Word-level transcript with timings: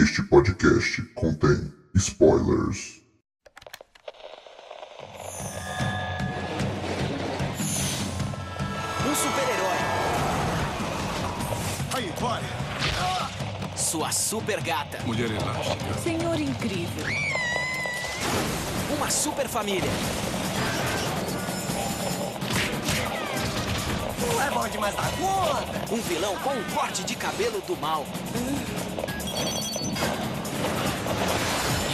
Este 0.00 0.22
podcast 0.22 1.02
contém 1.16 1.72
spoilers. 1.96 3.00
Um 9.04 9.14
super-herói. 9.16 9.78
Aí, 11.96 12.12
Clara. 12.16 12.44
Sua 13.76 14.12
super 14.12 14.60
gata. 14.62 15.02
Mulher 15.04 15.32
elástica. 15.32 15.94
Senhor 16.00 16.40
incrível. 16.40 17.04
Uma 18.96 19.10
super 19.10 19.48
família. 19.48 19.90
Não 24.32 24.42
é 24.42 24.50
bom 24.50 24.68
demais 24.68 24.94
da 24.94 25.02
conta. 25.02 25.92
Um 25.92 26.00
vilão 26.02 26.36
com 26.36 26.50
um 26.50 26.62
corte 26.72 27.02
de 27.02 27.16
cabelo 27.16 27.60
do 27.62 27.76
mal. 27.78 28.06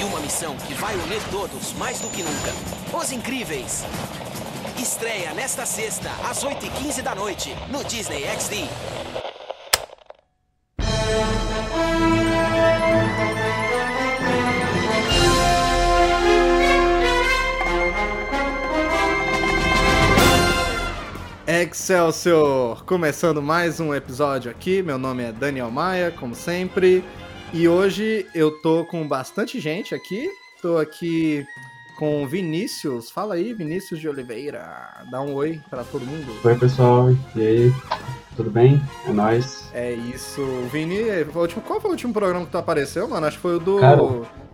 Uma 0.04 0.20
missão 0.20 0.54
que 0.58 0.74
vai 0.74 0.94
unir 0.96 1.22
todos 1.30 1.72
mais 1.78 1.98
do 1.98 2.10
que 2.10 2.22
nunca. 2.22 2.52
Os 2.94 3.10
Incríveis. 3.10 3.84
Estreia 4.78 5.32
nesta 5.32 5.64
sexta, 5.64 6.10
às 6.28 6.44
8h15 6.44 7.00
da 7.00 7.14
noite, 7.14 7.56
no 7.70 7.82
Disney 7.82 8.22
XD. 8.24 8.68
Excelsior! 21.46 22.84
Começando 22.84 23.40
mais 23.40 23.80
um 23.80 23.94
episódio 23.94 24.50
aqui, 24.50 24.82
meu 24.82 24.98
nome 24.98 25.22
é 25.22 25.32
Daniel 25.32 25.70
Maia, 25.70 26.10
como 26.10 26.34
sempre, 26.34 27.02
e 27.54 27.68
hoje 27.68 28.26
eu 28.34 28.50
tô 28.50 28.84
com 28.84 29.06
bastante 29.06 29.60
gente 29.60 29.94
aqui, 29.94 30.28
tô 30.60 30.76
aqui 30.76 31.46
com 31.96 32.26
Vinícius, 32.26 33.12
fala 33.12 33.34
aí 33.36 33.54
Vinícius 33.54 34.00
de 34.00 34.08
Oliveira, 34.08 35.04
dá 35.08 35.22
um 35.22 35.32
oi 35.34 35.60
pra 35.70 35.84
todo 35.84 36.04
mundo. 36.04 36.34
Oi, 36.42 36.58
pessoal. 36.58 37.10
E 37.36 37.40
aí? 37.40 37.72
Tudo 38.36 38.50
bem? 38.50 38.82
É 39.06 39.12
nóis. 39.12 39.68
É 39.72 39.92
isso, 39.92 40.42
Vini, 40.72 41.00
o 41.34 41.38
último- 41.38 41.62
qual 41.62 41.80
foi 41.80 41.90
o 41.90 41.92
último 41.92 42.12
programa 42.12 42.44
que 42.44 42.50
tu 42.50 42.58
apareceu, 42.58 43.08
mano? 43.08 43.26
Acho 43.26 43.36
que 43.36 43.42
foi 43.42 43.56
o 43.56 43.60
do 43.60 43.78
Cara, 43.78 44.02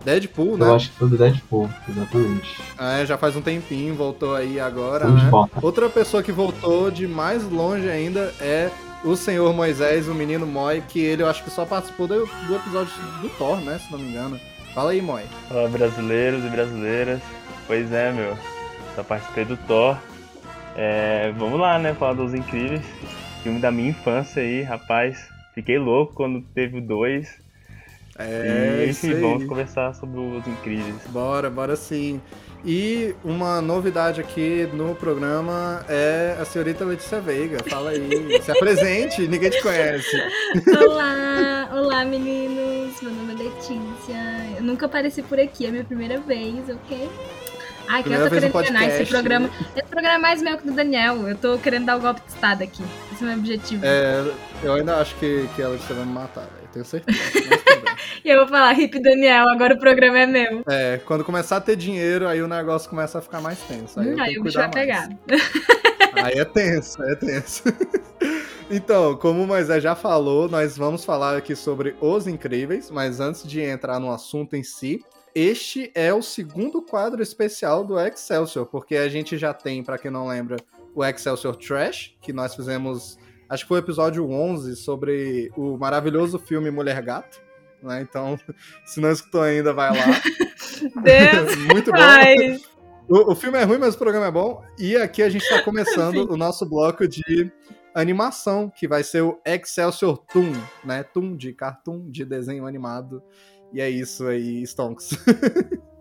Deadpool, 0.05 0.57
né? 0.57 0.67
Eu 0.67 0.75
acho 0.75 0.89
que 0.91 0.97
foi 0.97 1.09
do 1.09 1.17
Deadpool, 1.17 1.69
exatamente. 1.89 2.61
É, 2.79 3.05
já 3.05 3.17
faz 3.17 3.35
um 3.35 3.41
tempinho, 3.41 3.95
voltou 3.95 4.35
aí 4.35 4.59
agora, 4.59 5.05
Estamos 5.05 5.23
né? 5.23 5.29
volta. 5.29 5.59
Outra 5.61 5.89
pessoa 5.89 6.21
que 6.21 6.31
voltou 6.31 6.91
de 6.91 7.07
mais 7.07 7.43
longe 7.49 7.89
ainda 7.89 8.33
é 8.39 8.69
o 9.03 9.15
senhor 9.15 9.51
Moisés, 9.53 10.07
o 10.07 10.13
menino 10.13 10.45
Moi, 10.45 10.83
que 10.87 10.99
ele 10.99 11.23
eu 11.23 11.27
acho 11.27 11.43
que 11.43 11.49
só 11.49 11.65
participou 11.65 12.07
do, 12.07 12.25
do 12.47 12.55
episódio 12.55 12.93
do 13.21 13.29
Thor, 13.29 13.57
né? 13.61 13.79
Se 13.79 13.91
não 13.91 13.97
me 13.99 14.09
engano. 14.09 14.39
Fala 14.75 14.91
aí, 14.91 15.01
Moi. 15.01 15.23
Fala 15.49 15.67
brasileiros 15.69 16.45
e 16.45 16.49
brasileiras. 16.49 17.19
Pois 17.67 17.91
é, 17.91 18.11
meu. 18.11 18.37
Só 18.95 19.03
participei 19.03 19.43
do 19.45 19.57
Thor. 19.57 19.97
É, 20.75 21.33
vamos 21.37 21.59
lá, 21.59 21.77
né? 21.77 21.93
Falar 21.93 22.13
dos 22.13 22.33
incríveis. 22.33 22.81
Filme 23.43 23.59
da 23.59 23.71
minha 23.71 23.89
infância 23.89 24.41
aí, 24.41 24.61
rapaz. 24.61 25.27
Fiquei 25.53 25.77
louco 25.77 26.13
quando 26.13 26.41
teve 26.53 26.77
o 26.77 26.81
2. 26.81 27.41
É, 28.19 28.85
e 28.85 28.89
isso 28.89 29.07
enfim, 29.07 29.15
aí. 29.15 29.21
vamos 29.21 29.45
conversar 29.45 29.93
sobre 29.95 30.19
os 30.19 30.45
incríveis. 30.45 30.95
Bora, 31.09 31.49
bora 31.49 31.75
sim. 31.75 32.21
E 32.63 33.15
uma 33.23 33.59
novidade 33.59 34.21
aqui 34.21 34.69
no 34.73 34.93
programa 34.93 35.83
é 35.89 36.37
a 36.39 36.45
senhorita 36.45 36.85
Letícia 36.85 37.19
Veiga. 37.19 37.57
Fala 37.67 37.89
aí. 37.89 38.39
Se 38.43 38.51
apresente, 38.51 39.27
ninguém 39.27 39.49
te 39.49 39.61
conhece. 39.61 40.15
Olá, 40.77 41.69
olá 41.73 42.05
meninos. 42.05 43.01
Meu 43.01 43.11
nome 43.11 43.33
é 43.33 43.37
Letícia. 43.37 44.57
Eu 44.57 44.63
nunca 44.63 44.85
apareci 44.85 45.23
por 45.23 45.39
aqui, 45.39 45.65
é 45.65 45.71
minha 45.71 45.83
primeira 45.83 46.19
vez, 46.19 46.69
ok? 46.69 47.09
Ai, 47.91 48.03
que 48.03 48.09
eu 48.13 48.23
tô 48.23 48.29
querendo 48.29 48.53
treinar 48.53 48.83
esse 48.83 49.05
programa. 49.05 49.49
Esse 49.75 49.87
programa 49.87 50.15
é 50.15 50.17
mais 50.17 50.41
meu 50.41 50.57
que 50.57 50.65
do 50.65 50.73
Daniel. 50.73 51.27
Eu 51.27 51.35
tô 51.35 51.57
querendo 51.57 51.85
dar 51.85 51.97
o 51.97 51.99
golpe 51.99 52.21
de 52.21 52.29
estado 52.29 52.63
aqui. 52.63 52.83
Esse 53.11 53.21
é 53.23 53.25
o 53.25 53.29
meu 53.29 53.37
objetivo. 53.39 53.85
É, 53.85 54.31
eu 54.63 54.73
ainda 54.73 54.95
acho 54.97 55.13
que, 55.15 55.47
que 55.55 55.61
a 55.61 55.67
Letícia 55.67 55.93
vai 55.95 56.05
me 56.05 56.13
matar, 56.13 56.41
velho. 56.41 56.69
Tenho 56.73 56.85
certeza. 56.85 57.19
E 58.23 58.29
eu 58.29 58.37
vou 58.39 58.47
falar, 58.47 58.79
hip 58.79 58.99
Daniel, 58.99 59.49
agora 59.49 59.73
o 59.73 59.79
programa 59.79 60.19
é 60.19 60.25
meu. 60.27 60.63
É, 60.67 60.99
quando 61.05 61.23
começar 61.23 61.57
a 61.57 61.61
ter 61.61 61.75
dinheiro, 61.75 62.27
aí 62.27 62.41
o 62.41 62.47
negócio 62.47 62.87
começa 62.87 63.17
a 63.17 63.21
ficar 63.21 63.41
mais 63.41 63.59
tenso. 63.61 63.99
Aí, 63.99 64.13
Hum, 64.13 64.21
aí 64.21 64.37
o 64.37 64.43
bicho 64.43 64.57
vai 64.57 64.67
mais. 64.67 64.75
pegar. 64.75 65.09
Aí 66.23 66.39
é 66.39 66.45
tenso, 66.45 67.01
aí 67.01 67.11
é 67.13 67.15
tenso. 67.15 67.63
Então, 68.69 69.15
como 69.17 69.43
o 69.43 69.47
Moisés 69.47 69.83
já 69.83 69.95
falou, 69.95 70.47
nós 70.47 70.77
vamos 70.77 71.03
falar 71.03 71.35
aqui 71.35 71.55
sobre 71.57 71.93
Os 71.99 72.25
Incríveis, 72.25 72.89
mas 72.89 73.19
antes 73.19 73.43
de 73.43 73.59
entrar 73.59 73.99
no 73.99 74.09
assunto 74.11 74.55
em 74.55 74.63
si, 74.63 75.03
este 75.33 75.91
é 75.95 76.13
o 76.13 76.21
segundo 76.21 76.81
quadro 76.81 77.21
especial 77.21 77.83
do 77.83 77.99
Excelsior, 77.99 78.65
porque 78.65 78.95
a 78.95 79.09
gente 79.09 79.37
já 79.37 79.53
tem, 79.53 79.83
pra 79.83 79.97
quem 79.97 80.11
não 80.11 80.27
lembra, 80.27 80.57
o 80.93 81.03
Excelsior 81.03 81.55
Trash, 81.55 82.15
que 82.21 82.33
nós 82.33 82.55
fizemos, 82.55 83.17
acho 83.49 83.63
que 83.63 83.67
foi 83.67 83.79
o 83.79 83.83
episódio 83.83 84.29
11, 84.29 84.75
sobre 84.75 85.51
o 85.55 85.77
maravilhoso 85.77 86.37
filme 86.37 86.69
Mulher 86.69 87.01
Gato. 87.01 87.41
Né? 87.81 88.01
Então, 88.01 88.37
se 88.85 88.99
não 88.99 89.11
escutou 89.11 89.41
ainda, 89.41 89.73
vai 89.73 89.89
lá. 89.89 90.05
Deus, 91.01 91.55
Muito 91.71 91.91
bom. 91.91 91.97
O, 93.07 93.31
o 93.31 93.35
filme 93.35 93.57
é 93.57 93.63
ruim, 93.63 93.77
mas 93.77 93.95
o 93.95 93.97
programa 93.97 94.27
é 94.27 94.31
bom. 94.31 94.63
E 94.77 94.95
aqui 94.95 95.21
a 95.23 95.29
gente 95.29 95.47
tá 95.47 95.61
começando 95.63 96.31
o 96.31 96.37
nosso 96.37 96.65
bloco 96.65 97.07
de 97.07 97.51
animação, 97.93 98.69
que 98.69 98.87
vai 98.87 99.03
ser 99.03 99.21
o 99.21 99.39
Excelsior 99.45 100.17
Toon, 100.17 100.53
né? 100.83 101.03
Toon 101.03 101.35
de 101.35 101.53
cartoon, 101.53 102.09
de 102.09 102.23
desenho 102.23 102.65
animado. 102.65 103.21
E 103.73 103.79
é 103.79 103.89
isso 103.89 104.27
aí, 104.27 104.61
Stonks. 104.63 105.11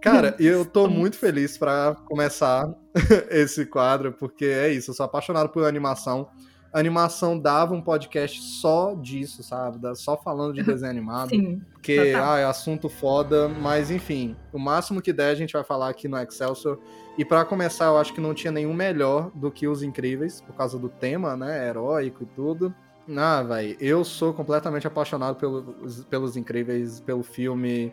Cara, 0.00 0.36
eu 0.38 0.64
tô 0.64 0.88
muito 0.88 1.16
feliz 1.16 1.58
pra 1.58 1.96
começar 2.06 2.72
esse 3.30 3.66
quadro, 3.66 4.12
porque 4.12 4.44
é 4.44 4.72
isso, 4.72 4.90
eu 4.90 4.94
sou 4.94 5.04
apaixonado 5.04 5.48
por 5.48 5.64
animação. 5.64 6.28
A 6.72 6.78
animação 6.78 7.38
dava 7.38 7.74
um 7.74 7.80
podcast 7.80 8.40
só 8.42 8.94
disso, 8.94 9.42
sabe? 9.42 9.78
Só 9.96 10.16
falando 10.16 10.54
de 10.54 10.62
desenho 10.62 10.90
animado. 10.90 11.30
Sim. 11.30 11.62
Porque, 11.72 12.12
Total. 12.12 12.32
ah, 12.32 12.38
é 12.38 12.44
assunto 12.44 12.88
foda, 12.88 13.48
mas 13.48 13.90
enfim, 13.90 14.36
o 14.52 14.58
máximo 14.58 15.00
que 15.00 15.12
der 15.12 15.30
a 15.30 15.34
gente 15.34 15.54
vai 15.54 15.64
falar 15.64 15.88
aqui 15.88 16.06
no 16.06 16.18
Excelsior. 16.18 16.78
E 17.16 17.24
pra 17.24 17.44
começar, 17.44 17.86
eu 17.86 17.96
acho 17.96 18.12
que 18.12 18.20
não 18.20 18.34
tinha 18.34 18.52
nenhum 18.52 18.74
melhor 18.74 19.30
do 19.34 19.50
que 19.50 19.66
Os 19.66 19.82
Incríveis, 19.82 20.40
por 20.42 20.54
causa 20.54 20.78
do 20.78 20.88
tema, 20.88 21.36
né, 21.36 21.68
heróico 21.68 22.22
e 22.22 22.26
tudo. 22.26 22.72
Ah, 23.16 23.42
velho, 23.42 23.76
eu 23.80 24.04
sou 24.04 24.34
completamente 24.34 24.86
apaixonado 24.86 25.36
pelos, 25.36 26.04
pelos 26.04 26.36
Incríveis, 26.36 27.00
pelo 27.00 27.22
filme, 27.22 27.92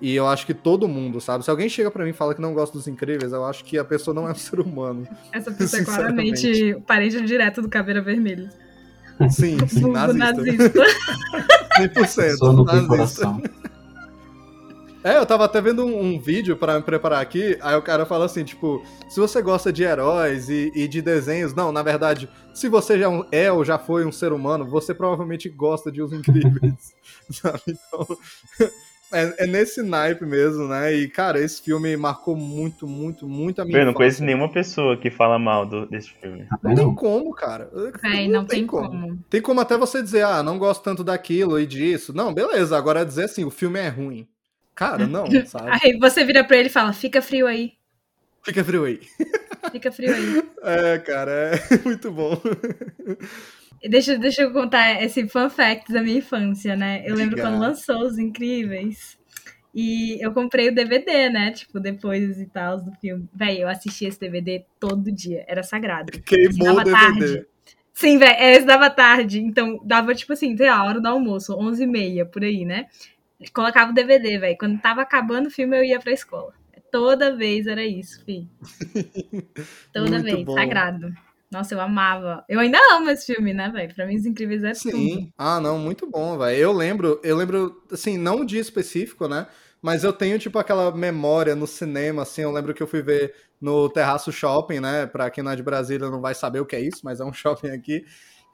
e 0.00 0.14
eu 0.14 0.26
acho 0.26 0.46
que 0.46 0.54
todo 0.54 0.88
mundo, 0.88 1.20
sabe? 1.20 1.44
Se 1.44 1.50
alguém 1.50 1.68
chega 1.68 1.90
pra 1.90 2.04
mim 2.04 2.10
e 2.10 2.14
fala 2.14 2.34
que 2.34 2.40
não 2.40 2.54
gosta 2.54 2.76
dos 2.76 2.88
Incríveis, 2.88 3.32
eu 3.32 3.44
acho 3.44 3.64
que 3.64 3.78
a 3.78 3.84
pessoa 3.84 4.14
não 4.14 4.28
é 4.28 4.32
um 4.32 4.34
ser 4.36 4.60
humano. 4.60 5.06
Essa 5.32 5.50
pessoa 5.52 5.82
é 5.82 5.84
claramente 5.84 6.74
o 6.74 6.80
parente 6.80 7.20
direto 7.22 7.62
do 7.62 7.68
Caveira 7.68 8.00
Vermelha. 8.00 8.50
Sim, 9.30 9.56
sim, 9.68 9.92
nazista. 9.92 10.32
nazista. 10.32 10.84
100%. 11.80 12.36
Só 12.36 12.52
não 12.52 12.64
tem 12.64 12.74
nazista. 12.74 12.88
coração. 12.88 13.42
É, 15.04 15.18
eu 15.18 15.26
tava 15.26 15.44
até 15.44 15.60
vendo 15.60 15.84
um, 15.84 16.00
um 16.14 16.18
vídeo 16.18 16.56
pra 16.56 16.76
me 16.78 16.82
preparar 16.82 17.20
aqui, 17.20 17.58
aí 17.60 17.76
o 17.76 17.82
cara 17.82 18.06
fala 18.06 18.24
assim, 18.24 18.42
tipo, 18.42 18.82
se 19.06 19.20
você 19.20 19.42
gosta 19.42 19.70
de 19.70 19.82
heróis 19.82 20.48
e, 20.48 20.72
e 20.74 20.88
de 20.88 21.02
desenhos, 21.02 21.52
não, 21.54 21.70
na 21.70 21.82
verdade, 21.82 22.26
se 22.54 22.70
você 22.70 22.98
já 22.98 23.08
um- 23.10 23.24
é 23.30 23.52
ou 23.52 23.62
já 23.66 23.78
foi 23.78 24.06
um 24.06 24.10
ser 24.12 24.32
humano, 24.32 24.64
você 24.64 24.94
provavelmente 24.94 25.46
gosta 25.50 25.92
de 25.92 26.00
Os 26.00 26.10
Incríveis, 26.10 26.94
sabe? 27.30 27.60
Então, 27.68 28.16
é, 29.12 29.44
é 29.44 29.46
nesse 29.46 29.82
naipe 29.82 30.24
mesmo, 30.24 30.66
né? 30.68 30.94
E, 30.94 31.06
cara, 31.06 31.38
esse 31.38 31.60
filme 31.60 31.94
marcou 31.98 32.34
muito, 32.34 32.86
muito, 32.86 33.28
muito 33.28 33.60
a 33.60 33.64
minha 33.66 33.80
Eu 33.80 33.84
não 33.84 33.92
conheço 33.92 34.16
infância. 34.22 34.26
nenhuma 34.34 34.50
pessoa 34.50 34.96
que 34.96 35.10
fala 35.10 35.38
mal 35.38 35.66
do- 35.66 35.86
desse 35.86 36.10
filme. 36.14 36.46
Não 36.62 36.74
tem 36.74 36.84
Não. 36.86 36.94
como, 36.94 37.30
cara. 37.34 37.70
Véi, 38.02 38.26
não 38.26 38.46
tem 38.46 38.66
como. 38.66 39.18
Tem 39.28 39.42
como 39.42 39.60
até 39.60 39.76
você 39.76 40.02
dizer, 40.02 40.24
ah, 40.24 40.42
não 40.42 40.58
gosto 40.58 40.82
tanto 40.82 41.04
daquilo 41.04 41.60
e 41.60 41.66
disso. 41.66 42.14
Não, 42.16 42.32
beleza, 42.32 42.74
agora 42.74 43.04
dizer 43.04 43.24
assim, 43.24 43.44
o 43.44 43.50
filme 43.50 43.78
é 43.78 43.88
ruim. 43.88 44.26
Cara, 44.74 45.06
não, 45.06 45.26
sabe? 45.46 45.78
Aí 45.82 45.98
você 45.98 46.24
vira 46.24 46.44
pra 46.44 46.56
ele 46.56 46.68
e 46.68 46.72
fala, 46.72 46.92
fica 46.92 47.22
frio 47.22 47.46
aí. 47.46 47.72
Fica 48.42 48.62
frio 48.62 48.84
aí. 48.84 49.00
Fica 49.72 49.90
frio 49.90 50.14
aí. 50.14 50.44
É, 50.66 50.98
cara, 50.98 51.30
é 51.30 51.76
muito 51.84 52.10
bom. 52.10 52.40
Deixa, 53.86 54.16
deixa 54.16 54.42
eu 54.42 54.50
contar 54.50 55.02
esse 55.02 55.28
fun 55.28 55.50
fact 55.50 55.92
da 55.92 56.02
minha 56.02 56.18
infância, 56.18 56.74
né? 56.74 57.02
Eu 57.04 57.14
lembro 57.14 57.38
quando 57.38 57.58
lançou 57.58 58.00
Os 58.00 58.18
Incríveis. 58.18 59.18
E 59.74 60.24
eu 60.24 60.32
comprei 60.32 60.68
o 60.68 60.74
DVD, 60.74 61.28
né? 61.28 61.50
Tipo, 61.50 61.80
depois 61.80 62.40
e 62.40 62.46
tal 62.46 62.80
do 62.80 62.92
filme. 62.92 63.28
Véi, 63.34 63.62
eu 63.62 63.68
assisti 63.68 64.06
esse 64.06 64.18
DVD 64.18 64.64
todo 64.80 65.12
dia. 65.12 65.44
Era 65.48 65.62
sagrado. 65.62 66.12
Queimou 66.22 66.78
o 66.78 66.84
DVD. 66.84 66.90
tarde. 66.92 67.46
Sim, 67.92 68.18
velho, 68.18 68.36
é, 68.38 68.54
esse 68.54 68.64
dava 68.66 68.88
tarde. 68.88 69.40
Então, 69.40 69.80
dava, 69.84 70.14
tipo 70.14 70.32
assim, 70.32 70.56
sei 70.56 70.70
lá, 70.70 70.78
a 70.78 70.84
hora 70.84 71.00
do 71.00 71.08
almoço, 71.08 71.56
11h30, 71.56 72.24
por 72.26 72.42
aí, 72.42 72.64
né? 72.64 72.86
Colocava 73.52 73.90
o 73.90 73.94
DVD, 73.94 74.38
velho. 74.38 74.56
Quando 74.58 74.80
tava 74.80 75.02
acabando 75.02 75.46
o 75.46 75.50
filme, 75.50 75.76
eu 75.76 75.84
ia 75.84 75.98
pra 75.98 76.12
escola. 76.12 76.52
Toda 76.90 77.36
vez 77.36 77.66
era 77.66 77.84
isso, 77.84 78.24
fi. 78.24 78.48
Toda 79.92 80.10
Muito 80.10 80.22
vez, 80.22 80.44
bom. 80.44 80.54
sagrado. 80.54 81.12
Nossa, 81.50 81.74
eu 81.74 81.80
amava. 81.80 82.44
Eu 82.48 82.58
ainda 82.60 82.78
amo 82.92 83.10
esse 83.10 83.32
filme, 83.32 83.52
né, 83.52 83.68
velho? 83.68 83.94
Pra 83.94 84.06
mim, 84.06 84.16
Os 84.16 84.26
Incríveis 84.26 84.64
é 84.64 84.72
tudo. 84.72 84.96
Sim. 84.96 85.32
Ah, 85.36 85.60
não, 85.60 85.78
muito 85.78 86.08
bom, 86.08 86.36
velho. 86.38 86.56
Eu 86.56 86.72
lembro, 86.72 87.20
eu 87.22 87.36
lembro, 87.36 87.82
assim, 87.92 88.18
não 88.18 88.38
um 88.38 88.44
dia 88.44 88.60
específico, 88.60 89.28
né? 89.28 89.46
Mas 89.80 90.02
eu 90.02 90.12
tenho, 90.12 90.38
tipo, 90.38 90.58
aquela 90.58 90.90
memória 90.96 91.54
no 91.54 91.66
cinema, 91.66 92.22
assim. 92.22 92.42
Eu 92.42 92.50
lembro 92.50 92.72
que 92.74 92.82
eu 92.82 92.86
fui 92.86 93.02
ver 93.02 93.34
no 93.60 93.88
Terraço 93.88 94.32
Shopping, 94.32 94.80
né? 94.80 95.06
Pra 95.06 95.30
quem 95.30 95.44
não 95.44 95.52
é 95.52 95.56
de 95.56 95.62
Brasília 95.62 96.10
não 96.10 96.20
vai 96.20 96.34
saber 96.34 96.60
o 96.60 96.66
que 96.66 96.74
é 96.74 96.80
isso, 96.80 97.00
mas 97.04 97.20
é 97.20 97.24
um 97.24 97.32
shopping 97.34 97.70
aqui. 97.70 98.04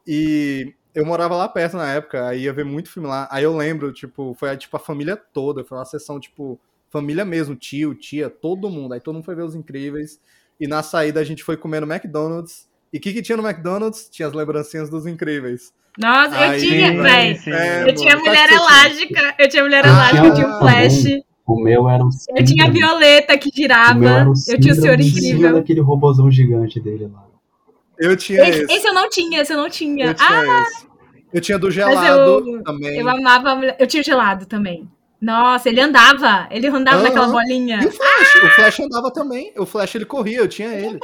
E 0.07 0.75
eu 0.95 1.05
morava 1.05 1.37
lá 1.37 1.49
perto 1.49 1.77
na 1.77 1.93
época, 1.93 2.27
aí 2.29 2.43
ia 2.43 2.53
ver 2.53 2.65
muito 2.65 2.91
filme 2.91 3.09
lá. 3.09 3.29
Aí 3.31 3.45
eu 3.45 3.57
lembro, 3.57 3.93
tipo, 3.93 4.35
foi 4.35 4.57
tipo 4.57 4.77
a 4.77 4.81
família 4.81 5.17
toda, 5.17 5.65
foi 5.65 5.79
uma 5.79 5.85
sessão, 5.85 6.19
tipo, 6.21 6.59
família 6.91 7.25
mesmo, 7.25 7.55
tio, 7.55 7.95
tia, 7.95 8.29
todo 8.29 8.69
mundo. 8.71 8.95
Aí 8.95 9.01
todo 9.01 9.15
mundo 9.15 9.25
foi 9.25 9.35
ver 9.35 9.45
Os 9.45 9.55
Incríveis. 9.55 10.21
E 10.59 10.67
na 10.67 10.83
saída 10.83 11.21
a 11.21 11.25
gente 11.25 11.43
foi 11.45 11.57
comer 11.57 11.81
no 11.81 11.91
McDonald's. 11.93 12.69
E 12.93 12.99
o 12.99 13.01
que, 13.01 13.13
que 13.13 13.23
tinha 13.23 13.37
no 13.37 13.47
McDonald's? 13.49 14.09
Tinha 14.11 14.29
as 14.29 14.35
lembrancinhas 14.35 14.91
dos 14.91 15.07
Incríveis. 15.07 15.73
Nossa, 15.99 16.35
eu 16.35 16.41
Aí, 16.41 16.61
tinha, 16.61 16.89
Sim, 16.91 17.03
velho. 17.03 17.55
É, 17.55 17.91
Eu 17.91 17.95
tinha 17.95 18.11
mano, 18.17 18.27
mulher 18.27 18.49
tinha? 18.49 18.61
elástica, 18.61 19.35
eu 19.39 19.49
tinha 19.49 19.63
mulher 19.63 19.85
Ah, 19.85 19.89
elástica, 19.89 20.27
eu 20.27 20.35
tinha 20.35 20.47
o 20.47 20.51
tinha 20.51 20.59
Flash. 20.59 21.05
O 21.47 21.61
meu 21.63 21.89
era 21.89 22.05
um 22.05 22.09
eu 22.37 22.45
tinha 22.45 22.67
a. 22.67 22.71
Violeta 22.71 23.37
que 23.39 23.49
O 23.49 23.53
meu 23.95 24.09
era 24.09 24.25
girava, 24.25 24.31
o 24.31 24.35
eu 24.49 24.61
tinha 24.61 24.73
o 24.73 24.77
Senhor 24.77 25.01
Incrível. 25.01 25.55
daquele 25.55 25.81
robozão 25.81 26.31
gigante 26.31 26.79
dele 26.81 27.09
lá. 27.13 27.27
Eu 28.01 28.17
tinha 28.17 28.49
Esse, 28.49 28.63
esse. 28.63 28.73
esse 28.73 28.87
eu 28.89 28.95
não 28.95 29.09
tinha, 29.11 29.43
esse 29.43 29.53
eu 29.53 29.57
não 29.59 29.69
tinha. 29.69 30.07
Eu 30.07 30.15
tinha 30.15 30.29
Ah. 30.61 30.65
Eu 31.33 31.41
tinha 31.41 31.59
do 31.59 31.71
gelado 31.71 32.49
eu- 32.49 32.63
também. 32.65 32.99
eu 32.99 33.09
amava. 33.09 33.61
Eu 33.79 33.87
tinha 33.87 34.03
gelado 34.03 34.47
também. 34.47 34.89
Nossa, 35.21 35.69
ele 35.69 35.81
andava. 35.81 36.49
Ele 36.51 36.67
andava 36.69 36.97
Aham. 36.97 37.05
naquela 37.05 37.29
bolinha. 37.29 37.79
E 37.83 37.87
o 37.87 37.91
Flash? 37.93 38.35
O 38.43 38.49
Flash 38.57 38.81
andava 38.81 39.11
também. 39.13 39.53
O 39.57 39.67
Flash 39.67 39.95
ele 39.95 40.07
corria, 40.07 40.39
eu 40.39 40.49
tinha 40.49 40.73
ele. 40.73 40.99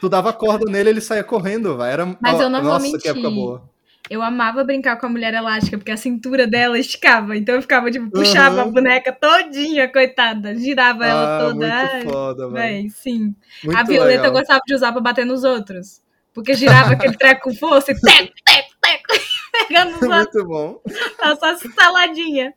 Tu 0.00 0.08
dava 0.08 0.32
corda 0.32 0.64
nele, 0.70 0.88
ele 0.90 1.00
saía 1.02 1.22
correndo, 1.22 1.76
velho. 1.76 1.90
Era 1.90 2.16
Mas 2.20 2.40
ó, 2.40 2.42
eu 2.44 2.48
não 2.50 2.62
vou 2.62 2.72
Nossa, 2.72 2.86
que 2.86 2.92
mentir. 2.92 3.10
época 3.10 3.30
boa. 3.30 3.62
Eu 4.10 4.22
amava 4.22 4.64
brincar 4.64 4.96
com 4.96 5.06
a 5.06 5.08
mulher 5.08 5.34
elástica, 5.34 5.76
porque 5.76 5.90
a 5.90 5.96
cintura 5.96 6.46
dela 6.46 6.78
esticava. 6.78 7.36
Então 7.36 7.54
eu 7.54 7.62
ficava, 7.62 7.90
tipo, 7.90 8.10
puxava 8.10 8.60
Aham. 8.62 8.68
a 8.68 8.72
boneca 8.72 9.12
todinha, 9.12 9.86
coitada. 9.90 10.56
Girava 10.56 11.06
ela 11.06 11.36
Ah, 11.36 11.40
toda. 11.40 11.66
Ai, 11.74 11.90
muito 11.90 12.10
foda, 12.10 12.48
velho. 12.48 12.54
Véi, 12.54 12.90
sim. 12.90 13.34
Muito 13.62 13.78
a 13.78 13.82
Violeta 13.82 14.12
eu 14.14 14.22
legal. 14.22 14.32
gostava 14.32 14.60
de 14.66 14.74
usar 14.74 14.92
pra 14.92 15.00
bater 15.00 15.26
nos 15.26 15.44
outros. 15.44 16.00
Porque 16.32 16.54
girava 16.54 16.92
aquele 16.92 17.16
treco 17.18 17.42
com 17.50 17.54
força 17.54 17.92
e 17.92 18.00
teco, 18.00 18.32
teco, 18.44 18.68
teco. 18.80 19.04
Pegando 19.68 19.96
os 19.96 20.02
outros. 20.02 20.34
Muito 20.34 20.46
bom. 20.46 20.80
Ela 21.20 21.36
só 21.36 21.56
saladinha. 21.56 22.54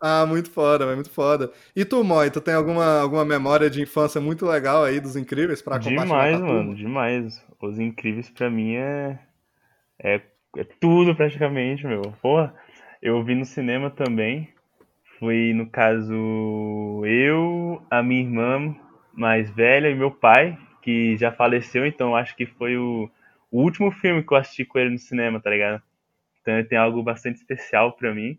Ah, 0.00 0.24
muito 0.24 0.48
foda, 0.50 0.84
velho, 0.84 0.96
muito 0.96 1.10
foda. 1.10 1.50
E 1.74 1.84
tu, 1.84 2.04
Moi, 2.04 2.30
tu 2.30 2.40
tem 2.40 2.54
alguma, 2.54 3.00
alguma 3.00 3.24
memória 3.24 3.68
de 3.68 3.82
infância 3.82 4.20
muito 4.20 4.46
legal 4.46 4.84
aí 4.84 5.00
dos 5.00 5.16
Incríveis 5.16 5.60
pra 5.60 5.76
compartilhar 5.78 6.04
Demais, 6.04 6.40
mano, 6.40 6.74
demais. 6.74 7.44
Os 7.60 7.78
Incríveis 7.80 8.30
pra 8.30 8.48
mim 8.48 8.76
é, 8.76 9.18
é, 9.98 10.20
é 10.58 10.64
tudo 10.64 11.14
praticamente, 11.14 11.86
meu. 11.86 12.02
Porra, 12.20 12.54
eu 13.00 13.22
vi 13.22 13.34
no 13.34 13.44
cinema 13.44 13.90
também. 13.90 14.52
Foi, 15.18 15.52
no 15.54 15.68
caso, 15.68 16.14
eu, 17.06 17.82
a 17.90 18.02
minha 18.02 18.22
irmã 18.22 18.74
mais 19.12 19.50
velha 19.50 19.88
e 19.90 19.94
meu 19.94 20.10
pai, 20.10 20.58
que 20.82 21.16
já 21.16 21.32
faleceu, 21.32 21.86
então 21.86 22.14
acho 22.14 22.36
que 22.36 22.46
foi 22.46 22.76
o, 22.76 23.10
o 23.50 23.62
último 23.62 23.90
filme 23.90 24.22
que 24.22 24.32
eu 24.32 24.38
assisti 24.38 24.64
com 24.64 24.78
ele 24.78 24.90
no 24.90 24.98
cinema, 24.98 25.40
tá 25.40 25.50
ligado? 25.50 25.82
Então 26.40 26.64
tem 26.64 26.78
algo 26.78 27.02
bastante 27.02 27.36
especial 27.36 27.92
pra 27.92 28.14
mim. 28.14 28.38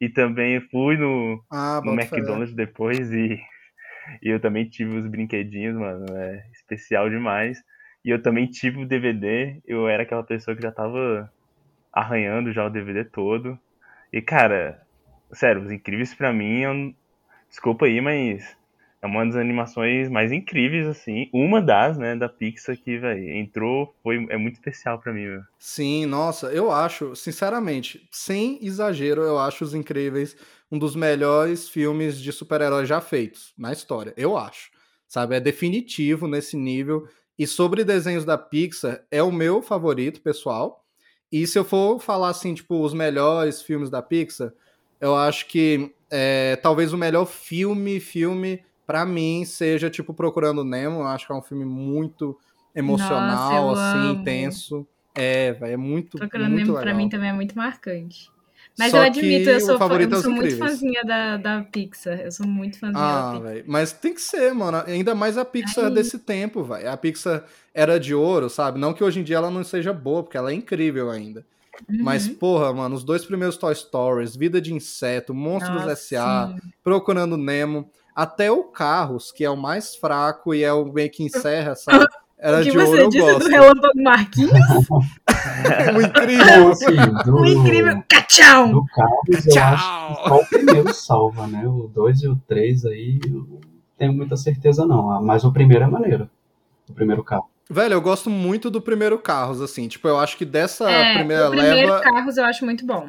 E 0.00 0.08
também 0.08 0.54
eu 0.56 0.62
fui 0.70 0.96
no, 0.96 1.42
Ah, 1.50 1.80
no. 1.84 1.92
McDonald's 1.92 2.54
depois 2.54 3.12
e, 3.12 3.40
e 4.22 4.28
eu 4.28 4.40
também 4.40 4.68
tive 4.68 4.96
os 4.96 5.06
brinquedinhos, 5.06 5.76
mano, 5.76 6.06
é 6.16 6.46
especial 6.52 7.10
demais. 7.10 7.62
E 8.04 8.10
eu 8.10 8.22
também 8.22 8.46
tive 8.46 8.82
o 8.82 8.86
DVD, 8.86 9.60
eu 9.66 9.88
era 9.88 10.04
aquela 10.04 10.22
pessoa 10.22 10.56
que 10.56 10.62
já 10.62 10.72
tava 10.72 11.30
arranhando 11.92 12.52
já 12.52 12.64
o 12.66 12.70
DVD 12.70 13.04
todo. 13.04 13.58
E 14.12 14.20
cara, 14.20 14.80
sério, 15.32 15.62
Os 15.62 15.70
Incríveis 15.70 16.14
pra 16.14 16.32
mim, 16.32 16.66
um- 16.66 16.94
desculpa 17.48 17.86
aí, 17.86 18.00
mas 18.00 18.56
é 19.02 19.06
uma 19.06 19.24
das 19.24 19.36
animações 19.36 20.08
mais 20.08 20.30
incríveis, 20.32 20.86
assim. 20.86 21.28
Uma 21.32 21.60
das, 21.62 21.96
né, 21.96 22.14
da 22.16 22.28
Pixar 22.28 22.76
que, 22.76 22.98
velho, 22.98 23.30
entrou, 23.36 23.94
foi, 24.02 24.26
é 24.28 24.36
muito 24.36 24.54
especial 24.56 24.98
pra 24.98 25.12
mim, 25.12 25.26
meu. 25.26 25.42
Sim, 25.58 26.06
nossa, 26.06 26.48
eu 26.48 26.70
acho, 26.70 27.14
sinceramente, 27.16 28.06
sem 28.10 28.58
exagero, 28.64 29.22
eu 29.22 29.38
acho 29.38 29.64
Os 29.64 29.74
Incríveis 29.74 30.36
um 30.72 30.78
dos 30.78 30.94
melhores 30.94 31.68
filmes 31.68 32.20
de 32.20 32.30
super-heróis 32.32 32.88
já 32.88 33.00
feitos 33.00 33.52
na 33.58 33.72
história. 33.72 34.14
Eu 34.16 34.36
acho. 34.36 34.70
Sabe, 35.08 35.34
é 35.34 35.40
definitivo 35.40 36.28
nesse 36.28 36.56
nível. 36.56 37.04
E 37.36 37.44
sobre 37.46 37.82
desenhos 37.82 38.24
da 38.24 38.38
Pixar, 38.38 39.02
é 39.10 39.20
o 39.22 39.32
meu 39.32 39.60
favorito, 39.62 40.20
pessoal. 40.20 40.84
E 41.32 41.46
se 41.46 41.58
eu 41.58 41.64
for 41.64 42.00
falar 42.00 42.28
assim, 42.30 42.54
tipo, 42.54 42.82
os 42.82 42.92
melhores 42.92 43.62
filmes 43.62 43.88
da 43.88 44.02
Pixar, 44.02 44.52
eu 45.00 45.14
acho 45.14 45.46
que 45.46 45.94
é, 46.10 46.56
talvez 46.56 46.92
o 46.92 46.98
melhor 46.98 47.24
filme, 47.26 48.00
filme, 48.00 48.62
pra 48.86 49.06
mim, 49.06 49.44
seja 49.44 49.88
tipo 49.88 50.12
Procurando 50.12 50.64
Nemo. 50.64 51.00
Eu 51.00 51.06
acho 51.06 51.26
que 51.26 51.32
é 51.32 51.36
um 51.36 51.42
filme 51.42 51.64
muito 51.64 52.36
emocional, 52.74 53.68
Nossa, 53.68 53.90
assim, 53.90 54.08
amo. 54.10 54.20
intenso. 54.20 54.86
É, 55.14 55.52
velho, 55.52 55.72
é 55.72 55.76
muito, 55.76 56.18
Procurando 56.18 56.50
muito 56.50 56.66
Nemo 56.66 56.72
legal. 56.72 56.82
pra 56.82 56.94
mim 56.94 57.08
também 57.08 57.30
é 57.30 57.32
muito 57.32 57.56
marcante. 57.56 58.30
Mas 58.80 58.92
Só 58.92 58.96
eu 58.96 59.02
admito, 59.02 59.50
eu 59.50 59.60
sou, 59.60 59.78
fã, 59.78 59.84
é 60.00 60.04
eu 60.04 60.08
Os 60.10 60.22
sou 60.22 60.32
muito 60.32 60.56
fãzinha 60.56 61.04
da, 61.04 61.36
da 61.36 61.62
Pixar. 61.64 62.18
Eu 62.18 62.32
sou 62.32 62.46
muito 62.46 62.78
fãzinha 62.78 62.94
da 62.94 63.20
Ah, 63.20 63.32
Pixar. 63.32 63.42
velho. 63.42 63.64
Mas 63.66 63.92
tem 63.92 64.14
que 64.14 64.22
ser, 64.22 64.54
mano. 64.54 64.82
Ainda 64.86 65.14
mais 65.14 65.36
a 65.36 65.44
Pixar 65.44 65.84
Ai. 65.84 65.90
desse 65.90 66.18
tempo, 66.18 66.64
velho. 66.64 66.90
A 66.90 66.96
Pixar 66.96 67.44
era 67.74 68.00
de 68.00 68.14
ouro, 68.14 68.48
sabe? 68.48 68.78
Não 68.80 68.94
que 68.94 69.04
hoje 69.04 69.20
em 69.20 69.22
dia 69.22 69.36
ela 69.36 69.50
não 69.50 69.62
seja 69.62 69.92
boa, 69.92 70.22
porque 70.22 70.38
ela 70.38 70.50
é 70.50 70.54
incrível 70.54 71.10
ainda. 71.10 71.44
Mas, 71.88 72.26
Uhum. 72.26 72.34
porra, 72.36 72.72
mano, 72.72 72.94
os 72.96 73.04
dois 73.04 73.22
primeiros 73.22 73.58
Toy 73.58 73.74
Stories, 73.74 74.34
Vida 74.34 74.62
de 74.62 74.72
Inseto, 74.72 75.34
Monstros 75.34 75.82
Nossa, 75.82 75.92
S.A., 75.92 76.54
sim. 76.54 76.70
Procurando 76.82 77.36
Nemo, 77.36 77.90
até 78.14 78.50
o 78.50 78.64
Carros, 78.64 79.30
que 79.30 79.44
é 79.44 79.50
o 79.50 79.56
mais 79.56 79.94
fraco 79.94 80.54
e 80.54 80.64
é 80.64 80.72
o 80.72 80.90
meio 80.90 81.10
que 81.10 81.22
encerra, 81.22 81.74
sabe? 81.74 82.06
Era 82.42 82.60
o 82.60 82.62
que 82.62 82.70
você 82.72 83.08
disse 83.08 83.20
gosto. 83.20 83.38
do 83.40 83.48
Relâmpago 83.50 84.02
Marquinhos? 84.02 84.52
o 85.94 86.00
incrível. 86.00 86.70
Assim, 86.70 86.96
do, 87.24 87.36
o 87.36 87.46
incrível 87.46 88.02
cachão! 88.08 88.72
do 88.72 88.84
Carlos, 88.86 89.46
eu 89.46 89.62
acho 89.62 90.08
que 90.08 90.28
só 90.28 90.36
o 90.36 90.46
primeiro 90.46 90.94
salva, 90.94 91.46
né? 91.46 91.66
O 91.66 91.90
2 91.94 92.22
e 92.22 92.28
o 92.28 92.36
3 92.48 92.86
aí 92.86 93.20
eu 93.24 93.30
não 93.30 93.60
tenho 93.98 94.12
muita 94.14 94.36
certeza, 94.36 94.86
não. 94.86 95.10
Ah, 95.10 95.20
Mas 95.20 95.44
o 95.44 95.52
primeiro 95.52 95.84
é 95.84 95.86
maneiro. 95.86 96.30
O 96.88 96.92
primeiro 96.94 97.22
carro. 97.22 97.44
Velho, 97.72 97.92
eu 97.92 98.00
gosto 98.00 98.28
muito 98.28 98.68
do 98.68 98.80
primeiro 98.80 99.16
Carros, 99.16 99.60
assim. 99.60 99.86
Tipo, 99.86 100.08
eu 100.08 100.18
acho 100.18 100.36
que 100.36 100.44
dessa 100.44 100.90
É, 100.90 101.14
primeira 101.14 101.46
o 101.46 101.50
primeiro 101.52 101.76
leva. 101.76 102.00
Carros 102.00 102.36
eu 102.36 102.44
acho 102.44 102.64
muito 102.64 102.84
bom. 102.84 103.08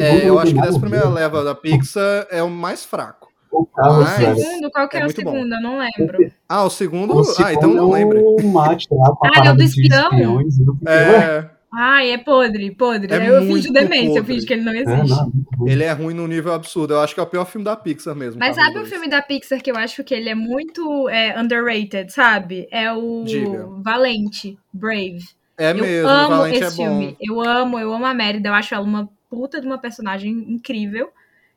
É, 0.00 0.26
eu 0.26 0.38
acho 0.38 0.54
que 0.54 0.60
dessa 0.62 0.80
primeira 0.80 1.08
leva 1.10 1.44
da 1.44 1.54
Pixar 1.54 2.26
é 2.30 2.42
o 2.42 2.48
mais 2.48 2.86
fraco. 2.86 3.17
O 3.50 3.66
Mas- 3.76 3.88
O 3.88 4.20
velho. 4.20 4.36
segundo, 4.36 4.70
qual 4.70 4.88
que 4.88 4.96
é 4.96 5.00
é, 5.00 5.02
o 5.02 5.06
muito 5.06 5.22
bom. 5.22 5.32
segundo? 5.32 5.54
Eu 5.54 5.60
não 5.62 5.78
lembro. 5.78 6.32
Ah, 6.48 6.64
o 6.64 6.70
segundo. 6.70 7.14
O 7.14 7.20
ah, 7.20 7.22
então 7.22 7.70
segundo 7.70 7.74
não 7.76 7.96
é 7.96 7.98
lembro. 8.00 8.20
o 8.20 8.52
mate 8.52 8.86
lá 8.90 9.14
com 9.16 9.26
a 9.26 9.28
Ah, 9.28 9.28
é 9.28 9.30
o 9.30 9.34
parada 9.34 9.54
do 9.56 9.62
espião? 9.62 10.10
espiões. 10.12 10.58
eu 10.58 10.76
ué, 10.86 10.94
É, 10.94 11.50
Ai, 11.72 12.10
é 12.12 12.18
podre, 12.18 12.70
podre. 12.74 13.12
É 13.12 13.28
eu 13.28 13.42
finjo 13.42 13.70
demência, 13.72 14.08
eu 14.08 14.14
podre. 14.22 14.34
finjo 14.34 14.46
que 14.46 14.52
ele 14.54 14.62
não 14.62 14.72
é, 14.72 14.78
existe. 14.78 15.10
não, 15.10 15.24
muito 15.24 15.48
ruim. 15.58 15.70
ele 15.70 15.84
é 15.84 15.92
ruim 15.92 16.14
num 16.14 16.26
nível 16.26 16.52
absurdo. 16.54 16.94
Eu 16.94 17.00
acho 17.00 17.12
que 17.14 17.20
é 17.20 17.22
o 17.22 17.26
pior 17.26 17.44
filme 17.44 17.64
da 17.64 17.76
Pixar 17.76 18.14
mesmo. 18.14 18.38
Mas 18.40 18.56
sabe 18.56 18.70
um 18.70 18.74
2. 18.80 18.88
filme 18.88 19.08
da 19.08 19.20
Pixar 19.20 19.62
que 19.62 19.70
eu 19.70 19.76
acho 19.76 20.02
que 20.02 20.14
ele 20.14 20.30
é 20.30 20.34
muito 20.34 21.08
é, 21.10 21.38
underrated, 21.38 22.10
sabe? 22.10 22.66
É 22.70 22.90
o 22.92 23.22
Diga. 23.24 23.66
Valente, 23.82 24.58
Brave. 24.72 25.18
É 25.58 25.72
eu 25.72 25.76
mesmo, 25.76 26.08
amo 26.08 26.36
Valente 26.38 26.58
esse 26.64 26.80
é 26.82 26.86
bom. 26.86 26.90
filme. 27.00 27.16
Eu 27.20 27.40
amo, 27.40 27.78
eu 27.78 27.92
amo 27.92 28.06
a 28.06 28.14
Mérida. 28.14 28.48
Eu 28.48 28.54
acho 28.54 28.74
ela 28.74 28.84
uma 28.84 29.08
puta 29.28 29.60
de 29.60 29.66
uma 29.66 29.76
personagem 29.76 30.30
incrível. 30.48 31.10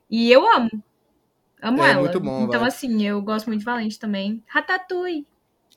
E 0.09 0.29
eu 0.29 0.43
amo. 0.55 0.69
Amo 1.61 1.83
É 1.83 1.91
ela. 1.91 1.99
muito 2.01 2.19
bom, 2.19 2.43
então, 2.45 2.59
vai. 2.61 2.69
assim, 2.69 3.05
eu 3.05 3.21
gosto 3.21 3.47
muito 3.47 3.59
de 3.59 3.65
Valente 3.65 3.99
também. 3.99 4.41
Ratatouille. 4.47 5.25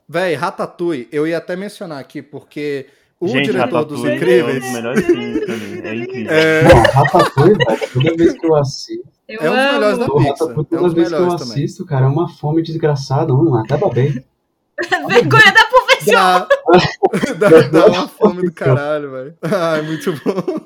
Véi, 0.09 0.35
Ratatouille, 0.35 1.09
eu 1.13 1.27
ia 1.27 1.39
até 1.39 1.57
mencionar 1.57 1.99
aqui, 1.99 2.21
porque 2.23 2.87
o 3.21 3.27
Gente, 3.29 3.47
diretor 3.53 3.85
dos 3.85 4.03
Ratatouille 4.03 4.11
É 4.11 4.13
um 4.13 4.17
Incríveis. 4.17 4.63
dos 4.65 4.73
melhores 4.73 5.07
filmes 5.07 5.45
pra 5.45 5.57
mim, 5.57 5.81
é 5.83 5.95
incrível. 6.05 6.33
É, 6.33 6.63
Não, 6.63 6.83
Ratatouille, 6.83 7.55
velho, 7.59 7.91
toda 7.93 8.17
vez 8.17 8.33
que 8.39 8.47
eu 8.47 8.57
assisto, 8.57 9.09
Eu 9.29 9.41
É 9.41 9.51
um 9.51 9.55
dos 9.55 9.73
melhores 9.73 9.99
da 9.99 10.05
o 10.07 10.17
Pixar. 10.17 10.31
Ratatouille, 10.31 10.57
É 10.59 10.61
um 10.61 10.65
toda 10.65 10.83
dos 10.83 10.93
vez 10.95 11.09
que 11.09 11.15
eu 11.15 11.21
melhores 11.21 11.41
também. 11.43 11.65
assisto, 11.65 11.87
cara, 11.87 12.05
é 12.05 12.09
uma 12.09 12.29
fome 12.29 12.63
desgraçada. 12.63 13.33
Hum, 13.35 13.55
até 13.57 13.77
babei. 13.77 14.25
Vergonha 15.09 15.53
da 15.53 15.65
profissão. 15.67 16.13
Dá, 17.39 17.49
dá, 17.49 17.61
dá 17.69 17.87
uma 17.87 18.09
fome 18.09 18.43
do 18.43 18.53
caralho, 18.53 19.11
velho. 19.13 19.35
Ai, 19.43 19.83
muito 19.83 20.13
bom. 20.25 20.61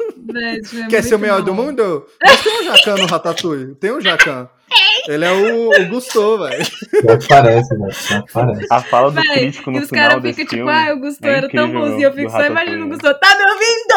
Esse 0.56 0.70
filme 0.70 0.86
é 0.86 0.88
Quer 0.88 1.02
ser 1.02 1.14
o 1.14 1.18
muito 1.18 1.20
melhor 1.30 1.38
bom. 1.40 1.44
do 1.44 1.54
mundo? 1.54 2.06
Mas 2.22 2.42
tem 2.42 2.60
um 2.60 2.64
Jacan 2.64 2.96
no 2.96 3.06
Ratatouille. 3.06 3.74
Tem 3.74 3.92
um 3.92 4.00
Jacan. 4.00 4.48
Ele 5.08 5.24
é 5.24 5.32
o, 5.32 5.70
o 5.70 5.86
Gusto, 5.88 6.38
velho. 6.38 6.64
Já 6.64 7.18
parece, 7.28 7.74
velho. 7.76 7.92
Já 7.92 8.22
parece. 8.32 8.66
A 8.70 8.80
fala 8.82 9.10
do 9.10 9.20
Véi, 9.22 9.24
crítico 9.38 9.70
no 9.70 9.78
e 9.78 9.82
os 9.82 9.88
final 9.88 10.08
caras 10.08 10.22
desse 10.22 10.40
ficam 10.42 10.58
tipo, 10.58 10.70
filme. 10.70 10.88
ah, 10.90 10.92
o 10.94 10.98
Gusto 11.00 11.24
é 11.24 11.28
era 11.30 11.48
tão 11.48 11.72
bonzinho. 11.72 12.02
Eu 12.02 12.12
fico 12.12 12.30
só 12.30 12.44
imaginando 12.44 12.84
o 12.84 12.88
Gusto, 12.88 13.14
tá 13.18 13.38
me 13.38 13.44
ouvindo? 13.50 13.94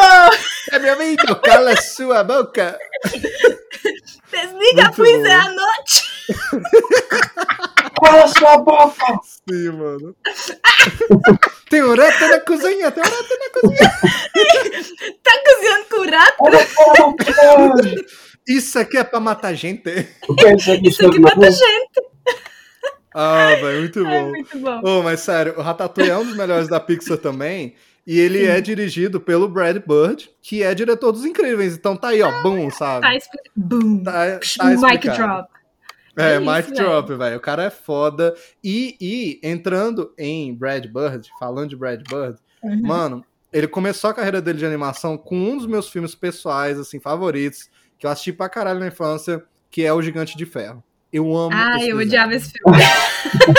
É 0.72 0.78
meu 0.78 0.92
amigo, 0.94 1.36
cala 1.36 1.76
sua 1.76 2.24
boca. 2.24 2.78
Desliga 4.30 4.82
a 4.82 4.92
Muito 4.96 5.02
luz 5.02 5.18
bom. 5.22 5.26
é 5.26 5.34
a 5.34 5.48
noite. 5.50 6.02
Cala 8.02 8.26
sua 8.28 8.58
boca! 8.58 9.20
Sim, 9.22 9.68
mano. 9.72 10.16
tem 11.68 11.82
um 11.82 11.94
rato 11.94 12.26
na 12.28 12.40
cozinha, 12.40 12.90
tem 12.90 13.02
um 13.02 13.06
rato 13.06 13.38
na 13.38 13.60
cozinha. 13.60 13.92
Tá 15.22 15.32
cozinhando 15.44 15.84
com 15.90 16.10
rato? 16.10 16.36
Olha 16.40 16.66
cara! 16.66 17.94
Isso 18.48 18.78
aqui 18.78 18.96
é 18.96 19.04
pra 19.04 19.20
matar 19.20 19.54
gente. 19.54 19.88
É 19.88 20.08
isso 20.82 21.06
aqui? 21.06 21.18
Mata 21.20 21.50
gente. 21.50 22.12
Ah, 23.14 23.54
velho, 23.60 23.80
muito 23.80 23.98
É 24.06 24.20
bom. 24.22 24.30
muito 24.30 24.58
bom. 24.58 24.80
Oh, 24.84 25.02
mas 25.02 25.20
sério, 25.20 25.54
o 25.58 25.62
Ratatouille 25.62 26.10
é 26.10 26.16
um 26.16 26.24
dos 26.24 26.36
melhores 26.36 26.68
da 26.68 26.80
Pixar 26.80 27.18
também. 27.18 27.74
E 28.06 28.18
ele 28.18 28.44
é 28.46 28.60
dirigido 28.60 29.20
pelo 29.20 29.48
Brad 29.48 29.76
Bird, 29.86 30.28
que 30.42 30.62
é 30.62 30.74
diretor 30.74 31.12
dos 31.12 31.24
Incríveis. 31.24 31.74
Então 31.76 31.94
tá 31.96 32.08
aí, 32.08 32.20
ó, 32.22 32.42
bum, 32.42 32.68
sabe? 32.70 33.02
Tá. 33.20 33.28
Boom. 33.54 34.02
Tá, 34.02 34.40
tá 34.58 34.64
Mic 34.66 35.08
drop. 35.08 35.48
É, 36.16 36.34
É 36.34 36.38
velho. 36.40 36.74
Drop, 36.74 37.14
velho. 37.14 37.36
O 37.36 37.40
cara 37.40 37.62
é 37.64 37.70
foda. 37.70 38.34
E, 38.64 38.96
e 39.00 39.40
entrando 39.42 40.12
em 40.18 40.52
Brad 40.52 40.84
Bird, 40.86 41.30
falando 41.38 41.68
de 41.70 41.76
Brad 41.76 42.00
Bird, 42.08 42.38
Uhum. 42.64 42.80
mano, 42.82 43.24
ele 43.52 43.66
começou 43.68 44.08
a 44.10 44.14
carreira 44.14 44.40
dele 44.40 44.58
de 44.58 44.66
animação 44.66 45.16
com 45.18 45.36
um 45.36 45.56
dos 45.58 45.66
meus 45.66 45.88
filmes 45.88 46.14
pessoais, 46.14 46.78
assim, 46.78 46.98
favoritos, 47.00 47.68
que 48.02 48.06
eu 48.06 48.10
assisti 48.10 48.32
pra 48.32 48.48
caralho 48.48 48.80
na 48.80 48.88
infância, 48.88 49.40
que 49.70 49.84
é 49.86 49.92
O 49.92 50.02
Gigante 50.02 50.36
de 50.36 50.44
Ferro. 50.44 50.82
Eu 51.12 51.36
amo 51.36 51.54
Ah, 51.54 51.76
eu 51.86 51.98
odiava 51.98 52.34
esse 52.34 52.50
filme. 52.50 52.82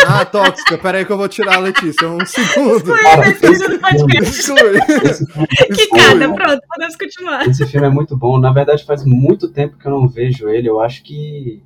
Ah, 0.06 0.26
tóxica, 0.26 0.78
peraí 0.78 1.06
que 1.06 1.12
eu 1.14 1.18
vou 1.18 1.30
tirar 1.30 1.56
a 1.56 1.60
Letícia, 1.60 2.10
um 2.10 2.26
segundo. 2.26 2.94
Cara, 2.94 3.30
Esse 3.30 3.48
vídeo 3.50 3.70
do 3.70 3.80
podcast. 3.80 4.40
Exclui. 4.42 4.80
Esse 5.08 5.26
filme, 5.32 5.48
Quicada, 5.78 6.34
pronto, 6.34 6.62
podemos 6.68 6.96
continuar. 6.98 7.48
esse 7.48 7.66
filme 7.66 7.88
é 7.88 7.90
muito 7.90 8.18
bom. 8.18 8.38
Na 8.38 8.52
verdade, 8.52 8.84
faz 8.84 9.06
muito 9.06 9.48
tempo 9.48 9.78
que 9.78 9.86
eu 9.88 9.92
não 9.92 10.10
vejo 10.10 10.50
ele. 10.50 10.68
Eu 10.68 10.82
acho 10.82 11.02
que. 11.04 11.64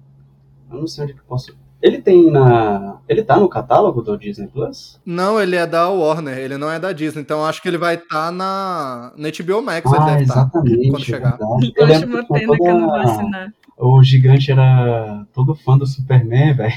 Eu 0.71 0.77
não 0.81 0.85
sei 0.85 1.05
onde 1.05 1.13
que 1.15 1.19
eu 1.19 1.25
posso. 1.25 1.57
Ele 1.81 2.01
tem 2.01 2.31
na. 2.31 2.97
Ele 3.07 3.21
tá 3.23 3.37
no 3.37 3.47
catálogo 3.47 4.01
do 4.01 4.17
Disney 4.17 4.47
Plus? 4.47 4.99
Não, 5.05 5.39
ele 5.39 5.55
é 5.55 5.65
da 5.67 5.87
Warner, 5.89 6.37
ele 6.37 6.57
não 6.57 6.71
é 6.71 6.79
da 6.79 6.91
Disney, 6.91 7.21
então 7.21 7.45
acho 7.45 7.61
que 7.61 7.67
ele 7.67 7.77
vai 7.77 7.95
estar 7.95 8.31
na, 8.31 9.13
na 9.15 9.29
HBO 9.29 9.61
Max, 9.61 9.85
ele 9.91 10.01
Ah, 10.01 10.05
deve 10.05 10.23
estar. 10.23 10.33
exatamente. 10.41 10.89
quando 10.89 11.03
chegar. 11.05 11.37
verdade. 11.37 11.73
Eu 11.77 11.85
acho 11.85 12.05
uma 12.05 12.27
pena 12.27 12.57
que 12.57 12.67
eu 12.67 12.73
não 12.79 12.87
vou 12.87 12.95
assinar. 12.95 13.53
O 13.77 14.01
gigante 14.03 14.51
era 14.51 15.23
todo 15.31 15.53
fã 15.53 15.77
do 15.77 15.85
Superman, 15.85 16.55
velho. 16.55 16.73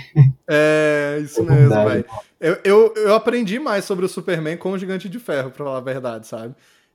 É, 0.49 1.19
isso 1.23 1.41
É 1.41 1.45
mesmo, 1.45 1.85
velho. 1.89 2.05
Eu, 2.39 2.59
eu, 2.63 2.95
eu 2.97 3.15
aprendi 3.15 3.59
mais 3.59 3.85
sobre 3.87 4.05
o 4.05 4.09
Superman 4.09 4.57
com 4.59 4.73
o 4.73 4.79
Gigante 4.79 5.09
de 5.09 5.19
Ferro, 5.19 5.51
pra 5.51 5.65
falar 5.65 5.79
a 5.79 5.83
verdade, 5.83 6.27
sabe? 6.27 6.55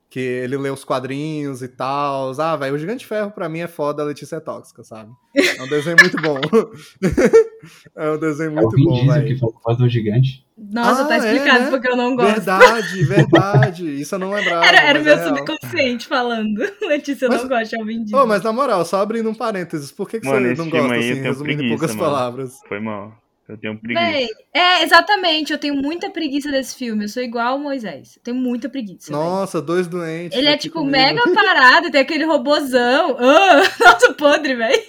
Que 0.09 0.19
ele 0.19 0.55
lê 0.55 0.69
os 0.69 0.85
quadrinhos 0.85 1.61
e 1.61 1.67
tal. 1.67 2.31
Ah, 2.39 2.55
velho, 2.55 2.75
o 2.75 2.77
Gigante 2.77 3.05
Ferro 3.05 3.31
pra 3.31 3.49
mim 3.49 3.59
é 3.59 3.67
foda, 3.67 4.01
a 4.01 4.05
Letícia 4.05 4.37
é 4.37 4.39
tóxica, 4.39 4.81
sabe? 4.83 5.11
É 5.35 5.61
um 5.61 5.67
desenho 5.67 5.97
muito 5.99 6.15
bom. 6.21 6.39
é 7.95 8.11
um 8.11 8.17
desenho 8.17 8.49
É 8.49 8.51
o 8.51 8.55
muito 8.55 8.77
bom, 8.83 8.93
Diesel 8.93 9.23
que 9.23 9.33
velho. 9.35 9.53
faz 9.63 9.77
do 9.77 9.89
gigante. 9.89 10.45
Nossa, 10.57 11.01
Ah, 11.01 11.05
tá 11.07 11.15
é, 11.15 11.17
explicado 11.33 11.63
né? 11.65 11.69
porque 11.69 11.89
eu 11.89 11.97
não 11.97 12.15
gosto. 12.15 12.33
Verdade, 12.35 13.03
verdade. 13.03 14.01
Isso 14.01 14.15
eu 14.15 14.19
não 14.19 14.31
lembrava. 14.31 14.65
Era, 14.65 14.81
era 14.83 14.99
o 15.01 15.03
meu 15.03 15.13
é 15.13 15.15
real. 15.17 15.35
subconsciente 15.35 16.07
falando. 16.07 16.59
Letícia, 16.87 17.25
eu 17.25 17.29
Mas- 17.31 17.41
não 17.41 17.49
gosto 17.49 17.69
de 17.71 17.79
Alvin 17.79 18.03
Diesel. 18.03 18.19
Ô, 18.19 18.25
mas 18.27 18.41
na 18.43 18.53
moral, 18.53 18.85
só 18.85 19.01
abrindo 19.01 19.29
um 19.29 19.33
parênteses, 19.35 19.91
por 19.91 20.07
que, 20.07 20.19
que 20.21 20.27
Mano, 20.27 20.47
você 20.47 20.61
não 20.61 20.69
gosta, 20.69 20.95
assim, 20.95 21.13
resumindo 21.15 21.53
em 21.63 21.67
preguiça, 21.67 21.77
poucas 21.77 21.95
mano. 21.95 22.09
palavras? 22.09 22.53
Foi 22.69 22.79
mal. 22.79 23.11
Eu 23.47 23.57
tenho 23.57 23.77
preguiça. 23.79 24.05
Véi, 24.05 24.27
é, 24.53 24.83
exatamente. 24.83 25.53
Eu 25.53 25.59
tenho 25.59 25.75
muita 25.75 26.09
preguiça 26.09 26.49
desse 26.49 26.75
filme. 26.75 27.05
Eu 27.05 27.09
sou 27.09 27.21
igual 27.21 27.57
o 27.57 27.59
Moisés. 27.59 28.15
Eu 28.17 28.23
tenho 28.23 28.37
muita 28.37 28.67
preguiça. 28.67 29.11
véi. 29.11 29.21
Nossa, 29.21 29.61
dois 29.61 29.87
doentes. 29.87 30.37
Ele 30.37 30.47
é 30.47 30.53
aqui 30.53 30.63
tipo 30.63 30.79
comigo. 30.79 30.91
mega 30.91 31.21
parado, 31.33 31.91
tem 31.91 32.01
aquele 32.01 32.25
robozão. 32.25 33.17
Ah, 33.19 33.61
nossa, 33.79 34.13
podre, 34.15 34.55
velho. 34.55 34.83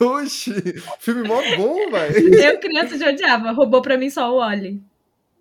Oxi, 0.00 0.52
filme 1.00 1.26
mó 1.26 1.40
bom, 1.56 1.90
velho. 1.90 2.34
Eu, 2.34 2.58
criança, 2.60 2.98
já 2.98 3.08
odiava. 3.08 3.52
Roubou 3.52 3.80
pra 3.80 3.96
mim 3.96 4.10
só 4.10 4.30
o 4.30 4.36
Oli. 4.40 4.82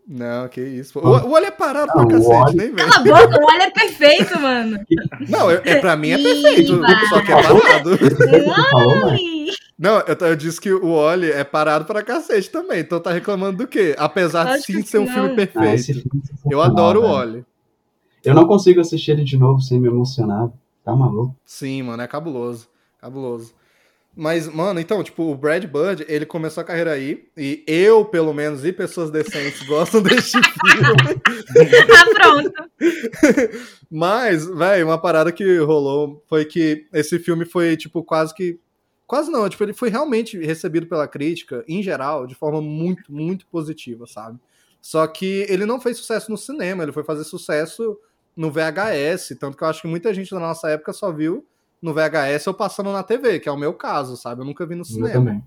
Não, 0.08 0.48
que 0.50 0.60
isso. 0.62 1.00
O, 1.00 1.08
o 1.08 1.32
olho 1.32 1.46
é 1.46 1.52
parado 1.52 1.88
pra 1.94 2.02
Não, 2.02 2.08
o 2.08 2.10
cacete, 2.10 2.30
Wall-E- 2.30 2.56
nem 2.58 2.68
vem. 2.74 2.76
Cala 2.76 2.96
a 2.96 3.04
boca, 3.28 3.40
o 3.42 3.46
Oli 3.54 3.62
é 3.64 3.72
perfeito, 3.72 4.40
mano. 4.40 4.80
Não, 5.30 5.50
é, 5.50 5.62
é, 5.64 5.76
pra 5.80 5.96
mim 5.96 6.10
é 6.10 6.18
perfeito, 6.18 6.80
vai. 6.80 7.06
só 7.08 7.22
que 7.22 7.32
é 7.32 7.42
parado. 7.42 7.90
Não, 9.78 10.00
eu, 10.02 10.28
eu 10.28 10.36
disse 10.36 10.62
que 10.62 10.72
o 10.72 10.88
Oli 10.90 11.32
é 11.32 11.44
parado 11.44 11.86
pra 11.86 12.04
cacete 12.04 12.50
também, 12.50 12.80
então 12.82 13.00
tá 13.00 13.12
reclamando 13.12 13.58
do 13.60 13.68
quê? 13.68 13.96
Apesar 13.98 14.58
de 14.58 14.62
sim 14.64 14.82
ser 14.84 15.00
um 15.00 15.06
não. 15.06 15.14
filme 15.14 15.30
Ah, 15.32 15.36
perfeito. 15.36 15.74
esse 15.74 15.94
filme 15.94 16.22
é 16.50 16.54
eu 16.54 16.62
adoro 16.62 17.00
o 17.00 17.04
velho. 17.04 17.14
Oli. 17.16 17.46
Eu 18.24 18.34
não 18.34 18.48
consigo 18.48 18.80
assistir 18.80 19.12
ele 19.12 19.24
de 19.24 19.38
novo 19.38 19.62
sem 19.62 19.80
me 19.80 19.88
emocionar. 19.88 20.50
Tá 20.84 20.96
maluco? 20.96 21.36
Sim, 21.46 21.82
mano, 21.84 22.04
é 22.04 22.08
cabuloso. 22.08 22.68
Cabuloso. 23.02 23.54
Mas, 24.16 24.48
mano, 24.48 24.80
então, 24.80 25.04
tipo, 25.04 25.24
o 25.24 25.36
Brad 25.36 25.66
Bird, 25.66 26.06
ele 26.08 26.26
começou 26.26 26.62
a 26.62 26.64
carreira 26.64 26.92
aí, 26.92 27.26
e 27.36 27.64
eu, 27.66 28.06
pelo 28.06 28.32
menos, 28.32 28.64
e 28.64 28.72
pessoas 28.72 29.10
decentes 29.10 29.62
gostam 29.66 30.04
deste 30.04 30.38
filme. 30.40 31.22
Ah, 31.92 32.06
pronto. 32.14 32.54
Mas, 33.90 34.46
velho, 34.46 34.86
uma 34.86 35.00
parada 35.00 35.32
que 35.32 35.58
rolou 35.58 36.24
foi 36.30 36.46
que 36.46 36.86
esse 36.94 37.18
filme 37.18 37.44
foi, 37.46 37.76
tipo, 37.76 38.04
quase 38.04 38.34
que. 38.36 38.60
Quase 39.08 39.32
não, 39.32 39.50
tipo, 39.50 39.64
ele 39.64 39.74
foi 39.74 39.90
realmente 39.90 40.38
recebido 40.38 40.88
pela 40.88 41.08
crítica, 41.08 41.64
em 41.68 41.84
geral, 41.84 42.26
de 42.26 42.36
forma 42.36 42.62
muito, 42.62 43.12
muito 43.12 43.46
positiva, 43.48 44.08
sabe? 44.08 44.40
Só 44.82 45.06
que 45.08 45.46
ele 45.50 45.66
não 45.66 45.80
fez 45.80 45.98
sucesso 45.98 46.32
no 46.32 46.38
cinema, 46.38 46.84
ele 46.84 46.92
foi 46.92 47.04
fazer 47.04 47.24
sucesso 47.24 47.98
no 48.36 48.50
VHS, 48.50 49.36
tanto 49.40 49.58
que 49.58 49.64
eu 49.64 49.68
acho 49.68 49.82
que 49.82 49.88
muita 49.88 50.14
gente 50.14 50.32
da 50.32 50.40
nossa 50.40 50.70
época 50.70 50.94
só 50.94 51.12
viu 51.12 51.46
no 51.84 51.94
VHS 51.94 52.48
ou 52.48 52.54
passando 52.54 52.92
na 52.92 53.04
TV, 53.04 53.40
que 53.40 53.50
é 53.50 53.52
o 53.52 53.58
meu 53.58 53.74
caso, 53.74 54.16
sabe? 54.16 54.42
Eu 54.42 54.46
nunca 54.46 54.66
vi 54.66 54.74
no 54.74 54.82
Eu 54.82 54.86
cinema. 54.86 55.14
também. 55.14 55.44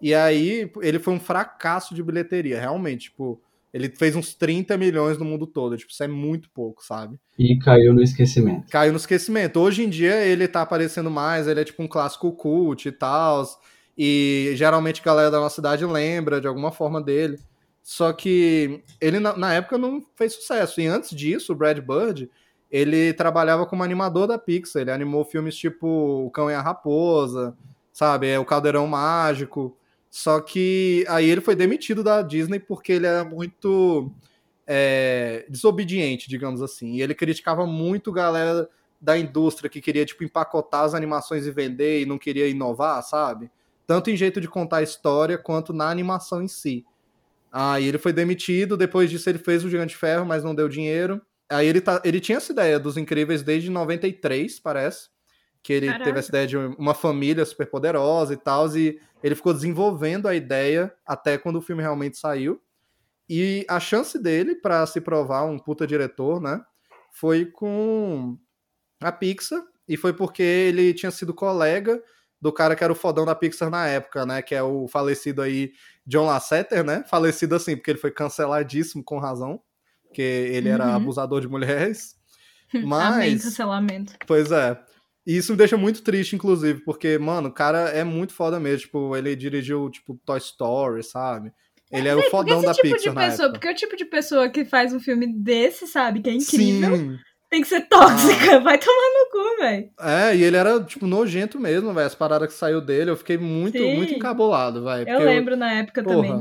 E 0.00 0.14
aí, 0.14 0.70
ele 0.82 0.98
foi 0.98 1.14
um 1.14 1.20
fracasso 1.20 1.94
de 1.94 2.02
bilheteria, 2.02 2.60
realmente, 2.60 3.04
tipo, 3.10 3.40
ele 3.72 3.88
fez 3.88 4.14
uns 4.16 4.34
30 4.34 4.76
milhões 4.76 5.16
no 5.18 5.24
mundo 5.24 5.46
todo, 5.46 5.76
tipo, 5.76 5.90
isso 5.92 6.02
é 6.02 6.08
muito 6.08 6.50
pouco, 6.50 6.84
sabe? 6.84 7.16
E 7.38 7.58
caiu 7.58 7.92
no 7.94 8.02
esquecimento. 8.02 8.66
caiu 8.70 8.92
no 8.92 8.98
esquecimento. 8.98 9.58
Hoje 9.60 9.82
em 9.84 9.88
dia 9.88 10.16
ele 10.24 10.46
tá 10.48 10.62
aparecendo 10.62 11.10
mais, 11.10 11.46
ele 11.46 11.60
é 11.60 11.64
tipo 11.64 11.82
um 11.82 11.88
clássico 11.88 12.30
cult 12.32 12.86
e 12.88 12.92
tal. 12.92 13.44
E 13.96 14.52
geralmente 14.54 15.00
a 15.00 15.04
galera 15.04 15.30
da 15.30 15.38
nossa 15.40 15.54
cidade 15.56 15.84
lembra 15.84 16.40
de 16.40 16.46
alguma 16.46 16.72
forma 16.72 17.00
dele. 17.00 17.38
Só 17.82 18.12
que 18.12 18.82
ele 19.00 19.18
na, 19.18 19.36
na 19.36 19.54
época 19.54 19.78
não 19.78 20.02
fez 20.16 20.34
sucesso. 20.34 20.80
E 20.80 20.86
antes 20.86 21.10
disso, 21.10 21.52
o 21.52 21.56
Brad 21.56 21.78
Bird, 21.78 22.30
ele 22.70 23.12
trabalhava 23.12 23.66
como 23.66 23.82
animador 23.82 24.26
da 24.26 24.38
Pixar. 24.38 24.82
Ele 24.82 24.92
animou 24.92 25.24
filmes 25.24 25.56
tipo 25.56 25.86
O 26.26 26.30
Cão 26.30 26.50
e 26.50 26.54
a 26.54 26.62
Raposa, 26.62 27.56
sabe? 27.92 28.28
É 28.28 28.38
o 28.38 28.44
Caldeirão 28.44 28.86
Mágico. 28.86 29.76
Só 30.10 30.40
que 30.40 31.04
aí 31.08 31.28
ele 31.28 31.40
foi 31.40 31.54
demitido 31.54 32.02
da 32.02 32.22
Disney 32.22 32.58
porque 32.58 32.92
ele 32.92 33.06
era 33.06 33.24
muito 33.24 34.12
é, 34.66 35.44
desobediente, 35.48 36.28
digamos 36.28 36.62
assim. 36.62 36.94
E 36.94 37.02
ele 37.02 37.14
criticava 37.14 37.66
muito 37.66 38.12
galera 38.12 38.68
da 39.00 39.18
indústria 39.18 39.70
que 39.70 39.80
queria, 39.80 40.04
tipo, 40.04 40.22
empacotar 40.22 40.84
as 40.84 40.94
animações 40.94 41.46
e 41.46 41.50
vender 41.50 42.02
e 42.02 42.06
não 42.06 42.18
queria 42.18 42.46
inovar, 42.48 43.02
sabe? 43.02 43.50
Tanto 43.86 44.10
em 44.10 44.16
jeito 44.16 44.40
de 44.40 44.48
contar 44.48 44.78
a 44.78 44.82
história 44.82 45.38
quanto 45.38 45.72
na 45.72 45.88
animação 45.88 46.42
em 46.42 46.48
si. 46.48 46.84
Aí 47.50 47.86
ele 47.86 47.98
foi 47.98 48.12
demitido, 48.12 48.76
depois 48.76 49.10
disso 49.10 49.28
ele 49.28 49.38
fez 49.38 49.64
o 49.64 49.70
Gigante 49.70 49.96
Ferro, 49.96 50.24
mas 50.24 50.44
não 50.44 50.54
deu 50.54 50.68
dinheiro. 50.68 51.20
Aí 51.50 51.66
ele, 51.66 51.80
tá, 51.80 52.00
ele 52.04 52.20
tinha 52.20 52.38
essa 52.38 52.52
ideia 52.52 52.78
dos 52.78 52.96
Incríveis 52.96 53.42
desde 53.42 53.70
93, 53.70 54.60
parece. 54.60 55.08
Que 55.62 55.72
ele 55.72 55.86
Caraca. 55.86 56.04
teve 56.04 56.18
essa 56.18 56.28
ideia 56.30 56.46
de 56.46 56.56
uma 56.56 56.94
família 56.94 57.44
super 57.44 57.66
poderosa 57.66 58.32
e 58.32 58.36
tal, 58.36 58.66
e 58.76 58.98
ele 59.22 59.34
ficou 59.34 59.52
desenvolvendo 59.52 60.26
a 60.26 60.34
ideia 60.34 60.94
até 61.04 61.36
quando 61.36 61.56
o 61.56 61.62
filme 61.62 61.82
realmente 61.82 62.16
saiu. 62.16 62.62
E 63.28 63.64
a 63.68 63.78
chance 63.78 64.18
dele 64.18 64.54
para 64.54 64.84
se 64.86 65.00
provar 65.00 65.44
um 65.44 65.58
puta 65.58 65.86
diretor, 65.86 66.40
né, 66.40 66.60
foi 67.12 67.46
com 67.46 68.38
a 69.02 69.12
Pixar, 69.12 69.62
e 69.86 69.96
foi 69.96 70.12
porque 70.12 70.42
ele 70.42 70.94
tinha 70.94 71.10
sido 71.10 71.34
colega 71.34 72.02
do 72.40 72.52
cara 72.52 72.74
que 72.74 72.82
era 72.82 72.92
o 72.92 72.96
fodão 72.96 73.26
da 73.26 73.34
Pixar 73.34 73.70
na 73.70 73.86
época, 73.86 74.24
né, 74.24 74.40
que 74.40 74.54
é 74.54 74.62
o 74.62 74.88
falecido 74.88 75.42
aí 75.42 75.72
John 76.06 76.26
Lasseter, 76.26 76.82
né, 76.82 77.04
falecido 77.08 77.54
assim, 77.54 77.76
porque 77.76 77.90
ele 77.90 77.98
foi 77.98 78.10
canceladíssimo 78.10 79.04
com 79.04 79.18
razão, 79.18 79.62
porque 80.10 80.22
ele 80.22 80.68
era 80.68 80.86
Uhum. 80.88 80.94
abusador 80.96 81.40
de 81.40 81.48
mulheres. 81.48 82.16
Amém, 82.74 82.86
Mas, 82.86 83.44
cancelamento. 83.44 84.14
pois 84.26 84.50
é. 84.52 84.78
E 85.26 85.36
isso 85.36 85.52
me 85.52 85.58
deixa 85.58 85.76
muito 85.76 86.02
triste, 86.02 86.34
inclusive, 86.34 86.80
porque, 86.84 87.18
mano, 87.18 87.48
o 87.48 87.52
cara 87.52 87.90
é 87.90 88.02
muito 88.02 88.32
foda 88.32 88.58
mesmo. 88.58 88.80
Tipo, 88.86 89.16
ele 89.16 89.36
dirigiu, 89.36 89.88
tipo, 89.90 90.18
Toy 90.24 90.38
Story, 90.38 91.02
sabe? 91.04 91.52
Ele 91.92 92.08
é 92.08 92.14
o 92.14 92.18
Porque 92.18 92.30
fodão 92.30 92.62
da 92.62 92.72
tipo 92.72 92.88
Pixar 92.94 93.18
época. 93.18 93.50
porque 93.50 93.68
o 93.68 93.74
tipo 93.74 93.96
de 93.96 94.04
pessoa 94.04 94.48
que 94.48 94.64
faz 94.64 94.92
um 94.92 95.00
filme 95.00 95.26
desse, 95.26 95.86
sabe, 95.88 96.20
que 96.20 96.30
é 96.30 96.32
incrível, 96.34 96.96
Sim, 96.96 97.18
Tem 97.50 97.60
que 97.62 97.68
ser 97.68 97.80
tóxica. 97.88 98.60
Vai 98.62 98.78
tomar 98.78 99.08
no 99.08 99.30
cu, 99.30 99.60
velho. 99.60 99.90
É, 100.00 100.36
e 100.36 100.42
ele 100.44 100.56
era, 100.56 100.80
tipo, 100.84 101.06
nojento 101.06 101.58
mesmo, 101.58 101.92
velho. 101.92 102.06
As 102.06 102.14
paradas 102.14 102.48
que 102.48 102.54
saiu 102.54 102.80
dele, 102.80 103.10
eu 103.10 103.16
fiquei 103.16 103.36
muito, 103.36 103.76
Sim. 103.76 103.96
muito 103.96 104.14
encabulado, 104.14 104.84
velho. 104.84 105.08
Eu 105.08 105.20
lembro 105.24 105.56
na 105.56 105.72
época 105.72 106.02
porra, 106.02 106.16
também. 106.28 106.40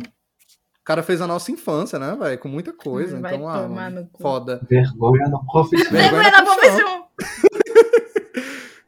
O 0.89 0.91
cara 0.91 1.03
fez 1.03 1.21
a 1.21 1.27
nossa 1.27 1.51
infância, 1.51 1.99
né, 1.99 2.17
velho? 2.19 2.39
Com 2.39 2.47
muita 2.47 2.73
coisa. 2.73 3.19
Vai 3.19 3.35
então, 3.35 3.47
ah, 3.47 3.67
mano, 3.67 4.09
foda. 4.19 4.59
Vergonha 4.67 5.27
na 5.27 5.37
profissão. 5.37 5.91
Vergonha 5.91 6.23
Vergonha 6.23 6.31
na 6.31 6.43
profissão. 6.43 7.05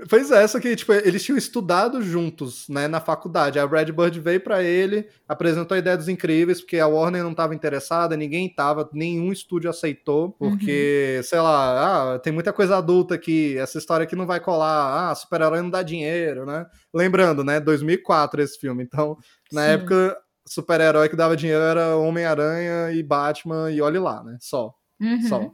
Pois 0.10 0.29
é, 0.29 0.46
só 0.46 0.60
que, 0.60 0.75
tipo, 0.75 0.91
eles 0.91 1.24
tinham 1.24 1.38
estudado 1.38 2.01
juntos, 2.01 2.67
né, 2.67 2.86
na 2.86 3.00
faculdade. 3.00 3.58
A 3.58 3.65
Red 3.65 3.93
Bird 3.93 4.20
veio 4.20 4.41
pra 4.41 4.62
ele, 4.62 5.08
apresentou 5.25 5.74
a 5.74 5.77
ideia 5.77 5.96
dos 5.96 6.10
incríveis, 6.10 6.60
porque 6.60 6.79
a 6.79 6.88
Warner 6.88 7.24
não 7.24 7.34
tava 7.34 7.55
interessada, 7.55 8.17
ninguém 8.17 8.53
tava, 8.53 8.89
nenhum 8.91 9.31
estúdio 9.31 9.70
aceitou, 9.70 10.31
porque, 10.31 11.22
sei 11.24 11.39
lá, 11.39 12.15
ah, 12.15 12.20
tem 12.20 12.34
muita 12.34 12.51
coisa 12.51 12.77
adulta 12.77 13.15
aqui, 13.15 13.58
essa 13.58 13.77
história 13.77 14.03
aqui 14.03 14.15
não 14.15 14.25
vai 14.25 14.41
colar, 14.41 15.12
ah, 15.12 15.15
super-herói 15.15 15.62
não 15.62 15.70
dá 15.70 15.81
dinheiro, 15.81 16.46
né? 16.46 16.65
Lembrando, 16.93 17.41
né, 17.41 17.62
2004 17.62 18.41
esse 18.41 18.60
filme, 18.60 18.84
então, 18.84 19.17
na 19.50 19.62
Sim. 19.62 19.70
época, 19.70 20.17
super-herói 20.45 21.10
que 21.10 21.15
dava 21.15 21.36
dinheiro 21.36 21.62
era 21.62 21.95
Homem-Aranha 21.95 22.91
e 22.91 23.03
Batman, 23.03 23.71
e 23.71 23.81
olhe 23.81 24.00
lá, 24.00 24.24
né, 24.24 24.38
só. 24.39 24.74
Uhum. 25.00 25.21
Só. 25.24 25.51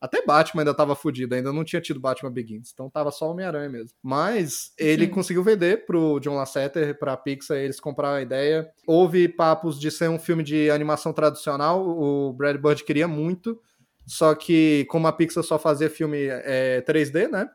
Até 0.00 0.24
Batman 0.24 0.62
ainda 0.62 0.72
tava 0.72 0.96
fudido, 0.96 1.34
ainda 1.34 1.52
não 1.52 1.62
tinha 1.62 1.80
tido 1.80 2.00
Batman 2.00 2.32
Begins, 2.32 2.70
então 2.72 2.88
tava 2.88 3.10
só 3.10 3.30
Homem-Aranha 3.30 3.68
mesmo. 3.68 3.90
Mas 4.02 4.72
ele 4.78 5.04
Sim. 5.04 5.10
conseguiu 5.10 5.44
vender 5.44 5.84
pro 5.84 6.18
John 6.20 6.36
Lasseter, 6.36 6.98
pra 6.98 7.16
Pixar, 7.18 7.58
eles 7.58 7.78
compraram 7.78 8.16
a 8.16 8.22
ideia. 8.22 8.70
Houve 8.86 9.28
papos 9.28 9.78
de 9.78 9.90
ser 9.90 10.08
um 10.08 10.18
filme 10.18 10.42
de 10.42 10.70
animação 10.70 11.12
tradicional, 11.12 11.86
o 11.86 12.32
Brad 12.32 12.56
Bird 12.56 12.82
queria 12.82 13.06
muito, 13.06 13.60
só 14.06 14.34
que 14.34 14.86
como 14.88 15.06
a 15.06 15.12
Pixar 15.12 15.44
só 15.44 15.58
fazia 15.58 15.90
filme 15.90 16.28
é, 16.28 16.80
3D, 16.80 17.28
né? 17.28 17.48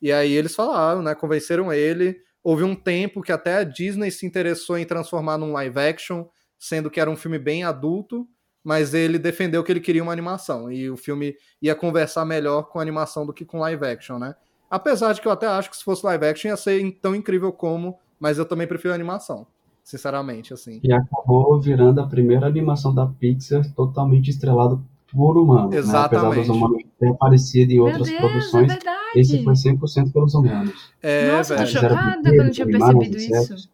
E 0.00 0.10
aí 0.10 0.32
eles 0.32 0.54
falaram, 0.54 1.02
né? 1.02 1.14
Convenceram 1.14 1.72
ele. 1.72 2.18
Houve 2.46 2.62
um 2.62 2.76
tempo 2.76 3.22
que 3.22 3.32
até 3.32 3.56
a 3.56 3.64
Disney 3.64 4.08
se 4.08 4.24
interessou 4.24 4.78
em 4.78 4.84
transformar 4.84 5.36
num 5.36 5.50
live 5.50 5.80
action, 5.80 6.26
sendo 6.56 6.88
que 6.88 7.00
era 7.00 7.10
um 7.10 7.16
filme 7.16 7.40
bem 7.40 7.64
adulto, 7.64 8.24
mas 8.62 8.94
ele 8.94 9.18
defendeu 9.18 9.64
que 9.64 9.72
ele 9.72 9.80
queria 9.80 10.00
uma 10.00 10.12
animação 10.12 10.70
e 10.70 10.88
o 10.88 10.96
filme 10.96 11.34
ia 11.60 11.74
conversar 11.74 12.24
melhor 12.24 12.68
com 12.68 12.78
animação 12.78 13.26
do 13.26 13.32
que 13.32 13.44
com 13.44 13.58
live 13.58 13.84
action, 13.84 14.20
né? 14.20 14.36
Apesar 14.70 15.12
de 15.12 15.20
que 15.20 15.26
eu 15.26 15.32
até 15.32 15.48
acho 15.48 15.68
que 15.68 15.76
se 15.76 15.82
fosse 15.82 16.06
live 16.06 16.24
action 16.24 16.48
ia 16.48 16.56
ser 16.56 16.88
tão 17.02 17.16
incrível 17.16 17.52
como, 17.52 17.98
mas 18.20 18.38
eu 18.38 18.44
também 18.46 18.68
prefiro 18.68 18.94
animação, 18.94 19.44
sinceramente, 19.82 20.54
assim. 20.54 20.78
E 20.84 20.92
acabou 20.92 21.60
virando 21.60 22.00
a 22.00 22.06
primeira 22.06 22.46
animação 22.46 22.94
da 22.94 23.08
Pixar 23.08 23.68
totalmente 23.74 24.30
estrelada 24.30 24.78
por 25.12 25.36
humanos. 25.36 25.70
Né? 25.70 25.78
Apesar 25.78 26.06
Exatamente. 26.06 26.46
dos 26.46 26.48
humanos 26.48 26.82
terem 26.96 27.12
aparecido 27.12 27.72
em 27.72 27.74
Meu 27.74 27.86
outras 27.86 28.06
Deus, 28.06 28.20
produções, 28.20 28.70
é 28.70 28.78
verdade. 29.14 29.20
esse 29.36 29.44
foi 29.44 29.54
100% 29.54 30.12
pelos 30.12 30.34
humanos. 30.34 30.74
É, 31.02 31.28
Nossa, 31.30 31.54
eu 31.54 31.58
tô 31.58 31.64
velho. 31.64 31.80
Chocada 31.80 32.30
que 32.30 32.36
eu 32.36 32.44
não 32.44 32.50
tinha 32.50 32.66
percebido 32.66 33.16
isso. 33.16 33.68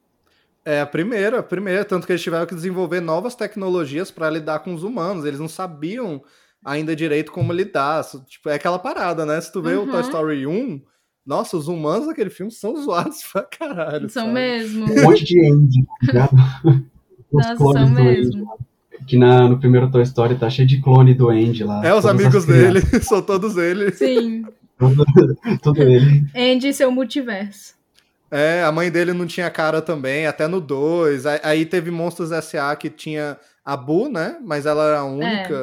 É 0.64 0.80
a 0.80 0.86
primeira, 0.86 1.40
a 1.40 1.42
primeira, 1.42 1.84
tanto 1.84 2.06
que 2.06 2.12
eles 2.12 2.22
tiveram 2.22 2.46
que 2.46 2.54
desenvolver 2.54 3.00
novas 3.00 3.34
tecnologias 3.34 4.10
para 4.12 4.30
lidar 4.30 4.60
com 4.60 4.72
os 4.74 4.82
humanos. 4.84 5.24
Eles 5.24 5.40
não 5.40 5.48
sabiam 5.48 6.22
ainda 6.64 6.94
direito 6.94 7.32
como 7.32 7.52
lidar. 7.52 8.04
Tipo, 8.28 8.48
é 8.48 8.54
aquela 8.54 8.78
parada, 8.78 9.26
né? 9.26 9.40
Se 9.40 9.50
tu 9.52 9.60
vê 9.60 9.74
o 9.74 9.84
Toy 9.86 9.94
Uhum. 9.96 10.00
Story 10.00 10.46
1, 10.46 10.80
nossa, 11.26 11.56
os 11.56 11.66
humanos 11.66 12.06
daquele 12.06 12.30
filme 12.30 12.52
são 12.52 12.76
zoados 12.76 13.22
pra 13.32 13.42
caralho. 13.42 14.08
São 14.08 14.22
sabe? 14.26 14.34
mesmo. 14.34 14.84
Um 14.84 15.02
monte 15.02 15.24
de 15.24 15.40
Andy, 15.50 15.82
tá 15.84 16.06
ligado? 16.06 16.36
Os 17.32 17.46
Nossa, 17.46 17.56
clones 17.56 17.82
são 17.82 17.88
Andy 17.90 18.02
mesmo. 18.04 18.44
lá. 18.44 18.56
Que 19.08 19.16
na, 19.18 19.48
no 19.48 19.58
primeiro 19.58 19.90
Toy 19.90 20.02
Story 20.02 20.36
tá 20.36 20.48
cheio 20.50 20.68
de 20.68 20.80
clone 20.80 21.12
do 21.14 21.28
Andy 21.30 21.64
lá. 21.64 21.84
É, 21.84 21.92
os 21.94 22.04
amigos 22.06 22.44
dele, 22.44 22.80
são 23.02 23.20
todos 23.22 23.56
eles. 23.56 23.96
Sim. 23.98 24.44
Tudo, 24.88 25.04
tudo 25.62 25.82
ele. 25.82 26.24
Andy 26.34 26.68
e 26.68 26.74
seu 26.74 26.90
multiverso. 26.90 27.74
É, 28.30 28.62
a 28.64 28.72
mãe 28.72 28.90
dele 28.90 29.12
não 29.12 29.26
tinha 29.26 29.50
cara 29.50 29.82
também, 29.82 30.26
até 30.26 30.48
no 30.48 30.60
2. 30.60 31.24
Aí, 31.42 31.66
teve 31.66 31.90
Monstros 31.90 32.32
S.A. 32.32 32.74
que 32.74 32.88
tinha 32.88 33.38
a 33.64 33.76
Boo, 33.76 34.08
né? 34.08 34.38
Mas 34.42 34.64
ela 34.64 34.84
era 34.88 34.98
a 35.00 35.04
única 35.04 35.54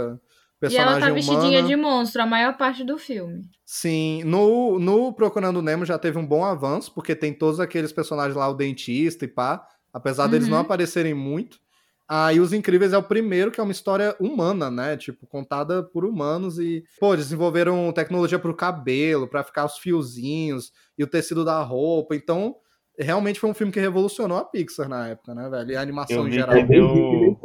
E 0.61 0.75
ela 0.77 0.93
personagem 0.97 0.99
tá 1.01 1.13
vestidinha 1.13 1.59
humana. 1.61 1.67
de 1.67 1.75
monstro 1.75 2.21
a 2.21 2.25
maior 2.27 2.55
parte 2.57 2.83
do 2.83 2.97
filme. 2.97 3.41
Sim, 3.65 4.23
no, 4.23 4.77
no 4.79 5.11
Procurando 5.13 5.61
Nemo 5.61 5.83
já 5.85 5.97
teve 5.97 6.17
um 6.19 6.25
bom 6.25 6.43
avanço, 6.45 6.91
porque 6.93 7.15
tem 7.15 7.33
todos 7.33 7.59
aqueles 7.59 7.91
personagens 7.91 8.35
lá, 8.35 8.47
o 8.47 8.53
dentista 8.53 9.25
e 9.25 9.27
pá, 9.27 9.65
apesar 9.93 10.27
deles 10.27 10.45
Uhum. 10.47 10.53
não 10.53 10.59
aparecerem 10.61 11.13
muito. 11.15 11.57
Aí 12.11 12.39
Os 12.39 12.51
Incríveis 12.53 12.91
é 12.91 12.97
o 12.97 13.03
primeiro 13.03 13.51
que 13.51 13.59
é 13.59 13.63
uma 13.63 13.71
história 13.71 14.15
humana, 14.19 14.71
né? 14.71 14.97
Tipo, 14.97 15.27
contada 15.27 15.83
por 15.83 16.03
humanos 16.03 16.57
e, 16.57 16.83
pô, 16.99 17.15
desenvolveram 17.15 17.91
tecnologia 17.91 18.39
pro 18.39 18.55
cabelo, 18.55 19.27
pra 19.27 19.43
ficar 19.43 19.65
os 19.65 19.77
fiozinhos 19.77 20.71
e 20.97 21.03
o 21.03 21.07
tecido 21.07 21.45
da 21.45 21.61
roupa. 21.61 22.15
Então, 22.15 22.55
realmente 22.97 23.39
foi 23.39 23.47
um 23.49 23.53
filme 23.53 23.71
que 23.71 23.79
revolucionou 23.79 24.39
a 24.39 24.43
Pixar 24.43 24.89
na 24.89 25.09
época, 25.09 25.35
né, 25.35 25.47
velho? 25.49 25.71
E 25.71 25.75
a 25.75 25.81
animação 25.81 26.17
Eu 26.17 26.27
em 26.27 26.31
geral. 26.31 26.55
que 26.55 26.63
deu 26.63 26.87
mano. 26.87 27.39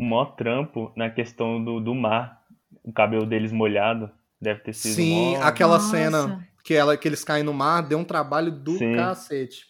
um 0.00 0.04
maior 0.08 0.34
trampo 0.34 0.92
na 0.96 1.08
questão 1.10 1.62
do, 1.64 1.78
do 1.78 1.94
mar. 1.94 2.40
O 2.82 2.92
cabelo 2.92 3.24
deles 3.24 3.52
molhado. 3.52 4.10
Deve 4.40 4.60
ter 4.60 4.72
sido 4.72 4.94
Sim, 4.94 5.36
mó- 5.36 5.42
aquela 5.44 5.74
Nossa. 5.78 5.90
cena 5.90 6.44
que, 6.64 6.74
ela, 6.74 6.96
que 6.96 7.06
eles 7.08 7.22
caem 7.24 7.42
no 7.44 7.52
mar 7.52 7.82
deu 7.82 7.98
um 7.98 8.04
trabalho 8.04 8.50
do 8.52 8.72
Sim. 8.78 8.94
cacete 8.94 9.66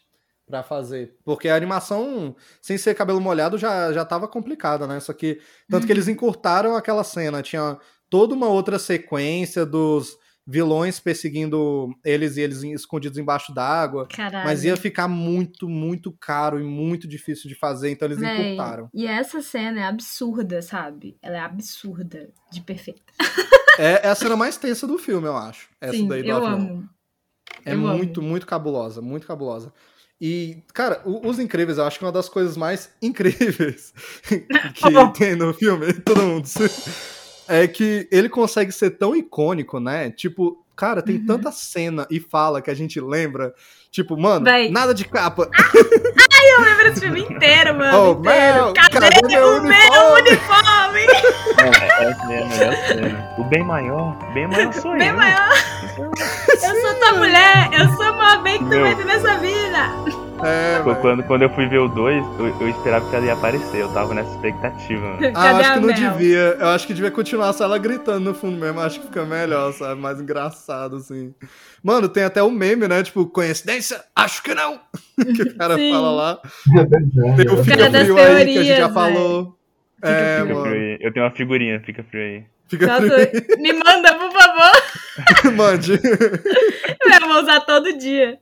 pra 0.49 0.63
fazer. 0.63 1.15
Porque 1.25 1.49
a 1.49 1.55
animação, 1.57 2.35
sem 2.61 2.77
ser 2.79 2.95
cabelo 2.95 3.21
molhado, 3.21 3.59
já, 3.59 3.93
já 3.93 4.05
tava 4.05 4.27
complicada, 4.27 4.87
né? 4.87 4.99
Só 5.01 5.13
que, 5.13 5.41
tanto 5.69 5.87
que 5.87 5.93
eles 5.93 6.09
encurtaram 6.09 6.75
aquela 6.75 7.05
cena. 7.05 7.43
Tinha 7.43 7.79
toda 8.11 8.35
uma 8.35 8.49
outra 8.49 8.79
sequência 8.79 9.65
dos 9.67 10.17
vilões 10.51 10.99
perseguindo 10.99 11.91
eles 12.03 12.39
e 12.39 12.41
eles 12.41 12.63
escondidos 12.63 13.19
embaixo 13.19 13.53
d'água. 13.53 14.09
Mas 14.45 14.65
ia 14.65 14.79
ficar 14.79 15.07
muito, 15.07 15.69
muito 15.69 16.11
caro 16.19 16.59
e 16.59 16.65
muito 16.65 17.07
difícil 17.07 17.51
de 17.51 17.55
fazer, 17.55 17.91
então 17.91 18.09
eles 18.09 18.19
Véi, 18.19 18.55
encurtaram. 18.55 18.89
E 18.95 19.07
essa 19.07 19.43
cena 19.43 19.81
é 19.81 19.85
absurda, 19.85 20.63
sabe? 20.63 21.19
Ela 21.21 21.37
é 21.37 21.41
absurda 21.41 22.31
de 22.51 22.61
perfeita. 22.63 23.03
É, 23.81 24.09
é 24.09 24.11
a 24.11 24.15
cena 24.17 24.35
mais 24.37 24.57
tensa 24.57 24.89
do 24.89 24.99
filme, 24.99 25.29
eu 25.29 25.37
acho. 25.37 25.69
Essa 25.81 25.93
Sim, 25.93 26.09
daí 26.09 26.21
do 26.21 26.29
eu 26.31 26.37
avião. 26.37 26.53
amo. 26.53 26.89
É 27.65 27.75
Eu 27.75 27.87
amo. 27.87 27.97
muito, 27.97 28.21
muito 28.21 28.45
cabulosa, 28.45 29.01
muito 29.01 29.25
cabulosa. 29.25 29.73
E, 30.20 30.59
cara, 30.74 31.00
o- 31.04 31.28
Os 31.28 31.38
Incríveis, 31.38 31.78
eu 31.78 31.85
acho 31.85 31.98
que 31.98 32.04
é 32.04 32.07
uma 32.09 32.12
das 32.12 32.28
coisas 32.28 32.57
mais 32.57 32.90
incríveis 33.00 33.92
que 34.74 35.18
tem 35.18 35.37
no 35.37 35.52
filme, 35.54 35.92
todo 35.92 36.22
mundo. 36.22 36.48
É 37.50 37.66
que 37.66 38.07
ele 38.12 38.28
consegue 38.28 38.70
ser 38.70 38.90
tão 38.90 39.16
icônico, 39.16 39.81
né? 39.81 40.11
Tipo, 40.11 40.62
cara, 40.76 41.00
tem 41.00 41.16
Uhum. 41.16 41.24
tanta 41.26 41.50
cena 41.50 42.07
e 42.11 42.20
fala 42.20 42.61
que 42.61 42.70
a 42.70 42.74
gente 42.74 43.00
lembra. 43.00 43.54
Tipo, 43.90 44.18
mano, 44.20 44.44
Véi. 44.44 44.68
nada 44.70 44.92
de 44.92 45.07
capa. 45.07 45.48
Eu 45.74 46.61
lembro 46.61 46.88
esse 46.88 47.00
filme 47.00 47.20
inteiro, 47.22 47.74
mano. 47.74 47.98
Oh, 47.98 48.11
inteiro. 48.20 48.64
Mel, 48.64 48.74
Cadê, 48.74 48.98
cadê 49.00 49.26
meu 49.28 49.46
o 49.46 49.62
meu 49.62 50.12
uniforme? 50.12 51.07
É, 51.57 52.04
é 52.04 52.12
a 52.12 52.26
melhor 52.26 52.87
cena. 52.87 53.35
O 53.38 53.44
bem 53.44 53.64
maior, 53.64 54.18
bem 54.35 54.46
maior 54.46 54.72
sou 54.74 54.92
Bem 54.98 55.09
eu. 55.09 55.16
maior. 55.16 55.48
Eu 55.99 56.81
sou 56.81 56.95
tua 56.95 57.13
mulher. 57.15 57.71
Eu 57.73 57.97
sou 57.97 58.13
uma 58.13 58.37
bem 58.39 58.59
que 58.59 58.65
tu 58.65 58.71
Meu. 58.71 58.81
vai 58.83 58.95
ter 58.95 59.05
nessa 59.05 59.37
vida. 59.39 60.19
É. 60.45 60.81
Quando, 61.01 61.23
quando 61.25 61.43
eu 61.43 61.51
fui 61.51 61.67
ver 61.67 61.79
o 61.79 61.89
2, 61.89 62.25
eu, 62.39 62.61
eu 62.61 62.69
esperava 62.69 63.09
que 63.11 63.17
ela 63.17 63.27
ia 63.27 63.33
aparecer. 63.33 63.81
Eu 63.81 63.89
tava 63.89 64.15
nessa 64.15 64.31
expectativa, 64.31 65.01
mano. 65.01 65.19
Ah, 65.35 65.51
eu 65.51 65.57
acho 65.57 65.73
que 65.75 65.81
não 65.81 65.93
devia. 65.93 66.57
Eu 66.61 66.69
acho 66.69 66.87
que 66.87 66.95
devia 66.95 67.11
continuar 67.11 67.53
só 67.53 67.65
ela 67.65 67.79
gritando 67.79 68.21
no 68.21 68.35
fundo 68.35 68.57
mesmo. 68.57 68.81
Acho 68.81 69.01
que 69.01 69.07
fica 69.07 69.25
melhor, 69.25 69.73
sabe? 69.73 70.01
Mais 70.01 70.21
engraçado, 70.21 70.97
assim. 70.97 71.35
Mano, 71.83 72.09
tem 72.09 72.23
até 72.23 72.43
o 72.43 72.51
meme, 72.51 72.87
né? 72.87 73.03
Tipo, 73.03 73.27
coincidência? 73.27 74.01
Acho 74.15 74.43
que 74.43 74.55
não! 74.55 74.79
que 75.35 75.43
o 75.43 75.57
cara 75.57 75.77
Sim. 75.77 75.93
fala 75.93 76.11
lá. 76.11 76.39
Tem 77.37 77.49
o 77.49 77.61
O 77.61 77.67
cara 77.67 77.91
das 77.91 78.03
Frio 78.03 78.19
aí, 78.19 78.45
que 78.45 78.59
a 78.59 78.63
gente 78.63 78.79
já 78.79 78.89
teorias, 78.89 78.95
falou. 78.95 79.58
É, 80.03 80.43
Fica 80.43 80.55
mano. 80.55 80.77
Eu 81.01 81.13
tenho 81.13 81.25
uma 81.27 81.33
figurinha, 81.33 81.81
fica 81.81 82.03
frio 82.05 82.23
aí. 82.23 82.45
Fica 82.69 82.87
Nossa, 82.87 83.03
frio 83.03 83.59
me 83.59 83.73
manda, 83.73 84.15
por 84.15 84.33
favor. 84.33 85.53
mande. 85.57 85.93
Eu 86.03 87.29
vou 87.29 87.43
usar 87.43 87.61
todo 87.61 87.97
dia. 87.99 88.39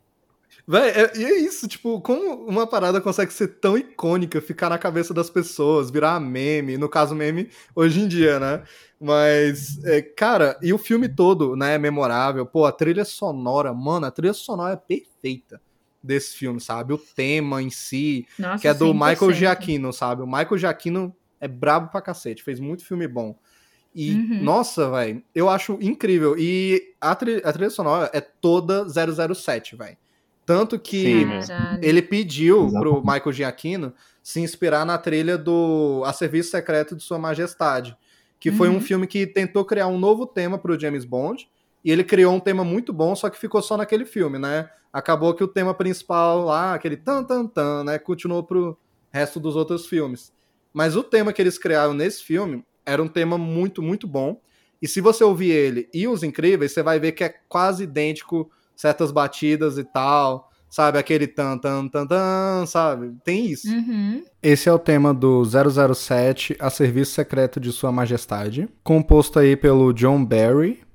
Véi, 0.69 0.91
é, 0.91 1.13
e 1.17 1.25
é 1.25 1.39
isso, 1.39 1.69
tipo, 1.69 2.01
como 2.01 2.45
uma 2.45 2.67
parada 2.67 3.01
consegue 3.01 3.33
ser 3.33 3.47
tão 3.47 3.79
icônica, 3.79 4.41
ficar 4.41 4.69
na 4.69 4.77
cabeça 4.77 5.15
das 5.15 5.31
pessoas, 5.31 5.93
virar 5.93 6.19
meme, 6.19 6.77
no 6.77 6.89
caso 6.89 7.15
meme, 7.15 7.49
hoje 7.73 8.01
em 8.01 8.09
dia, 8.09 8.41
né? 8.41 8.65
Mas, 9.01 9.83
é, 9.85 10.03
cara, 10.03 10.59
e 10.61 10.73
o 10.73 10.79
filme 10.79 11.09
todo, 11.09 11.55
né, 11.55 11.75
é 11.75 11.79
memorável. 11.79 12.45
Pô, 12.45 12.65
a 12.65 12.73
trilha 12.73 13.05
sonora, 13.05 13.73
mano, 13.73 14.07
a 14.07 14.11
trilha 14.11 14.33
sonora 14.33 14.73
é 14.73 14.77
perfeita 14.77 15.61
desse 16.03 16.37
filme, 16.37 16.61
sabe? 16.61 16.93
O 16.93 16.99
tema 16.99 17.63
em 17.63 17.71
si, 17.71 18.27
Nossa, 18.37 18.61
que 18.61 18.67
é 18.67 18.75
do 18.75 18.87
100%. 18.87 19.09
Michael 19.09 19.33
Giacchino, 19.33 19.93
sabe? 19.93 20.23
O 20.23 20.27
Michael 20.27 20.59
Giacchino 20.59 21.17
é 21.47 21.49
brabo 21.49 21.91
pra 21.91 22.03
cacete, 22.03 22.43
fez 22.43 22.61
muito 22.61 22.85
filme 22.85 23.07
bom. 23.09 23.37
E, 23.95 24.13
Uhum. 24.15 24.45
nossa, 24.45 24.91
velho, 24.91 25.23
eu 25.35 25.49
acho 25.49 25.79
incrível. 25.81 26.37
E 26.39 26.95
a, 27.01 27.15
tri- 27.15 27.41
a 27.45 27.53
trilha 27.53 27.71
sonora 27.71 28.11
é 28.13 28.21
toda 28.21 28.85
007, 28.89 29.75
velho. 29.77 29.97
Tanto 30.45 30.79
que 30.79 31.03
Sim, 31.03 31.25
né? 31.27 31.79
Ele 31.83 32.01
pediu 32.03 32.67
Exatamente. 32.67 32.79
pro 32.79 33.01
Michael 33.01 33.33
Giacchino 33.33 33.95
se 34.23 34.41
inspirar 34.41 34.85
na 34.85 34.99
trilha 34.99 35.37
do 35.39 36.03
A 36.05 36.13
Serviço 36.13 36.51
Secreto 36.51 36.95
de 36.95 37.03
Sua 37.03 37.19
Majestade, 37.19 37.97
que 38.39 38.53
foi 38.53 38.69
Uhum. 38.69 38.77
um 38.77 38.81
filme 38.81 39.07
que 39.07 39.27
tentou 39.27 39.65
criar 39.65 39.87
um 39.89 39.99
novo 39.99 40.27
tema 40.27 40.59
pro 40.59 40.79
James 40.79 41.05
Bond 41.05 41.49
E 41.83 41.91
ele 41.91 42.05
criou 42.05 42.35
um 42.35 42.41
tema 42.41 42.63
muito 42.65 42.93
bom, 42.93 43.15
só 43.17 43.31
que 43.31 43.39
ficou 43.39 43.63
só 43.63 43.77
naquele 43.77 44.05
filme, 44.05 44.39
né? 44.39 44.69
Acabou 44.93 45.35
que 45.35 45.43
o 45.45 45.49
tema 45.49 45.73
principal 45.75 46.45
lá, 46.45 46.75
aquele 46.75 46.97
tan 46.97 47.25
tan 47.25 47.47
tan, 47.47 47.85
né, 47.85 47.99
continuou 47.99 48.43
pro 48.45 48.77
resto 49.11 49.39
dos 49.41 49.57
outros 49.57 49.87
filmes. 49.87 50.33
Mas 50.77 50.95
o 50.95 51.03
tema 51.03 51.33
que 51.33 51.41
eles 51.41 51.57
criaram 51.57 51.95
nesse 51.95 52.23
filme 52.23 52.63
era 52.85 53.03
um 53.03 53.09
tema 53.09 53.39
muito, 53.39 53.81
muito 53.81 54.07
bom. 54.07 54.39
E 54.81 54.87
se 54.87 55.01
você 55.01 55.25
ouvir 55.25 55.51
ele 55.51 55.89
e 55.93 56.07
os 56.07 56.23
incríveis, 56.23 56.73
você 56.73 56.83
vai 56.83 57.01
ver 57.01 57.13
que 57.13 57.25
é 57.25 57.35
quase 57.49 57.85
idêntico 57.85 58.51
certas 58.77 59.11
batidas 59.11 59.79
e 59.79 59.85
tal, 59.85 60.51
sabe? 60.69 60.99
Aquele 60.99 61.27
tan 61.27 61.57
tan 61.57 61.89
tan 61.89 62.07
tan, 62.07 62.67
sabe? 62.67 63.17
Tem 63.25 63.47
isso. 63.47 63.67
Uhum. 63.71 64.23
Esse 64.43 64.69
é 64.69 64.73
o 64.73 64.79
tema 64.79 65.15
do 65.15 65.43
007 65.43 66.55
A 66.61 66.69
Serviço 66.69 67.13
Secreto 67.13 67.59
de 67.59 67.73
Sua 67.73 67.91
Majestade, 67.91 68.69
composto 68.85 69.39
aí 69.39 69.57
pelo 69.57 69.95
John 69.95 70.23
Barry. 70.23 70.86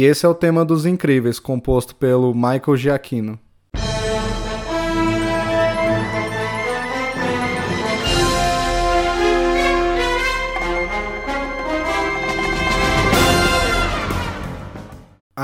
E 0.00 0.04
esse 0.04 0.24
é 0.24 0.28
o 0.30 0.34
tema 0.34 0.64
dos 0.64 0.86
Incríveis, 0.86 1.38
composto 1.38 1.94
pelo 1.94 2.34
Michael 2.34 2.74
Giacchino. 2.74 3.38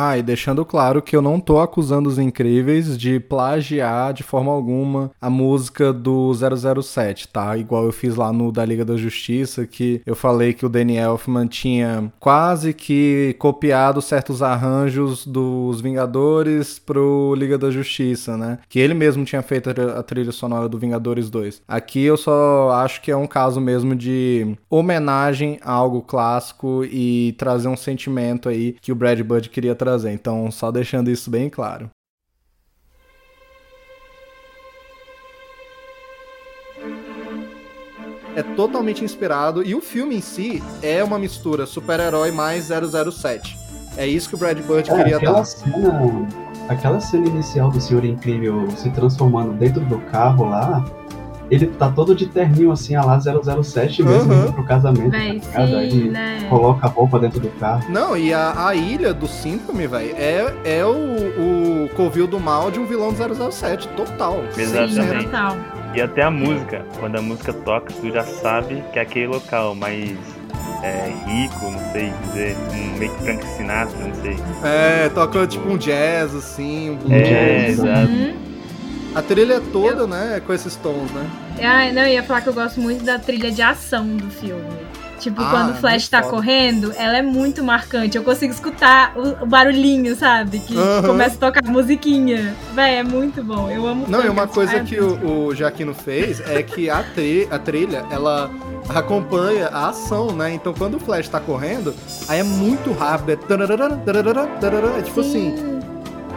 Ah, 0.06 0.16
e 0.16 0.22
deixando 0.22 0.64
claro 0.64 1.02
que 1.02 1.16
eu 1.16 1.20
não 1.20 1.40
tô 1.40 1.58
acusando 1.58 2.08
os 2.08 2.16
incríveis 2.16 2.96
de 2.96 3.18
plagiar 3.18 4.14
de 4.14 4.22
forma 4.22 4.52
alguma 4.52 5.10
a 5.20 5.28
música 5.28 5.92
do 5.92 6.32
007, 6.32 7.26
tá? 7.26 7.56
Igual 7.56 7.86
eu 7.86 7.92
fiz 7.92 8.14
lá 8.14 8.32
no 8.32 8.52
da 8.52 8.64
Liga 8.64 8.84
da 8.84 8.96
Justiça, 8.96 9.66
que 9.66 10.00
eu 10.06 10.14
falei 10.14 10.52
que 10.52 10.64
o 10.64 10.68
Danny 10.68 10.96
Elfman 10.96 11.48
tinha 11.48 12.12
quase 12.20 12.72
que 12.72 13.34
copiado 13.40 14.00
certos 14.00 14.42
arranjos 14.42 15.26
dos 15.26 15.80
Vingadores 15.80 16.78
pro 16.78 17.34
Liga 17.36 17.58
da 17.58 17.68
Justiça, 17.72 18.36
né? 18.36 18.60
Que 18.68 18.78
ele 18.78 18.94
mesmo 18.94 19.24
tinha 19.24 19.42
feito 19.42 19.70
a 19.70 20.02
trilha 20.04 20.30
sonora 20.30 20.68
do 20.68 20.78
Vingadores 20.78 21.28
2. 21.28 21.62
Aqui 21.66 22.04
eu 22.04 22.16
só 22.16 22.70
acho 22.70 23.02
que 23.02 23.10
é 23.10 23.16
um 23.16 23.26
caso 23.26 23.60
mesmo 23.60 23.96
de 23.96 24.56
homenagem 24.70 25.58
a 25.62 25.72
algo 25.72 26.00
clássico 26.00 26.84
e 26.84 27.34
trazer 27.36 27.66
um 27.66 27.76
sentimento 27.76 28.48
aí 28.48 28.76
que 28.80 28.92
o 28.92 28.94
Brad 28.94 29.20
Bird 29.20 29.50
queria 29.50 29.74
trazer 29.74 29.95
trazer. 29.96 30.12
Então, 30.12 30.50
só 30.50 30.70
deixando 30.70 31.10
isso 31.10 31.30
bem 31.30 31.48
claro. 31.48 31.90
É 38.34 38.42
totalmente 38.42 39.02
inspirado 39.02 39.62
e 39.62 39.74
o 39.74 39.80
filme 39.80 40.16
em 40.16 40.20
si 40.20 40.62
é 40.82 41.02
uma 41.02 41.18
mistura 41.18 41.64
super-herói 41.64 42.30
mais 42.30 42.68
007. 42.68 43.56
É 43.96 44.06
isso 44.06 44.28
que 44.28 44.34
o 44.34 44.38
Brad 44.38 44.58
Bird 44.58 44.90
é, 44.90 44.94
queria 44.94 45.16
aquela 45.16 45.38
dar. 45.38 45.44
Cena, 45.46 46.28
aquela 46.68 47.00
cena 47.00 47.26
inicial 47.28 47.70
do 47.70 47.80
Senhor 47.80 48.04
Incrível 48.04 48.70
se 48.72 48.90
transformando 48.90 49.54
dentro 49.54 49.80
do 49.86 49.98
carro 50.10 50.50
lá, 50.50 50.84
ele 51.50 51.66
tá 51.66 51.88
todo 51.90 52.14
de 52.14 52.26
terninho 52.26 52.72
assim, 52.72 52.94
a 52.94 53.04
lá 53.04 53.18
007 53.20 54.02
mesmo, 54.02 54.32
Uhum. 54.32 54.42
indo 54.44 54.52
pro 54.52 54.64
casamento. 54.64 55.10
Véi, 55.10 55.40
tá 55.40 55.66
sim, 55.66 55.74
ele 55.74 56.10
né? 56.10 56.46
coloca 56.48 56.86
a 56.86 56.90
roupa 56.90 57.18
dentro 57.18 57.40
do 57.40 57.48
carro. 57.58 57.84
Não, 57.88 58.16
e 58.16 58.32
a, 58.34 58.68
a 58.68 58.74
ilha 58.74 59.14
do 59.14 59.26
síndrome, 59.28 59.86
velho, 59.86 60.14
é, 60.16 60.52
é 60.64 60.84
o, 60.84 60.90
o 61.84 61.88
covil 61.96 62.26
do 62.26 62.40
mal 62.40 62.70
de 62.70 62.78
um 62.80 62.86
vilão 62.86 63.12
do 63.12 63.52
007, 63.52 63.88
total. 63.88 64.42
Exatamente. 64.56 65.20
Sim, 65.22 65.24
total. 65.24 65.56
E 65.94 66.00
até 66.00 66.22
a 66.22 66.30
música, 66.30 66.84
quando 67.00 67.16
a 67.16 67.22
música 67.22 67.52
toca, 67.52 67.92
tu 68.00 68.10
já 68.10 68.22
sabe 68.24 68.82
que 68.92 68.98
é 68.98 69.02
aquele 69.02 69.28
local 69.28 69.74
mais 69.74 70.10
é, 70.82 71.10
rico, 71.26 71.70
não 71.70 71.78
sei 71.92 72.12
dizer, 72.26 72.56
um 72.72 72.98
meio 72.98 73.10
que 73.12 73.22
Frank 73.22 73.46
Sinatra, 73.46 73.98
não 74.06 74.14
sei. 74.16 74.36
É, 74.62 75.08
toca 75.08 75.46
tipo 75.46 75.68
um 75.68 75.78
jazz, 75.78 76.34
assim, 76.34 76.90
um 76.90 76.96
blues. 76.96 77.12
É, 77.12 77.68
exato. 77.68 78.10
Uhum. 78.12 78.34
A 79.16 79.22
trilha 79.22 79.54
é 79.54 79.60
toda, 79.72 80.06
né, 80.06 80.42
com 80.46 80.52
esses 80.52 80.76
tons, 80.76 81.10
né? 81.10 81.26
Ah, 81.62 81.90
não, 81.90 82.02
eu 82.02 82.08
ia 82.08 82.22
falar 82.22 82.42
que 82.42 82.48
eu 82.48 82.52
gosto 82.52 82.78
muito 82.80 83.02
da 83.02 83.18
trilha 83.18 83.50
de 83.50 83.62
ação 83.62 84.06
do 84.06 84.28
filme. 84.30 84.62
Tipo, 85.18 85.40
Ah, 85.40 85.48
quando 85.50 85.70
o 85.70 85.74
Flash 85.76 86.06
tá 86.08 86.18
foda. 86.22 86.30
correndo, 86.34 86.92
ela 86.94 87.16
é 87.16 87.22
muito 87.22 87.64
marcante. 87.64 88.18
Eu 88.18 88.22
consigo 88.22 88.52
escutar 88.52 89.14
o, 89.16 89.44
o 89.44 89.46
barulhinho, 89.46 90.14
sabe? 90.14 90.58
Que 90.58 90.74
começa 91.06 91.36
a 91.36 91.38
tocar 91.38 91.64
musiquinha. 91.64 92.54
Véi, 92.74 92.96
é 92.96 93.02
muito 93.02 93.42
bom. 93.42 93.70
Eu 93.70 93.86
amo 93.86 94.04
Não, 94.06 94.22
e 94.22 94.28
uma 94.28 94.46
coisa 94.46 94.80
que 94.80 95.00
o, 95.00 95.46
o 95.46 95.54
Jaquino 95.54 95.94
fez 95.94 96.40
é 96.46 96.62
que 96.62 96.90
a, 96.90 97.02
tri- 97.02 97.48
a 97.50 97.58
trilha, 97.58 98.04
ela 98.10 98.50
acompanha 98.90 99.68
a 99.68 99.88
ação, 99.88 100.32
né? 100.32 100.52
Então 100.52 100.74
quando 100.74 100.96
o 100.96 101.00
Flash 101.00 101.28
tá 101.30 101.40
correndo, 101.40 101.94
aí 102.28 102.40
é 102.40 102.44
muito 102.44 102.92
rápido, 102.92 103.30
é 103.32 103.36
tararara, 103.36 103.96
tararara, 103.96 104.46
tararara, 104.60 104.98
é 104.98 105.02
tipo 105.02 105.20
assim. 105.20 105.75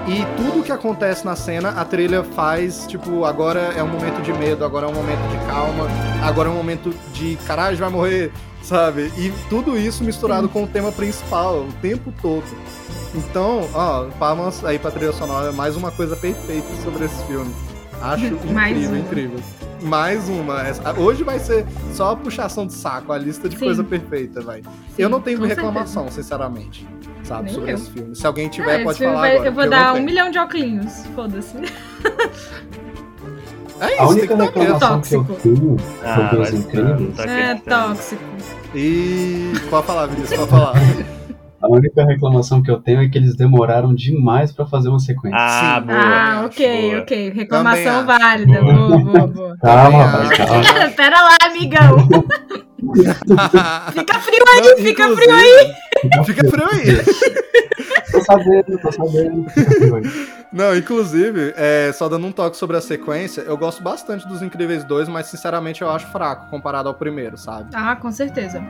Sim. 0.05 0.13
E 0.13 0.25
tudo 0.37 0.63
que 0.63 0.71
acontece 0.71 1.25
na 1.25 1.35
cena, 1.35 1.69
a 1.69 1.85
trilha 1.85 2.23
faz, 2.23 2.85
tipo, 2.87 3.25
agora 3.25 3.73
é 3.75 3.83
um 3.83 3.87
momento 3.87 4.21
de 4.21 4.33
medo, 4.33 4.65
agora 4.65 4.87
é 4.87 4.89
um 4.89 4.93
momento 4.93 5.21
de 5.29 5.45
calma, 5.45 5.87
agora 6.23 6.49
é 6.49 6.51
um 6.51 6.55
momento 6.55 6.93
de 7.13 7.35
caralho, 7.47 7.77
vai 7.77 7.89
morrer, 7.89 8.31
sabe? 8.63 9.11
E 9.17 9.31
tudo 9.49 9.77
isso 9.77 10.03
misturado 10.03 10.49
com 10.49 10.63
o 10.63 10.67
tema 10.67 10.91
principal 10.91 11.61
o 11.61 11.73
tempo 11.81 12.13
todo. 12.21 12.43
Então, 13.13 13.67
ó, 13.73 14.05
palmas 14.19 14.63
aí 14.63 14.77
pra 14.77 14.91
trilha 14.91 15.11
sonora, 15.11 15.51
mais 15.51 15.75
uma 15.75 15.91
coisa 15.91 16.15
perfeita 16.15 16.67
sobre 16.83 17.05
esse 17.05 17.23
filme. 17.25 17.53
Acho 18.01 18.25
incrível, 18.45 18.97
incrível. 18.97 19.39
Mais 19.81 20.27
uma. 20.27 20.63
Hoje 20.97 21.23
vai 21.23 21.39
ser 21.39 21.65
só 21.93 22.11
a 22.11 22.15
puxação 22.15 22.67
de 22.67 22.73
saco, 22.73 23.13
a 23.13 23.17
lista 23.17 23.47
de 23.47 23.57
Sim. 23.57 23.65
coisa 23.65 23.83
perfeita, 23.83 24.41
vai. 24.41 24.61
Eu 24.97 25.07
não 25.09 25.21
tenho 25.21 25.41
reclamação, 25.43 26.11
sinceramente, 26.11 26.85
sabe, 27.29 27.43
Nem 27.45 27.53
sobre 27.53 27.71
eu. 27.71 27.75
esse 27.75 27.91
filme. 27.91 28.15
Se 28.15 28.27
alguém 28.27 28.47
Ah, 28.47 28.49
tiver, 28.49 28.75
esse 28.75 28.83
pode 28.83 28.99
falar 28.99 29.19
vai- 29.19 29.31
agora. 29.35 29.49
Eu 29.49 29.53
vou 29.53 29.69
dar 29.69 29.91
um 29.91 29.93
tenho. 29.95 30.05
milhão 30.05 30.31
de 30.31 30.37
óculos. 30.39 31.05
Foda-se. 31.15 31.57
É 33.81 33.93
isso, 33.93 33.93
A 34.03 34.07
tem 34.07 34.07
única 34.07 34.35
reclamação 34.35 35.01
que 35.01 35.15
eu 35.15 35.23
Tóxico. 35.23 35.41
tenho 35.41 35.77
Ah, 36.03 36.15
sobre 36.15 36.39
os 36.41 36.53
incríveis, 36.53 37.15
tá 37.15 37.23
É 37.23 37.43
acreditando. 37.51 37.87
tóxico. 37.95 38.23
E 38.75 39.53
pode 39.69 39.85
falar, 39.87 40.05
Vinícius, 40.07 40.37
pode 40.39 40.49
falar. 40.51 40.73
a 41.61 41.67
única 41.69 42.05
reclamação 42.05 42.61
que 42.61 42.69
eu 42.69 42.79
tenho 42.81 43.01
é 43.01 43.07
que 43.07 43.17
eles 43.17 43.35
demoraram 43.37 43.95
demais 43.95 44.51
pra 44.51 44.65
fazer 44.65 44.89
uma 44.89 44.99
sequência. 44.99 45.37
Ah, 45.39 45.79
Sim. 45.79 45.87
boa. 45.87 45.97
ah, 45.99 46.41
ok, 46.45 46.89
boa. 46.91 47.01
ok. 47.03 47.29
Reclamação 47.31 48.05
Também 48.05 48.19
válida. 48.19 48.61
Boa, 48.61 48.97
boa, 48.97 49.27
boa. 49.27 49.57
Calma, 49.63 50.03
rapaz, 50.05 50.37
calma. 50.37 50.89
Pera 50.97 51.21
lá, 51.21 51.37
amigão. 51.43 51.97
Fica 53.93 54.19
frio 54.19 54.43
aí, 54.53 54.61
Não, 54.61 54.77
fica 54.77 55.03
inclusive- 55.03 55.15
frio 55.23 55.35
aí. 55.35 55.71
Fica 56.25 56.47
frio 56.49 56.67
aí. 56.71 56.85
Tô 58.11 58.21
sabendo, 58.21 58.77
tô 58.79 58.91
sabendo. 58.91 59.45
Não, 60.51 60.75
inclusive, 60.75 61.53
é, 61.55 61.91
só 61.93 62.09
dando 62.09 62.25
um 62.27 62.31
toque 62.31 62.57
sobre 62.57 62.75
a 62.75 62.81
sequência, 62.81 63.41
eu 63.41 63.55
gosto 63.55 63.83
bastante 63.83 64.27
dos 64.27 64.41
Incríveis 64.41 64.83
2, 64.83 65.07
mas 65.07 65.27
sinceramente 65.27 65.81
eu 65.81 65.89
acho 65.89 66.07
fraco 66.07 66.49
comparado 66.49 66.89
ao 66.89 66.95
primeiro, 66.95 67.37
sabe? 67.37 67.69
Ah, 67.73 67.95
com 67.95 68.11
certeza. 68.11 68.63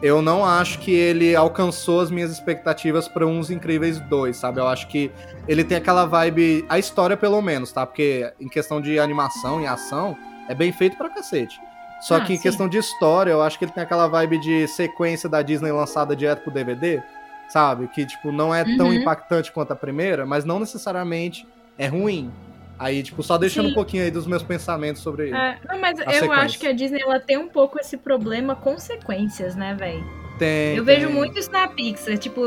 Eu 0.00 0.22
não 0.22 0.44
acho 0.44 0.78
que 0.78 0.92
ele 0.92 1.34
alcançou 1.34 2.00
as 2.00 2.10
minhas 2.10 2.30
expectativas 2.30 3.08
para 3.08 3.26
uns 3.26 3.50
Incríveis 3.50 4.00
2, 4.00 4.36
sabe? 4.36 4.60
Eu 4.60 4.66
acho 4.68 4.88
que 4.88 5.10
ele 5.46 5.64
tem 5.64 5.76
aquela 5.76 6.06
vibe, 6.06 6.64
a 6.68 6.78
história 6.78 7.16
pelo 7.16 7.42
menos, 7.42 7.72
tá? 7.72 7.84
Porque 7.84 8.32
em 8.40 8.48
questão 8.48 8.80
de 8.80 8.98
animação 8.98 9.60
e 9.60 9.66
ação, 9.66 10.16
é 10.48 10.54
bem 10.54 10.72
feito 10.72 10.96
pra 10.96 11.10
cacete. 11.10 11.60
Só 12.00 12.16
Ah, 12.16 12.20
que 12.20 12.34
em 12.34 12.38
questão 12.38 12.68
de 12.68 12.78
história, 12.78 13.30
eu 13.32 13.42
acho 13.42 13.58
que 13.58 13.64
ele 13.64 13.72
tem 13.72 13.82
aquela 13.82 14.06
vibe 14.06 14.38
de 14.38 14.68
sequência 14.68 15.28
da 15.28 15.42
Disney 15.42 15.72
lançada 15.72 16.14
direto 16.14 16.42
pro 16.42 16.52
DVD, 16.52 17.02
sabe? 17.48 17.88
Que, 17.88 18.06
tipo, 18.06 18.30
não 18.30 18.54
é 18.54 18.64
tão 18.76 18.86
Uhum. 18.88 18.94
impactante 18.94 19.50
quanto 19.50 19.72
a 19.72 19.76
primeira, 19.76 20.24
mas 20.24 20.44
não 20.44 20.60
necessariamente 20.60 21.46
é 21.76 21.86
ruim. 21.86 22.30
Aí, 22.78 23.02
tipo, 23.02 23.20
só 23.24 23.36
deixando 23.36 23.66
Sim. 23.66 23.72
um 23.72 23.74
pouquinho 23.74 24.04
aí 24.04 24.10
dos 24.12 24.24
meus 24.28 24.42
pensamentos 24.44 25.02
sobre 25.02 25.24
ele. 25.28 25.36
É, 25.36 25.58
não, 25.68 25.80
mas 25.80 25.98
eu 25.98 26.04
sequência. 26.12 26.32
acho 26.36 26.58
que 26.60 26.66
a 26.68 26.72
Disney 26.72 27.00
ela 27.02 27.18
tem 27.18 27.36
um 27.36 27.48
pouco 27.48 27.80
esse 27.80 27.96
problema 27.96 28.54
com 28.54 28.78
sequências, 28.78 29.56
né, 29.56 29.74
velho? 29.74 30.04
Tem, 30.38 30.76
Eu 30.76 30.84
tem. 30.84 30.94
vejo 30.94 31.10
muito 31.10 31.36
isso 31.36 31.50
na 31.50 31.66
Pixar, 31.66 32.16
tipo, 32.16 32.40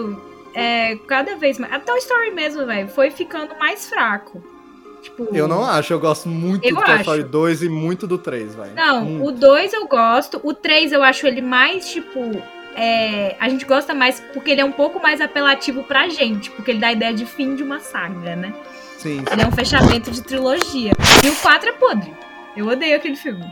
é, 0.56 0.96
cada 1.10 1.36
vez 1.36 1.60
mais. 1.60 1.74
Até 1.74 1.92
o 1.92 1.98
Story 1.98 2.32
mesmo, 2.32 2.66
velho, 2.66 2.88
foi 2.88 3.12
ficando 3.12 3.54
mais 3.60 3.90
fraco. 3.90 4.42
Tipo, 5.02 5.28
Eu 5.34 5.48
não 5.48 5.66
acho, 5.66 5.92
eu 5.94 6.00
gosto 6.00 6.30
muito 6.30 6.64
Eu 6.68 6.76
do 6.76 6.84
Toy. 6.84 6.98
Story 7.00 7.24
2 7.24 7.64
e 7.64 7.70
muito 7.70 8.06
do 8.06 8.18
3, 8.18 8.54
velho. 8.56 8.72
Não, 8.76 9.04
Muito. 9.06 9.28
o 9.28 9.32
2 9.32 9.74
eu 9.74 9.88
gosto, 9.88 10.40
o 10.44 10.54
3 10.54 10.92
eu 10.92 11.02
acho 11.04 11.26
ele 11.26 11.42
mais, 11.42 11.90
tipo. 11.90 12.20
é, 12.76 13.36
a 13.40 13.50
gente 13.50 13.66
gosta 13.66 13.94
mais 13.94 14.20
porque 14.34 14.52
ele 14.52 14.62
é 14.62 14.66
um 14.66 14.72
pouco 14.72 15.02
mais 15.02 15.20
apelativo 15.20 15.84
pra 15.84 16.08
gente, 16.08 16.52
porque 16.52 16.72
ele 16.72 16.80
dá 16.80 16.88
a 16.88 16.92
ideia 16.94 17.14
de 17.14 17.26
fim 17.26 17.56
de 17.56 17.64
uma 17.64 17.80
saga, 17.80 18.36
né? 18.36 18.54
Sim, 18.98 19.24
Ele 19.32 19.42
é 19.42 19.48
um 19.48 19.52
fechamento 19.52 20.12
de 20.12 20.22
trilogia. 20.22 20.92
E 21.26 21.30
o 21.30 21.36
4 21.38 21.70
é 21.70 21.74
podre. 21.74 22.14
Eu 22.56 22.68
odeio 22.68 22.96
aquele 22.96 23.16
filme. 23.16 23.44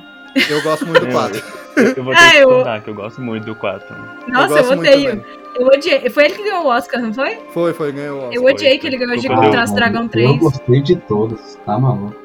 Eu 0.49 0.61
gosto 0.61 0.85
muito 0.85 1.01
do 1.01 1.07
Eu- 1.07 1.11
4. 1.11 1.41
Eu, 1.77 1.83
eu 1.95 2.03
vou 2.03 2.13
ter 2.13 2.19
Ah, 2.21 2.31
que 2.31 2.37
eu- 2.37 2.49
contar 2.49 2.81
que 2.81 2.89
eu 2.89 2.93
gosto 2.95 3.21
muito 3.21 3.45
do 3.45 3.55
4. 3.55 3.95
Nossa, 4.27 4.53
eu, 4.53 4.57
gosto 4.57 4.75
muito 4.75 4.79
odeio. 4.93 5.25
Eu 5.55 5.67
odiei. 5.67 6.09
Foi 6.09 6.25
ele 6.25 6.35
que 6.35 6.43
ganhou 6.43 6.63
o 6.65 6.67
Oscar, 6.67 7.01
não 7.01 7.13
foi? 7.13 7.35
Foi, 7.51 7.73
foi, 7.73 7.91
ganhou. 7.91 8.15
o 8.15 8.23
Oscar. 8.23 8.33
Eu 8.33 8.43
odiei 8.45 8.77
que 8.77 8.87
ele 8.87 8.97
ganhou 8.97 9.17
de 9.17 9.27
Foi. 9.27 9.35
Como 9.35 9.51
Traço 9.51 9.75
Dragão 9.75 10.03
Eu 10.03 10.09
3. 10.09 10.39
gostei 10.39 10.81
de 10.81 10.95
todos, 10.95 11.55
tá 11.65 11.77
maluco? 11.79 12.15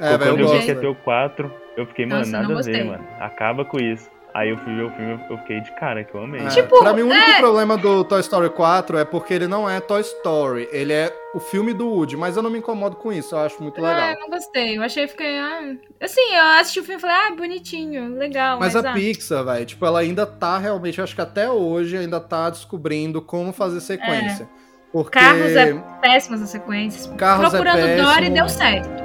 É, 0.00 0.16
velho, 0.18 0.18
Quando 0.18 0.22
eu 0.24 0.30
eu 0.30 0.36
vi 0.36 0.42
gosto. 0.54 0.60
que 0.64 0.68
ia 0.72 0.76
ter 0.76 0.86
o 0.88 0.94
4, 0.96 1.52
eu 1.76 1.86
fiquei, 1.86 2.06
mano, 2.06 2.18
Nossa, 2.20 2.30
nada 2.32 2.58
a 2.58 2.62
ver, 2.62 2.84
mano. 2.84 3.04
Acaba 3.20 3.64
com 3.64 3.78
isso. 3.78 4.10
Aí 4.34 4.50
eu 4.50 4.58
fui 4.58 4.74
ver 4.74 4.82
o 4.82 4.90
filme 4.90 5.16
eu 5.30 5.38
fiquei 5.38 5.60
de 5.60 5.70
cara, 5.76 6.02
que 6.02 6.12
eu 6.12 6.24
amei. 6.24 6.40
É, 6.40 6.48
Tipo, 6.48 6.80
pra 6.80 6.92
mim, 6.92 7.02
o 7.02 7.06
único 7.06 7.30
é- 7.30 7.38
problema 7.38 7.76
do 7.76 8.02
Toy 8.02 8.18
Story 8.20 8.50
4 8.50 8.98
é 8.98 9.04
porque 9.04 9.32
ele 9.32 9.46
não 9.46 9.70
é 9.70 9.80
Toy 9.80 10.00
Story, 10.00 10.68
ele 10.72 10.92
é 10.92 11.14
o 11.32 11.38
filme 11.38 11.72
do 11.72 11.86
Woody, 11.88 12.16
mas 12.16 12.36
eu 12.36 12.42
não 12.42 12.50
me 12.50 12.58
incomodo 12.58 12.96
com 12.96 13.12
isso, 13.12 13.36
eu 13.36 13.38
acho 13.38 13.62
muito 13.62 13.78
Ah, 13.84 13.88
legal. 13.88 14.10
eu 14.10 14.18
não 14.18 14.28
gostei. 14.28 14.76
Eu 14.76 14.82
achei, 14.82 15.06
fiquei. 15.06 15.38
Ah... 15.38 15.74
Assim, 16.02 16.34
eu 16.34 16.42
assisti 16.60 16.80
o 16.80 16.82
filme 16.82 16.98
e 16.98 17.00
falei, 17.00 17.16
ah, 17.16 17.34
bonitinho, 17.36 18.16
legal. 18.16 18.58
Mas 18.58 18.74
Mas, 18.74 18.84
a 18.84 18.90
ah, 18.90 18.92
Pixar, 18.92 19.44
velho, 19.44 19.66
tipo, 19.66 19.86
ela 19.86 20.00
ainda 20.00 20.26
tá 20.26 20.58
realmente, 20.58 20.98
eu 20.98 21.04
acho 21.04 21.14
que 21.14 21.20
até 21.20 21.48
hoje 21.48 21.96
ainda 21.96 22.18
tá 22.18 22.50
descobrindo 22.50 23.22
como 23.22 23.52
fazer 23.52 23.80
sequência. 23.80 24.48
Porque 24.92 25.16
Carros 25.18 25.56
é 25.56 25.74
péssimas 26.00 26.42
as 26.42 26.50
sequências. 26.50 27.06
Carros 27.16 27.46
é 27.46 27.50
Procurando 27.50 27.82
péssimo. 27.82 28.08
Dory 28.08 28.30
deu 28.30 28.48
certo. 28.48 29.03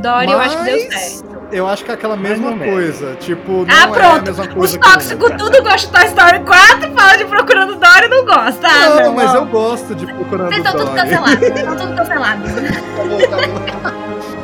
Dory 0.00 0.30
eu 0.30 0.38
acho 0.40 0.58
que 0.58 0.64
deu 0.64 0.88
Mas 0.90 1.02
certo. 1.02 1.36
Eu 1.52 1.66
acho 1.68 1.84
que 1.84 1.90
é 1.92 1.94
aquela 1.94 2.16
mesma 2.16 2.50
ou 2.50 2.56
menos. 2.56 2.74
coisa. 2.74 3.14
Tipo, 3.16 3.64
não 3.64 3.66
Ah, 3.74 3.80
é 3.80 3.84
a 3.84 3.88
pronto. 3.88 4.24
mesma 4.26 4.44
Os 4.44 4.54
coisa 4.54 4.78
que 4.78 4.92
tóxicos 4.92 5.30
tudo 5.32 5.62
gostam 5.62 5.76
de 5.76 5.88
Toy 5.92 6.06
Story 6.06 6.40
4, 6.44 6.92
fala 6.92 7.16
de 7.16 7.24
Procurando 7.24 7.76
Dory 7.76 8.04
e 8.04 8.08
não 8.08 8.24
gosta. 8.24 8.66
Ah, 8.68 8.88
Não, 8.90 8.96
não, 9.04 9.14
mas 9.14 9.32
não. 9.32 9.40
eu 9.42 9.46
gosto 9.46 9.94
de 9.94 10.06
procurando 10.06 10.48
Vocês 10.48 10.64
estão 10.64 10.72
tudo 10.72 10.86
Dory. 10.86 11.00
cancelados. 11.00 11.42
Estão 11.42 11.76
tudo 11.76 11.94
cancelados. 11.96 12.50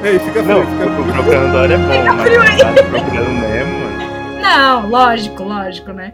Ei, 0.04 0.18
fica 0.18 0.42
Não, 0.42 0.62
frio, 0.62 0.72
fica 0.72 0.90
frio. 0.92 1.12
Procurando 1.12 1.52
Dory 1.52 1.72
é 1.72 1.78
bom, 1.78 2.04
mas 2.14 2.22
frio 2.22 2.40
aí. 2.42 2.58
sabe, 2.58 2.82
Procurando 2.90 3.32
Nemo, 3.32 3.80
mano. 3.80 4.40
Não, 4.40 4.88
lógico, 4.88 5.42
lógico, 5.44 5.92
né? 5.92 6.12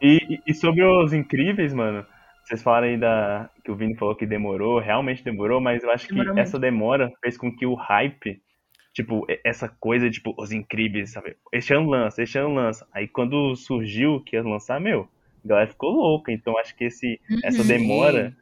E, 0.00 0.40
e- 0.46 0.54
sobre 0.54 0.84
os 0.84 1.12
incríveis, 1.12 1.72
mano, 1.74 2.04
vocês 2.44 2.62
falaram 2.62 2.86
aí 2.86 2.96
da. 2.98 3.48
que 3.64 3.70
o 3.70 3.74
Vini 3.76 3.96
falou 3.96 4.14
que 4.14 4.24
demorou, 4.26 4.78
realmente 4.78 5.24
demorou, 5.24 5.60
mas 5.60 5.82
eu 5.82 5.90
acho 5.90 6.06
que 6.06 6.12
Demorou 6.12 6.34
muito. 6.34 6.46
essa 6.46 6.58
demora 6.58 7.10
fez 7.22 7.36
com 7.36 7.50
que 7.54 7.66
o 7.66 7.74
hype, 7.74 8.38
tipo, 8.98 9.24
essa 9.44 9.68
coisa, 9.68 10.10
tipo, 10.10 10.34
os 10.36 10.50
incríveis, 10.50 11.12
sabe? 11.12 11.36
Este 11.52 11.72
ano 11.72 11.88
lança, 11.88 12.20
este 12.20 12.36
ano 12.36 12.52
lança. 12.52 12.84
Aí 12.92 13.06
quando 13.06 13.54
surgiu 13.54 14.20
que 14.26 14.34
ia 14.34 14.42
lançar, 14.42 14.80
meu, 14.80 15.08
a 15.44 15.48
galera 15.48 15.70
ficou 15.70 15.90
louca. 15.92 16.32
Então 16.32 16.58
acho 16.58 16.74
que 16.76 16.82
esse, 16.84 17.20
essa 17.44 17.62
Uhum. 17.62 17.66
demora 17.68 18.36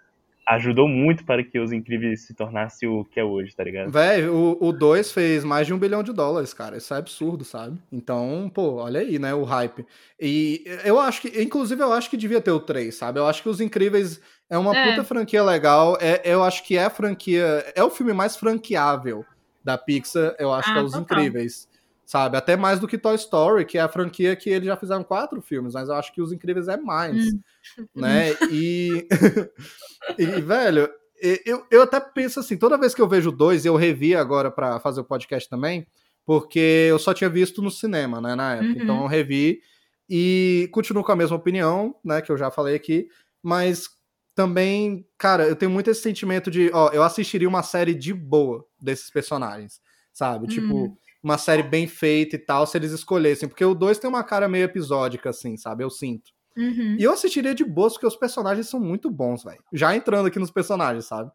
ajudou 0.49 0.89
muito 0.89 1.25
para 1.27 1.43
que 1.45 1.59
os 1.59 1.73
incríveis 1.73 2.25
se 2.27 2.33
tornasse 2.33 2.87
o 2.87 3.05
que 3.05 3.21
é 3.21 3.25
hoje, 3.25 3.55
tá 3.55 3.65
ligado? 3.65 3.91
Velho, 3.91 4.57
o 4.59 4.73
2 4.73 5.13
fez 5.13 5.45
mais 5.45 5.67
de 5.67 5.75
um 5.75 5.79
bilhão 5.79 6.03
de 6.03 6.13
dólares, 6.13 6.55
cara. 6.55 6.79
Isso 6.79 6.95
é 6.95 6.97
absurdo, 6.97 7.45
sabe? 7.45 7.77
Então, 7.93 8.51
pô, 8.55 8.77
olha 8.77 9.01
aí, 9.01 9.19
né? 9.19 9.35
O 9.35 9.43
hype. 9.45 9.85
E 10.19 10.65
eu 10.85 10.99
acho 10.99 11.21
que, 11.21 11.43
inclusive, 11.43 11.83
eu 11.83 11.93
acho 11.93 12.09
que 12.09 12.17
devia 12.17 12.41
ter 12.41 12.53
o 12.53 12.61
3, 12.61 12.95
sabe? 12.95 13.19
Eu 13.19 13.27
acho 13.27 13.43
que 13.43 13.49
Os 13.49 13.61
Incríveis 13.61 14.21
é 14.49 14.57
uma 14.57 14.75
É. 14.75 14.89
puta 14.91 15.05
franquia 15.05 15.43
legal. 15.43 15.99
É, 16.01 16.23
eu 16.25 16.43
acho 16.43 16.65
que 16.65 16.79
é 16.79 16.85
a 16.85 16.91
franquia. 16.91 17.45
É 17.75 17.83
o 17.85 17.91
filme 17.91 18.13
mais 18.15 18.37
franqueável 18.37 19.23
da 19.67 19.77
Pixar, 19.77 20.37
eu 20.39 20.53
acho 20.53 20.71
Ah, 20.71 20.73
que 20.75 20.79
é 20.79 20.83
Os 20.83 20.93
total. 20.93 21.19
Incríveis. 21.19 21.69
Sabe? 22.05 22.37
Até 22.37 22.57
mais 22.57 22.79
do 22.79 22.87
que 22.87 22.97
Toy 22.97 23.17
Story, 23.17 23.65
que 23.65 23.77
é 23.77 23.81
a 23.81 23.89
franquia 23.89 24.37
que 24.37 24.49
eles 24.49 24.67
já 24.67 24.77
fizeram 24.77 25.03
quatro 25.03 25.43
filmes, 25.43 25.75
mas 25.75 25.89
eu 25.89 25.97
acho 25.97 26.15
que 26.15 26.23
Os 26.23 26.31
Incríveis 26.31 26.69
é 26.69 26.77
mais. 26.77 27.17
Hum. 27.17 27.41
Né? 27.97 28.33
E. 28.49 29.09
e, 30.17 30.25
velho, 30.41 30.89
eu, 31.45 31.67
eu 31.69 31.83
até 31.83 31.99
penso 31.99 32.39
assim, 32.39 32.57
toda 32.57 32.79
vez 32.79 32.95
que 32.95 33.03
eu 33.03 33.09
vejo 33.09 33.33
dois, 33.33 33.65
eu 33.67 33.75
revi 33.75 34.15
agora 34.15 34.53
pra 34.53 34.79
fazer 34.79 35.01
o 35.01 35.05
podcast 35.05 35.51
também, 35.51 35.85
porque 36.25 36.87
eu 36.89 36.99
só 37.01 37.13
tinha 37.13 37.29
visto 37.29 37.61
no 37.61 37.73
cinema, 37.73 38.21
né, 38.21 38.37
na 38.37 38.55
época. 38.55 38.69
Uhum. 38.69 38.83
Então 38.83 39.03
eu 39.03 39.09
revi 39.09 39.61
e 40.09 40.69
continuo 40.71 41.03
com 41.03 41.11
a 41.11 41.17
mesma 41.17 41.37
opinião, 41.37 41.97
né, 42.05 42.23
que 42.23 42.31
eu 42.31 42.37
já 42.37 42.53
falei 42.53 42.77
aqui, 42.77 43.09
mas 43.43 43.89
também, 44.37 45.07
cara, 45.19 45.49
eu 45.49 45.57
tenho 45.57 45.73
muito 45.73 45.91
esse 45.91 46.03
sentimento 46.03 46.51
de, 46.53 46.71
ó, 46.75 46.91
eu 46.93 47.03
assistiria 47.03 47.49
uma 47.49 47.65
série 47.65 47.95
de 47.95 48.15
boa 48.15 48.65
desses 48.81 49.11
personagens, 49.11 49.81
sabe? 50.13 50.47
Tipo, 50.49 50.75
Uhum. 50.75 50.97
uma 51.25 51.39
série 51.39 51.65
bem 51.65 51.89
feita 51.89 52.37
e 52.37 52.39
tal, 52.39 52.67
se 52.67 52.79
eles 52.79 52.93
escolhessem, 52.93 53.49
porque 53.49 53.65
o 53.65 53.75
dois 53.75 53.99
tem 53.99 54.09
uma 54.11 54.23
cara 54.25 54.49
meio 54.49 54.65
episódica, 54.67 55.31
assim, 55.31 55.57
sabe? 55.57 55.83
Eu 55.85 55.91
sinto. 55.91 56.31
Uhum. 56.57 56.97
E 56.99 57.03
eu 57.05 57.13
assistiria 57.13 57.55
de 57.55 57.65
boas 57.65 57.95
porque 57.95 58.07
os 58.07 58.17
personagens 58.17 58.69
são 58.69 58.81
muito 58.81 59.11
bons, 59.11 59.43
velho. 59.45 59.63
Já 59.73 59.97
entrando 59.97 60.27
aqui 60.29 60.39
nos 60.39 60.51
personagens, 60.53 61.07
sabe? 61.07 61.31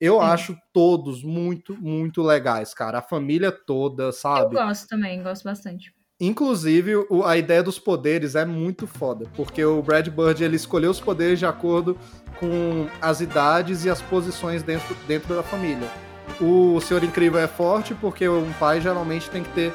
Eu 0.00 0.20
acho 0.20 0.56
todos 0.74 1.22
muito, 1.24 1.74
muito 1.80 2.22
legais, 2.22 2.74
cara. 2.74 2.98
A 2.98 3.02
família 3.02 3.50
toda, 3.52 4.04
Eu 4.04 4.12
sabe? 4.12 4.54
gosto 4.54 4.88
também, 4.88 5.22
gosto 5.22 5.44
bastante. 5.44 5.94
Inclusive, 6.20 6.96
o- 7.10 7.24
a 7.24 7.36
ideia 7.36 7.62
dos 7.62 7.78
poderes 7.78 8.34
é 8.34 8.44
muito 8.44 8.86
foda, 8.86 9.26
porque 9.36 9.62
o 9.64 9.82
Brad 9.82 10.08
Bird 10.08 10.42
ele 10.42 10.56
escolheu 10.56 10.90
os 10.90 11.00
poderes 11.00 11.38
de 11.38 11.44
acordo 11.46 11.96
com 12.40 12.86
as 13.02 13.20
idades 13.20 13.84
e 13.84 13.90
as 13.90 14.00
posições 14.00 14.62
dentro, 14.62 14.96
dentro 15.06 15.34
da 15.34 15.42
família. 15.42 15.88
O 16.40 16.80
Senhor 16.80 17.04
Incrível 17.04 17.38
é 17.38 17.46
forte 17.46 17.94
porque 17.94 18.26
um 18.28 18.50
pai 18.58 18.80
geralmente 18.80 19.28
tem 19.30 19.42
que 19.42 19.50
ter 19.50 19.72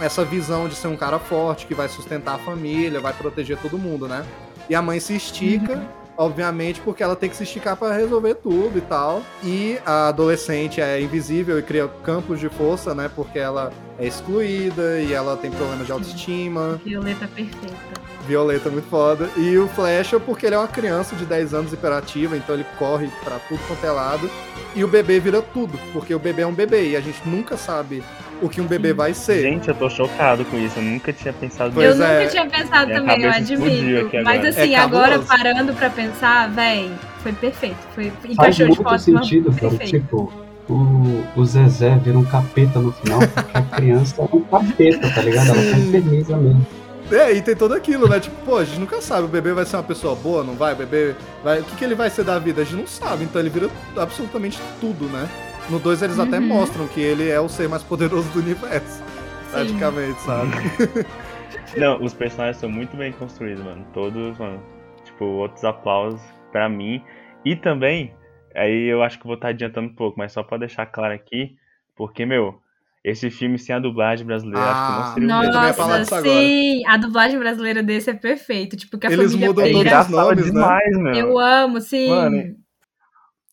essa 0.00 0.24
visão 0.24 0.68
de 0.68 0.74
ser 0.76 0.88
um 0.88 0.96
cara 0.96 1.18
forte, 1.18 1.66
que 1.66 1.74
vai 1.74 1.88
sustentar 1.88 2.36
a 2.36 2.38
família, 2.38 3.00
vai 3.00 3.12
proteger 3.12 3.58
todo 3.58 3.76
mundo, 3.76 4.06
né? 4.08 4.24
E 4.68 4.74
a 4.74 4.80
mãe 4.80 4.98
se 5.00 5.14
estica, 5.16 5.82
obviamente, 6.20 6.82
porque 6.82 7.02
ela 7.02 7.16
tem 7.16 7.30
que 7.30 7.36
se 7.36 7.44
esticar 7.44 7.74
para 7.78 7.96
resolver 7.96 8.34
tudo 8.34 8.76
e 8.76 8.82
tal. 8.82 9.22
E 9.42 9.78
a 9.86 10.08
adolescente 10.08 10.78
é 10.78 11.00
invisível 11.00 11.58
e 11.58 11.62
cria 11.62 11.88
campos 12.04 12.38
de 12.38 12.50
força, 12.50 12.94
né? 12.94 13.10
Porque 13.16 13.38
ela 13.38 13.72
é 13.98 14.06
excluída 14.06 15.00
e 15.00 15.14
ela 15.14 15.34
tem 15.38 15.50
problemas 15.50 15.86
de 15.86 15.92
autoestima. 15.92 16.78
Violeta 16.84 17.26
perfeita. 17.26 18.00
Violeta 18.26 18.68
é 18.68 18.72
muito 18.72 18.88
foda. 18.90 19.30
E 19.34 19.56
o 19.56 19.66
Flecha, 19.68 20.20
porque 20.20 20.44
ele 20.44 20.54
é 20.54 20.58
uma 20.58 20.68
criança 20.68 21.16
de 21.16 21.24
10 21.24 21.54
anos 21.54 21.72
hiperativa, 21.72 22.36
então 22.36 22.54
ele 22.54 22.66
corre 22.78 23.10
pra 23.24 23.38
tudo 23.38 23.58
quanto 23.66 23.82
é 23.82 23.90
lado. 23.90 24.30
E 24.76 24.84
o 24.84 24.88
bebê 24.88 25.18
vira 25.20 25.40
tudo, 25.40 25.80
porque 25.90 26.14
o 26.14 26.18
bebê 26.18 26.42
é 26.42 26.46
um 26.46 26.52
bebê 26.52 26.90
e 26.90 26.96
a 26.96 27.00
gente 27.00 27.26
nunca 27.26 27.56
sabe 27.56 28.04
o 28.42 28.48
que 28.48 28.60
um 28.60 28.66
bebê 28.66 28.92
vai 28.92 29.14
ser. 29.14 29.42
Gente, 29.42 29.68
eu 29.68 29.74
tô 29.74 29.88
chocado 29.88 30.44
com 30.44 30.58
isso. 30.58 30.78
Eu 30.78 30.82
nunca 30.82 31.12
tinha 31.12 31.32
pensado 31.32 31.72
Pois 31.74 31.98
eu 31.98 32.04
é. 32.04 32.18
nunca 32.18 32.30
tinha 32.30 32.46
pensado 32.46 32.86
Minha 32.86 33.00
também, 33.00 33.22
eu 33.22 33.30
admito. 33.30 34.10
Mas 34.24 34.44
assim, 34.44 34.74
É 34.74 34.78
agora 34.78 35.18
parando 35.20 35.72
pra 35.74 35.90
pensar, 35.90 36.48
véi, 36.50 36.90
foi 37.22 37.32
perfeito. 37.32 37.78
Foi, 37.94 38.10
Faz 38.10 38.32
encaixou 38.32 38.66
de 38.66 38.72
muito 38.72 38.82
forma 38.82 38.98
sentido, 38.98 39.52
cara. 39.52 39.76
Tipo, 39.78 40.32
o, 40.68 41.24
o 41.36 41.44
Zezé 41.44 41.96
vira 41.96 42.18
um 42.18 42.24
capeta 42.24 42.78
no 42.78 42.92
final, 42.92 43.20
porque 43.20 43.50
a 43.58 43.62
criança 43.62 44.22
é 44.22 44.36
um 44.36 44.40
capeta, 44.40 45.10
tá 45.10 45.22
ligado? 45.22 45.48
Ela 45.48 45.56
tá 45.56 45.76
Sim. 45.76 45.88
enfermiza 45.88 46.36
mesmo. 46.36 46.66
É, 47.10 47.32
e 47.32 47.42
tem 47.42 47.56
tudo 47.56 47.74
aquilo, 47.74 48.08
né? 48.08 48.20
Tipo, 48.20 48.36
pô, 48.46 48.58
a 48.58 48.64
gente 48.64 48.78
nunca 48.78 49.00
sabe, 49.00 49.24
o 49.24 49.28
bebê 49.28 49.52
vai 49.52 49.64
ser 49.64 49.76
uma 49.76 49.82
pessoa 49.82 50.14
boa, 50.14 50.44
não 50.44 50.54
vai? 50.54 50.74
O 50.74 50.76
bebê 50.76 51.14
vai. 51.42 51.58
O 51.60 51.64
que, 51.64 51.74
que 51.74 51.84
ele 51.84 51.96
vai 51.96 52.08
ser 52.08 52.22
da 52.22 52.38
vida? 52.38 52.62
A 52.62 52.64
gente 52.64 52.76
não 52.76 52.86
sabe, 52.86 53.24
então 53.24 53.40
ele 53.40 53.50
vira 53.50 53.68
absolutamente 53.96 54.60
tudo, 54.80 55.06
né? 55.06 55.28
No 55.70 55.78
2 55.78 56.02
eles 56.02 56.18
até 56.18 56.38
Uhum. 56.38 56.46
mostram 56.46 56.86
que 56.88 57.00
ele 57.00 57.28
é 57.28 57.40
o 57.40 57.48
ser 57.48 57.68
mais 57.68 57.82
poderoso 57.82 58.28
do 58.30 58.40
universo. 58.40 59.02
Praticamente, 59.50 60.20
sabe? 60.22 60.50
Não, 61.76 62.02
os 62.02 62.12
personagens 62.14 62.56
são 62.56 62.68
muito 62.68 62.96
bem 62.96 63.12
construídos, 63.12 63.62
mano. 63.64 63.86
Todos, 63.92 64.36
mano. 64.38 64.60
Tipo, 65.04 65.24
outros 65.24 65.64
aplausos 65.64 66.20
pra 66.52 66.68
mim. 66.68 67.02
E 67.44 67.54
também, 67.56 68.12
aí 68.54 68.86
eu 68.90 69.02
acho 69.02 69.18
que 69.18 69.22
eu 69.24 69.28
vou 69.28 69.34
estar 69.36 69.48
adiantando 69.48 69.88
um 69.88 69.94
pouco, 69.94 70.18
mas 70.18 70.32
só 70.32 70.42
pra 70.42 70.58
deixar 70.58 70.86
claro 70.86 71.14
aqui, 71.14 71.56
porque, 71.96 72.26
meu, 72.26 72.60
esse 73.04 73.30
filme 73.30 73.58
sem 73.58 73.74
a 73.74 73.78
dublagem 73.78 74.26
brasileira, 74.26 74.70
acho 74.72 74.86
que 74.86 74.92
Ah, 74.92 74.94
não 74.96 75.04
seria 75.06 75.28
falar 75.74 75.98
disso 76.00 76.14
Nossa, 76.14 76.28
agora. 76.28 76.46
sim! 76.46 76.86
A 76.86 76.96
dublagem 76.96 77.38
brasileira 77.38 77.82
desse 77.82 78.10
é 78.10 78.14
perfeito. 78.14 78.76
Tipo, 78.76 78.98
que 78.98 79.06
a 79.06 79.10
Eles 79.10 79.26
família 79.32 79.46
mudam 79.48 79.64
É 79.64 79.72
todos 79.72 79.92
os 79.92 80.08
nomes, 80.08 80.46
né? 80.46 80.52
demais, 80.52 80.98
meu. 80.98 81.14
Eu 81.14 81.38
amo, 81.38 81.80
sim. 81.80 82.08
Mano, 82.08 82.56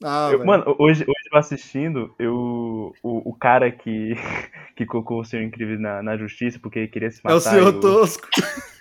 Ah, 0.04 0.30
Eu- 0.32 0.46
mano, 0.46 0.76
hoje, 0.78 1.04
eu 1.32 1.38
assistindo, 1.40 2.14
eu, 2.20 2.94
o, 3.04 3.30
o 3.32 3.34
cara 3.34 3.72
que, 3.72 4.14
que 4.76 4.86
colocou 4.86 5.20
o 5.22 5.26
Senhor 5.26 5.44
Incrível 5.44 5.80
na, 5.80 6.02
na 6.04 6.18
justiça 6.18 6.60
porque 6.62 6.80
ele 6.80 6.88
queria 6.88 7.12
se 7.12 7.20
matar. 7.24 7.34
é 7.34 7.38
o 7.38 7.40
senhor 7.42 7.74
eu- 7.74 7.80
Tosco. 7.80 8.28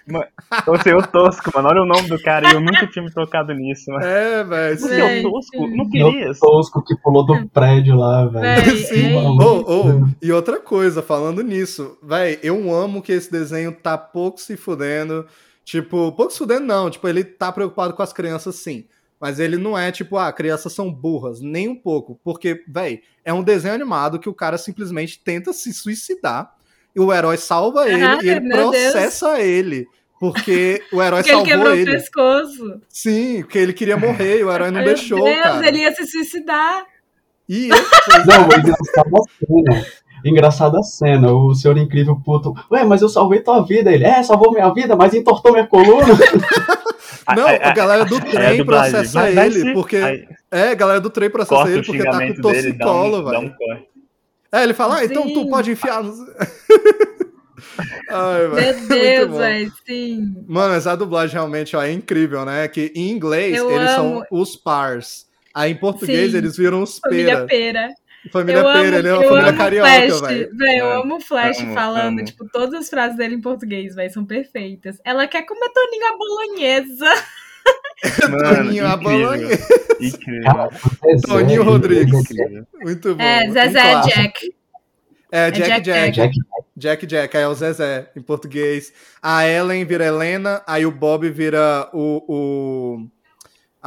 É 0.08 0.70
o 0.70 0.80
Senhor 0.80 1.04
Tosco, 1.08 1.50
mano. 1.52 1.68
Olha 1.68 1.82
o 1.82 1.86
nome 1.86 2.08
do 2.08 2.22
cara 2.22 2.48
e 2.48 2.52
eu 2.54 2.60
nunca 2.60 2.86
tinha 2.86 3.04
me 3.04 3.12
tocado 3.12 3.52
nisso, 3.52 3.90
mano. 3.90 4.04
É, 4.04 4.44
velho. 4.44 4.76
O. 4.76 4.78
Senhor 4.78 5.22
Tosco? 5.22 5.66
Não 5.66 5.90
queria. 5.90 6.30
o 6.30 6.34
tosco 6.38 6.84
que 6.84 6.94
pulou 7.02 7.26
do 7.26 7.48
prédio 7.48 7.96
lá, 7.96 8.24
velho. 8.26 8.76
Sim. 8.76 9.16
é 9.16 9.18
Oh, 9.18 9.64
oh, 9.66 10.08
E 10.22 10.30
outra 10.30 10.60
coisa, 10.60 11.02
falando 11.02 11.42
nisso, 11.42 11.98
véi, 12.02 12.38
eu 12.42 12.72
amo 12.72 13.02
que 13.02 13.10
esse 13.10 13.32
desenho 13.32 13.72
tá 13.72 13.98
pouco 13.98 14.40
se 14.40 14.56
fudendo. 14.56 15.26
Tipo, 15.64 16.12
pouco 16.12 16.30
se 16.30 16.38
fudendo 16.38 16.64
não, 16.64 16.88
tipo, 16.88 17.08
ele 17.08 17.24
tá 17.24 17.50
preocupado 17.50 17.92
com 17.94 18.02
as 18.02 18.12
crianças 18.12 18.54
sim. 18.54 18.84
Mas 19.20 19.40
ele 19.40 19.56
não 19.56 19.76
é 19.78 19.90
tipo, 19.90 20.18
ah, 20.18 20.30
crianças 20.32 20.72
são 20.72 20.92
burras, 20.92 21.40
nem 21.40 21.68
um 21.68 21.74
pouco. 21.76 22.20
Porque, 22.22 22.62
véi, 22.68 23.00
é 23.24 23.32
um 23.32 23.42
desenho 23.42 23.74
animado 23.74 24.18
que 24.18 24.28
o 24.28 24.34
cara 24.34 24.58
simplesmente 24.58 25.18
tenta 25.24 25.52
se 25.52 25.72
suicidar 25.72 26.54
e 26.94 27.00
o 27.00 27.12
herói 27.12 27.36
salva 27.38 27.88
ele 27.88 28.02
Ah, 28.04 28.18
e 28.22 28.28
ele 28.28 28.40
meu 28.40 28.70
Deus. 28.70 28.92
processa 28.92 29.40
ele. 29.40 29.86
Porque 30.20 30.82
o 30.92 31.02
herói 31.02 31.22
Porque 31.22 31.30
ele 31.30 31.36
salvou 31.38 31.44
quebrou 31.46 31.72
o 31.72 31.76
ele. 31.76 31.90
pescoço. 31.92 32.80
Sim, 32.88 33.42
porque 33.42 33.58
ele 33.58 33.72
queria 33.72 33.96
morrer 33.96 34.40
e 34.40 34.44
o 34.44 34.52
herói 34.52 34.70
não 34.70 34.80
Meu 34.82 34.94
deixou, 34.94 35.22
Deus, 35.24 35.42
cara. 35.42 35.68
ele 35.68 35.78
ia 35.78 35.94
se 35.94 36.06
suicidar. 36.06 36.84
E 37.48 37.66
ele, 37.70 37.84
pois 38.06 38.26
Não, 38.26 38.48
o 38.48 38.52
é 38.52 38.56
a 38.56 38.62
cena. 38.62 39.86
Engraçada 40.24 40.78
a 40.78 40.82
cena, 40.82 41.30
o 41.32 41.54
senhor 41.54 41.76
incrível 41.76 42.20
puto. 42.24 42.54
Ué, 42.70 42.84
mas 42.84 43.02
eu 43.02 43.08
salvei 43.08 43.40
tua 43.40 43.60
vida. 43.62 43.92
Ele, 43.92 44.04
é, 44.04 44.22
salvou 44.22 44.52
minha 44.52 44.72
vida, 44.72 44.96
mas 44.96 45.14
entortou 45.14 45.52
minha 45.52 45.66
coluna. 45.66 46.06
Não, 47.36 47.48
a 47.48 47.72
galera 47.72 48.04
do 48.04 48.20
trem 48.20 48.64
processa 48.64 49.28
ele, 49.30 49.72
porque. 49.72 49.96
aí 49.96 50.28
É, 50.50 50.70
a 50.70 50.74
galera 50.74 51.00
do 51.00 51.10
trem 51.10 51.28
processa 51.28 51.68
ele 51.68 51.82
porque 51.84 52.04
tá 52.04 52.18
com 52.18 52.24
um, 52.24 53.22
dá 53.24 53.30
velho. 53.30 53.40
um 53.40 53.48
corte. 53.50 53.88
É, 54.52 54.62
ele 54.62 54.74
fala, 54.74 54.98
ah, 54.98 55.04
então 55.04 55.24
tu 55.24 55.42
Sim. 55.42 55.50
pode 55.50 55.70
enfiar. 55.72 56.02
Ai. 58.08 58.48
Meu 58.48 58.86
Deus, 58.88 59.36
velho, 59.36 59.72
sim. 59.86 60.34
Mano, 60.46 60.74
essa 60.74 60.96
dublagem 60.96 61.34
realmente 61.34 61.76
ó, 61.76 61.82
é 61.82 61.92
incrível, 61.92 62.44
né? 62.44 62.68
Que 62.68 62.92
em 62.94 63.10
inglês 63.10 63.56
Eu 63.56 63.70
eles 63.70 63.90
amo. 63.90 64.20
são 64.20 64.26
os 64.30 64.56
pars. 64.56 65.26
Aí 65.54 65.72
em 65.72 65.76
português 65.76 66.32
Sim. 66.32 66.36
eles 66.38 66.56
viram 66.56 66.82
os 66.82 66.98
Família 66.98 67.46
pera. 67.46 67.88
Família 68.32 68.60
eu 68.60 68.68
amo, 68.68 68.84
ele 68.84 69.08
é 69.08 69.12
uma 69.14 69.22
eu 69.24 69.28
família 69.28 69.48
amo 69.48 69.54
o 69.54 69.56
carioca, 69.58 69.88
Flash, 69.90 70.20
velho. 70.20 70.50
Eu 70.60 70.66
É. 70.66 70.92
amo 71.02 71.16
o 71.16 71.20
Flash 71.20 71.60
Amo, 71.60 71.74
falando, 71.74 72.18
amo. 72.18 72.24
tipo, 72.24 72.48
todas 72.50 72.74
as 72.80 72.88
frases 72.90 73.16
dele 73.16 73.34
em 73.34 73.40
português, 73.40 73.94
velho, 73.94 74.12
são 74.12 74.24
perfeitas. 74.24 74.98
Ela 75.04 75.26
quer 75.26 75.42
comer 75.42 75.68
toninho 75.70 76.06
à 76.06 76.16
bolonhesa. 76.16 77.24
Mano, 78.30 78.56
Toninho, 78.56 78.86
a 78.86 78.96
bolonhesa. 78.96 79.68
Incrível. 80.00 80.70
Toninho 81.26 81.62
Rodrigues. 81.64 82.12
Muito 82.80 83.14
bom. 83.14 83.22
É, 83.22 83.48
um 83.48 83.52
Zezé 83.52 83.90
clássico. 83.90 84.14
Jack. 84.22 84.54
É, 85.32 85.50
Jack 85.50 85.68
Jack 85.68 85.82
Jack. 85.82 86.12
Jack, 86.12 86.36
Jack 86.76 87.06
Jack, 87.06 87.36
aí 87.36 87.42
é 87.42 87.48
o 87.48 87.54
Zezé, 87.54 88.08
em 88.14 88.22
português. 88.22 88.92
A 89.20 89.48
Ellen 89.48 89.84
vira 89.84 90.04
Helena, 90.06 90.62
aí 90.66 90.86
o 90.86 90.90
Bob 90.92 91.28
vira 91.30 91.88
o. 91.92 92.22
o... 92.28 93.06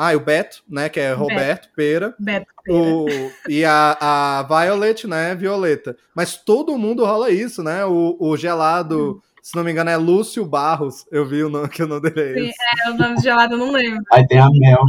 Ah, 0.02 0.14
e 0.14 0.16
o 0.16 0.22
Beto, 0.22 0.64
né? 0.70 0.88
Que 0.88 1.00
é 1.02 1.12
Roberto 1.12 1.68
Pera. 1.76 2.16
Beto 2.18 2.46
Pera. 2.64 2.78
O, 2.78 3.06
e 3.50 3.66
a, 3.66 3.98
a 4.00 4.44
Violet, 4.44 5.06
né? 5.06 5.36
Violeta. 5.36 5.98
Mas 6.16 6.38
todo 6.38 6.78
mundo 6.78 7.04
rola 7.04 7.30
isso, 7.30 7.62
né? 7.62 7.84
O, 7.84 8.16
o 8.18 8.38
gelado, 8.38 9.22
se 9.44 9.54
não 9.58 9.64
me 9.64 9.72
engano, 9.72 9.90
é 9.90 9.98
Lúcio 9.98 10.46
Barros. 10.46 11.06
Eu 11.12 11.26
vi 11.26 11.44
o 11.44 11.50
nome 11.50 11.68
que 11.68 11.84
o 11.84 11.88
nome 11.88 12.10
dele 12.10 12.22
é 12.40 12.44
Sim, 12.44 12.50
esse. 12.50 12.88
É, 12.88 12.90
o 12.92 12.94
nome 12.98 13.16
de 13.18 13.24
gelado 13.24 13.56
eu 13.56 13.58
não 13.58 13.72
lembro. 13.74 14.02
Aí 14.14 14.26
tem 14.26 14.40
a 14.40 14.50
Mel. 14.50 14.86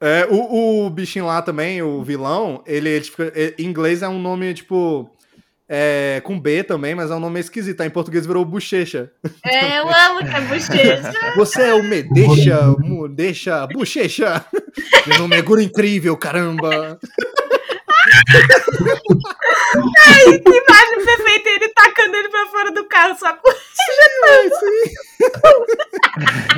É, 0.00 0.26
o, 0.28 0.86
o 0.86 0.90
bichinho 0.90 1.26
lá 1.26 1.40
também, 1.40 1.80
o 1.80 2.02
vilão, 2.02 2.62
ele, 2.66 2.88
ele 2.88 3.04
fica- 3.04 3.32
é, 3.36 3.54
em 3.58 3.64
inglês 3.64 4.02
é 4.02 4.08
um 4.08 4.18
nome, 4.20 4.54
tipo. 4.54 5.08
É, 5.68 6.20
com 6.24 6.40
B 6.40 6.64
também, 6.64 6.94
mas 6.94 7.10
é 7.10 7.14
um 7.14 7.20
nome 7.20 7.38
esquisito. 7.38 7.80
Aí 7.80 7.88
em 7.88 7.90
português 7.90 8.26
virou 8.26 8.44
Bochecha. 8.44 9.10
É, 9.44 9.78
eu 9.78 9.88
amo 9.88 10.20
que 10.20 10.34
é 10.34 10.40
bochecha. 10.40 11.34
Você 11.36 11.62
é 11.62 11.74
o 11.74 11.82
Medeixa, 11.82 12.74
Deixa, 13.10 13.66
Bochecha. 13.66 14.44
Meu 15.06 15.18
nome 15.18 15.36
é 15.36 15.42
Guru 15.42 15.60
Incrível, 15.60 16.16
caramba. 16.16 16.98
Que 20.42 20.50
imagem 20.50 21.04
perfeita, 21.04 21.48
ele 21.50 21.68
tacando 21.68 22.16
ele 22.16 22.28
pra 22.28 22.46
fora 22.46 22.70
do 22.72 22.84
carro, 22.84 23.16
só 23.18 23.32
com... 23.34 23.50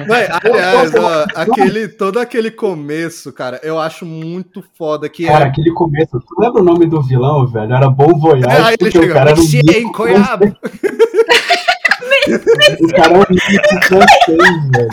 Vai, 0.06 0.28
aliás, 0.42 0.94
ó, 0.94 1.26
aquele, 1.34 1.88
todo 1.88 2.18
aquele 2.18 2.50
começo, 2.50 3.32
cara, 3.32 3.60
eu 3.62 3.78
acho 3.78 4.04
muito 4.06 4.64
foda 4.76 5.08
que 5.08 5.26
Cara, 5.26 5.46
é. 5.46 5.48
aquele 5.48 5.72
começo. 5.72 6.18
Tu 6.18 6.40
lembra 6.40 6.62
o 6.62 6.64
nome 6.64 6.86
do 6.86 7.02
vilão, 7.02 7.46
velho? 7.46 7.72
Era 7.72 7.88
Bom 7.88 8.18
Voyage, 8.18 8.68
ele 8.68 8.78
porque 8.78 8.98
o 8.98 9.02
chega, 9.02 9.14
cara 9.14 9.30
era 9.30 9.40
um 9.40 9.42
"Você 9.42 9.56
mico 9.58 9.78
em 9.78 9.92
Coiaba." 9.92 10.46
O 12.30 12.88
cara 12.92 13.14
é 13.14 13.18
um 13.18 13.24
velho. 14.70 14.90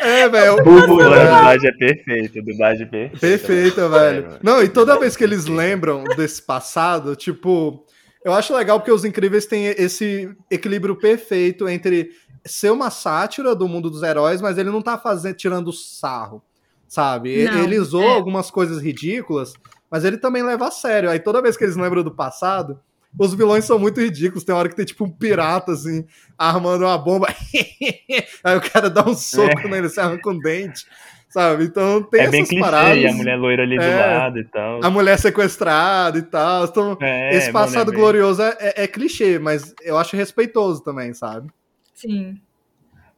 É, 0.00 0.28
velho. 0.28 0.60
A 0.60 0.62
Voyage. 0.62 0.86
dublagem 0.86 1.68
é 1.68 1.72
perfeita, 1.72 2.38
a 2.38 2.42
dublagem 2.42 2.82
é 2.82 2.90
perfeita. 2.90 3.18
Perfeita, 3.18 3.80
É, 3.82 3.88
velho. 3.88 4.38
Não, 4.42 4.62
e 4.62 4.68
toda 4.68 4.98
vez 4.98 5.16
que 5.16 5.24
eles 5.24 5.46
lembram 5.46 6.04
desse 6.16 6.42
passado, 6.42 7.16
tipo, 7.16 7.84
eu 8.24 8.32
acho 8.32 8.54
legal 8.54 8.78
porque 8.78 8.92
os 8.92 9.04
incríveis 9.04 9.46
têm 9.46 9.66
esse 9.66 10.34
equilíbrio 10.50 10.96
perfeito 10.96 11.68
entre 11.68 12.10
ser 12.44 12.70
uma 12.70 12.90
sátira 12.90 13.54
do 13.54 13.68
mundo 13.68 13.88
dos 13.88 14.02
heróis, 14.02 14.40
mas 14.40 14.58
ele 14.58 14.70
não 14.70 14.82
tá 14.82 14.98
fazendo, 14.98 15.34
tirando 15.36 15.72
sarro, 15.72 16.42
sabe? 16.86 17.44
Não, 17.44 17.64
ele 17.64 17.78
zoa 17.80 18.04
é. 18.04 18.14
algumas 18.14 18.50
coisas 18.50 18.82
ridículas, 18.82 19.54
mas 19.90 20.04
ele 20.04 20.18
também 20.18 20.42
leva 20.42 20.68
a 20.68 20.70
sério. 20.70 21.08
Aí 21.08 21.18
toda 21.18 21.40
vez 21.42 21.56
que 21.56 21.64
eles 21.64 21.76
lembram 21.76 22.02
do 22.02 22.14
passado, 22.14 22.78
os 23.18 23.34
vilões 23.34 23.64
são 23.64 23.78
muito 23.78 24.00
ridículos. 24.00 24.44
Tem 24.44 24.54
hora 24.54 24.68
que 24.68 24.76
tem 24.76 24.84
tipo 24.84 25.04
um 25.04 25.10
pirata 25.10 25.72
assim, 25.72 26.04
armando 26.38 26.84
uma 26.84 26.98
bomba. 26.98 27.28
Aí 28.44 28.56
o 28.56 28.60
cara 28.60 28.88
dá 28.90 29.04
um 29.08 29.14
soco 29.14 29.68
nele, 29.68 29.88
se 29.88 30.00
arranca 30.00 30.28
um 30.30 30.38
dente. 30.38 30.84
Sabe? 31.28 31.64
Então 31.64 32.00
tem 32.00 32.20
É 32.20 32.22
essas 32.24 32.32
bem 32.32 32.44
clichê, 32.44 32.60
paradas. 32.62 32.96
e 33.02 33.06
a 33.08 33.12
mulher 33.12 33.36
loira 33.36 33.62
ali 33.64 33.76
do 33.76 33.82
É. 33.82 33.96
lado 34.18 34.38
e 34.38 34.44
tal. 34.44 34.84
A 34.84 34.88
mulher 34.88 35.18
sequestrada 35.18 36.16
e 36.16 36.22
tal. 36.22 36.64
Então, 36.66 36.96
É, 37.00 37.34
esse 37.36 37.50
passado 37.50 37.92
é 37.92 37.94
glorioso 37.94 38.40
é, 38.40 38.56
é- 38.60 38.84
é 38.84 38.86
clichê, 38.86 39.36
mas 39.40 39.74
eu 39.82 39.98
acho 39.98 40.16
respeitoso 40.16 40.84
também, 40.84 41.12
sabe? 41.12 41.48
Sim. 41.92 42.38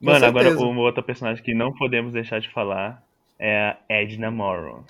Mano, 0.00 0.24
agora 0.24 0.50
uma 0.58 0.80
outra 0.80 1.02
personagem 1.02 1.42
que 1.44 1.52
não 1.54 1.72
podemos 1.74 2.12
deixar 2.14 2.38
de 2.40 2.50
falar 2.52 3.02
é 3.38 3.68
a 3.68 3.76
Edna 3.88 4.30
Morrow. 4.30 4.84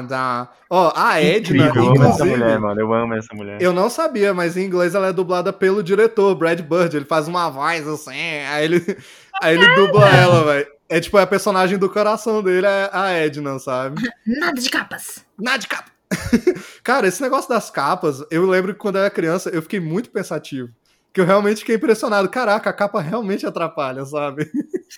Moda. 0.00 0.48
Ó, 0.70 0.92
a 0.94 1.20
Edna, 1.20 1.66
Incrível, 1.66 1.84
eu 1.84 1.90
amo 1.90 2.04
essa 2.04 2.24
mulher, 2.24 2.58
mano. 2.60 2.80
Eu 2.80 2.92
amo 2.92 3.14
essa 3.14 3.34
mulher. 3.34 3.60
eu 3.60 3.72
não 3.72 3.90
sabia, 3.90 4.32
mas 4.32 4.56
em 4.56 4.64
inglês 4.64 4.94
ela 4.94 5.08
é 5.08 5.12
dublada 5.12 5.52
pelo 5.52 5.82
diretor, 5.82 6.34
Brad 6.34 6.60
Bird. 6.60 6.96
Ele 6.96 7.04
faz 7.04 7.26
uma 7.26 7.48
voz 7.48 7.86
assim, 7.88 8.12
aí 8.50 8.64
ele, 8.64 8.96
aí 9.42 9.56
ele 9.56 9.74
dubla 9.74 10.08
ela, 10.08 10.44
velho. 10.44 10.66
É 10.88 11.00
tipo, 11.00 11.18
a 11.18 11.26
personagem 11.26 11.76
do 11.76 11.90
coração 11.90 12.42
dele 12.42 12.66
é 12.66 12.88
a 12.92 13.10
Edna, 13.10 13.58
sabe? 13.58 14.00
Nada 14.26 14.60
de 14.60 14.70
capas. 14.70 15.24
Nada 15.38 15.58
de 15.58 15.66
capa. 15.66 15.90
Cara, 16.82 17.06
esse 17.06 17.20
negócio 17.20 17.48
das 17.48 17.68
capas, 17.70 18.24
eu 18.30 18.46
lembro 18.46 18.72
que 18.72 18.78
quando 18.78 18.96
eu 18.96 19.02
era 19.02 19.10
criança, 19.10 19.50
eu 19.50 19.60
fiquei 19.60 19.80
muito 19.80 20.10
pensativo. 20.10 20.70
Que 21.18 21.22
eu 21.22 21.26
realmente 21.26 21.58
fiquei 21.58 21.74
impressionado. 21.74 22.28
Caraca, 22.28 22.70
a 22.70 22.72
capa 22.72 23.00
realmente 23.00 23.44
atrapalha, 23.44 24.04
sabe? 24.04 24.48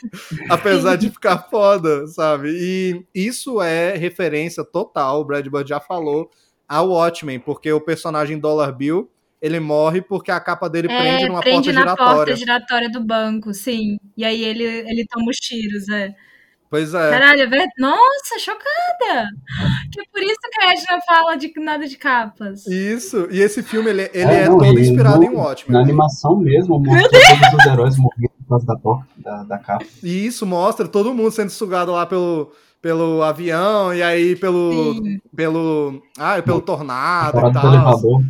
Apesar 0.50 0.96
de 0.96 1.08
ficar 1.08 1.48
foda, 1.48 2.06
sabe? 2.08 2.50
E 2.50 3.06
isso 3.14 3.62
é 3.62 3.96
referência 3.96 4.62
total, 4.62 5.22
o 5.22 5.24
Brad 5.24 5.46
Bird 5.48 5.66
já 5.66 5.80
falou, 5.80 6.28
ao 6.68 6.90
Watchmen, 6.90 7.40
porque 7.40 7.72
o 7.72 7.80
personagem 7.80 8.38
Dollar 8.38 8.70
Bill, 8.70 9.10
ele 9.40 9.58
morre 9.60 10.02
porque 10.02 10.30
a 10.30 10.38
capa 10.38 10.68
dele 10.68 10.88
prende 10.88 11.24
É, 11.24 11.28
numa 11.28 11.40
prende 11.40 11.68
porta 11.68 11.72
na 11.72 11.80
giratória. 11.80 12.14
porta 12.16 12.36
giratória 12.36 12.90
do 12.90 13.00
banco, 13.02 13.54
sim. 13.54 13.96
E 14.14 14.22
aí 14.22 14.44
ele, 14.44 14.64
ele 14.64 15.06
toma 15.06 15.30
os 15.30 15.38
tiros, 15.38 15.88
é. 15.88 16.14
Pois 16.70 16.94
é. 16.94 17.10
Caralho, 17.10 17.42
é 17.42 17.46
verdade. 17.46 17.72
Nossa, 17.78 18.38
chocada! 18.38 19.28
Que 19.92 20.02
por 20.12 20.22
isso 20.22 20.38
que 20.52 20.62
a 20.62 20.72
Edna 20.72 21.00
fala 21.04 21.34
de 21.36 21.52
nada 21.58 21.86
de 21.88 21.96
capas. 21.96 22.64
Isso. 22.66 23.26
E 23.30 23.40
esse 23.40 23.60
filme, 23.62 23.90
ele, 23.90 24.02
ele 24.14 24.30
É, 24.30 24.42
é, 24.42 24.48
não, 24.48 24.58
todo 24.58 24.78
e 24.78 24.82
inspirado 24.82 25.16
no- 25.18 25.24
em 25.24 25.30
Watchmen. 25.34 25.72
Na 25.76 25.80
animação 25.82 26.36
mesmo, 26.36 26.78
mostra 26.78 27.08
todos 27.10 27.58
os 27.58 27.66
heróis 27.66 27.96
morrendo 27.98 28.30
por 28.38 28.48
causa 28.50 28.66
da 28.66 28.76
porta, 28.76 29.06
da, 29.18 29.42
da 29.42 29.58
capa. 29.58 29.84
E 30.02 30.24
isso 30.26 30.46
mostra 30.46 30.86
todo 30.86 31.12
mundo 31.12 31.32
sendo 31.32 31.50
sugado 31.50 31.90
lá 31.90 32.06
pelo, 32.06 32.52
pelo 32.80 33.20
avião 33.24 33.92
e 33.92 34.00
aí 34.02 34.36
pelo. 34.36 34.94
Sim. 34.94 35.20
pelo. 35.34 36.00
Ah, 36.16 36.40
pelo 36.40 36.60
tornado 36.60 37.36
e 37.48 37.52
tal. 37.52 38.22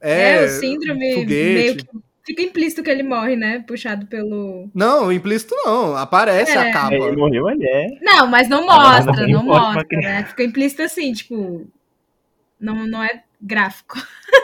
É, 0.00 0.42
É, 0.42 0.44
o 0.46 0.48
síndrome 0.48 1.14
foguete. 1.14 1.54
meio 1.54 1.76
que. 1.76 1.86
Fica 2.26 2.42
implícito 2.42 2.82
que 2.82 2.90
ele 2.90 3.02
morre, 3.02 3.36
né? 3.36 3.62
Puxado 3.66 4.06
pelo. 4.06 4.70
Não, 4.74 5.12
implícito 5.12 5.54
não. 5.64 5.94
Aparece 5.96 6.52
É. 6.52 6.56
a 6.70 6.72
capa. 6.72 6.94
Ele 6.94 7.16
morreu, 7.16 7.48
ele 7.50 7.66
é. 7.66 7.86
Não, 8.00 8.26
mas 8.26 8.48
não 8.48 8.64
mostra, 8.64 9.26
não 9.26 9.28
não 9.28 9.44
mostra, 9.44 9.86
né? 9.98 10.24
Fica 10.24 10.42
implícito 10.42 10.82
assim, 10.82 11.12
tipo. 11.12 11.66
Não, 12.58 12.86
não 12.86 13.02
é 13.02 13.22
gráfico. 13.40 13.98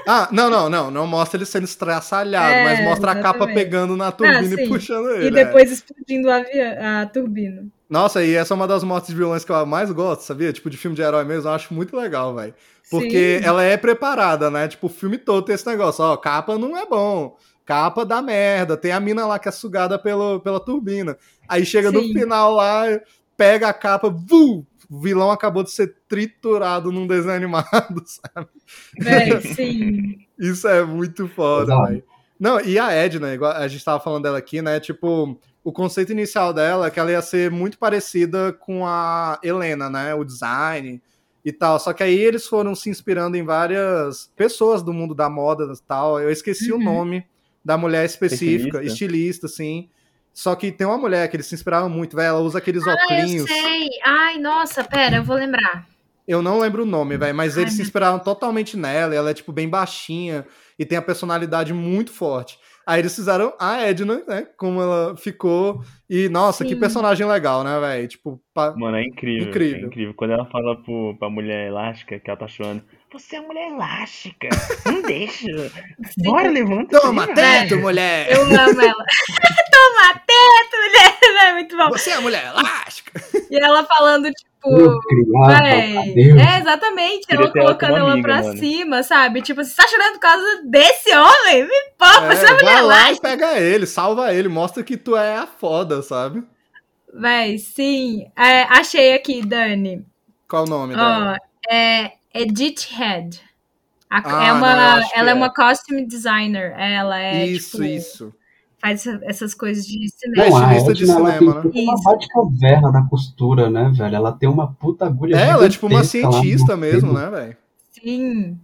Ah, 0.06 0.28
não, 0.30 0.50
não, 0.50 0.68
não. 0.68 0.90
Não 0.90 1.06
mostra 1.06 1.38
ele 1.38 1.46
sendo 1.46 1.64
estraçalhado, 1.64 2.52
É, 2.52 2.64
mas 2.64 2.84
mostra 2.84 3.12
a 3.12 3.14
capa 3.14 3.38
exatamente. 3.38 3.54
pegando 3.54 3.96
na 3.96 4.12
turbina 4.12 4.56
sim. 4.56 4.64
e 4.64 4.68
puxando 4.68 5.10
ele. 5.10 5.24
E 5.24 5.28
é. 5.28 5.30
depois 5.30 5.72
explodindo 5.72 6.28
o 6.28 6.30
avião, 6.30 6.74
a 6.80 7.06
turbina. 7.06 7.64
Nossa, 7.88 8.22
e 8.22 8.34
essa 8.34 8.52
é 8.52 8.56
uma 8.56 8.68
das 8.68 8.84
mortes 8.84 9.08
de 9.10 9.16
vilões 9.16 9.44
que 9.44 9.50
eu 9.50 9.66
mais 9.66 9.90
gosto, 9.90 10.20
sabia? 10.22 10.52
Tipo, 10.52 10.68
de 10.70 10.76
filme 10.76 10.94
de 10.94 11.02
herói 11.02 11.24
mesmo, 11.24 11.48
eu 11.48 11.54
acho 11.54 11.72
muito 11.74 11.96
legal, 11.96 12.34
velho. 12.34 12.54
Porque 12.90 13.38
Sim. 13.40 13.46
ela 13.46 13.64
é 13.64 13.76
preparada, 13.76 14.50
né? 14.50 14.68
Tipo, 14.68 14.86
o 14.86 14.90
filme 14.90 15.16
todo 15.18 15.44
tem 15.44 15.54
esse 15.54 15.66
negócio, 15.66 16.04
ó, 16.04 16.16
capa 16.16 16.58
não 16.58 16.76
é 16.76 16.86
bom. 16.86 17.36
Capa 17.70 18.04
dá 18.04 18.20
merda. 18.20 18.76
Tem 18.76 18.90
a 18.90 18.98
mina 18.98 19.24
lá 19.24 19.38
que 19.38 19.48
é 19.48 19.52
sugada 19.52 19.96
pelo, 19.96 20.40
pela 20.40 20.58
turbina. 20.58 21.16
Aí 21.48 21.64
chega 21.64 21.92
no 21.92 22.00
Sim. 22.02 22.12
final 22.12 22.52
lá, 22.52 22.83
pega 23.37 23.68
a 23.68 23.73
capa, 23.73 24.10
vu! 24.10 24.66
O 24.90 24.98
vilão 25.00 25.31
acabou 25.31 25.62
de 25.62 25.71
ser 25.71 25.94
triturado 26.08 26.90
num 26.90 27.06
desenho 27.06 27.37
animado, 27.37 28.02
sabe? 28.04 28.48
Véi, 28.98 29.40
sim. 29.54 30.27
Isso 30.37 30.66
é 30.66 30.85
muito 30.85 31.29
foda, 31.29 31.81
velho. 31.87 32.02
Não, 32.40 32.60
e 32.60 32.77
a 32.77 32.90
Edna, 32.90 33.33
igual 33.33 33.52
a 33.52 33.68
gente 33.68 33.85
tava 33.85 34.02
falando 34.02 34.25
dela 34.25 34.38
aqui, 34.38 34.60
né? 34.60 34.81
Tipo, 34.81 35.38
o 35.62 35.71
conceito 35.71 36.10
inicial 36.10 36.52
dela 36.52 36.88
é 36.88 36.90
que 36.90 36.98
ela 36.98 37.12
ia 37.12 37.23
ser 37.23 37.52
muito 37.52 37.79
parecida 37.79 38.52
com 38.52 38.85
a 38.85 39.38
Helena, 39.44 39.88
né? 39.88 40.12
O 40.12 40.25
design 40.25 41.00
e 41.44 41.52
tal. 41.52 41.79
Só 41.79 41.92
que 41.92 42.02
aí 42.02 42.18
eles 42.18 42.48
foram 42.48 42.75
se 42.75 42.90
inspirando 42.90 43.37
em 43.37 43.44
várias 43.44 44.33
pessoas 44.35 44.83
do 44.83 44.92
mundo 44.92 45.14
da 45.14 45.31
moda 45.31 45.73
e 45.73 45.83
tal. 45.87 46.18
Eu 46.21 46.33
esqueci 46.33 46.73
o 46.73 46.77
Uhum. 46.79 46.83
nome 46.85 47.25
da 47.65 47.77
mulher 47.77 48.04
específica, 48.04 48.79
Estilista? 48.83 48.92
estilista, 48.92 49.46
assim. 49.46 49.88
Só 50.33 50.54
que 50.54 50.71
tem 50.71 50.87
uma 50.87 50.96
mulher 50.98 51.29
que 51.29 51.37
eles 51.37 51.46
se 51.46 51.54
inspiraram 51.54 51.88
muito, 51.90 52.17
velho. 52.17 52.29
Ela 52.29 52.40
usa 52.40 52.58
aqueles 52.58 52.87
Ah, 52.87 52.90
eu 52.90 52.96
óculos. 53.19 53.48
sei. 53.50 53.88
Ai, 54.04 54.38
nossa, 54.38 54.85
pera, 54.85 55.17
eu 55.17 55.25
vou 55.25 55.37
lembrar. 55.37 55.87
Eu 56.27 56.40
não 56.40 56.61
lembro 56.61 56.85
o 56.85 56.87
nome, 56.87 57.17
velho, 57.17 57.35
mas 57.35 57.56
Ai, 57.56 57.65
eles 57.65 57.73
se 57.75 57.79
meu 57.81 57.85
inspiraram 57.85 58.19
totalmente 58.21 58.77
nela. 58.77 59.13
E 59.15 59.17
ela 59.17 59.31
é, 59.31 59.35
tipo, 59.35 59.52
bem 59.52 59.69
baixinha 59.69 60.46
e 60.79 60.85
tem 60.85 60.96
a 60.96 61.02
personalidade 61.02 61.75
muito 61.75 62.13
forte. 62.13 62.58
Aí 62.87 63.00
eles 63.00 63.15
fizeram 63.15 63.52
a 63.58 63.83
Edna, 63.83 64.23
né? 64.27 64.46
Como 64.56 64.81
ela 64.81 65.17
ficou. 65.17 65.83
E, 66.08 66.29
nossa, 66.29 66.65
que 66.65 66.75
Sim. 66.75 66.81
personagem 66.81 67.27
legal, 67.27 67.63
né, 67.65 67.79
velho? 67.81 68.08
Tipo, 68.08 68.40
pa- 68.54 68.75
Mano, 68.77 68.96
é 68.96 69.04
incrível. 69.04 69.48
Incrível. 69.48 69.81
É 69.83 69.87
incrível. 69.87 70.15
Quando 70.15 70.33
ela 70.33 70.46
fala 70.46 70.81
pro, 70.83 71.17
pra 71.19 71.29
mulher 71.29 71.69
elástica 71.69 72.19
que 72.19 72.31
ela 72.31 72.38
tá 72.38 72.48
chorando. 72.48 72.83
Você 73.13 73.37
é 73.37 73.40
mulher 73.40 73.69
elástica. 73.71 74.48
Não 74.87 75.02
deixa. 75.02 75.46
Bora, 76.19 76.48
levanta. 76.48 77.00
Toma 77.00 77.27
teto, 77.27 77.71
vai." 77.71 77.79
mulher! 77.79 78.31
Eu 78.33 78.42
amo 78.42 78.52
ela. 78.81 79.04
Toma 79.73 80.15
teto, 80.27 80.77
mulher! 80.77 81.11
É 81.40 81.52
muito 81.54 81.77
bom. 81.77 81.88
Você 81.88 82.11
é 82.11 82.19
mulher 82.21 82.44
elástica! 82.46 83.21
E 83.50 83.56
ela 83.56 83.85
falando, 83.85 84.31
tipo. 84.31 84.50
Eu 84.79 85.00
criava, 85.00 85.67
é, 85.67 86.58
exatamente. 86.61 87.27
Ela 87.31 87.50
colocando 87.50 87.96
ela 87.96 88.13
amiga, 88.13 88.29
pra 88.29 88.42
mano. 88.42 88.58
cima, 88.58 89.02
sabe? 89.02 89.40
Tipo, 89.40 89.65
você 89.65 89.75
tá 89.75 89.88
chorando 89.88 90.13
por 90.15 90.21
causa 90.21 90.63
desse 90.67 91.11
homem? 91.17 91.65
Me 91.65 91.81
poupa, 91.98 92.27
É, 92.33 92.37
você 92.37 92.46
é 92.46 92.52
mulher 92.52 92.65
vai 92.65 92.83
lá 92.83 92.94
e 92.94 93.04
elástica. 93.06 93.29
pega 93.29 93.58
ele, 93.58 93.87
salva 93.87 94.35
ele, 94.35 94.48
mostra 94.48 94.83
que 94.85 94.96
tu 94.98 95.17
é 95.17 95.37
a 95.37 95.46
foda, 95.46 96.02
sabe? 96.02 96.42
Véi, 97.15 97.58
sim. 97.58 98.31
É, 98.37 98.63
achei 98.65 99.15
aqui, 99.15 99.40
Dani. 99.44 100.04
Qual 100.46 100.65
o 100.65 100.69
nome 100.69 100.94
dela? 100.94 101.38
Ó, 101.40 101.73
é 101.75 102.13
Edith 102.35 102.88
Head. 102.92 103.40
A- 104.08 104.22
Ah, 104.24 104.46
é 104.46 104.52
uma, 104.52 104.74
não, 104.74 105.08
ela 105.14 105.28
é. 105.28 105.33
é. 105.33 105.35
uma 105.35 105.52
costume 105.52 106.06
designer. 106.06 106.74
Ela 106.76 107.20
é. 107.20 107.46
isso, 107.46 107.72
tipo, 107.72 107.85
isso. 107.85 108.35
Faz 108.81 109.06
essa- 109.06 109.20
essas 109.24 109.54
coisas 109.54 109.85
de 109.87 110.04
É 110.04 110.08
cinema. 110.08 110.48
Não, 110.48 110.56
a 110.56 110.60
estilista 110.76 110.94
de 110.94 111.02
Edna, 111.04 111.14
ela 111.18 111.33
cinema, 111.35 111.52
tem 111.62 111.62
né? 111.62 111.70
tipo 111.70 111.78
uma 111.90 111.94
Isso. 111.94 112.02
bate-caverna 112.04 112.92
da 112.92 113.02
costura, 113.02 113.70
né, 113.70 113.92
velho? 113.94 114.16
Ela 114.16 114.33
tem 114.33 114.48
uma 114.48 114.72
puta 114.72 115.04
agulha 115.06 115.37
É, 115.37 115.48
ela 115.50 115.66
é 115.66 115.68
tipo 115.68 115.87
uma 115.87 116.02
cientista 116.02 116.76
mesmo, 116.76 117.12
né, 117.12 117.28
velho? 117.31 117.56
Sim. 117.92 118.58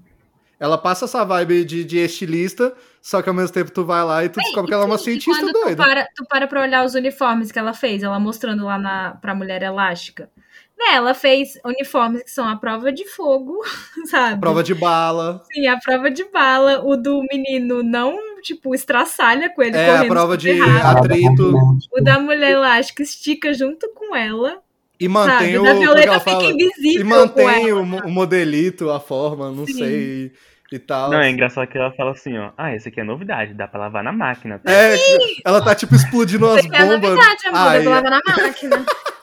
Ela 0.58 0.78
passa 0.78 1.04
essa 1.04 1.22
vibe 1.22 1.66
de, 1.66 1.84
de 1.84 1.98
estilista, 1.98 2.72
só 3.02 3.20
que 3.20 3.28
ao 3.28 3.34
mesmo 3.34 3.52
tempo 3.52 3.70
tu 3.70 3.84
vai 3.84 4.02
lá 4.02 4.24
e 4.24 4.30
tu 4.30 4.40
descobre 4.40 4.68
que 4.68 4.74
ela 4.74 4.84
é 4.84 4.86
uma 4.86 4.96
cientista 4.96 5.38
quando 5.42 5.52
tu 5.52 5.60
doida. 5.64 5.76
para, 5.84 6.08
tu 6.16 6.24
para 6.26 6.46
pra 6.46 6.62
olhar 6.62 6.82
os 6.86 6.94
uniformes 6.94 7.52
que 7.52 7.58
ela 7.58 7.74
fez, 7.74 8.02
ela 8.02 8.18
mostrando 8.18 8.64
lá 8.64 8.78
na, 8.78 9.10
pra 9.20 9.34
mulher 9.34 9.62
elástica. 9.62 10.30
Né, 10.78 10.94
ela 10.94 11.14
fez 11.14 11.58
uniformes 11.64 12.22
que 12.22 12.30
são 12.30 12.46
a 12.46 12.54
prova 12.56 12.92
de 12.92 13.08
fogo, 13.08 13.58
sabe? 14.10 14.38
Prova 14.40 14.62
de 14.62 14.74
bala. 14.74 15.42
Sim, 15.50 15.66
a 15.68 15.78
prova 15.78 16.10
de 16.10 16.24
bala. 16.24 16.82
O 16.84 16.96
do 16.96 17.22
menino 17.32 17.82
não, 17.82 18.14
tipo, 18.42 18.74
estraçalha 18.74 19.48
com 19.48 19.62
ele 19.62 19.74
É, 19.76 19.96
a 19.96 20.04
prova 20.04 20.36
de. 20.36 20.50
Ela 20.50 20.90
atrito. 20.92 21.78
O 21.90 22.00
da 22.02 22.18
mulher 22.18 22.50
elástica 22.52 23.02
estica 23.02 23.54
junto 23.54 23.88
com 23.94 24.14
ela. 24.14 24.58
E 25.00 25.08
mantém 25.08 25.54
sabe? 25.54 25.58
o. 25.58 25.62
Da 25.64 25.72
que 25.72 25.78
Violeta 25.80 26.06
ela 26.08 26.18
fica 26.20 26.30
fala? 26.32 26.44
invisível 26.44 27.00
E 27.00 27.02
com 27.02 27.08
mantém 27.08 27.68
ela. 27.70 27.80
o, 27.80 27.82
o 27.82 28.10
modelito, 28.10 28.90
a 28.90 29.00
forma, 29.00 29.50
não 29.50 29.66
Sim. 29.66 29.72
sei. 29.72 30.32
E 30.72 30.78
tal. 30.80 31.10
Não, 31.10 31.20
é 31.20 31.30
engraçado 31.30 31.66
que 31.68 31.78
ela 31.78 31.92
fala 31.92 32.10
assim, 32.10 32.36
ó. 32.36 32.50
Ah, 32.58 32.74
esse 32.74 32.88
aqui 32.88 33.00
é 33.00 33.04
novidade, 33.04 33.54
dá 33.54 33.68
pra 33.68 33.80
lavar 33.80 34.02
na 34.04 34.12
máquina. 34.12 34.58
tá?" 34.58 34.70
É, 34.70 34.96
ela 35.44 35.62
tá 35.62 35.74
tipo 35.74 35.94
explodindo 35.94 36.44
as 36.50 36.64
é 36.64 36.68
bombas. 36.68 36.88
novidade, 37.00 37.46
amor. 37.46 37.58
Ai, 37.60 37.86
eu 37.86 37.90
lavar 37.90 38.10
na 38.10 38.20
máquina. 38.36 38.84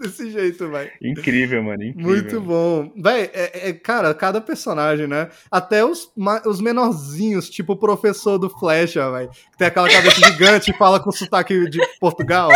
desse 0.00 0.30
jeito, 0.30 0.68
velho. 0.70 0.90
Incrível, 1.02 1.62
mano, 1.62 1.82
incrível. 1.84 2.10
Muito 2.12 2.40
bom. 2.40 2.92
Véi, 2.96 3.30
é, 3.32 3.68
é- 3.68 3.72
cara, 3.72 4.12
cada 4.14 4.40
personagem, 4.40 5.06
né? 5.06 5.28
Até 5.50 5.84
os, 5.84 6.10
os 6.46 6.60
menorzinhos, 6.60 7.48
tipo 7.50 7.72
o 7.72 7.76
professor 7.76 8.38
do 8.38 8.48
Flecha, 8.50 9.10
velho. 9.10 9.30
Que 9.30 9.58
tem 9.58 9.66
aquela 9.68 9.88
cabeça 9.88 10.20
gigante 10.30 10.70
e 10.70 10.74
fala 10.76 11.00
com 11.00 11.10
sotaque 11.12 11.68
de 11.68 11.80
Portugal. 12.00 12.50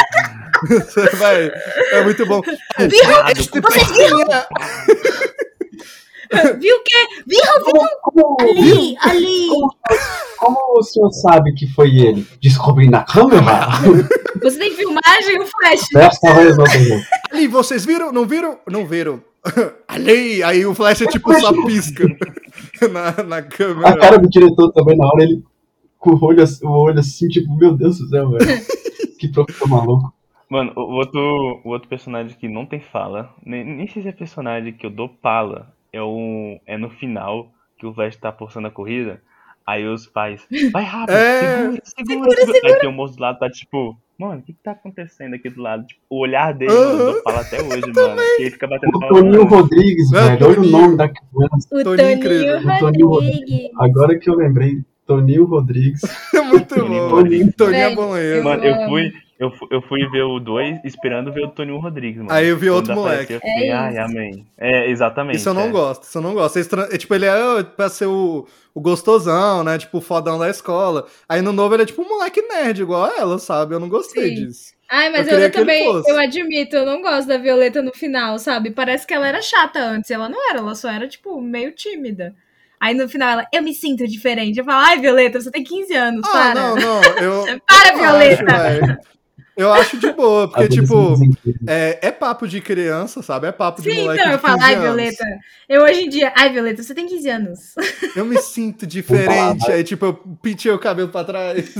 Véi, 1.18 1.50
é 1.92 2.02
muito 2.04 2.24
bom. 2.26 2.40
Pessoa- 2.76 3.24
Viu 6.58 6.76
o 6.76 6.82
quê? 6.84 7.22
Viu? 7.26 7.40
Como, 7.64 7.88
como, 8.02 8.36
Ali, 8.40 8.96
ali. 9.00 9.48
como 10.38 10.56
o 10.78 10.82
senhor 10.82 11.10
sabe 11.12 11.52
que 11.54 11.66
foi 11.72 11.90
ele? 11.98 12.26
Descobri 12.42 12.88
na 12.88 13.04
câmera? 13.04 13.68
Você 14.42 14.58
tem 14.58 14.70
filmagem, 14.72 15.40
o 15.40 15.46
Flash? 15.46 15.86
Desta 15.92 16.34
vez 16.34 16.56
não 16.56 16.64
tem. 16.64 17.02
Ali, 17.30 17.46
vocês 17.48 17.84
viram? 17.84 18.10
Não 18.12 18.26
viram? 18.26 18.58
Não 18.68 18.84
viram. 18.86 19.22
Ali, 19.88 20.42
aí 20.42 20.64
o 20.66 20.74
Flecha 20.74 21.06
tipo 21.06 21.32
só 21.40 21.52
pisca 21.64 22.04
na, 22.92 23.22
na 23.24 23.36
A 23.38 23.42
câmera. 23.42 23.98
cara 23.98 24.18
do 24.18 24.28
diretor 24.28 24.72
também, 24.72 24.96
na 24.96 25.06
hora, 25.06 25.22
ele 25.24 25.42
com 25.98 26.10
o 26.16 26.24
olho, 26.24 26.42
assim- 26.42 26.66
o 26.66 26.70
olho 26.70 26.98
assim, 26.98 27.28
tipo, 27.28 27.54
meu 27.56 27.76
Deus 27.76 27.98
do 27.98 28.08
céu, 28.08 28.30
velho. 28.30 28.60
Que 29.18 29.28
professor 29.28 29.68
maluco. 29.68 30.12
Mano, 30.50 30.72
o 30.76 30.96
outro, 30.96 31.20
o 31.64 31.68
outro 31.70 31.88
personagem 31.88 32.36
que 32.38 32.48
não 32.48 32.66
tem 32.66 32.80
fala, 32.80 33.32
nem, 33.46 33.64
nem 33.64 33.86
sei 33.88 34.02
se 34.02 34.08
é 34.08 34.12
personagem 34.12 34.72
que 34.72 34.84
eu 34.84 34.90
dou 34.90 35.08
pala, 35.08 35.72
é, 35.92 36.00
o, 36.02 36.58
é 36.66 36.76
no 36.78 36.90
final, 36.90 37.50
que 37.78 37.86
o 37.86 37.92
Vest 37.92 38.18
tá 38.20 38.32
forçando 38.32 38.66
a 38.68 38.70
corrida, 38.70 39.20
aí 39.66 39.86
os 39.86 40.06
pais, 40.06 40.46
vai 40.72 40.84
rápido, 40.84 41.14
É. 41.16 41.56
segura, 41.56 41.80
segura, 41.84 42.30
segura. 42.36 42.60
Aí 42.74 42.80
tem 42.80 42.88
o 42.88 42.92
moço 42.92 43.16
do 43.16 43.20
lado, 43.22 43.38
tá 43.38 43.48
tipo, 43.50 43.96
mano, 44.18 44.40
o 44.40 44.42
que 44.42 44.52
que 44.52 44.62
tá 44.62 44.72
acontecendo 44.72 45.34
aqui 45.34 45.48
do 45.50 45.60
lado? 45.62 45.86
Tipo, 45.86 46.00
o 46.10 46.18
olhar 46.20 46.52
dele, 46.54 46.72
mano, 46.72 47.02
eu 47.10 47.22
pala 47.22 47.40
até 47.40 47.60
hoje, 47.62 47.92
mano, 47.94 48.16
que 48.36 48.42
ele 48.42 48.50
fica 48.50 48.66
batendo 48.66 48.96
O. 48.96 49.08
Toninho 49.08 49.44
Rodrigues, 49.44 50.12
É, 50.12 50.20
velho. 50.36 50.46
Olha 50.46 50.50
o 50.50 50.54
Toninho. 50.54 50.72
nome 50.72 50.96
da 50.96 51.08
criança. 51.08 51.68
O 51.70 51.82
Toninho 51.82 51.96
Toninho 51.96 52.12
incrível. 52.18 52.78
Toninho 52.80 53.08
Rodrigues. 53.08 53.70
Agora 53.78 54.18
que 54.18 54.30
eu 54.30 54.34
lembrei, 54.34 54.78
Toninho 55.06 55.44
Rodrigues. 55.44 56.02
É 56.34 56.40
muito 56.42 56.74
Toninho 56.74 57.08
bom. 57.08 57.14
Rodrigues. 57.16 57.54
Toninho 57.56 57.76
é 57.76 57.84
Velho, 57.84 57.96
bom 57.96 58.12
mesmo. 58.14 58.44
Mano, 58.44 58.64
eu 58.64 58.88
fui, 58.88 59.12
eu, 59.42 59.52
eu 59.70 59.82
fui 59.82 60.08
ver 60.10 60.22
o 60.22 60.38
2 60.38 60.78
esperando 60.84 61.32
ver 61.32 61.44
o 61.44 61.50
Toninho 61.50 61.78
Rodrigues, 61.78 62.18
mano. 62.18 62.32
Aí 62.32 62.48
eu 62.48 62.56
vi 62.56 62.66
Quando 62.68 62.76
outro 62.76 62.92
apareceu, 62.92 63.12
moleque. 63.12 63.32
Eu 63.34 63.40
fiquei, 63.40 63.68
É 63.68 63.72
ai, 63.72 63.98
amém. 63.98 64.46
É, 64.58 64.90
exatamente. 64.90 65.36
Isso 65.38 65.48
eu 65.48 65.54
não 65.54 65.68
é. 65.68 65.70
gosto, 65.70 66.02
isso 66.04 66.18
eu 66.18 66.22
não 66.22 66.34
gosto. 66.34 66.56
Eles 66.56 66.68
tran- 66.68 66.88
é, 66.90 66.96
tipo, 66.98 67.14
ele 67.14 67.26
é 67.26 67.62
pra 67.62 67.88
ser 67.88 68.06
o, 68.06 68.46
o 68.74 68.80
gostosão, 68.80 69.62
né? 69.64 69.78
Tipo, 69.78 69.98
o 69.98 70.00
fodão 70.00 70.38
da 70.38 70.48
escola. 70.48 71.06
Aí 71.28 71.42
no 71.42 71.52
novo 71.52 71.74
ele 71.74 71.82
é 71.82 71.86
tipo 71.86 72.02
um 72.02 72.08
moleque 72.08 72.40
nerd, 72.42 72.80
igual 72.82 73.04
a 73.04 73.16
ela, 73.18 73.38
sabe? 73.38 73.74
Eu 73.74 73.80
não 73.80 73.88
gostei 73.88 74.28
Sim. 74.36 74.46
disso. 74.46 74.72
Ai, 74.90 75.10
mas 75.10 75.26
Eu 75.26 75.34
eu, 75.34 75.40
ele 75.40 75.48
também, 75.50 75.84
eu 76.06 76.18
admito, 76.18 76.76
eu 76.76 76.84
não 76.84 77.00
gosto 77.00 77.26
da 77.26 77.38
Violeta 77.38 77.80
no 77.80 77.92
final, 77.94 78.38
sabe? 78.38 78.70
Parece 78.70 79.06
que 79.06 79.14
ela 79.14 79.26
era 79.26 79.40
chata 79.40 79.78
antes. 79.78 80.10
Ela 80.10 80.28
não 80.28 80.50
era, 80.50 80.58
ela 80.58 80.74
só 80.74 80.90
era, 80.90 81.08
tipo, 81.08 81.40
meio 81.40 81.72
tímida. 81.74 82.34
Aí 82.78 82.94
no 82.94 83.08
final 83.08 83.30
ela, 83.30 83.46
eu 83.54 83.62
me 83.62 83.72
sinto 83.72 84.06
diferente. 84.06 84.58
Eu 84.58 84.64
falo, 84.64 84.84
ai, 84.84 84.98
Violeta, 84.98 85.40
você 85.40 85.50
tem 85.50 85.62
15 85.64 85.94
anos, 85.94 86.26
Ah, 86.28 86.32
para. 86.32 86.54
não, 86.54 86.76
não. 86.76 87.00
Eu, 87.48 87.60
Para, 87.66 87.88
eu 87.92 87.96
Violeta. 87.98 88.56
Acho. 88.56 88.98
Eu 89.56 89.72
acho 89.72 89.98
de 89.98 90.12
boa, 90.12 90.48
porque, 90.50 90.68
tipo, 90.68 91.14
é, 91.66 91.98
é 92.02 92.10
papo 92.10 92.48
de 92.48 92.60
criança, 92.60 93.22
sabe? 93.22 93.46
É 93.46 93.52
papo 93.52 93.82
de 93.82 93.90
Sim, 93.90 94.02
moleque 94.02 94.20
então 94.20 94.32
eu 94.32 94.38
falo, 94.38 94.58
15 94.58 94.66
ai. 94.66 94.80
Violeta. 94.80 95.24
Eu 95.68 95.82
hoje 95.82 96.00
em 96.02 96.08
dia, 96.08 96.32
ai, 96.36 96.50
Violeta, 96.50 96.82
você 96.82 96.94
tem 96.94 97.06
15 97.06 97.28
anos. 97.28 97.58
Eu 98.14 98.26
me 98.26 98.38
sinto 98.42 98.86
diferente. 98.86 99.70
Aí, 99.70 99.82
tipo, 99.82 100.04
eu 100.04 100.14
pintei 100.14 100.70
o 100.70 100.78
cabelo 100.78 101.08
pra 101.08 101.24
trás. 101.24 101.72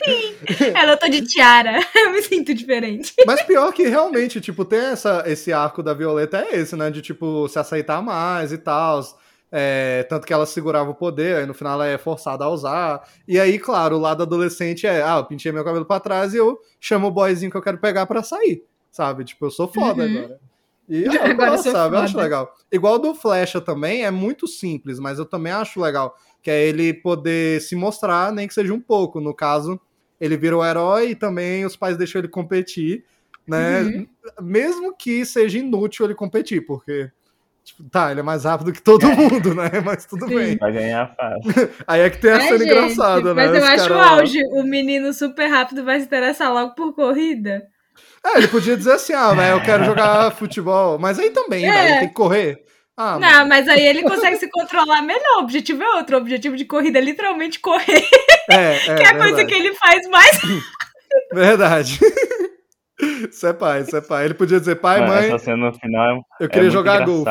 Ela, 0.74 0.92
eu 0.92 0.98
tô 0.98 1.08
de 1.08 1.20
tiara. 1.22 1.78
Eu 1.94 2.10
me 2.10 2.22
sinto 2.22 2.54
diferente. 2.54 3.12
Mas 3.26 3.42
pior 3.42 3.70
que 3.70 3.86
realmente, 3.86 4.40
tipo, 4.40 4.64
tem 4.64 4.78
essa, 4.78 5.24
esse 5.26 5.52
arco 5.52 5.82
da 5.82 5.92
Violeta 5.92 6.38
é 6.38 6.56
esse, 6.56 6.74
né? 6.74 6.90
De, 6.90 7.02
tipo, 7.02 7.46
se 7.48 7.58
aceitar 7.58 8.00
mais 8.00 8.50
e 8.50 8.56
tal. 8.56 9.02
É, 9.56 10.02
tanto 10.08 10.26
que 10.26 10.32
ela 10.32 10.46
segurava 10.46 10.90
o 10.90 10.94
poder, 10.96 11.36
aí 11.36 11.46
no 11.46 11.54
final 11.54 11.74
ela 11.74 11.86
é 11.86 11.96
forçada 11.96 12.44
a 12.44 12.48
usar. 12.50 13.08
E 13.28 13.38
aí, 13.38 13.56
claro, 13.56 13.96
o 13.96 14.00
lado 14.00 14.24
adolescente 14.24 14.84
é, 14.84 15.00
ah, 15.00 15.18
eu 15.18 15.24
pintei 15.26 15.52
meu 15.52 15.62
cabelo 15.62 15.84
pra 15.84 16.00
trás 16.00 16.34
e 16.34 16.38
eu 16.38 16.58
chamo 16.80 17.06
o 17.06 17.10
boyzinho 17.12 17.52
que 17.52 17.56
eu 17.56 17.62
quero 17.62 17.78
pegar 17.78 18.04
pra 18.06 18.20
sair, 18.24 18.64
sabe? 18.90 19.24
Tipo, 19.24 19.46
eu 19.46 19.50
sou 19.52 19.68
foda 19.68 20.02
Uhum. 20.02 20.18
agora. 20.18 20.40
E 20.88 21.06
ah, 21.06 21.12
eu 21.28 21.30
Agora 21.30 21.56
sabe? 21.58 21.94
Eu 21.94 22.00
acho 22.00 22.18
legal. 22.18 22.52
Igual 22.72 22.98
do 22.98 23.14
Flecha 23.14 23.60
também, 23.60 24.04
é 24.04 24.10
muito 24.10 24.48
simples, 24.48 24.98
mas 24.98 25.20
eu 25.20 25.24
também 25.24 25.52
acho 25.52 25.80
legal. 25.80 26.16
Que 26.42 26.50
é 26.50 26.66
ele 26.66 26.92
poder 26.92 27.60
se 27.62 27.76
mostrar, 27.76 28.32
nem 28.32 28.48
que 28.48 28.54
seja 28.54 28.74
um 28.74 28.80
pouco. 28.80 29.20
No 29.20 29.32
caso, 29.32 29.80
ele 30.20 30.36
vira 30.36 30.56
o 30.58 30.64
herói 30.64 31.10
e 31.10 31.14
também 31.14 31.64
os 31.64 31.76
pais 31.76 31.96
deixam 31.96 32.18
ele 32.18 32.28
competir, 32.28 33.04
né? 33.46 33.82
Uhum. 33.82 34.06
Mesmo 34.42 34.96
que 34.96 35.24
seja 35.24 35.58
inútil 35.60 36.04
ele 36.06 36.14
competir, 36.16 36.66
porque. 36.66 37.08
Tipo, 37.64 37.88
tá, 37.90 38.10
ele 38.10 38.20
é 38.20 38.22
mais 38.22 38.44
rápido 38.44 38.72
que 38.72 38.82
todo 38.82 39.06
mundo, 39.08 39.54
né? 39.54 39.70
Mas 39.84 40.04
tudo 40.06 40.26
Sim. 40.28 40.34
bem. 40.36 40.56
Vai 40.58 40.72
ganhar 40.72 41.14
fácil. 41.16 41.70
Aí 41.86 42.00
é 42.02 42.10
que 42.10 42.18
tem 42.18 42.30
a 42.30 42.36
É, 42.36 42.40
cena 42.40 42.58
gente, 42.58 42.66
engraçada, 42.68 43.34
né? 43.34 43.46
Mas 43.46 43.54
eu 43.56 43.62
Os 43.62 43.68
acho 43.68 43.92
o 43.92 43.98
auge. 43.98 44.40
O 44.52 44.62
menino 44.62 45.12
super 45.12 45.46
rápido 45.48 45.84
vai 45.84 45.98
se 46.00 46.06
interessar 46.06 46.52
logo 46.52 46.74
por 46.74 46.94
corrida. 46.94 47.62
É, 48.26 48.38
ele 48.38 48.48
podia 48.48 48.76
dizer 48.76 48.92
assim, 48.92 49.12
ah, 49.12 49.32
velho, 49.34 49.56
eu 49.56 49.62
quero 49.62 49.84
jogar 49.84 50.30
futebol. 50.32 50.98
Mas 50.98 51.18
aí 51.18 51.30
também, 51.30 51.66
É. 51.66 51.70
velho, 51.72 51.88
ele 51.90 51.98
tem 52.00 52.08
que 52.08 52.14
correr. 52.14 52.58
Ah, 52.96 53.18
mano. 53.18 53.20
Não, 53.20 53.48
mas 53.48 53.68
aí 53.68 53.84
ele 53.84 54.02
consegue 54.08 54.36
se 54.36 54.48
controlar 54.50 55.02
melhor. 55.02 55.38
O 55.38 55.42
objetivo 55.42 55.82
é 55.82 55.94
outro. 55.96 56.16
O 56.16 56.20
objetivo 56.20 56.56
de 56.56 56.64
corrida 56.64 56.98
é 56.98 57.02
literalmente 57.02 57.58
correr, 57.60 58.02
É, 58.50 58.76
é, 58.88 58.94
que 58.96 59.02
é 59.02 59.06
a 59.08 59.14
coisa 59.16 59.36
verdade. 59.36 59.46
que 59.46 59.54
ele 59.54 59.74
faz 59.74 60.08
mais. 60.08 60.40
Verdade. 61.32 61.98
Isso 63.00 63.46
é 63.46 63.52
pai, 63.52 63.80
isso 63.80 63.96
é 63.96 64.00
pai. 64.00 64.24
Ele 64.24 64.34
podia 64.34 64.60
dizer, 64.60 64.76
pai, 64.76 65.00
Mano, 65.00 65.12
mãe, 65.12 65.26
essa 65.26 65.38
cena 65.38 65.56
no 65.56 65.74
final 65.74 66.16
é, 66.40 66.44
eu 66.44 66.46
é 66.46 66.48
queria 66.48 66.62
muito 66.62 66.72
jogar 66.72 67.04
golfe. 67.04 67.30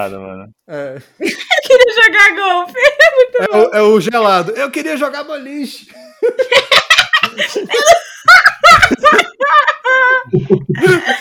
É. 0.67 1.01
queria 1.63 2.03
jogar 2.03 2.35
golfe. 2.35 2.73
É 3.39 3.57
o, 3.57 3.75
é 3.75 3.81
o 3.81 3.99
gelado. 3.99 4.51
Eu 4.51 4.69
queria 4.69 4.95
jogar 4.95 5.23
boliche. 5.23 5.87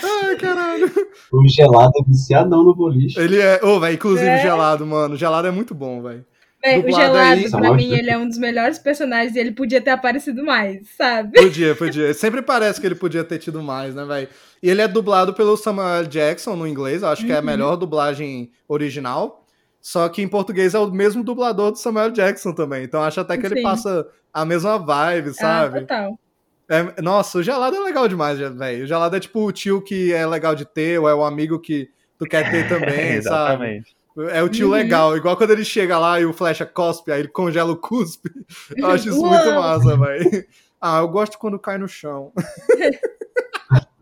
Ai, 0.03 0.35
caralho. 0.37 0.91
O 1.31 1.47
gelado 1.47 1.91
é 1.99 2.03
viciadão 2.07 2.63
no 2.63 2.75
boliche. 2.75 3.19
Ele 3.19 3.39
é. 3.39 3.59
Ô, 3.63 3.79
velho, 3.79 3.95
inclusive 3.95 4.27
É. 4.29 4.41
gelado, 4.41 4.85
mano. 4.85 5.15
Gelado 5.15 5.47
é 5.47 5.51
muito 5.51 5.73
bom, 5.73 6.01
velho. 6.01 6.25
Véi, 6.63 6.79
o 6.79 6.91
Gelado, 6.91 7.17
aí. 7.17 7.49
pra 7.51 7.73
mim, 7.73 7.91
ele 7.93 8.09
é 8.09 8.17
um 8.17 8.27
dos 8.27 8.37
melhores 8.37 8.79
personagens 8.79 9.35
e 9.35 9.39
ele 9.39 9.51
podia 9.51 9.81
ter 9.81 9.89
aparecido 9.91 10.43
mais, 10.45 10.87
sabe? 10.95 11.39
Podia, 11.41 11.75
podia. 11.75 12.13
Sempre 12.13 12.41
parece 12.41 12.79
que 12.79 12.87
ele 12.87 12.95
podia 12.95 13.23
ter 13.23 13.37
tido 13.39 13.61
mais, 13.61 13.93
né, 13.93 14.05
velho? 14.05 14.29
E 14.61 14.69
ele 14.69 14.81
é 14.81 14.87
dublado 14.87 15.33
pelo 15.33 15.57
Samuel. 15.57 16.05
Jackson 16.05 16.55
no 16.55 16.65
inglês, 16.65 17.01
eu 17.01 17.09
acho 17.09 17.25
que 17.25 17.31
é 17.31 17.35
a 17.35 17.39
Uhum. 17.39 17.45
melhor 17.45 17.75
dublagem 17.75 18.49
original. 18.67 19.45
Só 19.81 20.07
que 20.07 20.21
em 20.21 20.27
português 20.29 20.73
é 20.73 20.79
o 20.79 20.89
mesmo 20.89 21.21
dublador 21.21 21.71
do 21.71 21.77
Samuel. 21.77 22.11
Jackson 22.11 22.53
também. 22.53 22.83
Então 22.85 23.03
acho 23.03 23.19
até 23.19 23.37
que 23.37 23.45
ele 23.45 23.57
Sim. 23.57 23.63
passa 23.63 24.07
a 24.33 24.45
mesma 24.45 24.77
vibe, 24.77 25.31
Ah, 25.31 25.33
sabe? 25.33 25.79
total. 25.81 26.17
É- 26.69 27.01
nossa, 27.01 27.39
o 27.39 27.43
gelado 27.43 27.75
é 27.75 27.79
legal 27.81 28.07
demais, 28.07 28.39
velho. 28.39 28.85
O 28.85 28.87
gelado 28.87 29.17
é 29.17 29.19
tipo 29.19 29.41
o 29.45 29.51
tio 29.51 29.81
que 29.81 30.13
é 30.13 30.25
legal 30.25 30.55
de 30.55 30.63
ter, 30.63 30.97
ou 30.97 31.09
é 31.09 31.13
o 31.13 31.25
amigo 31.25 31.59
que 31.59 31.89
tu 32.17 32.25
quer 32.25 32.49
ter 32.49 32.67
também, 32.69 33.21
sabe? 33.21 33.63
Exatamente. 33.63 33.95
É 34.31 34.43
o 34.43 34.49
tio 34.49 34.67
Uhum. 34.67 34.73
legal. 34.73 35.17
Igual 35.17 35.35
quando 35.37 35.51
ele 35.51 35.65
chega 35.65 35.97
lá 35.97 36.19
e 36.19 36.25
o 36.25 36.33
Flecha 36.33 36.65
cospe, 36.65 37.11
aí 37.11 37.19
ele 37.21 37.27
congela 37.29 37.71
o 37.71 37.77
cuspe. 37.77 38.29
Eu 38.77 38.87
acho 38.87 39.09
isso 39.09 39.21
muito 39.25 39.51
massa, 39.55 39.97
velho. 39.97 40.45
Ah, 40.79 40.99
eu 40.99 41.07
gosto 41.07 41.37
quando 41.39 41.57
cai 41.57 41.77
no 41.77 41.87
chão. 41.87 42.33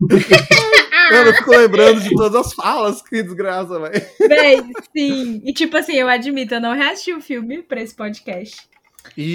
Mano, 0.00 1.28
eu 1.30 1.34
fico 1.34 1.50
lembrando 1.50 2.00
de 2.00 2.10
todas 2.14 2.46
as 2.46 2.52
falas, 2.54 3.02
que 3.02 3.22
desgraça, 3.22 3.78
velho. 3.78 4.04
Véi, 4.28 4.60
sim. 4.96 5.40
E 5.44 5.52
tipo 5.52 5.76
assim, 5.76 5.94
eu 5.94 6.08
admito, 6.08 6.54
eu 6.54 6.60
não 6.60 6.74
reassisti 6.74 7.12
o 7.12 7.20
filme 7.20 7.62
pra 7.62 7.80
esse 7.80 7.94
podcast. 7.94 8.56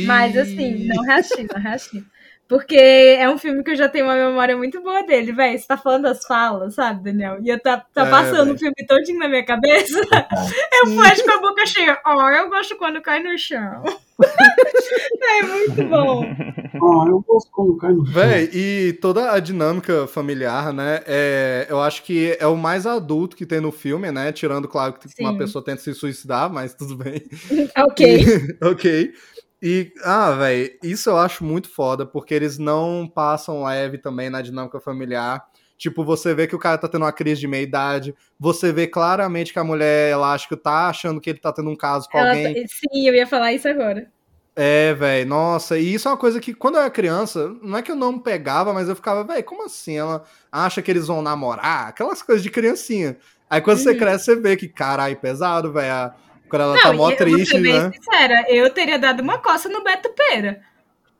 Mas 0.05 0.35
assim, 0.37 0.87
não 0.87 1.03
reassisti, 1.03 1.47
não 1.53 1.61
reassisti. 1.61 2.05
Porque 2.47 2.75
é 2.75 3.29
um 3.29 3.37
filme 3.37 3.61
que 3.61 3.71
eu 3.71 3.75
já 3.75 3.89
tenho 3.89 4.05
uma 4.05 4.15
memória 4.15 4.55
muito 4.55 4.81
boa 4.81 5.03
dele, 5.03 5.33
velho. 5.33 5.59
Você 5.59 5.67
tá 5.67 5.75
falando 5.77 6.03
das 6.03 6.25
falas, 6.25 6.75
sabe, 6.75 7.03
Daniel? 7.03 7.39
E 7.43 7.49
eu 7.49 7.59
tá, 7.59 7.83
tá 7.93 8.07
É, 8.07 8.09
passando 8.09 8.53
o 8.53 8.57
filme 8.57 8.73
todinho 8.87 9.19
na 9.19 9.27
minha 9.27 9.45
cabeça. 9.45 9.99
Eu 10.79 10.87
flash 10.93 11.21
com 11.23 11.31
a 11.31 11.41
boca 11.41 11.65
cheia. 11.65 11.99
Ó, 12.05 12.29
eu 12.29 12.49
gosto 12.49 12.77
quando 12.77 13.01
cai 13.01 13.21
no 13.21 13.35
chão. 13.37 13.83
é 15.21 15.43
muito 15.43 15.83
bom. 15.85 16.23
Ah, 16.23 17.05
eu 17.07 17.23
gosto 17.27 17.49
quando 17.51 17.77
cai 17.77 17.91
no 17.93 18.05
chão. 18.05 18.13
Véi, 18.13 18.49
e 18.53 18.93
toda 19.01 19.31
a 19.31 19.39
dinâmica 19.39 20.07
familiar, 20.07 20.71
né? 20.71 21.01
É, 21.07 21.65
eu 21.69 21.81
acho 21.81 22.03
que 22.03 22.37
é 22.39 22.45
o 22.47 22.55
mais 22.55 22.85
adulto 22.85 23.35
que 23.35 23.45
tem 23.45 23.59
no 23.59 23.71
filme, 23.71 24.11
né? 24.11 24.31
Tirando, 24.31 24.67
claro, 24.67 24.93
que 24.93 25.09
Sim. 25.09 25.23
uma 25.23 25.37
pessoa 25.37 25.63
tenta 25.63 25.81
se 25.81 25.93
suicidar, 25.93 26.51
mas 26.51 26.73
tudo 26.75 26.95
bem. 26.95 27.23
ok. 27.77 28.57
ok. 28.61 29.13
E, 29.61 29.91
ah, 30.03 30.31
velho, 30.31 30.77
isso 30.83 31.09
eu 31.09 31.17
acho 31.17 31.43
muito 31.43 31.69
foda, 31.69 32.05
porque 32.05 32.33
eles 32.33 32.57
não 32.57 33.07
passam 33.13 33.63
leve 33.63 33.97
também 33.97 34.29
na 34.29 34.41
dinâmica 34.41 34.79
familiar. 34.79 35.43
Tipo, 35.77 36.03
você 36.03 36.33
vê 36.33 36.47
que 36.47 36.55
o 36.55 36.59
cara 36.59 36.77
tá 36.77 36.87
tendo 36.87 37.03
uma 37.03 37.11
crise 37.11 37.41
de 37.41 37.47
meia-idade, 37.47 38.15
você 38.39 38.71
vê 38.71 38.87
claramente 38.87 39.53
que 39.53 39.59
a 39.59 39.63
mulher 39.63 40.11
elástica 40.11 40.57
tá 40.57 40.87
achando 40.89 41.21
que 41.21 41.29
ele 41.29 41.39
tá 41.39 41.51
tendo 41.51 41.69
um 41.69 41.75
caso 41.75 42.09
com 42.09 42.17
Ela 42.17 42.29
alguém. 42.29 42.53
tá- 42.53 42.67
Sim, 42.67 43.07
eu 43.07 43.13
ia 43.15 43.27
falar 43.27 43.53
isso 43.53 43.67
agora. 43.67 44.11
É, 44.55 44.93
velho, 44.95 45.29
nossa, 45.29 45.77
e 45.77 45.93
isso 45.93 46.07
é 46.07 46.11
uma 46.11 46.17
coisa 46.17 46.39
que 46.39 46.51
quando 46.51 46.75
eu 46.75 46.81
era 46.81 46.89
criança, 46.89 47.47
não 47.61 47.77
é 47.77 47.83
que 47.83 47.91
eu 47.91 47.95
não 47.95 48.17
pegava, 48.17 48.73
mas 48.73 48.89
eu 48.89 48.95
ficava, 48.95 49.23
velho, 49.23 49.43
como 49.43 49.63
assim? 49.65 49.97
Ela 49.97 50.23
acha 50.51 50.81
que 50.81 50.89
eles 50.89 51.05
vão 51.05 51.21
namorar? 51.21 51.89
Aquelas 51.89 52.23
coisas 52.23 52.41
de 52.41 52.49
criancinha. 52.49 53.17
Aí 53.47 53.61
quando 53.61 53.77
você 53.77 53.91
Uhum. 53.91 53.97
cresce, 53.99 54.25
você 54.25 54.35
vê 54.35 54.57
que, 54.57 54.67
caralho, 54.67 55.15
pesado, 55.19 55.71
velho. 55.71 56.11
Quando 56.49 56.61
ela 56.61 56.73
Não, 56.75 56.81
tá 56.81 56.93
mó 56.93 57.11
triste, 57.11 57.59
bem 57.59 57.73
né? 57.81 57.91
sincera, 57.93 58.45
eu 58.49 58.69
teria 58.69 58.97
dado 58.97 59.21
uma 59.21 59.37
coça 59.37 59.67
no 59.69 59.83
Beto 59.83 60.09
Pera. 60.09 60.61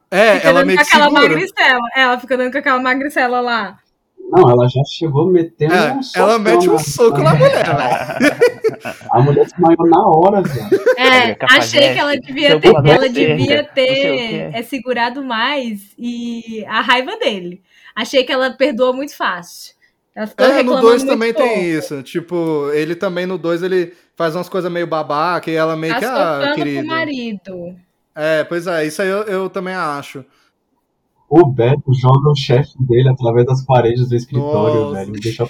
É, 0.09 0.35
Fica 0.35 0.47
ela 0.47 0.59
dando 0.59 0.67
meio 0.67 0.79
com 0.79 0.85
que 0.85 0.89
aquela 0.89 1.05
segura. 1.09 1.21
magricela. 1.29 1.89
Ela 1.95 2.19
fica 2.19 2.37
dando 2.37 2.51
com 2.51 2.57
aquela 2.57 2.79
magricela 2.81 3.39
lá. 3.41 3.77
Não, 4.29 4.49
ela 4.49 4.67
já 4.67 4.81
chegou 4.85 5.31
metendo 5.31 5.73
É, 5.73 5.93
um 5.93 6.03
socão 6.03 6.23
ela 6.29 6.39
mete 6.39 6.69
um 6.69 6.73
na- 6.73 6.79
soco 6.79 7.17
na 7.19 7.33
mulher, 7.35 7.65
velho. 7.65 8.35
A 9.11 9.21
mulher 9.21 9.45
desmaiou 9.45 9.87
na 9.87 10.05
hora, 10.05 10.41
velho. 10.41 10.81
É, 10.97 11.37
achei 11.49 11.93
que 11.93 11.99
ela 11.99 12.15
devia 12.17 12.59
ter, 12.59 12.67
ela 12.75 13.09
devia 13.09 13.63
ter 13.63 14.51
é, 14.53 14.61
segurado 14.63 15.23
mais 15.23 15.93
e 15.97 16.65
a 16.67 16.81
raiva 16.81 17.15
dele. 17.17 17.61
Achei 17.95 18.23
que 18.25 18.31
ela 18.31 18.51
perdoa 18.51 18.91
muito 18.93 19.15
fácil. 19.15 19.73
Ela 20.17 20.25
ficou 20.27 20.45
É, 20.45 20.49
no 20.49 20.55
reclamando 20.55 20.81
2 20.87 21.03
muito 21.03 21.13
também 21.13 21.33
pouco. 21.33 21.47
tem 21.47 21.71
isso. 21.71 22.01
Tipo, 22.01 22.71
ele 22.73 22.95
também 22.95 23.27
no 23.27 23.37
2 23.37 23.61
ele 23.61 23.93
faz 24.15 24.35
umas 24.35 24.49
coisas 24.49 24.71
meio 24.71 24.87
babaca 24.87 25.51
e 25.51 25.53
ela 25.55 25.75
meio 25.75 25.93
Tá 25.93 25.99
que, 25.99 26.05
ah, 26.05 26.51
querido. 26.55 26.79
pro 26.79 26.87
marido. 26.87 27.75
É, 28.15 28.43
pois 28.43 28.65
é, 28.65 28.83
isso 28.87 28.99
aí 29.03 29.09
eu, 29.09 29.21
eu 29.25 29.47
também 29.49 29.75
acho. 29.75 30.25
O 31.29 31.45
Beto 31.45 31.93
joga 31.93 32.29
o 32.31 32.35
chefe 32.35 32.71
dele 32.79 33.09
através 33.09 33.45
das 33.45 33.63
paredes 33.63 34.09
do 34.09 34.15
escritório, 34.15 34.79
Nossa. 34.85 34.95
velho. 34.95 35.11
Me 35.11 35.19
deixa 35.19 35.43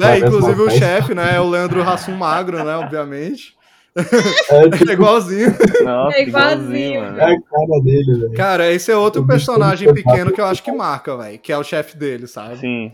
É, 0.00 0.18
inclusive 0.18 0.60
o 0.60 0.70
chefe. 0.70 0.78
chefe, 0.78 1.14
né, 1.14 1.34
é 1.36 1.40
o 1.40 1.48
Leandro 1.48 1.82
Rassum 1.82 2.14
Magro, 2.14 2.62
né, 2.62 2.76
obviamente. 2.76 3.56
É, 3.96 4.02
tipo, 4.70 4.88
É 4.90 4.92
igualzinho. 4.92 5.54
Nossa, 5.84 6.16
É 6.16 6.22
igualzinho, 6.22 7.00
é 7.02 7.24
a 7.24 7.40
cara 7.42 7.80
dele, 7.82 8.12
velho. 8.20 8.34
Cara, 8.34 8.70
esse 8.72 8.92
é 8.92 8.96
outro 8.96 9.22
Eu 9.22 9.26
personagem 9.26 9.92
pequeno 9.92 10.30
que 10.32 10.40
eu 10.40 10.44
acho 10.46 10.62
que 10.62 10.70
marca, 10.70 11.16
velho, 11.16 11.38
que 11.40 11.50
é 11.52 11.58
o 11.58 11.64
chefe 11.64 11.96
dele, 11.96 12.26
sabe? 12.28 12.58
Sim, 12.58 12.92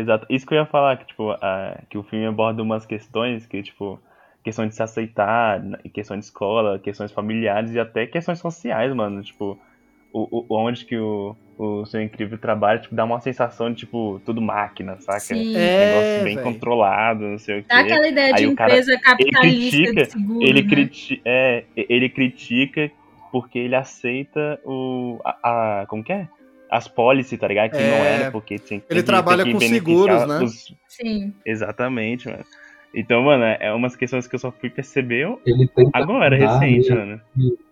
exato. 0.00 0.26
Isso 0.28 0.46
que 0.46 0.54
eu 0.54 0.58
ia 0.58 0.66
falar, 0.66 0.96
que, 0.98 1.06
tipo, 1.06 1.30
a- 1.30 1.78
que 1.88 1.96
o 1.98 2.02
filme 2.02 2.26
aborda 2.26 2.62
umas 2.62 2.84
questões 2.86 3.46
que, 3.46 3.62
tipo, 3.62 4.00
questão 4.42 4.66
de 4.66 4.74
se 4.74 4.82
aceitar, 4.82 5.62
na- 5.62 5.78
questão 5.92 6.18
de 6.18 6.24
escola, 6.24 6.78
questões 6.78 7.10
familiares 7.12 7.72
e 7.72 7.78
até 7.80 8.06
questões 8.06 8.38
sociais, 8.38 8.92
mano. 8.94 9.22
Tipo, 9.22 9.58
o, 10.12 10.44
o, 10.48 10.56
onde 10.58 10.84
que 10.84 10.96
o, 10.96 11.34
o 11.58 11.84
seu 11.86 12.00
incrível 12.02 12.38
trabalho, 12.38 12.80
tipo, 12.80 12.94
dá 12.94 13.04
uma 13.04 13.20
sensação 13.20 13.70
de, 13.70 13.76
tipo, 13.80 14.20
tudo 14.24 14.40
máquina, 14.40 14.96
saca? 15.00 15.18
Sim. 15.20 15.56
É, 15.56 15.86
Negócio 15.86 16.24
bem 16.24 16.34
velho. 16.36 16.42
controlado, 16.42 17.22
não 17.24 17.38
sei 17.38 17.58
o 17.60 17.62
quê. 17.62 17.68
Dá 17.68 17.80
aquela 17.80 18.06
ideia 18.08 18.32
de 18.34 18.40
Aí 18.44 18.46
o 18.46 18.54
cara- 18.54 18.70
empresa 18.72 19.00
capitalista 19.00 19.40
critica, 19.76 20.02
de 20.04 20.10
seguro. 20.12 20.42
ele, 20.46 20.62
né? 20.62 20.68
criti 20.68 21.22
é, 21.24 21.64
ele 21.76 22.08
critica 22.08 22.90
porque 23.32 23.58
ele 23.58 23.74
aceita 23.74 24.60
o. 24.64 25.18
A, 25.24 25.80
a- 25.82 25.86
como 25.86 26.04
que 26.04 26.12
é? 26.12 26.28
As 26.70 26.88
policies, 26.88 27.38
tá 27.38 27.46
ligado? 27.46 27.70
Que 27.70 27.76
É. 27.76 27.90
não 27.90 28.04
era 28.04 28.30
porque 28.30 28.58
tinha 28.58 28.80
que 28.80 28.86
Ele 28.90 29.02
trabalha 29.02 29.44
que 29.44 29.52
com 29.52 29.60
seguros, 29.60 30.26
né? 30.26 30.42
os- 30.42 30.74
Sim. 30.88 31.32
Exatamente, 31.44 32.28
mano. 32.28 32.44
Então, 32.94 33.22
mano, 33.22 33.44
é 33.44 33.72
umas 33.72 33.96
questões 33.96 34.26
que 34.26 34.34
eu 34.34 34.38
só 34.38 34.52
fui 34.52 34.70
perceber 34.70 35.26
agora, 35.92 36.36
recente, 36.36 36.90
né? 36.90 36.96
mano. 36.96 37.20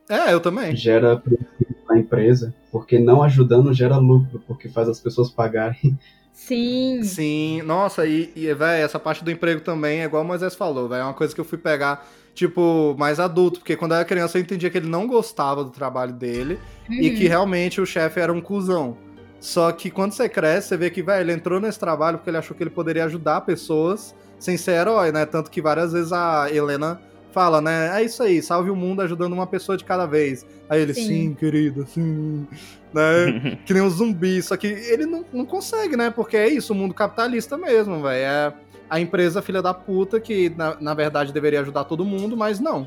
É, 0.08 0.32
eu 0.32 0.40
também. 0.40 0.74
Gera 0.76 1.16
prejuízo 1.16 1.76
na 1.88 1.98
empresa, 1.98 2.54
porque 2.70 2.98
não 2.98 3.22
ajudando 3.22 3.72
gera 3.72 3.96
lucro, 3.96 4.42
porque 4.46 4.68
faz 4.68 4.88
as 4.88 5.00
pessoas 5.00 5.30
pagarem. 5.30 5.96
Sim. 6.32 7.02
Sim, 7.02 7.62
nossa, 7.62 8.06
e, 8.06 8.32
e 8.34 8.52
velho, 8.54 8.84
essa 8.84 8.98
parte 8.98 9.22
do 9.22 9.30
emprego 9.30 9.60
também 9.60 10.00
é 10.00 10.04
igual 10.04 10.22
o 10.24 10.26
Moisés 10.26 10.54
falou, 10.54 10.88
velho, 10.88 11.02
é 11.02 11.04
uma 11.04 11.14
coisa 11.14 11.34
que 11.34 11.40
eu 11.40 11.44
fui 11.44 11.58
pegar, 11.58 12.04
tipo, 12.34 12.94
mais 12.98 13.20
adulto, 13.20 13.60
porque 13.60 13.76
quando 13.76 13.92
eu 13.92 13.96
era 13.96 14.04
criança 14.04 14.38
eu 14.38 14.42
entendia 14.42 14.70
que 14.70 14.78
ele 14.78 14.88
não 14.88 15.06
gostava 15.06 15.62
do 15.62 15.70
trabalho 15.70 16.12
dele 16.12 16.58
e 16.88 17.08
Uhum. 17.10 17.14
que 17.16 17.28
realmente 17.28 17.80
o 17.80 17.86
chefe 17.86 18.20
era 18.20 18.32
um 18.32 18.40
cuzão. 18.40 18.96
Só 19.40 19.70
que 19.72 19.90
quando 19.90 20.12
você 20.12 20.28
cresce, 20.28 20.68
você 20.68 20.76
vê 20.76 20.88
que, 20.90 21.02
velho, 21.02 21.22
ele 21.22 21.32
entrou 21.32 21.60
nesse 21.60 21.78
trabalho 21.78 22.18
porque 22.18 22.30
ele 22.30 22.36
achou 22.38 22.56
que 22.56 22.62
ele 22.62 22.70
poderia 22.70 23.04
ajudar 23.04 23.40
pessoas 23.42 24.14
sem 24.38 24.56
ser 24.56 24.72
herói, 24.72 25.10
né? 25.12 25.26
Tanto 25.26 25.50
que 25.50 25.60
várias 25.60 25.92
vezes 25.92 26.12
a 26.12 26.48
Helena 26.50 27.00
fala, 27.32 27.60
né? 27.60 28.00
É 28.00 28.04
isso 28.04 28.22
aí, 28.22 28.40
salve 28.42 28.70
o 28.70 28.76
mundo 28.76 29.02
ajudando 29.02 29.32
uma 29.32 29.46
pessoa 29.46 29.76
de 29.76 29.84
cada 29.84 30.06
vez. 30.06 30.46
Aí 30.68 30.80
ele, 30.80 30.94
Sim. 30.94 31.06
sim, 31.06 31.34
querido, 31.34 31.86
sim. 31.86 32.46
Né? 32.94 33.58
que 33.66 33.74
nem 33.74 33.82
um 33.82 33.90
zumbi. 33.90 34.40
Só 34.42 34.56
que 34.56 34.66
ele 34.66 35.06
não, 35.06 35.24
não 35.32 35.44
consegue, 35.44 35.96
né? 35.96 36.10
Porque 36.10 36.36
é 36.36 36.48
isso, 36.48 36.72
o 36.72 36.76
mundo 36.76 36.94
capitalista 36.94 37.56
mesmo, 37.58 38.00
velho. 38.02 38.24
É 38.24 38.54
a 38.92 39.00
empresa 39.00 39.40
filha 39.40 39.62
da 39.62 39.72
puta 39.72 40.20
que, 40.20 40.50
na, 40.54 40.76
na 40.78 40.92
verdade, 40.92 41.32
deveria 41.32 41.60
ajudar 41.62 41.84
todo 41.84 42.04
mundo, 42.04 42.36
mas 42.36 42.60
não. 42.60 42.86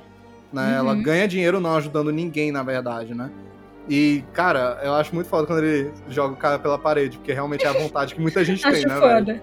Né? 0.54 0.76
Ela 0.78 0.94
Uhum. 0.94 1.02
ganha 1.02 1.28
dinheiro 1.28 1.60
não 1.60 1.76
ajudando 1.76 2.12
ninguém, 2.12 2.52
na 2.52 2.62
verdade, 2.62 3.16
né? 3.16 3.32
E, 3.90 4.24
cara, 4.32 4.80
eu 4.84 4.94
acho 4.94 5.14
muito 5.16 5.28
foda 5.28 5.48
quando 5.48 5.64
ele 5.64 5.92
joga 6.08 6.34
o 6.36 6.38
cara 6.38 6.60
pela 6.60 6.78
parede, 6.78 7.18
porque 7.18 7.34
realmente 7.34 7.66
é 7.66 7.70
a 7.70 7.74
vontade 7.74 8.14
que 8.14 8.22
muita 8.22 8.44
gente 8.44 8.62
tem, 8.70 8.86
né, 8.86 9.00
velho? 9.00 9.00
foda. 9.26 9.42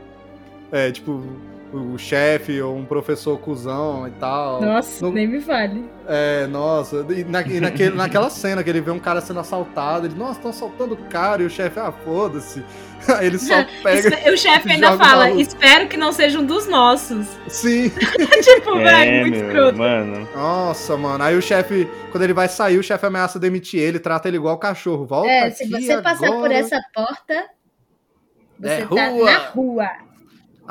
É, 0.71 0.93
tipo, 0.93 1.25
o 1.73 1.97
chefe 1.99 2.61
ou 2.61 2.77
um 2.77 2.85
professor 2.85 3.39
cuzão 3.39 4.07
e 4.07 4.11
tal. 4.13 4.61
Nossa, 4.61 5.05
Não- 5.05 5.13
nem 5.13 5.27
me 5.27 5.41
fale. 5.41 5.85
É, 6.07 6.47
nossa. 6.47 7.05
E, 7.11 7.25
na, 7.25 7.43
e 7.43 7.61
naquele, 7.61 7.95
naquela 7.97 8.29
cena 8.29 8.63
que 8.63 8.69
ele 8.71 8.81
vê 8.81 8.91
um 8.91 8.99
cara 8.99 9.21
sendo 9.21 9.41
assaltado, 9.41 10.07
ele, 10.07 10.15
nossa, 10.15 10.33
estão 10.35 10.51
assaltando 10.51 10.95
o 10.95 10.97
cara, 11.09 11.43
e 11.43 11.47
o 11.47 11.51
chefe, 11.51 11.81
ah, 11.81 11.91
foda-se. 12.05 12.63
Aí 13.19 13.27
ele 13.27 13.39
só 13.39 13.65
pega. 13.83 14.09
Espe- 14.15 14.31
O 14.31 14.37
chefe 14.37 14.71
ainda 14.71 14.95
o 14.95 14.99
fala, 14.99 15.31
espero 15.31 15.89
que 15.89 15.97
não 15.97 16.13
seja 16.13 16.39
um 16.39 16.45
dos 16.47 16.69
nossos. 16.69 17.27
Sim. 17.49 17.89
tipo, 18.45 18.77
velho, 18.77 18.87
É, 19.11 19.21
muito 19.23 19.37
meu, 19.39 19.47
escroto. 19.49 19.79
mano. 19.79 20.29
Nossa, 20.37 20.97
mano. 20.97 21.25
Aí 21.25 21.37
o 21.37 21.43
chefe, 21.43 21.89
quando 22.13 22.23
ele 22.23 22.33
vai 22.35 22.49
sair, 22.49 22.79
o 22.79 22.83
chefe 22.83 23.05
ameaça 23.07 23.39
demitir 23.41 23.81
ele, 23.81 23.99
trata 23.99 24.29
ele 24.29 24.37
igual 24.37 24.57
cachorro. 24.59 25.05
Volta 25.05 25.29
É, 25.29 25.41
aqui 25.47 25.57
se 25.57 25.69
você 25.71 26.01
passar 26.01 26.27
por 26.29 26.35
agora. 26.37 26.55
essa 26.55 26.81
porta, 26.95 27.45
você 28.61 28.69
É 28.69 28.81
tá 28.87 29.09
rua. 29.09 29.25
na 29.33 29.39
rua. 29.49 29.91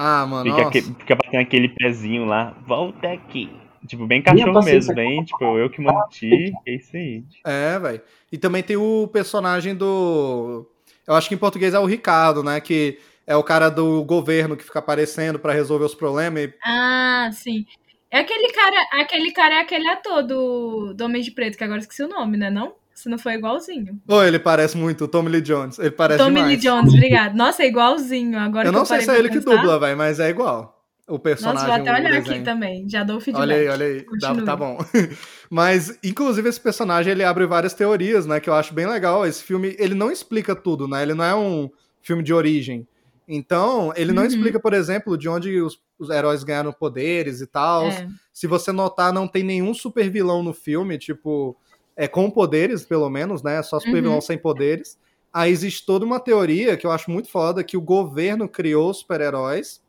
Ah, 0.03 0.25
mano, 0.25 0.45
Fica, 0.49 0.63
nossa. 0.63 0.69
aque- 0.69 0.81
fica 0.99 1.15
batendo 1.15 1.41
aquele 1.41 1.69
pezinho 1.69 2.25
lá, 2.25 2.55
volta 2.65 3.07
aqui. 3.11 3.49
Tipo, 3.85 4.05
bem 4.07 4.21
cachorro 4.21 4.63
mesmo, 4.63 4.93
bem, 4.95 5.23
tipo, 5.23 5.43
eu 5.57 5.69
que 5.69 5.81
manti, 5.81 6.51
é 6.67 6.73
isso 6.75 6.95
aí. 6.95 7.23
É, 7.45 7.77
velho. 7.79 8.01
E 8.31 8.37
também 8.37 8.63
tem 8.63 8.77
o 8.77 9.07
personagem 9.07 9.75
do. 9.75 10.67
Eu 11.07 11.13
acho 11.15 11.27
que 11.29 11.35
em 11.35 11.37
português 11.37 11.73
é 11.73 11.79
o 11.79 11.85
Ricardo, 11.85 12.43
né? 12.43 12.59
Que 12.61 12.97
é 13.27 13.35
o 13.35 13.43
cara 13.43 13.69
do 13.69 14.03
governo 14.03 14.55
que 14.57 14.63
fica 14.63 14.79
aparecendo 14.79 15.37
pra 15.39 15.53
resolver 15.53 15.85
os 15.85 15.95
problemas. 15.95 16.43
e- 16.45 16.53
Ah, 16.63 17.29
sim. 17.31 17.65
É 18.09 18.19
aquele 18.19 18.51
cara, 18.51 18.75
aquele 19.01 19.31
cara 19.31 19.55
é 19.55 19.61
aquele 19.61 19.87
ator 19.87 20.21
do, 20.23 20.93
do 20.93 21.05
Homem 21.05 21.21
de 21.21 21.31
Preto, 21.31 21.57
que 21.57 21.63
agora 21.63 21.79
esqueci 21.79 22.03
o 22.03 22.07
nome, 22.09 22.37
né? 22.37 22.49
Não? 22.49 22.73
Se 23.01 23.09
não 23.09 23.17
foi 23.17 23.33
igualzinho. 23.33 23.99
Pô, 24.05 24.21
ele 24.23 24.37
parece 24.39 24.77
muito 24.77 25.05
o 25.05 25.07
Tommy 25.07 25.29
Lee 25.29 25.41
Jones. 25.41 25.79
Ele 25.79 25.91
parece 25.91 26.19
Tommy 26.19 26.35
demais. 26.35 26.49
Lee 26.51 26.57
Jones, 26.57 26.93
obrigado. 26.93 27.35
Nossa, 27.35 27.63
é 27.63 27.67
igualzinho. 27.67 28.37
Agora 28.37 28.67
Eu 28.67 28.71
que 28.71 28.77
não 28.77 28.85
sei 28.85 28.97
parei 28.97 29.05
se 29.05 29.11
é 29.11 29.19
ele 29.19 29.29
que 29.29 29.39
pensar. 29.39 29.55
dubla, 29.57 29.79
velho, 29.79 29.97
mas 29.97 30.19
é 30.19 30.29
igual. 30.29 30.77
O 31.07 31.17
personagem. 31.19 31.67
Nossa, 31.67 31.81
vou 31.81 31.81
até 31.91 31.99
olhar 31.99 32.13
aqui 32.19 32.41
também. 32.41 32.87
Já 32.87 33.03
dou 33.03 33.17
o 33.17 33.19
feedback. 33.19 33.41
Olha 33.41 33.55
aí, 33.55 33.67
olha 33.67 33.85
aí. 33.85 34.05
Dá- 34.19 34.35
tá 34.45 34.55
bom. 34.55 34.77
Mas, 35.49 35.97
inclusive, 36.03 36.47
esse 36.47 36.59
personagem 36.61 37.11
ele 37.11 37.23
abre 37.23 37.45
várias 37.45 37.73
teorias, 37.73 38.25
né? 38.25 38.39
Que 38.39 38.49
eu 38.49 38.53
acho 38.53 38.73
bem 38.73 38.85
legal. 38.87 39.25
Esse 39.25 39.43
filme, 39.43 39.75
ele 39.77 39.93
não 39.93 40.09
explica 40.11 40.55
tudo, 40.55 40.87
né? 40.87 41.01
Ele 41.01 41.13
não 41.13 41.25
é 41.25 41.35
um 41.35 41.69
filme 42.01 42.23
de 42.23 42.33
origem. 42.33 42.87
Então, 43.27 43.91
ele 43.95 44.11
não 44.13 44.23
Uhum. 44.23 44.27
explica, 44.29 44.59
por 44.59 44.73
exemplo, 44.73 45.17
de 45.17 45.27
onde 45.27 45.59
os, 45.61 45.79
os 45.99 46.09
heróis 46.09 46.43
ganharam 46.43 46.71
poderes 46.71 47.41
e 47.41 47.47
tal. 47.47 47.87
É. 47.87 48.07
Se 48.31 48.47
você 48.47 48.71
notar, 48.71 49.11
não 49.11 49.27
tem 49.27 49.43
nenhum 49.43 49.73
super 49.73 50.09
vilão 50.09 50.41
no 50.41 50.53
filme, 50.53 50.97
tipo, 50.97 51.57
é 52.01 52.07
com 52.07 52.31
poderes, 52.31 52.83
pelo 52.83 53.07
menos, 53.11 53.43
né? 53.43 53.61
Só 53.61 53.79
super 53.79 54.01
vilão 54.01 54.15
Uhum. 54.15 54.21
sem 54.21 54.35
poderes. 54.35 54.97
Aí 55.31 55.51
existe 55.51 55.85
toda 55.85 56.03
uma 56.03 56.19
teoria 56.19 56.75
que 56.75 56.85
eu 56.87 56.91
acho 56.91 57.11
muito 57.11 57.29
foda, 57.29 57.63
que 57.63 57.77
o 57.77 57.81
governo 57.81 58.49
criou 58.49 58.89
os 58.89 58.97
super-heróis, 58.97 59.79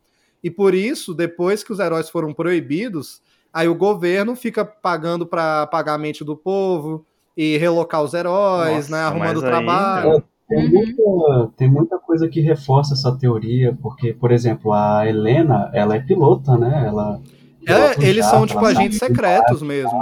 e 0.44 0.50
por 0.50 0.74
isso, 0.74 1.14
depois 1.14 1.64
que 1.64 1.72
os 1.72 1.78
heróis 1.78 2.10
foram 2.10 2.34
proibidos, 2.34 3.22
aí 3.50 3.66
o 3.66 3.74
governo 3.74 4.36
fica 4.36 4.62
pagando 4.62 5.26
pra 5.26 5.66
pagar 5.68 5.94
a 5.94 5.98
mente 5.98 6.22
do 6.22 6.36
povo 6.36 7.06
e 7.34 7.56
relocar 7.56 8.02
os 8.02 8.12
heróis, 8.12 8.90
Nossa, 8.90 8.90
né? 8.90 9.02
Arrumando 9.08 9.36
mas 9.36 9.44
aí, 9.44 9.48
trabalho. 9.50 10.24
Tem, 10.48 10.64
Uhum. 10.66 10.70
muita, 10.70 11.52
tem 11.56 11.70
muita 11.70 11.98
coisa 11.98 12.28
que 12.28 12.40
reforça 12.42 12.92
essa 12.92 13.16
teoria, 13.16 13.74
porque, 13.80 14.12
por 14.12 14.30
exemplo, 14.30 14.70
a 14.74 15.08
Helena, 15.08 15.70
ela 15.72 15.96
é 15.96 16.00
pilota, 16.00 16.58
né? 16.58 16.84
Ela 16.86 17.22
pilota 17.64 18.04
É, 18.04 18.06
eles 18.06 18.26
jato, 18.26 18.36
são, 18.36 18.46
tipo, 18.46 18.58
ela 18.58 18.68
agentes 18.68 18.98
secretos 18.98 19.62
mesmo. 19.62 19.98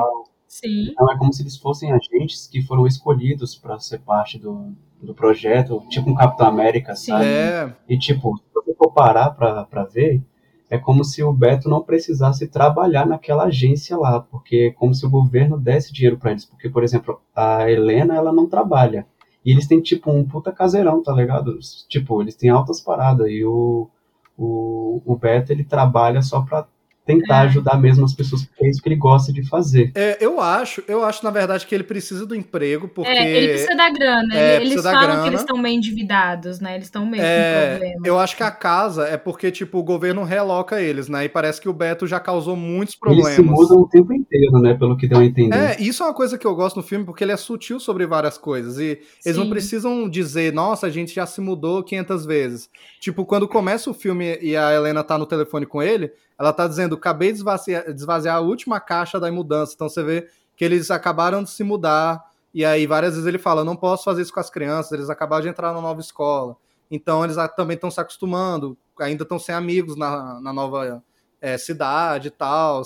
Sim. 0.50 0.88
Então 0.90 1.08
é 1.12 1.16
como 1.16 1.32
se 1.32 1.42
eles 1.44 1.56
fossem 1.56 1.92
agentes 1.92 2.48
que 2.48 2.60
foram 2.60 2.84
escolhidos 2.84 3.54
para 3.54 3.78
ser 3.78 4.00
parte 4.00 4.36
do, 4.36 4.72
do 5.00 5.14
projeto, 5.14 5.80
tipo 5.88 6.10
um 6.10 6.14
Capitão 6.16 6.48
América, 6.48 6.96
Sim. 6.96 7.12
sabe? 7.12 7.24
É, 7.24 7.72
E 7.88 7.96
tipo, 7.96 8.36
se 8.36 8.42
você 8.52 8.74
for 8.74 8.90
parar 8.92 9.30
pra, 9.30 9.64
pra 9.64 9.84
ver, 9.84 10.20
é 10.68 10.76
como 10.76 11.04
se 11.04 11.22
o 11.22 11.32
Beto 11.32 11.68
não 11.68 11.80
precisasse 11.80 12.48
trabalhar 12.48 13.06
naquela 13.06 13.44
agência 13.44 13.96
lá, 13.96 14.20
porque 14.20 14.70
é 14.72 14.74
como 14.76 14.92
se 14.92 15.06
o 15.06 15.10
governo 15.10 15.56
desse 15.56 15.92
dinheiro 15.92 16.18
pra 16.18 16.32
eles. 16.32 16.44
Porque, 16.44 16.68
por 16.68 16.82
exemplo, 16.82 17.20
a 17.34 17.70
Helena, 17.70 18.16
ela 18.16 18.32
não 18.32 18.48
trabalha. 18.48 19.06
E 19.44 19.52
eles 19.52 19.68
têm, 19.68 19.80
tipo, 19.80 20.10
um 20.10 20.24
puta 20.24 20.50
caseirão, 20.52 21.00
tá 21.00 21.12
ligado? 21.12 21.56
Tipo, 21.88 22.20
eles 22.22 22.34
têm 22.34 22.50
altas 22.50 22.80
paradas. 22.80 23.28
E 23.30 23.44
o, 23.44 23.88
o, 24.36 25.00
o 25.06 25.16
Beto, 25.16 25.52
ele 25.52 25.62
trabalha 25.64 26.20
só 26.22 26.40
pra 26.42 26.66
tentar 27.06 27.42
É. 27.44 27.46
ajudar 27.46 27.76
mesmo 27.80 28.04
as 28.04 28.14
pessoas, 28.14 28.44
porque 28.44 28.64
é 28.64 28.70
isso 28.70 28.80
que 28.82 28.88
ele 28.88 28.96
gosta 28.96 29.32
de 29.32 29.42
fazer. 29.48 29.90
é, 29.94 30.16
eu 30.20 30.40
acho, 30.40 30.82
eu 30.86 31.02
acho, 31.04 31.24
na 31.24 31.30
verdade, 31.30 31.66
que 31.66 31.74
ele 31.74 31.82
precisa 31.84 32.24
do 32.26 32.34
emprego, 32.34 32.86
porque. 32.88 33.10
É, 33.10 33.36
ele 33.36 33.48
precisa 33.48 33.74
da 33.76 33.90
grana. 33.90 34.34
É, 34.34 34.56
eles 34.62 34.82
falam 34.82 35.00
grana. 35.00 35.22
que 35.22 35.28
eles 35.28 35.40
estão 35.40 35.56
meio 35.58 35.76
endividados, 35.76 36.60
né? 36.60 36.74
Eles 36.74 36.86
estão 36.86 37.04
meio 37.06 37.22
com 37.22 37.28
É, 37.28 37.70
problema. 37.70 38.02
eu 38.06 38.18
acho 38.18 38.36
que 38.36 38.42
a 38.42 38.50
casa 38.50 39.08
é 39.08 39.16
porque, 39.16 39.50
tipo, 39.50 39.78
o 39.78 39.82
governo 39.82 40.22
reloca 40.24 40.80
eles, 40.80 41.08
né? 41.08 41.24
E 41.24 41.28
parece 41.28 41.60
que 41.60 41.68
o 41.68 41.72
Beto 41.72 42.06
já 42.06 42.20
causou 42.20 42.54
muitos 42.56 42.96
Eles 43.06 43.26
se 43.26 43.34
problemas. 43.36 43.58
mudam 43.60 43.78
o 43.82 43.88
tempo 43.88 44.12
inteiro, 44.12 44.60
né? 44.60 44.74
Pelo 44.74 44.96
que 44.96 45.08
deu 45.08 45.18
a 45.18 45.24
entender. 45.24 45.56
É, 45.56 45.76
isso 45.80 46.02
é 46.02 46.06
uma 46.06 46.14
coisa 46.14 46.38
que 46.38 46.46
eu 46.46 46.54
gosto 46.54 46.76
no 46.76 46.82
filme, 46.82 47.04
porque 47.04 47.24
ele 47.24 47.32
é 47.32 47.36
sutil 47.36 47.80
sobre 47.80 48.06
várias 48.06 48.38
coisas. 48.38 48.78
E 48.78 49.00
eles 49.24 49.36
não 49.38 49.48
precisam 49.50 50.08
dizer, 50.08 50.52
nossa, 50.52 50.86
a 50.86 50.90
gente 50.90 51.14
já 51.14 51.26
se 51.26 51.40
mudou 51.40 51.82
500 51.82 52.24
vezes. 52.26 52.70
Tipo, 53.00 53.24
quando 53.24 53.48
começa 53.48 53.90
o 53.90 53.94
filme 53.94 54.38
e 54.40 54.56
a 54.56 54.72
Helena 54.72 55.02
tá 55.02 55.18
no 55.18 55.26
telefone 55.26 55.66
com 55.66 55.82
ele, 55.82 56.12
ela 56.40 56.54
tá 56.54 56.66
dizendo, 56.66 56.94
acabei 56.94 57.30
de 57.32 57.38
esvaziar, 57.38 57.84
de 57.84 58.00
esvaziar 58.00 58.36
a 58.36 58.40
última 58.40 58.80
caixa 58.80 59.20
da 59.20 59.30
mudança. 59.30 59.74
Então 59.74 59.90
você 59.90 60.02
vê 60.02 60.26
que 60.56 60.64
eles 60.64 60.90
acabaram 60.90 61.42
de 61.42 61.50
se 61.50 61.62
mudar. 61.62 62.24
E 62.54 62.64
aí 62.64 62.86
várias 62.86 63.12
vezes 63.12 63.28
ele 63.28 63.38
fala, 63.38 63.62
não 63.62 63.76
posso 63.76 64.04
fazer 64.04 64.22
isso 64.22 64.32
com 64.32 64.40
as 64.40 64.48
crianças, 64.48 64.90
eles 64.92 65.10
acabaram 65.10 65.42
de 65.42 65.48
entrar 65.48 65.74
na 65.74 65.82
nova 65.82 66.00
escola. 66.00 66.56
Então 66.90 67.22
eles 67.22 67.36
também 67.54 67.74
estão 67.74 67.90
se 67.90 68.00
acostumando, 68.00 68.76
ainda 68.98 69.22
estão 69.22 69.38
sem 69.38 69.54
amigos 69.54 69.96
na, 69.96 70.40
na 70.40 70.52
nova 70.52 71.04
é, 71.42 71.58
cidade 71.58 72.28
e 72.28 72.30
tal. 72.30 72.82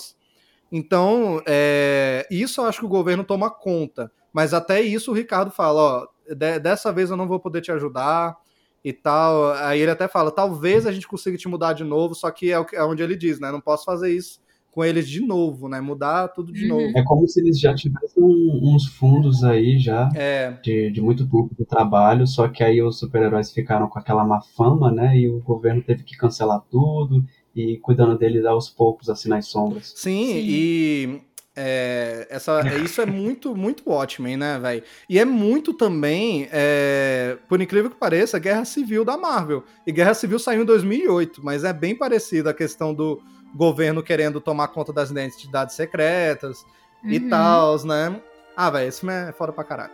Então, 0.70 1.40
é, 1.46 2.26
isso 2.28 2.61
eu 2.61 2.66
acho 2.66 2.80
que 2.80 2.86
o 2.86 2.88
governo 2.88 3.22
toma 3.22 3.48
conta. 3.50 4.11
Mas 4.32 4.52
até 4.52 4.80
isso 4.80 5.12
o 5.12 5.14
Ricardo 5.14 5.52
fala, 5.52 5.80
ó, 5.80 6.07
de- 6.34 6.59
dessa 6.59 6.92
vez 6.92 7.09
eu 7.09 7.16
não 7.16 7.28
vou 7.28 7.38
poder 7.38 7.61
te 7.61 7.70
ajudar 7.70 8.36
e 8.85 8.93
tal. 8.93 9.53
Aí 9.55 9.80
ele 9.80 9.91
até 9.91 10.07
fala, 10.07 10.30
talvez 10.30 10.87
a 10.87 10.93
gente 10.93 11.09
consiga 11.09 11.37
te 11.39 11.49
mudar 11.49 11.72
de 11.72 11.82
novo, 11.85 12.14
só 12.14 12.30
que 12.30 12.53
é, 12.53 12.59
o 12.59 12.64
que- 12.64 12.76
é 12.76 12.85
onde 12.85 13.03
ele 13.03 13.16
diz, 13.16 13.41
né? 13.41 13.51
Não 13.51 13.61
posso 13.61 13.85
fazer 13.85 14.12
isso 14.14 14.41
com 14.70 14.85
eles 14.85 15.09
de 15.09 15.20
novo, 15.24 15.68
né? 15.68 15.80
Mudar 15.80 16.28
tudo 16.28 16.53
de 16.53 16.62
Uhum. 16.62 16.68
novo. 16.87 16.99
É 16.99 17.03
como 17.05 17.26
se 17.28 17.41
eles 17.41 17.59
já 17.61 17.72
tivessem 17.74 18.22
uns 18.22 18.87
fundos 18.89 19.43
aí 19.45 19.78
já 19.78 20.11
É, 20.16 20.51
de, 20.62 20.91
de 20.91 21.01
muito 21.01 21.24
tempo 21.24 21.51
de 21.57 21.64
trabalho, 21.64 22.26
só 22.26 22.49
que 22.49 22.62
aí 22.62 22.82
os 22.82 22.99
super-heróis 22.99 23.53
ficaram 23.53 23.89
com 23.89 23.99
aquela 23.99 24.24
má 24.24 24.41
fama, 24.57 24.91
né? 24.91 25.16
E 25.16 25.28
o 25.28 25.39
governo 25.41 25.80
teve 25.80 26.03
que 26.03 26.16
cancelar 26.16 26.61
tudo 26.70 27.24
e 27.55 27.78
cuidando 27.78 28.18
deles 28.18 28.45
aos 28.45 28.68
poucos, 28.68 29.09
assim, 29.09 29.28
nas 29.28 29.47
sombras. 29.47 29.93
sim, 29.95 30.26
Sim. 30.26 30.41
e 30.45 31.20
é, 31.57 32.26
essa, 32.30 32.61
é- 32.61 32.78
isso 32.78 33.00
é 33.00 33.07
muito, 33.07 33.55
muito 33.57 33.82
Watchmen, 33.88 34.36
né, 34.36 34.59
velho? 34.59 34.82
E 35.09 35.18
é 35.18 35.24
muito 35.24 35.72
também, 35.74 36.48
é, 36.52 37.36
por 37.48 37.61
incrível 37.61 37.90
que 37.90 37.96
pareça, 37.96 38.38
Guerra 38.38 38.64
Civil 38.64 39.05
da 39.05 39.16
Marvel. 39.16 39.64
E 39.86 39.92
Guerra 39.92 40.14
Civil 40.14 40.38
saiu 40.38 40.62
em 40.62 40.66
2008, 40.66 41.44
mas 41.44 41.64
é 41.64 41.72
bem 41.72 41.94
parecida 41.96 42.50
a 42.50 42.55
questão 42.55 42.92
do 42.94 43.22
governo 43.55 44.02
querendo 44.02 44.40
tomar 44.40 44.68
conta 44.68 44.92
das 44.92 45.11
identidades 45.11 45.76
secretas 45.76 46.64
e 47.05 47.18
Uhum. 47.18 47.28
tal, 47.28 47.84
né? 47.84 48.20
Ah, 48.57 48.70
velho, 48.70 48.88
esse 48.88 49.00
filme 49.00 49.14
é 49.14 49.32
foda 49.32 49.52
pra 49.52 49.62
caralho. 49.64 49.92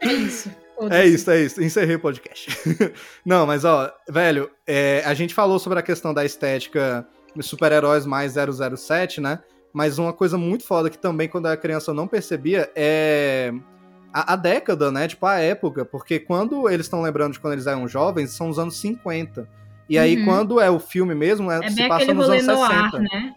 É 0.00 0.12
isso. 0.12 0.50
É 0.90 1.06
isso, 1.06 1.30
é 1.30 1.40
isso. 1.40 1.62
Encerrei 1.62 1.96
o 1.96 2.00
podcast. 2.00 2.50
Não, 3.24 3.46
mas 3.46 3.64
ó, 3.64 3.92
velho, 4.08 4.50
é, 4.66 5.02
a 5.06 5.14
gente 5.14 5.32
falou 5.32 5.58
sobre 5.58 5.78
a 5.78 5.82
questão 5.82 6.12
da 6.12 6.24
estética 6.24 7.06
super-heróis 7.40 8.04
mais 8.04 8.34
007, 8.34 9.20
né? 9.20 9.38
Mas 9.74 9.98
uma 9.98 10.12
coisa 10.12 10.38
muito 10.38 10.64
foda 10.64 10.88
que 10.88 10.96
também, 10.96 11.28
quando 11.28 11.46
eu 11.46 11.50
era 11.50 11.60
criança, 11.60 11.90
eu 11.90 11.94
não 11.94 12.06
percebia 12.06 12.70
é 12.76 13.52
a, 14.12 14.34
a 14.34 14.36
década, 14.36 14.92
né? 14.92 15.08
Tipo, 15.08 15.26
a 15.26 15.40
época. 15.40 15.84
Porque 15.84 16.20
quando 16.20 16.68
eles 16.70 16.86
estão 16.86 17.02
lembrando 17.02 17.32
de 17.32 17.40
quando 17.40 17.54
eles 17.54 17.66
eram 17.66 17.88
jovens, 17.88 18.30
são 18.30 18.48
os 18.48 18.58
anos 18.58 18.76
50. 18.78 19.48
E 19.88 19.98
aí, 19.98 20.16
Uhum. 20.16 20.24
quando 20.24 20.60
é 20.60 20.70
o 20.70 20.78
filme 20.78 21.12
mesmo, 21.14 21.50
é, 21.50 21.58
É 21.66 21.70
se 21.70 21.88
passa 21.88 22.14
nos 22.14 22.30
anos 22.30 22.46
no 22.46 22.56
60. 22.56 22.72
ar, 22.72 22.92
né? 23.02 23.34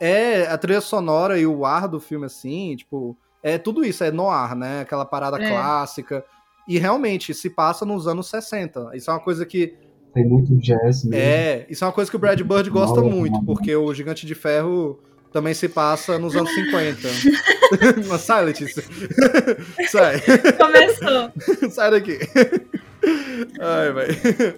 É, 0.00 0.46
a 0.46 0.56
trilha 0.56 0.80
sonora 0.80 1.38
e 1.38 1.46
o 1.46 1.64
ar 1.66 1.86
do 1.88 2.00
filme, 2.00 2.26
assim, 2.26 2.74
tipo, 2.76 3.16
é 3.42 3.58
tudo 3.58 3.84
isso, 3.84 4.02
é 4.04 4.10
noir, 4.12 4.54
né? 4.56 4.80
Aquela 4.82 5.04
parada 5.04 5.42
É. 5.42 5.48
clássica. 5.48 6.24
E 6.68 6.78
realmente 6.78 7.34
se 7.34 7.50
passa 7.50 7.84
nos 7.84 8.06
anos 8.06 8.28
60. 8.28 8.90
Isso 8.94 9.10
é 9.10 9.14
uma 9.14 9.20
coisa 9.20 9.44
que. 9.44 9.74
Tem 10.14 10.24
muito 10.24 10.54
jazz 10.58 11.02
mesmo. 11.04 11.14
É, 11.16 11.66
isso 11.68 11.82
é 11.82 11.86
uma 11.88 11.92
coisa 11.92 12.08
que 12.08 12.16
o 12.16 12.20
Brad 12.20 12.40
Bird 12.40 12.70
gosta 12.70 13.00
muito, 13.00 13.42
porque 13.44 13.74
o 13.74 13.92
Gigante 13.92 14.24
de 14.26 14.34
Ferro 14.34 15.00
também 15.32 15.54
se 15.54 15.68
passa 15.68 16.18
nos 16.18 16.36
anos 16.36 16.52
50. 16.54 17.08
Mas 18.08 18.20
sai, 18.20 18.44
Letícia. 18.44 18.84
sai. 19.90 20.20
Começou. 20.58 21.32
sai 21.70 21.90
daqui. 21.90 22.18
Ai, 23.60 23.92
velho. 23.92 24.54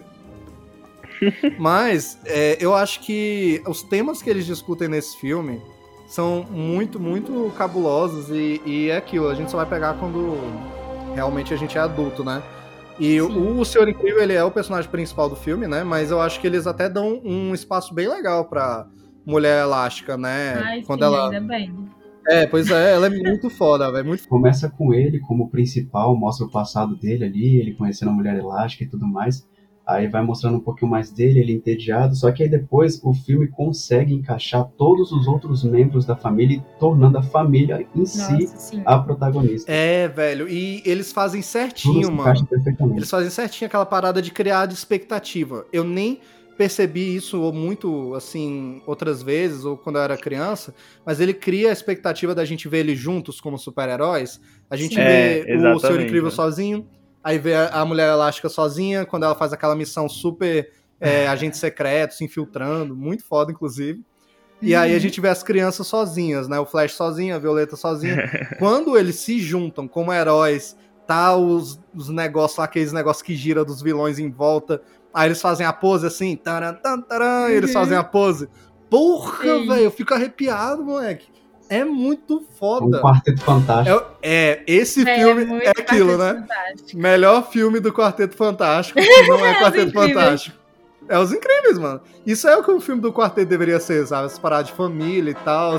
Mas 1.59 2.19
é, 2.27 2.59
eu 2.61 2.75
acho 2.75 3.01
que 3.01 3.63
os 3.67 3.83
temas 3.83 4.21
que 4.21 4.29
eles 4.29 4.45
discutem 4.45 4.89
nesse 4.89 5.17
filme 5.19 5.63
são 6.09 6.47
muito, 6.51 7.01
muito 7.01 7.53
cabulosos 7.57 8.29
e, 8.31 8.61
e 8.67 8.91
é 8.91 8.97
aquilo, 8.97 9.29
a 9.29 9.35
gente 9.35 9.51
só 9.51 9.57
vai 9.57 9.67
pegar 9.67 9.95
quando 9.95 10.39
realmente 11.15 11.55
a 11.55 11.57
gente 11.57 11.79
é 11.79 11.81
adulto, 11.81 12.23
né? 12.23 12.43
E 12.99 13.21
o, 13.21 13.59
o 13.59 13.65
Senhor 13.65 13.89
Incrível, 13.89 14.23
ele 14.23 14.35
é 14.35 14.45
o 14.45 14.51
personagem 14.51 14.91
principal 14.91 15.29
do 15.29 15.37
filme, 15.37 15.67
né? 15.67 15.83
Mas 15.83 16.11
eu 16.11 16.21
acho 16.21 16.41
que 16.41 16.47
eles 16.47 16.67
até 16.67 16.89
dão 16.89 17.21
um 17.25 17.55
espaço 17.55 17.95
bem 17.95 18.09
legal 18.09 18.45
pra 18.45 18.87
Mulher 19.27 19.63
Elástica, 19.63 20.17
né? 20.17 20.55
Ai, 20.55 20.83
quando 20.83 21.01
sim, 21.01 21.07
ela... 21.07 21.25
ainda 21.31 21.41
bem. 21.41 21.75
É, 22.27 22.47
pois 22.47 22.71
é, 22.71 22.95
ela 22.95 23.07
é 23.07 23.11
muito 23.11 23.51
foda, 23.51 23.91
velho, 23.93 24.07
muito 24.07 24.27
Começa 24.27 24.71
com 24.71 24.95
ele 24.95 25.21
como 25.21 25.51
principal, 25.51 26.17
mostra 26.17 26.47
o 26.47 26.51
passado 26.51 26.97
dele 26.97 27.25
ali, 27.25 27.57
ele 27.59 27.75
conhecendo 27.75 28.11
a 28.11 28.15
mulher 28.15 28.37
elástica 28.37 28.85
e 28.85 28.87
tudo 28.87 29.07
mais. 29.07 29.47
Aí 29.87 30.09
vai 30.09 30.23
mostrando 30.23 30.57
um 30.57 30.61
pouquinho 30.61 30.91
mais 30.91 31.11
dele, 31.11 31.41
ele 31.41 31.53
entediado. 31.53 32.17
Só 32.17 32.33
que 32.33 32.43
aí 32.43 32.49
depois 32.49 32.99
o 33.05 33.13
filme 33.13 33.49
consegue 33.49 34.15
encaixar 34.15 34.65
todos 34.79 35.13
os 35.13 35.29
outros 35.29 35.63
membros 35.63 36.07
da 36.07 36.17
família, 36.17 36.65
tornando 36.81 37.19
a 37.19 37.23
família 37.23 37.87
em 37.95 38.07
si 38.07 38.33
Nossa, 38.33 38.57
sim. 38.57 38.83
a 38.87 38.99
protagonista. 38.99 39.71
É, 39.71 40.09
velho, 40.09 40.49
e 40.49 40.83
eles 40.87 41.13
fazem 41.13 41.43
Tudo 41.43 41.51
certinho, 41.51 42.07
se 42.07 42.13
mano. 42.13 42.49
Eles 42.97 43.11
fazem 43.11 43.29
certinho 43.29 43.67
aquela 43.67 43.85
parada 43.85 44.23
de 44.23 44.31
criar 44.31 44.65
de 44.65 44.73
expectativa. 44.73 45.67
Eu 45.71 45.85
nem 45.85 46.19
percebi 46.57 47.15
isso 47.15 47.53
muito, 47.53 48.15
assim, 48.15 48.83
outras 48.87 49.23
vezes, 49.23 49.65
ou 49.65 49.77
quando 49.77 49.97
eu 49.97 50.03
era 50.03 50.17
criança, 50.17 50.75
mas 51.05 51.21
ele 51.21 51.35
cria 51.35 51.71
a 51.71 51.73
expectativa 51.73 52.35
da 52.35 52.45
gente 52.45 52.69
ver 52.69 52.79
eles 52.79 52.99
juntos 52.99 53.41
como 53.41 53.59
super-heróis. 53.59 54.41
A 54.71 54.77
gente. 54.77 54.99
É, 54.99 55.43
vê 55.43 55.69
o 55.69 55.79
Senhor 55.79 56.01
Incrível 56.01 56.31
né? 56.31 56.31
sozinho, 56.31 56.89
aí 57.23 57.39
vê 57.39 57.55
a 57.55 57.85
Mulher 57.85 58.11
Elástica 58.11 58.49
sozinha, 58.49 59.05
quando 59.05 59.25
ela 59.25 59.35
faz 59.35 59.53
aquela 59.53 59.75
missão 59.75 60.09
super 60.09 60.71
é, 61.01 61.27
agentes 61.29 61.61
secretos 61.61 62.19
se 62.19 62.25
infiltrando, 62.25 62.95
muito 62.95 63.25
foda, 63.25 63.53
inclusive. 63.53 64.05
E 64.63 64.75
aí 64.75 64.95
a 64.95 64.99
gente 64.99 65.21
vê 65.21 65.29
as 65.29 65.43
crianças 65.43 65.87
sozinhas, 65.87 66.49
né? 66.49 66.59
O 66.59 66.65
Flash 66.65 66.95
sozinho, 66.95 67.35
a 67.35 67.39
Violeta 67.39 67.77
sozinha. 67.77 68.31
Quando 68.59 68.97
eles 68.97 69.17
se 69.17 69.39
juntam 69.39 69.87
como 69.87 70.13
heróis, 70.13 70.75
tá 71.07 71.37
os, 71.37 71.79
os 71.95 72.09
negócios 72.09 72.59
lá, 72.59 72.65
aqueles 72.65 72.93
negócios 72.93 73.23
que 73.23 73.35
gira 73.35 73.65
dos 73.65 73.83
vilões 73.83 74.19
em 74.19 74.31
volta. 74.31 74.81
Aí 75.15 75.29
eles 75.29 75.41
fazem 75.41 75.65
a 75.65 75.73
pose 75.73 76.07
assim, 76.07 76.37
taran, 76.37 76.75
taran, 76.75 77.01
taran, 77.03 77.49
e 77.51 77.55
eles 77.55 77.71
Uhum. 77.73 77.81
fazem 77.81 77.97
a 77.97 78.03
pose. 78.05 78.49
Porra, 78.91 79.45
velho, 79.45 79.75
eu 79.85 79.91
fico 79.91 80.13
arrepiado, 80.13 80.85
moleque. 80.85 81.33
É 81.69 81.83
muito 81.85 82.37
Um 82.39 82.45
foda. 82.59 83.01
quarteto 83.01 83.41
fantástico. 83.43 84.05
É, 84.21 84.61
é, 84.61 84.63
esse 84.67 85.09
É, 85.09 85.19
filme 85.19 85.45
muito 85.47 85.65
é 85.65 85.71
aquilo, 85.71 86.11
Quarteto 86.19 86.19
né? 86.19 86.47
Fantástico. 86.49 86.99
Melhor 87.01 87.49
filme 87.51 87.81
do 87.81 87.93
Quarteto 87.93 88.37
Fantástico, 88.37 89.01
que 89.01 89.23
não 89.29 89.45
é 89.47 89.53
Os 89.55 89.59
Quarteto. 89.63 89.93
Fantástico. 89.93 90.57
É 91.09 91.19
os 91.19 91.33
incríveis, 91.33 91.79
mano. 91.79 92.01
Isso 92.27 92.49
é 92.49 92.57
o 92.57 92.63
que 92.65 92.71
o 92.71 92.81
filme 92.81 93.01
do 93.03 93.13
quarteto 93.13 93.47
deveria 93.49 93.79
ser, 93.79 94.07
sabe? 94.07 94.25
As 94.27 94.39
paradas 94.39 94.69
de 94.69 94.73
família 94.73 95.33
e 95.33 95.35
tal. 95.35 95.79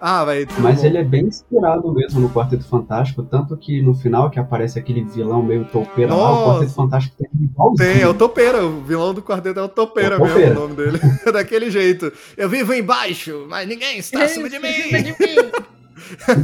Ah, 0.00 0.24
tudo 0.48 0.62
Mas 0.62 0.80
bom. 0.80 0.86
ele 0.86 0.98
é 0.98 1.04
bem 1.04 1.24
inspirado 1.26 1.92
mesmo 1.92 2.20
no 2.20 2.30
Quarteto 2.30 2.64
Fantástico, 2.64 3.22
tanto 3.22 3.56
que 3.56 3.82
no 3.82 3.94
final 3.94 4.30
que 4.30 4.38
aparece 4.38 4.78
aquele 4.78 5.02
vilão 5.04 5.42
meio 5.42 5.64
toupeira 5.64 6.14
lá, 6.14 6.32
o 6.32 6.46
Quarteto 6.52 6.72
Fantástico 6.74 7.16
tem 7.18 7.28
igualzinho. 7.42 7.92
Tem, 7.94 8.02
é 8.02 8.08
o 8.08 8.14
Topeira. 8.14 8.64
O 8.64 8.80
vilão 8.82 9.12
do 9.14 9.22
quarteto 9.22 9.58
é 9.58 9.62
o 9.62 9.68
Topeira, 9.68 10.16
É 10.16 10.18
o 10.18 10.22
mesmo, 10.22 10.34
Topeira. 10.34 10.58
o 10.58 10.60
nome 10.62 10.74
dele. 10.76 11.00
Daquele 11.32 11.70
jeito. 11.70 12.12
Eu 12.36 12.48
vivo 12.48 12.72
embaixo, 12.74 13.46
mas 13.48 13.66
ninguém 13.66 13.98
está 13.98 14.22
acima 14.24 14.48
de 14.48 14.58
mim. 14.58 14.68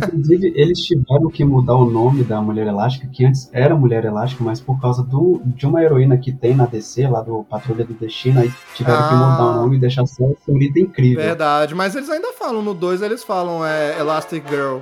Inclusive, 0.07 0.53
eles 0.55 0.79
tiveram 0.81 1.29
que 1.31 1.45
mudar 1.45 1.75
o 1.75 1.89
nome 1.91 2.23
da 2.25 2.41
Mulher 2.41 2.67
Elástica, 2.67 3.07
que 3.12 3.25
antes 3.25 3.49
era 3.53 3.75
Mulher 3.75 4.05
Elástica, 4.05 4.43
mas 4.45 4.61
por 4.61 4.81
causa 4.81 5.03
do, 5.03 5.41
de 5.45 5.67
uma 5.67 5.83
heroína 5.83 6.17
que 6.19 6.33
tem 6.33 6.55
na 6.55 6.67
DC, 6.67 7.07
lá 7.09 7.21
do 7.21 7.45
Patrulha 7.45 7.85
do 7.85 7.95
Destino, 7.95 8.41
aí 8.41 8.53
tiveram 8.75 9.09
que 9.09 9.15
Ah. 9.15 9.17
mudar 9.17 9.45
o 9.45 9.55
nome 9.62 9.77
e 9.77 9.81
deixar 9.81 10.07
só 10.07 10.25
a 10.25 10.45
senhorita 10.45 10.79
incrível. 10.81 11.23
Verdade, 11.23 11.75
mas 11.75 11.95
eles 11.95 12.11
ainda 12.11 12.33
falam. 12.33 12.62
No 12.62 12.75
2 12.75 13.03
eles 13.03 13.23
falam 13.25 13.65
é 13.65 13.99
Elastic 13.99 14.45
Girl. 14.49 14.79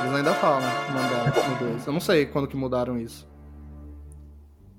Eles 0.00 0.14
ainda 0.14 0.32
falam 0.34 0.60
que 0.60 0.92
mandaram 0.92 1.50
no 1.50 1.72
2. 1.72 1.86
Eu 1.86 1.92
não 1.92 2.00
sei 2.00 2.26
quando 2.26 2.46
que 2.46 2.56
mudaram 2.56 2.98
isso. 2.98 3.26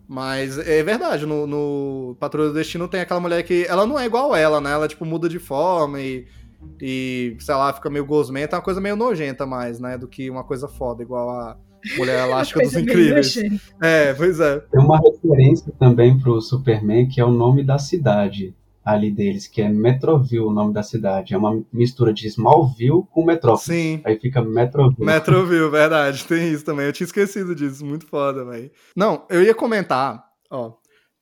Mas 0.08 0.58
é 0.58 0.82
verdade, 0.82 1.24
no, 1.26 1.46
no 1.46 2.18
Patrulha 2.20 2.48
do 2.48 2.54
Destino 2.56 2.88
tem 2.88 3.00
aquela 3.02 3.20
mulher 3.20 3.44
que. 3.44 3.66
Ela 3.70 3.86
não 3.86 4.00
é 4.00 4.06
igual 4.06 4.36
ela, 4.36 4.60
né? 4.60 4.72
Ela, 4.72 4.88
tipo, 4.88 5.06
muda 5.06 5.30
de 5.30 5.38
forma 5.38 6.00
e. 6.02 6.26
E, 6.82 7.36
sei 7.40 7.56
lá, 7.56 7.74
fica 7.74 7.90
meio 7.90 8.06
gosmenta, 8.06 8.56
é 8.56 8.58
uma 8.58 8.64
coisa 8.64 8.82
meio 8.82 8.96
nojenta 8.96 9.46
mais, 9.46 9.80
né? 9.80 9.98
Do 9.98 10.08
que 10.08 10.30
uma 10.30 10.44
coisa 10.44 10.68
foda, 10.68 11.04
igual 11.04 11.30
a 11.30 11.58
Mulher 11.98 12.20
Elástica 12.28 12.62
dos 12.62 12.76
Incríveis. 12.76 13.38
É, 13.82 14.14
pois 14.14 14.40
é. 14.40 14.60
Tem 14.60 14.82
uma 14.82 15.00
referência 15.00 15.74
também 15.80 16.18
pro 16.20 16.42
Superman, 16.42 17.08
que 17.08 17.20
é 17.20 17.26
o 17.26 17.32
nome 17.32 17.64
da 17.64 17.78
cidade 17.78 18.56
ali 18.84 19.12
deles, 19.12 19.48
que 19.48 19.62
é 19.62 19.70
Metroville, 19.70 20.46
o 20.46 20.52
nome 20.52 20.74
da 20.74 20.84
cidade. 20.84 21.34
É 21.34 21.38
uma 21.38 21.64
mistura 21.72 22.14
de 22.14 22.28
Smallville 22.28 23.04
com 23.12 23.24
Metrópolis. 23.24 23.66
Sim. 23.66 24.02
Aí 24.04 24.20
fica 24.20 24.42
Metroville. 24.42 25.06
Metroville, 25.06 25.70
verdade, 25.70 26.26
tem 26.26 26.52
isso 26.52 26.66
também. 26.66 26.86
Eu 26.86 26.94
tinha 26.94 27.06
esquecido 27.06 27.54
disso, 27.54 27.86
muito 27.86 28.08
foda, 28.08 28.44
velho. 28.46 28.72
Não, 28.96 29.26
eu 29.30 29.44
ia 29.44 29.54
comentar, 29.54 30.24
ó, 30.50 30.74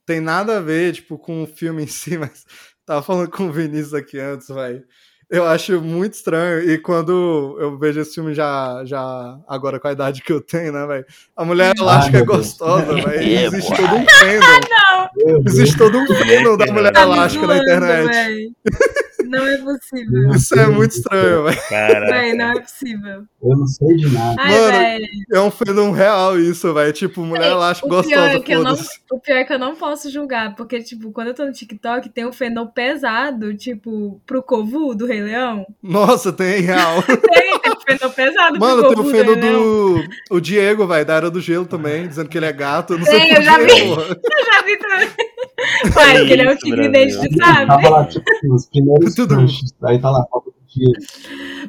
tem 0.06 0.22
nada 0.22 0.58
a 0.58 0.62
ver, 0.62 0.94
tipo, 0.94 1.18
com 1.18 1.44
o 1.44 1.48
filme 1.48 1.84
em 1.84 1.88
si, 1.88 2.18
mas 2.18 2.46
tava 2.86 3.02
falando 3.02 3.30
com 3.30 3.48
o 3.48 3.52
Vinícius 3.52 3.94
aqui 3.94 4.20
antes, 4.20 4.48
velho. 4.48 4.84
Eu 5.30 5.46
acho 5.46 5.82
muito 5.82 6.14
estranho, 6.14 6.70
e 6.70 6.78
quando 6.78 7.58
eu 7.60 7.78
vejo 7.78 8.00
esse 8.00 8.16
filme 8.16 8.34
já, 8.34 8.82
já 8.86 9.38
agora 9.46 9.78
com 9.78 9.88
a 9.90 9.92
idade 9.92 10.22
que 10.22 10.32
eu 10.32 10.40
tenho, 10.40 10.72
né, 10.72 10.86
velho? 10.88 11.06
A 11.36 11.44
mulher 11.44 11.74
elástica 11.78 12.18
é 12.20 12.22
meu 12.22 12.28
Deus. 12.34 12.48
gostosa, 12.48 12.94
velho. 12.96 13.10
É, 13.10 13.44
Existe 13.46 13.76
todo 13.76 13.96
um 13.96 14.06
fandom. 14.08 15.08
Deus. 15.16 15.46
Existe 15.48 15.78
todo 15.78 15.98
um 15.98 16.08
fandom 16.08 16.58
da 16.58 16.66
mulher 16.68 16.94
Tá 16.94 17.02
elástica 17.02 17.46
na 17.46 17.56
zoando, 17.56 17.70
internet. 17.70 18.54
Não 19.26 19.46
é 19.48 19.58
possível. 19.58 20.30
Isso 20.32 20.60
é 20.60 20.68
muito 20.68 20.92
estranho, 20.92 21.44
velho. 21.44 22.08
Véi, 22.10 22.34
não 22.34 22.52
é 22.52 22.62
possível. 22.62 23.24
Eu 23.42 23.58
não 23.58 23.68
sei 23.68 23.96
de 23.98 24.10
nada. 24.10 24.36
Ai, 24.40 24.52
Mano, 24.52 24.72
véi. 24.72 25.00
É 25.34 25.40
um 25.42 25.52
fandom 25.52 25.92
real 25.92 26.40
isso, 26.40 26.74
velho. 26.74 26.94
Tipo, 26.94 27.22
mulher 27.22 27.50
pior, 27.50 27.72
é 27.72 27.88
gostosa, 27.88 28.40
que 28.40 28.52
eu 28.52 28.64
não, 28.64 28.74
o 29.12 29.20
pior 29.20 29.38
é 29.38 29.44
que 29.44 29.54
eu 29.54 29.60
não 29.60 29.76
posso 29.76 30.10
julgar, 30.10 30.56
porque, 30.56 30.82
tipo, 30.82 31.12
quando 31.12 31.28
eu 31.28 31.34
tô 31.34 31.46
no 31.46 31.52
TikTok, 31.52 32.10
tem 32.10 32.26
um 32.26 32.34
fandom 32.34 32.68
pesado, 32.68 33.56
tipo, 33.56 34.22
pro 34.26 34.44
Kovu 34.44 34.96
do 34.96 35.06
Rei 35.06 35.22
Leão. 35.22 35.66
Nossa, 35.82 36.32
tem 36.32 36.62
real. 36.62 37.04
Tem, 37.08 37.60
tem 37.60 37.72
um 37.72 37.98
fandom 38.00 38.14
pesado 38.14 38.60
Mano, 38.60 38.82
pro 38.82 38.90
tem 38.90 39.00
o 39.00 39.04
Kovu 39.04 39.12
feno 39.12 39.36
do. 39.36 40.04
O 40.30 40.40
Diego, 40.40 40.88
velho, 40.88 41.06
da 41.06 41.16
Era 41.16 41.32
do 41.32 41.42
Gelo 41.42 41.66
também, 41.66 42.08
dizendo 42.08 42.30
que 42.30 42.38
ele 42.38 42.46
é 42.46 42.54
gato. 42.54 42.94
Eu 42.94 43.00
não 43.00 43.06
Tem, 43.06 43.22
sei 43.22 43.38
eu 43.38 43.42
já 43.42 43.58
vi. 43.58 43.82
porra. 43.82 44.04
Eu 44.38 44.46
já 44.54 44.62
vi 44.64 44.78
também. 44.78 45.10
Porque 45.94 46.34
ele 46.34 46.42
é 46.44 46.54
isso, 46.54 46.60
tigre 46.60 46.90
dente, 46.90 47.14
sabe? 47.14 47.68
Tava 47.68 47.90
lá, 47.90 48.06
tipo, 48.06 48.24
os 48.54 48.68
primeiros 48.68 49.16
crushes. 49.16 49.74
Aí 49.84 50.00
tá 50.00 50.12
lá, 50.12 50.24
foto 50.30 50.52
do 50.52 50.68
dia. 50.68 50.94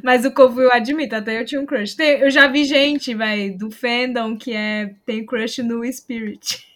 Mas 0.02 0.24
o 0.24 0.30
Kovu 0.30 0.60
eu 0.60 0.72
admito, 0.72 1.14
até 1.14 1.40
eu 1.40 1.44
tinha 1.44 1.60
um 1.60 1.66
crush. 1.66 1.94
Tem- 1.94 2.20
eu 2.20 2.30
já 2.30 2.46
vi 2.48 2.64
gente, 2.64 3.14
velho, 3.14 3.56
do 3.56 3.70
fandom 3.70 4.36
que 4.36 4.52
é, 4.52 4.94
tem 5.06 5.24
crush 5.24 5.62
no 5.62 5.84
Spirit. 5.90 6.68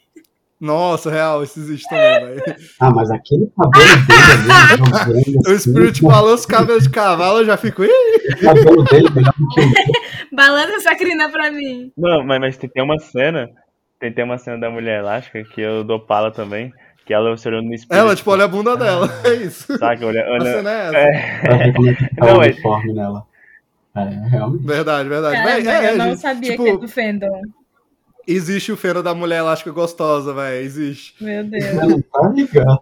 Nossa, 0.58 1.10
real, 1.10 1.42
isso 1.42 1.58
existe 1.58 1.88
também, 1.88 2.36
velho. 2.36 2.56
Ah, 2.80 2.90
mas 2.94 3.10
aquele 3.10 3.50
cabelo 3.56 4.06
dele 4.06 4.52
ali, 4.52 4.78
jogando 4.78 5.36
O 5.44 5.50
assim, 5.50 5.70
Spirit 5.70 6.00
falou 6.00 6.34
os 6.34 6.46
cabelos 6.46 6.84
de 6.84 6.90
cavalo, 6.90 7.40
eu 7.40 7.44
já 7.44 7.56
fico. 7.56 7.82
O 7.82 8.40
cabelo 8.40 8.84
dele 8.84 9.10
melhor 9.10 9.34
do 9.36 9.48
que 9.48 9.60
o 9.60 9.64
meu. 9.64 9.74
Balança 10.32 10.76
essa 10.76 10.94
crina 10.94 11.28
pra 11.28 11.50
mim. 11.50 11.92
Não, 11.96 12.24
mas, 12.24 12.40
mas 12.40 12.56
tem, 12.56 12.70
tem 12.70 12.82
uma 12.82 12.98
cena. 13.00 13.50
Tem, 13.98 14.12
tem 14.12 14.24
uma 14.24 14.38
cena 14.38 14.56
da 14.56 14.70
mulher 14.70 15.00
elástica 15.00 15.42
que 15.44 15.60
eu 15.60 15.82
dou 15.82 15.98
pala 15.98 16.30
também. 16.30 16.72
Que 17.12 17.16
ela 17.16 17.36
se 17.36 17.46
olhando 17.46 17.66
no 17.66 17.74
espelho. 17.74 17.98
Ela, 18.00 18.16
tipo, 18.16 18.30
olha 18.30 18.44
a 18.44 18.48
bunda 18.48 18.74
dela. 18.76 19.06
É 19.24 19.34
isso. 19.34 19.76
Saca, 19.76 20.06
olha, 20.06 20.24
A 20.24 20.30
olha, 20.32 20.44
cena 20.56 20.70
é 20.70 20.86
essa. 20.86 20.96
é, 20.96 21.40
Pra 21.42 21.56
ver 21.58 21.74
como 21.74 21.88
é 21.90 21.94
que 21.94 22.14
tá 22.16 22.26
Não, 22.26 22.38
o 22.38 22.42
é- 22.42 22.46
uniforme 22.46 22.92
nela. 22.94 23.26
É, 23.94 24.28
realmente. 24.30 24.64
Verdade, 24.66 25.08
verdade. 25.10 25.36
Cara, 25.36 25.84
é, 25.84 25.92
eu 25.92 25.98
não 25.98 26.04
gente, 26.06 26.20
sabia 26.20 26.50
tipo, 26.52 26.64
que 26.64 26.70
é 26.70 26.76
do 26.78 26.88
fandom. 26.88 27.42
existe 28.26 28.72
o 28.72 28.76
feno 28.78 29.02
da 29.02 29.14
mulher 29.14 29.40
elástica 29.40 29.70
gostosa, 29.70 30.32
velho. 30.32 30.64
Existe. 30.64 31.22
Meu 31.22 31.44
Deus. 31.50 32.02
Tá 32.10 32.28
ligado. 32.34 32.80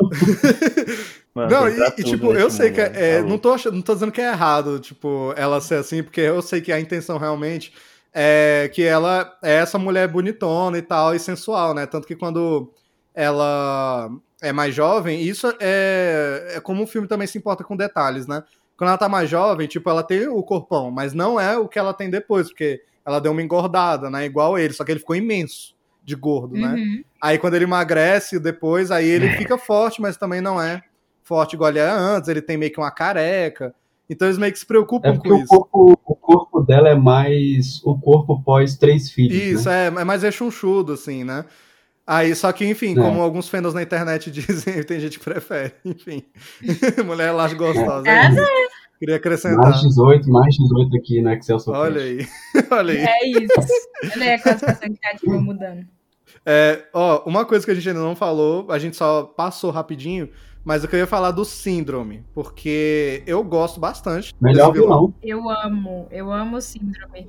mano, 1.34 1.50
Não, 1.50 1.68
e, 1.68 1.78
e, 1.98 2.04
tipo, 2.04 2.32
eu 2.34 2.50
sei 2.50 2.70
que 2.70 2.80
é, 2.80 2.92
é, 2.94 3.22
não, 3.22 3.38
tô 3.38 3.52
achando, 3.52 3.74
não 3.76 3.82
tô 3.82 3.94
dizendo 3.94 4.12
que 4.12 4.20
é 4.20 4.28
errado, 4.30 4.78
tipo, 4.78 5.32
ela 5.36 5.60
ser 5.60 5.76
assim, 5.76 6.02
porque 6.02 6.20
eu 6.20 6.42
sei 6.42 6.60
que 6.60 6.72
a 6.72 6.78
intenção 6.80 7.16
realmente 7.18 7.72
é 8.12 8.70
que 8.74 8.82
ela 8.82 9.32
é 9.42 9.54
essa 9.56 9.78
mulher 9.78 10.08
bonitona 10.08 10.76
e 10.76 10.82
tal, 10.82 11.14
e 11.14 11.18
sensual, 11.18 11.72
né? 11.74 11.86
Tanto 11.86 12.06
que 12.06 12.16
quando 12.16 12.70
ela 13.14 14.10
é 14.40 14.52
mais 14.52 14.74
jovem, 14.74 15.20
isso 15.20 15.52
é, 15.60 16.54
é 16.56 16.60
como 16.60 16.84
o 16.84 16.86
filme 16.86 17.06
também 17.06 17.26
se 17.26 17.36
importa 17.36 17.62
com 17.62 17.76
detalhes, 17.76 18.26
né? 18.26 18.42
Quando 18.76 18.88
ela 18.88 18.98
tá 18.98 19.08
mais 19.08 19.28
jovem, 19.28 19.66
tipo, 19.66 19.90
ela 19.90 20.02
tem 20.02 20.26
o 20.26 20.42
corpão, 20.42 20.90
mas 20.90 21.12
não 21.12 21.38
é 21.38 21.58
o 21.58 21.68
que 21.68 21.78
ela 21.78 21.92
tem 21.92 22.08
depois, 22.08 22.48
porque 22.48 22.80
ela 23.04 23.20
deu 23.20 23.32
uma 23.32 23.42
engordada, 23.42 24.08
né? 24.08 24.24
Igual 24.24 24.58
ele, 24.58 24.72
só 24.72 24.84
que 24.84 24.92
ele 24.92 25.00
ficou 25.00 25.16
imenso 25.16 25.74
de 26.02 26.14
gordo, 26.14 26.56
né? 26.56 26.74
Uhum. 26.74 27.04
Aí 27.20 27.38
quando 27.38 27.54
ele 27.54 27.64
emagrece 27.64 28.38
depois, 28.38 28.90
aí 28.90 29.06
ele 29.06 29.30
fica 29.36 29.58
forte, 29.58 30.00
mas 30.00 30.16
também 30.16 30.40
não 30.40 30.60
é 30.60 30.82
forte 31.22 31.54
igual 31.54 31.70
ele 31.70 31.78
era 31.78 31.94
antes, 31.94 32.28
ele 32.28 32.42
tem 32.42 32.56
meio 32.56 32.72
que 32.72 32.80
uma 32.80 32.90
careca. 32.90 33.74
Então 34.08 34.26
eles 34.26 34.38
meio 34.38 34.52
que 34.52 34.58
se 34.58 34.66
preocupam 34.66 35.10
É 35.10 35.12
porque 35.12 35.28
com 35.28 35.36
o 35.36 35.38
isso. 35.38 35.46
corpo, 35.46 36.00
o 36.04 36.16
corpo 36.16 36.60
dela 36.62 36.88
é 36.88 36.96
mais 36.96 37.80
o 37.84 37.96
corpo 37.96 38.42
pós 38.42 38.76
três 38.76 39.10
filhos. 39.12 39.36
Isso, 39.36 39.68
né? 39.68 39.84
é, 39.84 40.00
é 40.00 40.04
mais 40.04 40.22
rechonchudo, 40.24 40.94
assim, 40.94 41.22
né? 41.22 41.44
Aí, 42.12 42.34
só 42.34 42.50
que, 42.52 42.66
enfim, 42.66 42.92
É. 42.98 43.00
como 43.00 43.22
alguns 43.22 43.48
fãs 43.48 43.72
na 43.72 43.82
internet 43.82 44.30
dizem, 44.32 44.82
tem 44.82 44.98
gente 44.98 45.16
que 45.18 45.24
prefere, 45.24 45.72
enfim. 45.84 46.24
Mulher 47.06 47.28
elástico 47.28 47.62
gostosa. 47.64 48.08
É, 48.08 48.26
É. 48.26 48.80
Queria 48.98 49.16
acrescentar. 49.16 49.70
Mais 49.70 49.80
18, 49.80 50.28
mais 50.28 50.54
18 50.56 50.96
aqui 50.96 51.22
no 51.22 51.30
Excel. 51.32 51.56
Olha 51.68 52.02
aí. 52.02 52.26
Olha 52.70 52.92
aí. 52.92 52.98
É 52.98 53.28
isso. 53.28 54.12
Olha 54.12 54.24
aí 54.24 54.32
a 54.34 54.42
classificação 54.42 54.88
criativa 54.94 55.40
mudando. 55.40 55.86
É, 56.44 56.84
ó, 56.92 57.22
uma 57.24 57.44
coisa 57.44 57.64
que 57.64 57.70
a 57.70 57.74
gente 57.74 57.88
ainda 57.88 58.00
não 58.00 58.16
falou, 58.16 58.66
a 58.70 58.78
gente 58.78 58.96
só 58.96 59.22
passou 59.22 59.70
rapidinho, 59.70 60.28
mas 60.64 60.82
eu 60.82 60.90
queria 60.90 61.06
falar 61.06 61.30
do 61.30 61.44
Síndrome, 61.44 62.24
porque 62.34 63.22
eu 63.26 63.42
gosto 63.44 63.78
bastante. 63.80 64.34
Melhor 64.40 64.72
vilão. 64.72 64.88
vilão. 64.88 65.14
Eu 65.22 65.48
amo, 65.48 66.06
eu 66.10 66.30
amo 66.32 66.56
o 66.56 66.60
síndrome. 66.60 67.28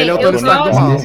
Ele 0.00 0.10
é 0.10 0.14
o 0.14 0.18
Tony 0.18 0.36
Stark 0.36 0.70
do 0.70 0.74
mal. 0.76 0.98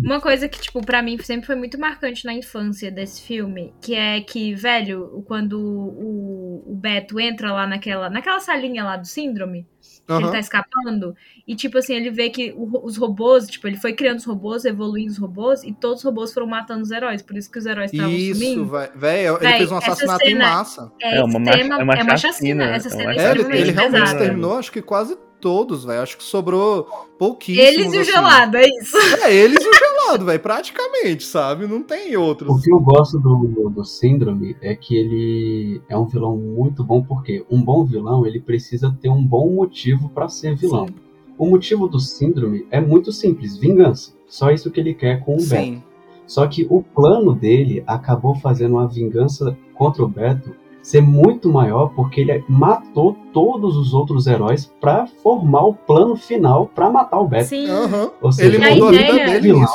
Uma 0.00 0.20
coisa 0.20 0.48
que, 0.48 0.60
tipo, 0.60 0.84
pra 0.84 1.02
mim 1.02 1.18
sempre 1.18 1.46
foi 1.46 1.56
muito 1.56 1.78
marcante 1.78 2.24
na 2.24 2.32
infância 2.32 2.90
desse 2.90 3.22
filme, 3.22 3.72
que 3.80 3.94
é 3.94 4.20
que, 4.20 4.54
velho, 4.54 5.24
quando 5.26 5.58
o, 5.60 6.62
o 6.66 6.74
Beto 6.74 7.18
entra 7.20 7.52
lá 7.52 7.66
naquela, 7.66 8.08
naquela 8.10 8.40
salinha 8.40 8.84
lá 8.84 8.96
do 8.96 9.06
síndrome, 9.06 9.66
que 10.06 10.12
ele 10.12 10.30
tá 10.32 10.38
escapando, 10.40 11.14
e, 11.46 11.54
tipo 11.54 11.78
assim, 11.78 11.94
ele 11.94 12.10
vê 12.10 12.30
que 12.30 12.52
o- 12.56 12.84
os 12.84 12.96
robôs, 12.96 13.46
tipo, 13.46 13.66
ele 13.68 13.76
foi 13.76 13.92
criando 13.92 14.18
os 14.18 14.24
robôs, 14.24 14.64
evoluindo 14.64 15.12
os 15.12 15.18
robôs, 15.18 15.62
e 15.62 15.72
todos 15.72 15.98
os 15.98 16.04
robôs 16.04 16.32
foram 16.34 16.46
matando 16.48 16.82
os 16.82 16.90
heróis, 16.90 17.22
por 17.22 17.36
isso 17.36 17.50
que 17.50 17.58
os 17.58 17.66
heróis 17.66 17.92
estavam 17.92 18.12
Isso, 18.12 18.34
sumindo. 18.40 18.66
vai- 18.66 18.90
velho, 18.94 19.38
ele 19.40 19.52
fez 19.58 19.70
um 19.72 19.76
assassinato 19.76 20.24
em 20.24 20.28
cena- 20.30 20.50
massa. 20.56 20.92
É, 21.00 21.16
É 21.18 21.22
uma 21.24 21.38
ma- 21.38 21.50
extrema, 21.50 21.74
é 21.80 21.82
uma 21.84 21.94
é 21.94 22.02
uma 22.02 22.16
chacina, 22.16 22.64
chacina. 22.64 22.64
Essa 22.76 22.88
é 22.88 22.90
cena 22.90 23.02
uma 23.04 23.12
é 23.12 23.14
É, 23.14 23.18
ele, 23.18 23.26
extremamente 23.28 23.60
ele 23.62 23.70
realmente 23.72 24.00
pesada. 24.00 24.18
exterminou, 24.20 24.58
acho 24.58 24.72
que 24.72 24.82
quase 24.82 25.16
todos, 25.40 25.84
velho. 25.84 26.02
Acho 26.02 26.16
que 26.16 26.24
sobrou 26.24 26.86
pouquíssimos. 27.18 27.68
Eles 27.68 27.92
e 27.92 27.96
o 27.96 28.00
assim. 28.00 28.12
gelado, 28.12 28.56
é 28.56 28.66
isso. 28.66 28.96
É, 29.22 29.34
eles 29.34 29.64
e 29.64 29.68
o 29.68 29.72
gelado. 29.72 29.90
lado, 30.10 30.24
velho, 30.26 30.40
praticamente, 30.40 31.24
sabe? 31.24 31.66
Não 31.66 31.82
tem 31.82 32.16
outros. 32.16 32.50
O 32.50 32.60
que 32.60 32.72
eu 32.72 32.80
gosto 32.80 33.18
do, 33.18 33.70
do 33.70 33.84
Síndrome 33.84 34.56
é 34.60 34.74
que 34.74 34.96
ele 34.96 35.80
é 35.88 35.96
um 35.96 36.06
vilão 36.06 36.36
muito 36.36 36.84
bom, 36.84 37.02
porque 37.02 37.44
um 37.50 37.62
bom 37.62 37.84
vilão 37.84 38.26
ele 38.26 38.40
precisa 38.40 38.96
ter 39.00 39.08
um 39.08 39.24
bom 39.24 39.50
motivo 39.50 40.08
pra 40.10 40.28
ser 40.28 40.54
vilão. 40.54 40.86
Sim. 40.86 40.94
O 41.38 41.46
motivo 41.46 41.88
do 41.88 41.98
Síndrome 41.98 42.66
é 42.70 42.80
muito 42.80 43.12
simples, 43.12 43.56
vingança. 43.56 44.12
Só 44.28 44.50
isso 44.50 44.70
que 44.70 44.78
ele 44.78 44.94
quer 44.94 45.24
com 45.24 45.34
o 45.34 45.38
Beto. 45.38 45.46
Sim. 45.48 45.82
Só 46.26 46.46
que 46.46 46.66
o 46.70 46.82
plano 46.82 47.34
dele 47.34 47.82
acabou 47.86 48.36
fazendo 48.36 48.72
uma 48.76 48.86
vingança 48.86 49.56
contra 49.74 50.04
o 50.04 50.08
Beto 50.08 50.54
ser 50.82 51.00
muito 51.00 51.48
maior 51.50 51.92
porque 51.94 52.20
ele 52.22 52.44
matou 52.48 53.16
todos 53.32 53.76
os 53.76 53.92
outros 53.94 54.26
heróis 54.26 54.72
pra 54.80 55.06
formar 55.22 55.64
o 55.66 55.74
plano 55.74 56.16
final 56.16 56.66
pra 56.74 56.90
matar 56.90 57.20
o 57.20 57.26
Beto. 57.28 57.48
Sim. 57.48 57.68
Aham. 57.68 58.10
Ou 58.20 58.32
seja, 58.32 58.56
Ele 58.56 58.70
mudou 58.74 58.88
a 58.88 58.92
vida 58.92 59.12
dele 59.12 59.40
Vilão. 59.40 59.68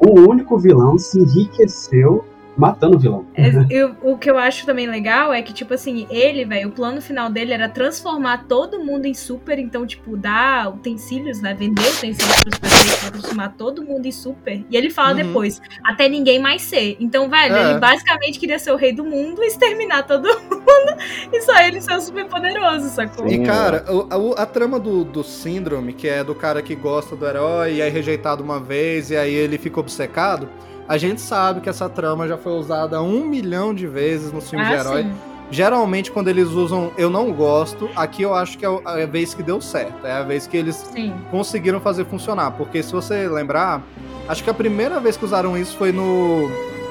o 0.00 0.20
único 0.30 0.56
vilão 0.58 0.96
se 0.98 1.18
enriqueceu 1.20 2.24
matando 2.58 2.96
o 2.96 2.98
vilão. 2.98 3.24
É, 3.36 3.50
eu- 3.70 3.94
o 4.02 4.18
que 4.18 4.28
eu 4.28 4.36
acho 4.36 4.66
também 4.66 4.86
legal 4.88 5.32
é 5.32 5.40
que, 5.40 5.52
tipo 5.52 5.72
assim, 5.72 6.06
ele, 6.10 6.44
velho, 6.44 6.68
o 6.68 6.72
plano 6.72 7.00
final 7.00 7.30
dele 7.30 7.52
era 7.52 7.68
transformar 7.68 8.46
todo 8.48 8.80
mundo 8.84 9.06
em 9.06 9.14
super, 9.14 9.58
então, 9.60 9.86
tipo, 9.86 10.16
dar 10.16 10.68
utensílios, 10.74 11.40
né? 11.40 11.54
Vender 11.54 11.82
utensílios 11.82 12.42
pros 12.42 12.58
prefeitos 12.58 12.96
pra 13.00 13.10
transformar 13.12 13.48
todo 13.56 13.84
mundo 13.84 14.04
em 14.06 14.12
super. 14.12 14.64
E 14.68 14.76
ele 14.76 14.90
fala 14.90 15.10
Uhum. 15.10 15.16
depois, 15.28 15.62
até 15.84 16.08
ninguém 16.08 16.40
mais 16.40 16.62
ser. 16.62 16.96
Então, 16.98 17.28
velho, 17.30 17.54
É. 17.54 17.70
ele 17.70 17.78
basicamente 17.78 18.38
queria 18.40 18.58
ser 18.58 18.72
o 18.72 18.76
rei 18.76 18.92
do 18.92 19.04
mundo 19.04 19.42
e 19.42 19.46
exterminar 19.46 20.02
todo 20.02 20.24
mundo 20.50 20.98
e 21.32 21.40
só 21.42 21.60
ele 21.60 21.80
ser 21.80 21.94
o 21.94 22.00
super 22.00 22.24
poderoso, 22.26 22.88
sacou? 22.88 23.28
E, 23.28 23.38
cara, 23.44 23.84
o- 23.88 24.34
a, 24.38 24.42
a 24.42 24.46
trama 24.46 24.80
do, 24.80 25.04
do 25.04 25.22
síndrome, 25.22 25.92
que 25.92 26.08
é 26.08 26.24
do 26.24 26.34
cara 26.34 26.60
que 26.60 26.74
gosta 26.74 27.14
do 27.14 27.24
herói 27.24 27.74
e 27.74 27.80
é 27.80 27.88
rejeitado 27.88 28.42
uma 28.42 28.58
vez 28.58 29.10
e 29.12 29.16
aí 29.16 29.32
ele 29.32 29.58
fica 29.58 29.78
obcecado, 29.78 30.48
a 30.88 30.96
gente 30.96 31.20
sabe 31.20 31.60
que 31.60 31.68
essa 31.68 31.88
trama 31.88 32.26
já 32.26 32.36
foi 32.38 32.52
usada 32.52 33.00
um 33.02 33.24
milhão 33.24 33.74
de 33.74 33.86
vezes 33.86 34.32
nos 34.32 34.48
filmes 34.48 34.66
de 34.68 34.74
Ah, 34.74 34.78
herói. 34.80 35.02
sim. 35.04 35.12
Geralmente, 35.50 36.10
quando 36.10 36.28
eles 36.28 36.48
usam 36.48 36.90
eu 36.98 37.08
não 37.08 37.32
gosto, 37.32 37.88
aqui 37.96 38.22
eu 38.22 38.34
acho 38.34 38.58
que 38.58 38.66
é 38.66 38.68
a 38.84 39.06
vez 39.06 39.32
que 39.32 39.42
deu 39.42 39.60
certo. 39.62 40.06
É 40.06 40.12
a 40.12 40.22
vez 40.22 40.46
que 40.46 40.56
eles 40.56 40.76
Sim. 40.76 41.14
conseguiram 41.30 41.80
fazer 41.80 42.04
funcionar. 42.04 42.50
Porque 42.50 42.82
se 42.82 42.92
você 42.92 43.26
lembrar, 43.28 43.82
acho 44.28 44.44
que 44.44 44.50
a 44.50 44.54
primeira 44.54 45.00
vez 45.00 45.16
que 45.16 45.24
usaram 45.24 45.56
isso 45.56 45.74
foi 45.78 45.90
no 45.90 46.50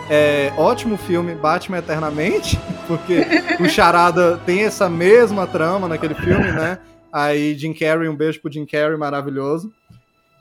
é, 0.10 0.52
ótimo 0.58 0.98
filme 0.98 1.36
Batman 1.36 1.78
Eternamente, 1.78 2.60
porque 2.88 3.28
o 3.60 3.70
Charada 3.70 4.40
tem 4.44 4.64
essa 4.64 4.90
mesma 4.90 5.46
trama 5.46 5.88
naquele 5.88 6.16
filme, 6.16 6.52
né? 6.52 6.80
Aí 7.14 7.56
Jim 7.56 7.74
Carrey, 7.74 8.10
um 8.10 8.16
beijo 8.16 8.42
pro 8.42 8.52
Jim 8.52 8.66
Carrey, 8.66 8.98
maravilhoso. 8.98 9.72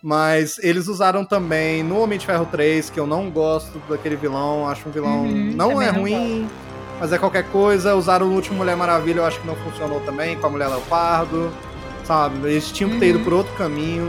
Mas 0.06 0.60
eles 0.62 0.86
usaram 0.86 1.24
também 1.24 1.82
no 1.82 1.98
Homem 2.00 2.16
de 2.16 2.24
Ferro 2.24 2.46
3, 2.48 2.90
que 2.90 3.00
eu 3.00 3.08
não 3.08 3.28
gosto 3.28 3.82
daquele 3.88 4.14
vilão, 4.14 4.68
acho 4.68 4.88
um 4.88 4.92
vilão. 4.92 5.22
Uhum, 5.24 5.52
não 5.56 5.82
é 5.82 5.86
também 5.88 5.92
não 5.92 6.00
ruim, 6.02 6.48
mas 7.00 7.12
é 7.12 7.18
qualquer 7.18 7.42
coisa. 7.50 7.92
Usaram 7.96 8.28
no 8.28 8.36
último 8.36 8.58
Mulher 8.58 8.76
Maravilha, 8.76 9.18
eu 9.18 9.24
acho 9.24 9.40
que 9.40 9.46
não 9.48 9.56
funcionou 9.56 9.98
também, 10.02 10.36
com 10.36 10.46
a 10.46 10.50
Mulher 10.50 10.68
Leopardo, 10.68 11.50
sabe? 12.04 12.36
Eles 12.48 12.70
tinham 12.70 12.90
que 12.90 13.00
ter 13.00 13.08
ido 13.08 13.18
Uhum. 13.18 13.24
por 13.24 13.32
outro 13.32 13.52
caminho. 13.54 14.06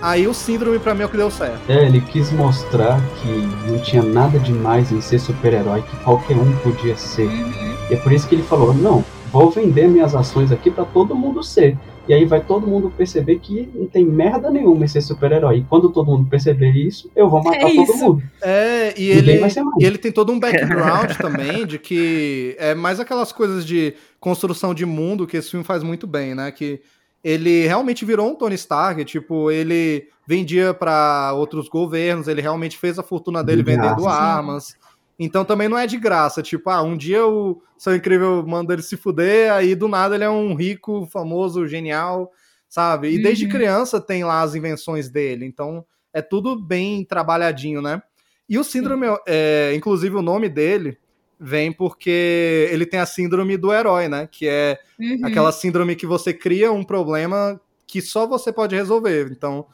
Aí 0.00 0.26
o 0.26 0.34
síndrome 0.34 0.80
pra 0.80 0.92
mim 0.92 1.02
é 1.02 1.06
o 1.06 1.08
que 1.08 1.16
deu 1.16 1.30
certo. 1.30 1.60
É, 1.68 1.86
ele 1.86 2.00
quis 2.00 2.32
mostrar 2.32 3.00
que 3.22 3.28
não 3.70 3.78
tinha 3.78 4.02
nada 4.02 4.40
demais 4.40 4.90
em 4.90 5.00
ser 5.00 5.20
super-herói, 5.20 5.82
que 5.82 5.96
qualquer 5.98 6.36
um 6.36 6.50
podia 6.64 6.96
ser. 6.96 7.28
Uhum. 7.28 7.74
E 7.88 7.94
é 7.94 7.96
por 7.96 8.10
isso 8.10 8.26
que 8.26 8.34
ele 8.34 8.42
falou: 8.42 8.74
não, 8.74 9.04
vou 9.30 9.52
vender 9.52 9.86
minhas 9.86 10.16
ações 10.16 10.50
aqui 10.50 10.68
pra 10.68 10.84
todo 10.84 11.14
mundo 11.14 11.44
ser. 11.44 11.78
E 12.08 12.12
aí 12.12 12.24
vai 12.24 12.40
todo 12.40 12.66
mundo 12.66 12.92
perceber 12.96 13.38
que 13.38 13.68
não 13.74 13.86
tem 13.86 14.04
merda 14.04 14.50
nenhuma 14.50 14.84
em 14.84 14.88
ser 14.88 15.00
super-herói. 15.02 15.58
E 15.58 15.64
quando 15.64 15.88
todo 15.90 16.06
mundo 16.06 16.28
perceber 16.28 16.70
isso, 16.72 17.10
eu 17.14 17.28
vou 17.30 17.42
matar 17.42 17.58
É 17.58 17.74
todo 17.74 17.82
isso. 17.82 17.96
mundo. 17.98 18.22
É, 18.42 18.88
e 19.00 19.14
Ninguém 19.14 19.34
ele, 19.36 19.54
e 19.80 19.84
ele 19.84 19.98
tem 19.98 20.10
todo 20.10 20.32
um 20.32 20.40
background 20.40 21.12
também 21.20 21.66
de 21.66 21.78
que 21.78 22.56
é 22.58 22.74
mais 22.74 22.98
aquelas 22.98 23.30
coisas 23.32 23.64
de 23.64 23.94
construção 24.18 24.74
de 24.74 24.84
mundo 24.84 25.26
que 25.26 25.36
esse 25.36 25.50
filme 25.50 25.64
faz 25.64 25.82
muito 25.82 26.06
bem, 26.06 26.34
né? 26.34 26.50
Que 26.50 26.80
ele 27.22 27.66
realmente 27.66 28.04
virou 28.04 28.28
um 28.28 28.34
Tony 28.34 28.56
Stark, 28.56 29.04
tipo, 29.04 29.48
ele 29.50 30.08
vendia 30.26 30.74
pra 30.74 31.32
outros 31.34 31.68
governos, 31.68 32.26
ele 32.26 32.42
realmente 32.42 32.76
fez 32.76 32.98
a 32.98 33.02
fortuna 33.02 33.44
dele 33.44 33.62
De 33.62 33.70
vendendo 33.70 34.08
armas. 34.08 34.74
Então 35.18 35.44
também 35.44 35.68
não 35.68 35.78
é 35.78 35.86
de 35.86 35.96
graça, 35.98 36.42
tipo, 36.42 36.68
ah, 36.70 36.82
um 36.82 36.96
dia 36.96 37.26
o 37.26 37.62
Seu 37.78 37.94
Incrível 37.94 38.44
manda 38.46 38.72
ele 38.72 38.82
se 38.82 38.96
fuder, 38.96 39.52
aí 39.52 39.74
do 39.74 39.86
nada 39.88 40.14
ele 40.14 40.24
é 40.24 40.30
um 40.30 40.54
rico, 40.54 41.06
famoso, 41.06 41.66
genial, 41.66 42.30
sabe? 42.68 43.08
E 43.12 43.22
desde 43.22 43.44
Uhum. 43.44 43.50
criança 43.50 44.00
tem 44.00 44.24
lá 44.24 44.40
as 44.42 44.54
invenções 44.54 45.08
dele, 45.10 45.44
então 45.44 45.84
é 46.12 46.20
tudo 46.22 46.56
bem 46.60 47.04
trabalhadinho, 47.04 47.80
né? 47.82 48.02
E 48.48 48.58
o 48.58 48.64
síndrome, 48.64 49.06
é, 49.26 49.72
inclusive 49.74 50.16
o 50.16 50.22
nome 50.22 50.48
dele 50.48 50.98
vem 51.38 51.72
porque 51.72 52.68
ele 52.70 52.86
tem 52.86 53.00
a 53.00 53.06
síndrome 53.06 53.56
do 53.56 53.72
herói, 53.72 54.08
né? 54.08 54.28
Que 54.30 54.46
é 54.48 54.78
Uhum. 54.98 55.18
aquela 55.24 55.52
síndrome 55.52 55.96
que 55.96 56.06
você 56.06 56.32
cria 56.32 56.70
um 56.72 56.84
problema 56.84 57.60
que 57.92 58.00
só 58.00 58.26
você 58.26 58.50
pode 58.50 58.74
resolver. 58.74 59.30
Então, 59.30 59.66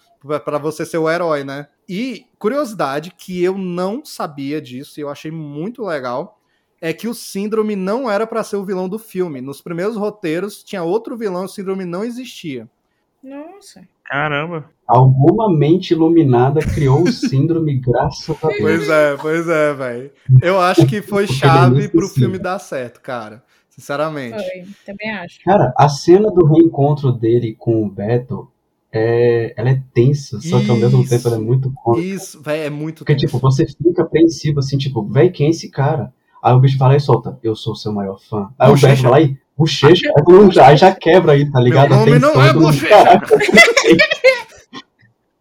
para 0.45 0.59
você 0.59 0.85
ser 0.85 0.99
o 0.99 1.09
herói, 1.09 1.45
né? 1.45 1.69
E 1.89 2.27
curiosidade 2.37 3.13
que 3.17 3.45
eu 3.45 3.57
não 3.57 4.05
sabia 4.05 4.61
disso 4.61 4.99
e 4.99 5.03
eu 5.03 5.09
achei 5.09 5.31
muito 5.31 5.85
legal 5.85 6.41
é 6.81 6.93
que 6.93 7.07
o 7.07 7.15
síndrome 7.15 7.77
não 7.77 8.11
era 8.11 8.27
para 8.27 8.43
ser 8.43 8.57
o 8.57 8.65
vilão 8.65 8.89
do 8.89 8.99
filme. 8.99 9.41
Nos 9.41 9.63
primeiros 9.63 9.97
roteiros 9.97 10.65
tinha 10.65 10.83
outro 10.83 11.17
vilão, 11.17 11.45
o 11.45 11.49
síndrome 11.49 11.85
não 11.85 12.03
existia. 12.03 12.69
Nossa. 13.23 13.87
Caramba. 14.05 14.69
Alguma 14.85 15.49
mente 15.57 15.93
iluminada 15.93 16.59
criou 16.59 17.05
o 17.05 17.13
síndrome 17.13 17.79
graças 17.87 18.31
a 18.43 18.49
Deus. 18.49 18.61
Pois 18.61 18.89
é, 18.89 19.17
pois 19.17 19.49
é, 19.49 19.75
velho. 19.75 20.11
Eu 20.43 20.61
acho 20.61 20.85
que 20.87 21.01
foi 21.03 21.29
chave 21.29 21.89
pro 21.89 22.09
filme 22.09 22.37
dar 22.37 22.59
certo, 22.59 23.01
cara. 23.01 23.45
Sinceramente. 23.79 24.35
Foi. 24.35 24.65
Também 24.85 25.11
acho. 25.13 25.39
Cara, 25.45 25.73
a 25.77 25.89
cena 25.89 26.31
do 26.33 26.45
reencontro 26.47 27.13
dele 27.13 27.55
com 27.57 27.85
o 27.85 27.89
Beto, 27.89 28.49
é, 28.93 29.55
ela 29.57 29.71
é 29.71 29.81
tensa, 29.95 30.41
só 30.41 30.59
que 30.61 30.69
ao 30.69 30.77
mesmo 30.77 31.07
tempo 31.09 31.29
ela 31.29 31.37
é 31.37 31.41
muito 31.41 31.71
cômica. 31.73 32.05
Isso, 32.05 32.43
velho, 32.43 32.65
é 32.65 32.71
muito 32.71 32.99
Porque, 32.99 33.13
tenso. 33.15 33.27
tipo, 33.27 33.39
você 33.39 33.65
fica 33.67 34.03
apreensivo, 34.03 34.59
assim, 34.59 34.77
tipo, 34.77 35.05
véi, 35.07 35.31
quem 35.31 35.47
é 35.47 35.51
esse 35.51 35.71
cara? 35.71 36.13
Aí 36.43 36.53
o 36.55 36.59
bicho 36.59 36.77
fala 36.77 36.97
e 36.97 37.01
solta, 37.01 37.39
eu 37.43 37.55
sou 37.55 37.77
seu 37.77 37.93
maior 37.93 38.19
fã. 38.19 38.49
Aí 38.59 38.69
Bochecha. 38.71 38.87
o 38.87 38.91
Beto 38.91 39.03
fala 39.03 39.17
aí, 39.19 39.37
bochecha, 39.57 40.09
aí 40.17 40.51
já, 40.53 40.67
aí 40.69 40.77
já 40.77 40.93
quebra 40.95 41.33
aí, 41.33 41.49
tá 41.51 41.61
ligado? 41.61 41.91
Meu 41.91 41.99
nome 41.99 42.13
A 42.17 42.19
não 42.19 42.33
tensão, 42.33 42.45
é 42.47 42.53
Bochecha. 42.53 42.89
"Caraca, 42.89 43.37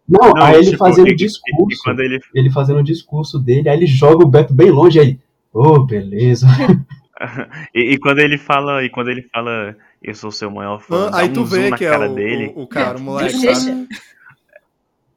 Não, 0.07 0.29
Não, 0.29 0.41
aí 0.41 0.55
ele 0.55 0.65
tipo, 0.67 0.77
fazendo 0.77 1.09
o 1.09 1.15
discurso, 1.15 1.81
quando 1.83 1.99
ele. 1.99 2.19
ele 2.33 2.49
fazendo 2.49 2.79
o 2.79 2.83
discurso 2.83 3.37
dele, 3.39 3.67
aí 3.67 3.77
ele 3.77 3.85
joga 3.87 4.23
o 4.23 4.29
Beto 4.29 4.53
bem 4.53 4.69
longe, 4.71 4.99
aí, 4.99 5.19
ô, 5.53 5.79
beleza. 5.85 6.47
E, 7.73 7.93
e 7.93 7.97
quando 7.99 8.19
ele 8.19 8.37
fala. 8.37 8.83
E 8.83 8.89
quando 8.89 9.09
ele 9.09 9.23
fala. 9.33 9.75
Eu 10.01 10.13
sou 10.13 10.31
seu 10.31 10.51
maior 10.51 10.79
fã. 10.79 11.09
Ah, 11.11 11.19
aí 11.19 11.29
um 11.29 11.33
tu 11.33 11.45
vê 11.45 11.69
na 11.69 11.77
que 11.77 11.85
é 11.85 11.97
o, 11.97 12.13
dele. 12.13 12.53
o, 12.55 12.63
o 12.63 12.67
cara, 12.67 12.97
o 12.97 13.01
moleque, 13.01 13.33
Bochecha. 13.33 13.59
sabe? 13.59 13.87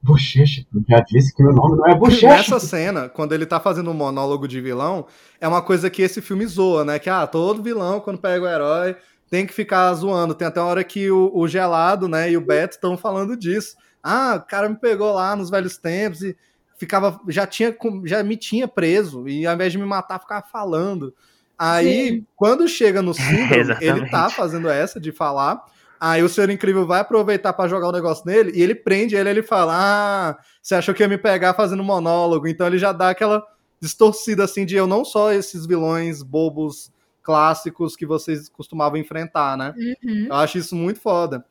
Bochecha, 0.02 0.64
já 0.88 1.00
disse 1.00 1.34
que 1.34 1.42
meu 1.42 1.52
nome 1.52 1.76
não 1.76 1.86
é 1.86 1.94
Bochecha. 1.94 2.28
Nessa 2.28 2.58
cena, 2.58 3.08
quando 3.08 3.34
ele 3.34 3.44
tá 3.44 3.60
fazendo 3.60 3.90
um 3.90 3.94
monólogo 3.94 4.48
de 4.48 4.58
vilão, 4.60 5.06
é 5.38 5.46
uma 5.46 5.60
coisa 5.60 5.90
que 5.90 6.00
esse 6.00 6.22
filme 6.22 6.46
zoa, 6.46 6.84
né? 6.84 6.98
Que, 6.98 7.10
ah, 7.10 7.26
todo 7.26 7.62
vilão, 7.62 8.00
quando 8.00 8.18
pega 8.18 8.42
o 8.42 8.48
herói, 8.48 8.96
tem 9.28 9.46
que 9.46 9.52
ficar 9.52 9.92
zoando. 9.92 10.34
Tem 10.34 10.48
até 10.48 10.60
uma 10.60 10.70
hora 10.70 10.82
que 10.82 11.10
o, 11.10 11.30
o 11.34 11.46
Gelado, 11.46 12.08
né, 12.08 12.30
e 12.30 12.36
o 12.36 12.40
Beto 12.40 12.76
estão 12.76 12.96
falando 12.96 13.36
disso. 13.36 13.76
Ah, 14.02 14.36
o 14.42 14.48
cara 14.48 14.68
me 14.68 14.76
pegou 14.76 15.12
lá 15.12 15.36
nos 15.36 15.50
velhos 15.50 15.76
tempos 15.76 16.22
e 16.22 16.34
ficava, 16.78 17.20
já 17.28 17.46
tinha, 17.46 17.76
já 18.04 18.22
me 18.22 18.38
tinha 18.38 18.66
preso, 18.66 19.28
e 19.28 19.46
ao 19.46 19.54
invés 19.54 19.70
de 19.70 19.78
me 19.78 19.84
matar, 19.84 20.18
ficava 20.18 20.44
falando. 20.50 21.14
Aí, 21.62 22.24
quando 22.34 22.66
chega 22.66 23.02
no 23.02 23.12
síndrome, 23.14 23.76
ele 23.82 24.08
tá 24.08 24.30
fazendo 24.30 24.66
essa 24.70 24.98
de 24.98 25.12
falar. 25.12 25.62
Aí 26.00 26.22
o 26.22 26.28
Senhor 26.30 26.48
Incrível 26.48 26.86
vai 26.86 27.00
aproveitar 27.00 27.52
pra 27.52 27.68
jogar 27.68 27.88
o 27.88 27.92
negócio 27.92 28.24
nele 28.24 28.52
e 28.54 28.62
ele 28.62 28.74
prende 28.74 29.14
ele, 29.14 29.28
ele 29.28 29.42
fala: 29.42 29.74
Ah, 29.76 30.38
você 30.62 30.74
achou 30.74 30.94
que 30.94 31.02
ia 31.02 31.08
me 31.08 31.18
pegar 31.18 31.52
fazendo 31.52 31.84
monólogo? 31.84 32.48
Então 32.48 32.66
ele 32.66 32.78
já 32.78 32.90
dá 32.92 33.10
aquela 33.10 33.44
distorcida 33.78 34.44
assim 34.44 34.64
de 34.64 34.74
eu 34.74 34.86
não 34.86 35.04
só 35.04 35.30
esses 35.30 35.66
vilões 35.66 36.22
bobos 36.22 36.90
clássicos 37.22 37.94
que 37.94 38.06
vocês 38.06 38.48
costumavam 38.48 38.98
enfrentar, 38.98 39.58
né? 39.58 39.74
Uhum. 40.02 40.26
Eu 40.28 40.34
acho 40.34 40.56
isso 40.56 40.74
muito 40.74 40.98
foda. 40.98 41.44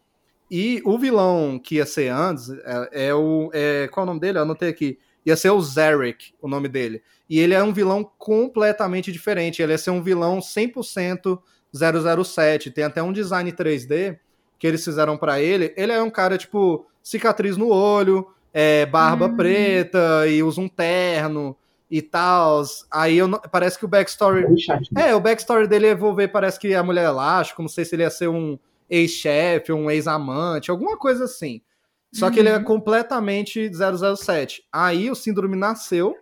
E 0.50 0.82
o 0.84 0.98
vilão 0.98 1.60
que 1.64 1.76
ia 1.76 1.86
ser 1.86 2.10
antes 2.10 2.50
é, 2.50 3.10
é 3.10 3.14
o. 3.14 3.52
É, 3.54 3.88
qual 3.92 4.04
é 4.04 4.06
o 4.06 4.08
nome 4.08 4.20
dele? 4.20 4.40
Eu 4.40 4.42
anotei 4.42 4.70
aqui. 4.70 4.98
Ia 5.24 5.36
ser 5.36 5.52
o 5.52 5.62
Zarek, 5.62 6.34
o 6.42 6.48
nome 6.48 6.68
dele. 6.68 7.04
E 7.30 7.40
ele 7.40 7.54
é 7.54 7.62
um 7.64 7.72
vilão 7.72 8.04
completamente 8.18 9.12
diferente. 9.12 9.62
Ele 9.62 9.72
ia 9.74 9.78
ser 9.78 9.92
um 9.92 10.02
vilão 10.02 10.40
100% 10.42 11.40
007. 11.72 12.72
Tem 12.72 12.84
até 12.84 13.02
um 13.04 13.14
design 13.14 13.52
3D 13.52 14.18
que 14.58 14.66
eles 14.68 14.84
fizeram 14.84 15.18
pra 15.18 15.40
ele. 15.40 15.74
Ele 15.78 15.92
é 15.92 16.02
um 16.02 16.10
cara, 16.10 16.38
tipo, 16.38 16.86
cicatriz 17.04 17.56
no 17.56 17.70
olho, 17.70 18.28
é, 18.54 18.86
barba 18.86 19.28
Hum. 19.28 19.36
preta 19.38 20.28
e 20.28 20.42
usa 20.44 20.60
um 20.60 20.68
terno 20.68 21.56
e 21.90 22.02
tal. 22.02 22.64
Aí 22.92 23.18
eu 23.18 23.28
não- 23.28 23.40
parece 23.40 23.78
que 23.78 23.86
o 23.86 23.88
backstory 23.88 24.60
chatinho. 24.60 25.00
é, 25.00 25.14
o 25.16 25.20
backstory 25.20 25.68
dele 25.68 25.86
ia 25.88 25.94
envolver, 25.94 26.28
parece 26.30 26.60
que 26.60 26.74
a 26.74 26.84
mulher 26.84 27.06
elástico, 27.06 27.62
não 27.62 27.70
sei 27.70 27.86
se 27.86 27.96
ele 27.96 28.04
ia 28.04 28.10
ser 28.10 28.28
um 28.28 28.58
ex-chefe, 28.90 29.72
um 29.72 29.90
ex-amante, 29.90 30.72
alguma 30.72 30.98
coisa 30.98 31.26
assim. 31.26 31.62
Só 32.12 32.32
que 32.32 32.40
ele 32.40 32.50
é 32.50 32.58
Uhum. 32.58 32.64
completamente 32.64 33.70
007. 33.70 34.64
Aí 34.74 35.12
o 35.12 35.16
síndrome 35.16 35.56
nasceu 35.56 36.16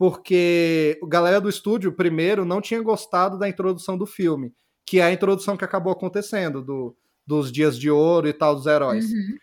porque 0.00 0.98
a 1.02 1.06
galera 1.06 1.38
do 1.42 1.48
estúdio, 1.50 1.92
primeiro, 1.92 2.42
não 2.42 2.62
tinha 2.62 2.80
gostado 2.80 3.38
da 3.38 3.46
introdução 3.46 3.98
do 3.98 4.06
filme, 4.06 4.50
que 4.86 4.98
é 4.98 5.02
a 5.02 5.12
introdução 5.12 5.58
que 5.58 5.64
acabou 5.64 5.92
acontecendo, 5.92 6.62
do, 6.62 6.96
dos 7.26 7.52
dias 7.52 7.78
de 7.78 7.90
ouro 7.90 8.26
e 8.26 8.32
tal, 8.32 8.54
dos 8.56 8.64
heróis. 8.64 9.04
Uhum. 9.12 9.36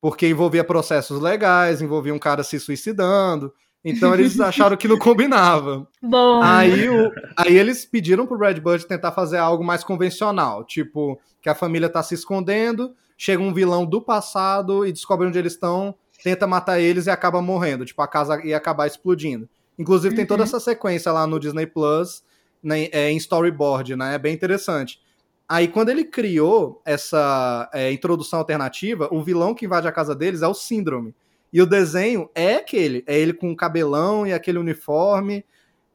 Porque 0.00 0.28
envolvia 0.28 0.62
processos 0.62 1.20
legais, 1.20 1.82
envolvia 1.82 2.14
um 2.14 2.18
cara 2.20 2.44
se 2.44 2.60
suicidando. 2.60 3.52
Então 3.84 4.14
eles 4.14 4.38
acharam 4.38 4.76
que 4.76 4.86
não 4.86 4.98
combinava. 5.00 5.84
Bom. 6.00 6.40
Aí, 6.44 6.88
o- 6.88 7.10
aí 7.36 7.58
eles 7.58 7.84
pediram 7.84 8.24
pro 8.24 8.38
Red 8.38 8.60
Bud 8.60 8.86
tentar 8.86 9.10
fazer 9.10 9.38
algo 9.38 9.64
mais 9.64 9.82
convencional, 9.82 10.62
tipo, 10.64 11.20
que 11.42 11.48
a 11.48 11.56
família 11.56 11.88
tá 11.88 12.04
se 12.04 12.14
escondendo, 12.14 12.94
chega 13.18 13.42
um 13.42 13.52
vilão 13.52 13.84
do 13.84 14.00
passado 14.00 14.86
e 14.86 14.92
descobre 14.92 15.26
onde 15.26 15.40
eles 15.40 15.54
estão, 15.54 15.92
tenta 16.22 16.46
matar 16.46 16.78
eles 16.78 17.06
e 17.06 17.10
acaba 17.10 17.42
morrendo, 17.42 17.84
tipo, 17.84 18.00
a 18.00 18.06
casa 18.06 18.40
ia 18.46 18.56
acabar 18.56 18.86
explodindo. 18.86 19.48
Inclusive 19.78 20.14
tem 20.14 20.26
toda 20.26 20.42
Uhum. 20.42 20.46
essa 20.48 20.60
sequência 20.60 21.10
lá 21.12 21.26
no 21.26 21.38
Disney 21.40 21.66
Plus, 21.66 22.22
né, 22.62 22.88
é, 22.92 23.10
em 23.10 23.16
storyboard, 23.16 23.96
né? 23.96 24.14
É 24.14 24.18
bem 24.18 24.34
interessante. 24.34 25.00
Aí 25.48 25.68
quando 25.68 25.90
ele 25.90 26.04
criou 26.04 26.80
essa 26.84 27.68
é, 27.72 27.92
introdução 27.92 28.38
alternativa, 28.38 29.08
o 29.10 29.22
vilão 29.22 29.54
que 29.54 29.66
invade 29.66 29.86
a 29.86 29.92
casa 29.92 30.14
deles 30.14 30.42
é 30.42 30.48
o 30.48 30.54
Síndrome. 30.54 31.14
E 31.52 31.60
o 31.60 31.66
desenho 31.66 32.28
é 32.34 32.56
aquele, 32.56 33.04
é 33.06 33.18
ele 33.18 33.32
com 33.32 33.52
o 33.52 33.56
cabelão 33.56 34.26
e 34.26 34.32
aquele 34.32 34.58
uniforme. 34.58 35.44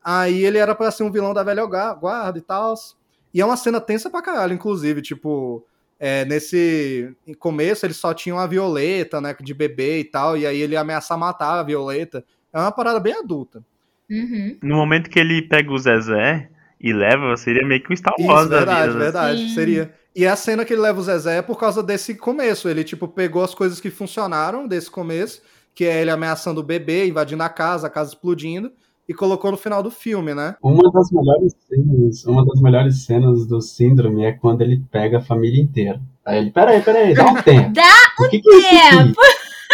Aí 0.04 0.46
ele 0.46 0.58
era 0.58 0.74
pra 0.76 0.92
ser 0.92 1.04
um 1.04 1.12
vilão 1.12 1.34
da 1.34 1.44
velha 1.44 1.66
guarda 1.66 2.38
e 2.38 2.42
tal. 2.42 2.74
E 3.34 3.42
é 3.42 3.46
uma 3.46 3.58
cena 3.58 3.82
tensa 3.82 4.10
pra 4.10 4.22
caralho, 4.22 4.54
inclusive, 4.54 5.02
tipo, 5.02 5.66
é, 6.00 6.24
nesse 6.26 7.14
começo 7.40 7.86
eles 7.86 7.98
só 7.98 8.14
tinham 8.14 8.40
a 8.40 8.48
Violeta, 8.48 9.20
né, 9.20 9.36
de 9.42 9.54
bebê 9.54 10.00
e 10.00 10.04
tal, 10.06 10.38
e 10.38 10.46
aí 10.48 10.62
ele 10.62 10.74
ia 10.74 10.80
ameaçar 10.82 11.18
matar 11.18 11.60
a 11.60 11.64
Violeta. 11.64 12.24
É 12.54 12.60
uma 12.60 12.72
parada 12.72 13.00
bem 13.00 13.14
adulta. 13.14 13.64
Uhum. 14.10 14.58
No 14.64 14.76
momento 14.78 15.10
que 15.10 15.20
ele 15.20 15.42
pega 15.42 15.72
o 15.72 15.78
Zezé 15.78 16.50
e 16.82 16.92
leva, 16.92 17.36
seria 17.38 17.66
meio 17.66 17.84
que 17.84 17.94
um 17.94 17.96
Star 17.96 18.14
Isso, 18.18 18.28
Wars 18.28 18.50
da 18.50 18.58
verdade, 18.58 18.88
vida. 18.88 18.94
né? 18.94 19.04
verdade, 19.06 19.42
Sim. 19.50 19.54
seria. 19.54 19.94
E 20.16 20.26
a 20.26 20.36
cena 20.36 20.66
que 20.66 20.74
ele 20.74 20.82
leva 20.82 21.00
o 21.00 21.04
Zezé 21.04 21.38
é 21.38 21.42
por 21.42 21.60
causa 21.60 21.84
desse 21.84 22.16
começo. 22.16 22.68
Ele, 22.68 22.84
tipo, 22.84 23.08
pegou 23.08 23.44
as 23.44 23.54
coisas 23.54 23.80
que 23.80 23.92
funcionaram 23.92 24.68
desse 24.68 24.90
começo, 24.90 25.42
que 25.76 25.86
é 25.86 26.02
ele 26.02 26.10
ameaçando 26.10 26.60
o 26.62 26.64
bebê, 26.64 27.08
invadindo 27.08 27.44
a 27.44 27.50
casa, 27.50 27.88
a 27.88 27.90
casa 27.90 28.10
explodindo, 28.10 28.72
e 29.08 29.14
colocou 29.14 29.52
no 29.52 29.58
final 29.58 29.82
do 29.82 29.90
filme, 29.92 30.34
né? 30.34 30.56
Uma 30.62 30.92
das 30.92 31.12
melhores 31.12 31.56
cenas, 31.68 32.26
uma 32.26 32.46
das 32.46 32.62
melhores 32.62 33.06
cenas 33.06 33.46
do 33.48 33.62
Síndrome 33.62 34.24
é 34.26 34.32
quando 34.32 34.62
ele 34.62 34.84
pega 34.92 35.18
a 35.20 35.22
família 35.22 35.62
inteira. 35.62 36.02
Aí 36.26 36.38
ele, 36.40 36.52
peraí, 36.52 36.82
peraí, 36.82 37.14
dá 37.14 37.26
um 37.26 37.36
tempo. 37.42 37.74
Dá 37.74 37.94
o 38.20 38.30
que, 38.30 38.40
que 38.42 38.50
é 38.52 38.58
isso 38.58 38.68
aqui? 39.00 39.14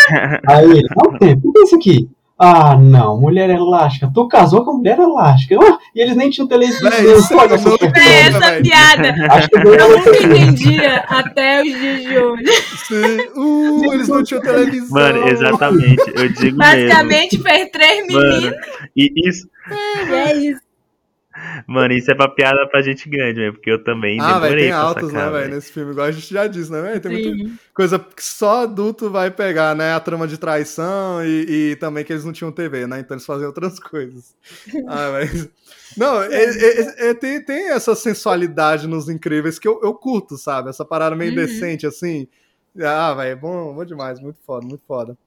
Aí 0.48 0.66
ele, 0.72 0.88
dá 0.88 1.10
um 1.10 1.18
tempo, 1.18 1.50
o 1.50 1.54
que 1.54 1.60
é 1.60 1.64
isso 1.64 1.76
aqui? 1.76 2.10
Ah, 2.38 2.76
não, 2.78 3.18
mulher 3.20 3.50
elástica. 3.50 4.12
Tu 4.14 4.28
casou 4.28 4.66
com 4.66 4.74
mulher 4.74 5.00
elástica. 5.00 5.58
Ah, 5.62 5.78
e 5.96 6.02
eles 6.02 6.18
nem 6.18 6.30
tinham 6.30 6.48
televisão. 6.48 6.92
Véi, 6.92 7.14
isso 7.18 7.34
é 7.34 8.00
É 8.00 8.22
essa 8.28 8.40
velho. 8.40 8.64
piada. 8.64 9.16
Acho 9.30 9.48
que 9.50 9.58
Eu 9.58 9.74
eu 9.74 9.98
nunca 9.98 10.24
entendia 10.24 10.96
até 11.08 11.62
os 11.62 11.68
dias 11.80 12.02
de 12.04 12.18
hoje. 12.18 12.52
Sim. 12.88 13.20
Uh, 13.38 13.94
eles 13.94 14.08
não 14.10 14.22
tinham 14.22 14.42
televisão. 14.42 14.90
Mano, 15.02 15.28
exatamente. 15.30 16.04
Eu 16.14 16.28
digo 16.30 16.58
mesmo. 16.58 16.90
Basicamente 16.90 17.38
fez 17.42 17.70
três 17.72 18.08
meninos 18.08 18.44
Mano, 18.44 18.56
e 18.98 19.30
isso, 19.30 19.48
e 20.10 20.14
é 20.14 20.36
isso. 20.36 20.62
Mano, 21.68 21.94
isso 21.94 22.12
é 22.12 22.16
pra 22.16 22.28
piada 22.30 22.68
pra 22.70 22.82
gente 22.82 23.08
grande, 23.10 23.40
velho. 23.40 23.54
Porque 23.54 23.70
eu 23.72 23.84
também 23.84 24.20
Ah, 24.20 24.40
velho, 24.40 24.42
demorei 24.44 24.64
tem 24.66 24.72
pra 24.72 24.80
altos, 24.82 25.12
sacar, 25.12 25.32
né, 25.32 25.40
velho, 25.40 25.56
nesse 25.56 25.72
filme, 25.72 25.92
igual 25.92 26.08
a 26.08 26.12
gente 26.12 26.34
já 26.34 26.48
disse, 26.48 26.72
né, 26.72 26.82
velho? 26.82 27.02
Tem 27.02 27.12
muita 27.12 27.30
Sim. 27.30 27.58
coisa 27.74 28.00
que 28.00 28.24
só 28.24 28.64
adulto 28.64 29.10
vai 29.10 29.30
pegar, 29.32 29.76
né? 29.76 29.94
A 29.94 30.00
trama 30.00 30.28
de 30.28 30.38
traição 30.38 31.24
e, 31.26 31.72
e 31.72 31.76
também 31.78 32.04
que 32.06 32.14
eles 32.14 32.26
não 32.26 32.34
tinham 32.34 32.52
TV, 32.52 32.88
né? 32.88 33.00
Então 33.00 33.16
eles 33.16 33.26
faziam 33.26 33.48
outras 33.48 33.80
coisas. 33.82 34.36
Ah, 34.88 35.10
mas... 35.12 35.50
Não, 35.98 36.22
é- 36.24 36.44
é- 36.44 37.10
é- 37.10 37.14
tem, 37.14 37.44
tem 37.44 37.70
essa 37.72 37.96
sensualidade 37.96 38.88
nos 38.88 39.10
incríveis 39.10 39.58
que 39.60 39.68
eu, 39.68 39.80
eu 39.84 39.94
curto, 39.94 40.38
sabe? 40.38 40.70
Essa 40.70 40.86
parada 40.86 41.16
meio 41.16 41.32
Uhum. 41.32 41.36
decente, 41.38 41.86
assim. 41.88 42.28
Ah, 42.82 43.14
velho, 43.14 43.38
bom, 43.38 43.74
bom 43.74 43.86
demais, 43.86 44.20
muito 44.20 44.40
foda, 44.46 44.66
muito 44.68 44.84
foda. 44.86 45.18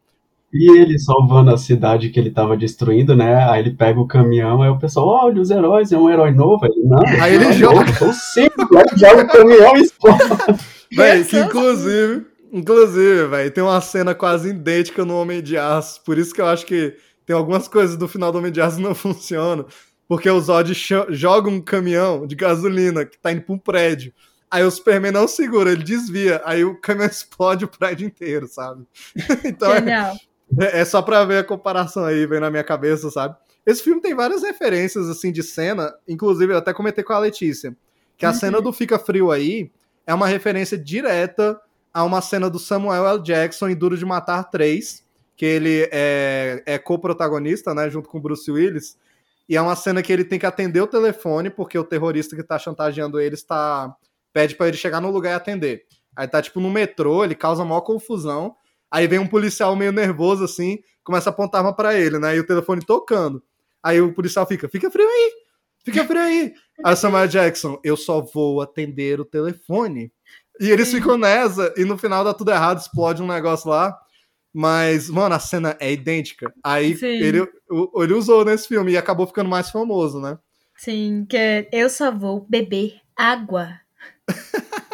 E 0.53 0.78
ele 0.80 0.99
salvando 0.99 1.53
a 1.53 1.59
cidade 1.59 2.09
que 2.09 2.18
ele 2.18 2.30
tava 2.30 2.57
destruindo, 2.57 3.14
né? 3.14 3.49
Aí 3.51 3.61
ele 3.61 3.74
pega 3.74 4.01
o 4.01 4.07
caminhão, 4.07 4.62
aí 4.62 4.70
o 4.70 4.78
pessoal, 4.78 5.07
olha, 5.26 5.42
os 5.42 5.51
heróis, 5.51 5.92
é 5.92 5.99
um 5.99 6.09
herói 6.09 6.30
novo. 6.30 6.64
Aí, 6.64 6.70
não, 6.84 7.22
Aí 7.22 7.34
ele 7.34 7.44
não 7.44 7.51
é 7.51 7.55
joga. 7.55 7.92
sou 7.94 8.12
sempre, 8.12 8.66
joga 8.96 9.24
o 9.24 9.28
caminhão 9.28 9.76
e 9.76 9.82
explode. 9.82 10.18
Véi, 10.90 11.20
Eu 11.20 11.24
que 11.24 11.30
sou 11.30 11.40
inclusive, 11.40 12.26
inclusive, 12.51 13.26
velho, 13.26 13.51
tem 13.51 13.62
uma 13.62 13.78
cena 13.82 14.14
quase 14.14 14.49
idêntica 14.49 15.05
no 15.05 15.20
Homem 15.20 15.42
de 15.42 15.59
Aço. 15.59 16.03
Por 16.03 16.16
isso 16.16 16.32
que 16.34 16.40
eu 16.40 16.46
acho 16.46 16.64
que 16.64 16.96
tem 17.26 17.36
algumas 17.36 17.68
coisas 17.68 17.94
do 17.94 18.09
final 18.09 18.32
do 18.32 18.38
Homem 18.38 18.51
de 18.51 18.61
Aço 18.61 18.78
que 18.78 18.82
não 18.82 18.94
funcionam. 18.96 19.66
Porque 20.09 20.30
o 20.30 20.40
Zod 20.40 20.72
joga 21.11 21.51
um 21.51 21.61
caminhão 21.61 22.26
de 22.26 22.34
gasolina 22.34 23.05
que 23.05 23.18
tá 23.18 23.30
indo 23.30 23.42
pra 23.42 23.55
um 23.55 23.59
prédio. 23.59 24.14
Aí 24.51 24.64
o 24.64 24.70
Superman 24.70 25.12
não 25.12 25.28
segura, 25.28 25.70
ele 25.70 25.84
desvia. 25.84 26.40
Aí 26.46 26.64
o 26.64 26.80
caminhão 26.80 27.09
explode 27.12 27.66
o 27.66 27.68
prédio 27.68 28.07
inteiro, 28.07 28.49
sabe? 28.49 28.86
então 29.44 29.70
é, 29.74 30.14
É 30.59 30.84
só 30.84 31.03
pra 31.03 31.24
ver 31.24 31.38
a 31.38 31.44
comparação 31.44 32.05
aí, 32.05 32.26
vem 32.26 32.40
na 32.40 32.51
minha 32.51 32.64
cabeça, 32.64 33.11
sabe? 33.11 33.36
Esse 33.66 33.82
filme 33.82 34.01
tem 34.01 34.14
várias 34.14 34.42
referências, 34.42 35.09
assim, 35.09 35.30
de 35.30 35.42
cena. 35.42 35.94
Inclusive, 36.09 36.53
eu 36.55 36.59
até 36.59 36.72
comentei 36.72 37.05
com 37.05 37.12
a 37.12 37.18
Letícia. 37.18 37.76
Que 38.16 38.24
a 38.24 38.30
Uhum. 38.30 38.34
cena 38.34 38.61
do 38.61 38.72
Fica 38.72 38.99
Frio 38.99 39.30
aí 39.30 39.70
é 40.07 40.14
uma 40.14 40.26
referência 40.26 40.78
direta 40.78 41.61
a 41.92 42.03
uma 42.03 42.20
cena 42.22 42.49
do 42.49 42.59
Samuel 42.59 43.07
L. 43.07 43.22
Jackson 43.22 43.68
em 43.68 43.76
Duro 43.76 43.96
de 43.96 44.07
Matar 44.07 44.44
3. 44.44 45.05
Que 45.36 45.44
ele 45.44 45.88
é, 45.92 46.62
é 46.66 46.78
co-protagonista, 46.78 47.74
né? 47.74 47.88
Junto 47.90 48.09
com 48.09 48.18
o 48.18 48.20
Bruce 48.20 48.51
Willis. 48.51 48.96
E 49.49 49.57
é 49.57 49.61
uma 49.62 49.76
cena 49.76 50.03
que 50.03 50.12
ele 50.12 50.24
tem 50.24 50.38
que 50.38 50.46
atender 50.46 50.80
o 50.80 50.86
telefone, 50.86 51.49
porque 51.49 51.78
o 51.78 51.84
terrorista 51.84 52.34
que 52.34 52.42
tá 52.42 52.59
chantageando 52.59 53.20
ele 53.20 53.34
está 53.34 53.94
pede 54.32 54.55
pra 54.57 54.68
ele 54.68 54.76
chegar 54.76 55.01
no 55.01 55.11
lugar 55.11 55.32
e 55.32 55.34
atender. 55.34 55.84
Aí 56.16 56.26
tá, 56.26 56.42
tipo, 56.42 56.59
no 56.61 56.70
metrô, 56.70 57.22
ele 57.24 57.34
causa 57.34 57.64
maior 57.64 57.82
confusão. 57.82 58.57
Aí 58.91 59.07
vem 59.07 59.18
um 59.18 59.26
policial 59.26 59.76
meio 59.76 59.93
nervoso, 59.93 60.45
assim, 60.45 60.78
começa 61.05 61.30
a 61.30 61.32
apontar 61.32 61.61
arma 61.61 61.74
pra 61.74 61.95
ele, 61.99 62.18
né? 62.18 62.36
E 62.36 62.41
o 62.41 62.47
telefone 62.47 62.84
tocando. 62.84 63.43
Aí 63.82 64.01
o 64.01 64.12
policial 64.12 64.47
fica, 64.47 64.68
fica 64.68 64.91
frio 64.91 65.07
aí, 65.07 65.32
fica 65.84 66.05
frio 66.05 66.20
aí. 66.20 66.55
Aí 66.84 66.95
Samuel 66.95 67.26
Jackson, 67.26 67.80
eu 67.82 67.97
só 67.97 68.20
vou 68.20 68.61
atender 68.61 69.20
o 69.20 69.24
telefone. 69.24 70.12
E 70.61 70.70
eles 70.70 70.93
ficam 70.93 71.18
nessa, 71.18 71.74
e 71.76 71.84
no 71.84 71.99
final 71.99 72.22
dá 72.22 72.32
tudo 72.32 72.53
errado, 72.53 72.78
explode 72.78 73.20
um 73.20 73.26
negócio 73.26 73.68
lá. 73.68 73.99
Mas, 74.53 75.11
mano, 75.11 75.34
a 75.34 75.39
cena 75.39 75.76
é 75.80 75.93
idêntica. 75.93 76.53
Aí 76.64 76.97
Sim. 76.97 77.07
ele, 77.07 77.49
ele 77.97 78.12
usou 78.14 78.45
nesse 78.45 78.68
filme 78.68 78.93
e 78.93 78.97
acabou 78.97 79.26
ficando 79.26 79.51
mais 79.51 79.70
famoso, 79.70 80.20
né? 80.20 80.39
Sim, 80.76 81.26
que 81.28 81.68
eu 81.72 81.91
só 81.91 82.12
vou 82.12 82.47
beber 82.49 83.01
água. 83.16 83.80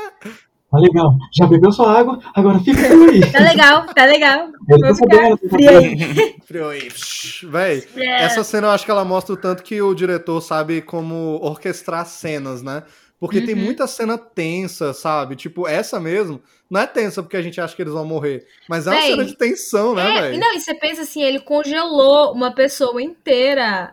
Tá 0.75 0.81
legal, 0.81 1.17
já 1.33 1.47
bebeu 1.47 1.71
sua 1.71 1.97
água, 2.01 2.19
agora 2.35 2.59
fica 2.59 2.83
frio 2.83 3.11
aí. 3.11 3.21
Tá 3.31 3.39
legal, 3.39 3.87
tá 3.95 4.05
legal. 4.07 4.49
Vou 4.67 4.77
ficar 4.79 4.95
sabendo, 4.97 5.39
fria 5.49 5.71
aí. 5.79 6.35
Frio 6.45 6.69
aí. 6.69 6.89
Véi, 7.45 7.85
É. 7.97 8.25
essa 8.25 8.43
cena 8.43 8.67
eu 8.67 8.71
acho 8.73 8.85
que 8.85 8.91
ela 8.91 9.05
mostra 9.05 9.35
o 9.35 9.37
tanto 9.37 9.63
que 9.63 9.81
o 9.81 9.95
diretor 9.95 10.41
sabe 10.41 10.83
como 10.83 11.39
orquestrar 11.43 12.05
cenas, 12.07 12.61
né? 12.61 12.83
Porque 13.21 13.41
tem 13.41 13.55
Uhum. 13.55 13.63
muita 13.63 13.87
cena 13.87 14.19
tensa, 14.19 14.93
sabe? 14.93 15.37
Tipo, 15.37 15.69
essa 15.69 16.01
mesmo, 16.01 16.43
não 16.69 16.81
é 16.81 16.87
tensa 16.89 17.23
porque 17.23 17.37
a 17.37 17.43
gente 17.43 17.61
acha 17.61 17.75
que 17.77 17.81
eles 17.81 17.93
vão 17.95 18.05
morrer, 18.05 18.45
mas 18.69 18.87
é 18.89 18.91
uma 18.91 18.97
Véi, 19.01 19.11
cena 19.13 19.25
de 19.25 19.37
tensão, 19.37 19.95
né, 19.95 20.17
É, 20.17 20.21
velho? 20.23 20.41
não, 20.41 20.53
e 20.55 20.61
você 20.61 20.75
pensa 20.75 21.03
assim, 21.03 21.23
ele 21.23 21.39
congelou 21.39 22.33
uma 22.33 22.53
pessoa 22.53 23.01
inteira. 23.01 23.93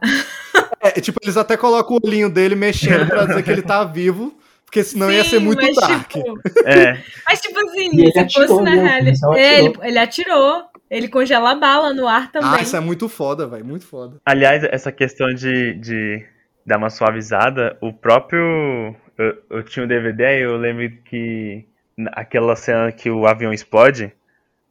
É, 0.82 1.00
tipo, 1.00 1.20
eles 1.22 1.38
até 1.38 1.56
colocam 1.56 1.96
o 1.98 2.00
olhinho 2.08 2.30
dele 2.30 2.56
mexendo 2.56 3.08
pra 3.08 3.26
dizer 3.26 3.44
que 3.44 3.52
ele 3.52 3.62
tá 3.62 3.84
vivo, 3.84 4.34
porque 4.72 4.86
senão 4.86 5.12
ia 5.12 5.22
Sim, 5.26 5.30
ser 5.32 5.40
muito 5.40 5.62
mas, 5.62 5.76
dark. 5.76 6.10
Tipo, 6.12 6.40
É, 6.66 7.04
mas, 7.28 7.42
tipo 7.42 7.60
assim, 7.60 7.90
ele 8.00 8.10
se 8.14 8.20
atirou, 8.20 8.48
fosse 8.48 8.62
na 8.64 8.76
né? 8.78 8.82
Realidade. 8.90 9.38
É, 9.38 9.60
ele, 9.60 9.68
atirou. 9.68 9.86
ele 9.86 10.00
atirou. 10.00 10.64
Ele 10.90 11.08
congela 11.10 11.52
a 11.52 11.56
bala 11.56 11.94
no 11.94 12.08
ar 12.08 12.32
também. 12.32 12.50
Ah, 12.54 12.62
isso 12.62 12.76
é 12.76 12.80
muito 12.80 13.10
foda, 13.10 13.46
velho, 13.48 13.66
muito 13.66 13.86
foda. 13.86 14.18
aliás, 14.26 14.64
essa 14.64 14.92
questão 14.94 15.34
de, 15.34 15.74
de 15.76 16.26
dar 16.66 16.78
uma 16.78 16.90
suavizada, 16.90 17.78
o 17.82 17.92
próprio. 17.92 18.96
Eu, 19.18 19.38
eu 19.50 19.64
tinha 19.64 19.84
um 19.84 19.88
DVD 19.88 20.40
e 20.40 20.42
eu 20.44 20.56
lembro 20.58 20.90
que 21.06 21.66
aquela 22.14 22.56
cena 22.56 22.92
que 22.94 23.10
o 23.10 23.26
avião 23.28 23.54
explode, 23.54 24.12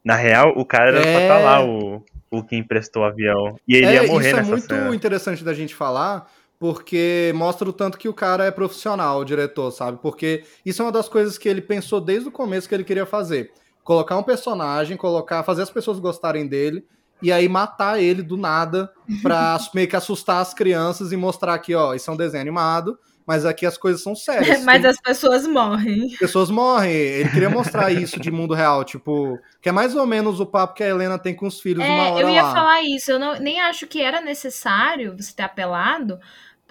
na 0.03 0.15
real, 0.15 0.53
o 0.57 0.65
cara 0.65 0.89
era 0.91 1.01
pra 1.01 1.09
É. 1.11 1.21
estar 1.23 1.37
lá, 1.39 1.63
o, 1.63 2.03
o 2.31 2.43
que 2.43 2.55
emprestou 2.55 3.03
o 3.03 3.05
avião. 3.05 3.55
E 3.67 3.75
ele 3.75 3.93
ia 3.93 4.03
morrer 4.03 4.27
isso 4.29 4.35
é 4.35 4.39
nessa 4.39 4.51
muito 4.51 4.67
cena. 4.67 4.95
interessante 4.95 5.43
da 5.43 5.53
gente 5.53 5.73
falar, 5.75 6.27
porque 6.61 7.31
mostra 7.33 7.67
o 7.67 7.73
tanto 7.73 7.97
que 7.97 8.07
o 8.07 8.13
cara 8.13 8.45
é 8.45 8.51
profissional, 8.51 9.17
o 9.21 9.25
diretor, 9.25 9.71
sabe? 9.71 9.97
Porque 9.99 10.43
isso 10.63 10.79
é 10.79 10.85
uma 10.85 10.91
das 10.91 11.09
coisas 11.09 11.35
que 11.35 11.49
ele 11.49 11.59
pensou 11.59 11.99
desde 11.99 12.29
o 12.29 12.31
começo 12.31 12.69
que 12.69 12.75
ele 12.75 12.83
queria 12.83 13.03
fazer. 13.03 13.51
Colocar 13.83 14.15
um 14.15 14.21
personagem, 14.21 14.95
colocar, 14.95 15.41
fazer 15.41 15.63
as 15.63 15.71
pessoas 15.71 15.97
gostarem 15.97 16.45
dele 16.45 16.85
e 17.19 17.31
aí 17.31 17.49
matar 17.49 17.99
ele 17.99 18.21
do 18.21 18.37
nada 18.37 18.91
pra 19.23 19.57
meio 19.73 19.87
que 19.87 19.95
assustar 19.95 20.39
as 20.39 20.53
crianças 20.53 21.11
e 21.11 21.17
mostrar 21.17 21.57
que, 21.57 21.73
ó, 21.73 21.95
isso 21.95 22.11
é 22.11 22.13
um 22.13 22.17
desenho 22.17 22.41
animado 22.41 22.95
mas 23.25 23.45
aqui 23.45 23.65
as 23.65 23.77
coisas 23.77 24.01
são 24.01 24.15
sérias. 24.15 24.61
Mas 24.65 24.83
as 24.83 24.99
pessoas 24.99 25.47
morrem. 25.47 26.09
pessoas 26.17 26.49
morrem. 26.49 26.91
Ele 26.91 27.29
queria 27.29 27.49
mostrar 27.49 27.91
isso 27.91 28.19
de 28.19 28.31
mundo 28.31 28.53
real, 28.53 28.83
tipo, 28.83 29.39
que 29.61 29.69
é 29.69 29.71
mais 29.71 29.95
ou 29.95 30.05
menos 30.05 30.39
o 30.39 30.45
papo 30.45 30.73
que 30.73 30.83
a 30.83 30.87
Helena 30.87 31.17
tem 31.17 31.35
com 31.35 31.47
os 31.47 31.59
filhos 31.61 31.85
uma 31.85 32.07
É, 32.07 32.11
hora 32.11 32.25
eu 32.25 32.29
ia 32.29 32.43
lá. 32.43 32.53
falar 32.53 32.81
isso. 32.83 33.11
Eu 33.11 33.19
não, 33.19 33.39
nem 33.39 33.61
acho 33.61 33.87
que 33.87 34.01
era 34.01 34.21
necessário 34.21 35.15
você 35.17 35.33
ter 35.33 35.43
apelado, 35.43 36.19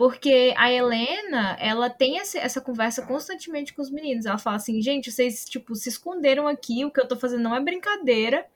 porque 0.00 0.54
a 0.56 0.72
Helena, 0.72 1.58
ela 1.60 1.90
tem 1.90 2.16
esse- 2.16 2.38
essa 2.38 2.58
conversa 2.58 3.02
constantemente 3.02 3.74
com 3.74 3.82
os 3.82 3.90
meninos. 3.90 4.24
Ela 4.24 4.38
fala 4.38 4.56
assim, 4.56 4.80
gente, 4.80 5.12
vocês, 5.12 5.44
tipo, 5.44 5.74
se 5.76 5.90
esconderam 5.90 6.48
aqui, 6.48 6.86
o 6.86 6.90
que 6.90 6.98
eu 6.98 7.06
tô 7.06 7.16
fazendo 7.16 7.42
não 7.42 7.54
é 7.54 7.60
brincadeira. 7.60 8.46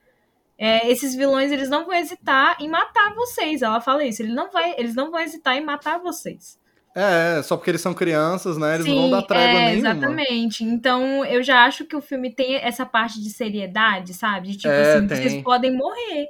É, 0.57 0.91
esses 0.91 1.15
vilões, 1.15 1.53
eles 1.53 1.69
não 1.69 1.85
vão 1.85 1.93
hesitar 1.95 2.57
em 2.61 2.67
matar 2.67 3.15
vocês. 3.15 3.61
Ela 3.61 3.79
fala 3.83 4.03
isso. 4.07 4.23
Ele 4.23 4.33
não 4.33 4.51
vai, 4.51 4.75
eles 4.79 4.95
não 4.95 5.11
vão 5.11 5.21
hesitar 5.21 5.55
em 5.55 5.61
matar 5.63 5.99
vocês. 5.99 6.59
É, 6.97 7.43
só 7.43 7.59
porque 7.59 7.71
eles 7.73 7.83
são 7.83 7.93
crianças, 7.93 8.57
né? 8.57 8.77
Eles 8.77 8.87
não 8.87 8.95
vão 9.03 9.11
dar 9.11 9.23
trégua 9.23 9.61
é, 9.61 9.65
nenhuma. 9.73 9.91
exatamente. 9.91 10.65
Então, 10.65 11.27
eu 11.27 11.43
já 11.43 11.67
acho 11.67 11.85
que 11.85 11.95
o 11.95 12.01
filme 12.01 12.33
tem 12.35 12.55
essa 12.57 12.87
parte 12.87 13.21
de 13.23 13.29
seriedade, 13.29 14.15
sabe? 14.15 14.49
De 14.49 14.57
tipo 14.57 14.73
É, 14.73 14.95
assim, 14.95 15.07
tem. 15.09 15.17
vocês 15.19 15.43
podem 15.43 15.77
morrer. 15.77 16.27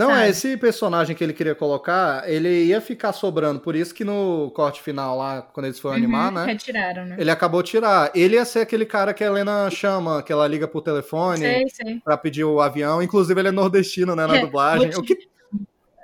Não, 0.00 0.08
sabe? 0.08 0.22
é 0.22 0.28
esse 0.30 0.56
personagem 0.56 1.14
que 1.14 1.22
ele 1.22 1.32
queria 1.32 1.54
colocar, 1.54 2.28
ele 2.28 2.48
ia 2.64 2.80
ficar 2.80 3.12
sobrando. 3.12 3.60
Por 3.60 3.76
isso 3.76 3.94
que 3.94 4.02
no 4.04 4.50
corte 4.54 4.80
final 4.82 5.16
lá, 5.16 5.42
quando 5.42 5.66
eles 5.66 5.78
foram 5.78 5.96
animar, 5.96 6.28
Uhum, 6.28 6.38
né? 6.40 6.44
Retiraram, 6.46 7.04
né? 7.04 7.16
Ele 7.18 7.30
acabou 7.30 7.62
tirar. 7.62 8.10
Ele 8.14 8.34
ia 8.36 8.44
ser 8.44 8.60
aquele 8.60 8.86
cara 8.86 9.12
que 9.12 9.22
a 9.22 9.26
Helena 9.26 9.70
chama, 9.70 10.22
que 10.22 10.32
ela 10.32 10.46
liga 10.48 10.66
por 10.66 10.80
telefone 10.82 11.38
Sei, 11.40 11.68
sei. 11.68 12.00
pra 12.04 12.16
pedir 12.16 12.44
o 12.44 12.60
avião. 12.60 13.02
Inclusive, 13.02 13.40
ele 13.40 13.48
é 13.48 13.52
nordestino, 13.52 14.16
né? 14.16 14.26
Na 14.26 14.36
É, 14.38 14.40
dublagem. 14.40 14.90
O 14.96 15.02
que, 15.02 15.18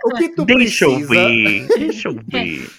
o 0.04 0.10
que 0.14 0.28
tu 0.28 0.44
Deixa 0.44 0.84
eu 0.84 0.90
precisa? 0.90 1.14
ver, 1.14 1.66
deixa 1.78 2.08
eu 2.08 2.14
ver. 2.28 2.70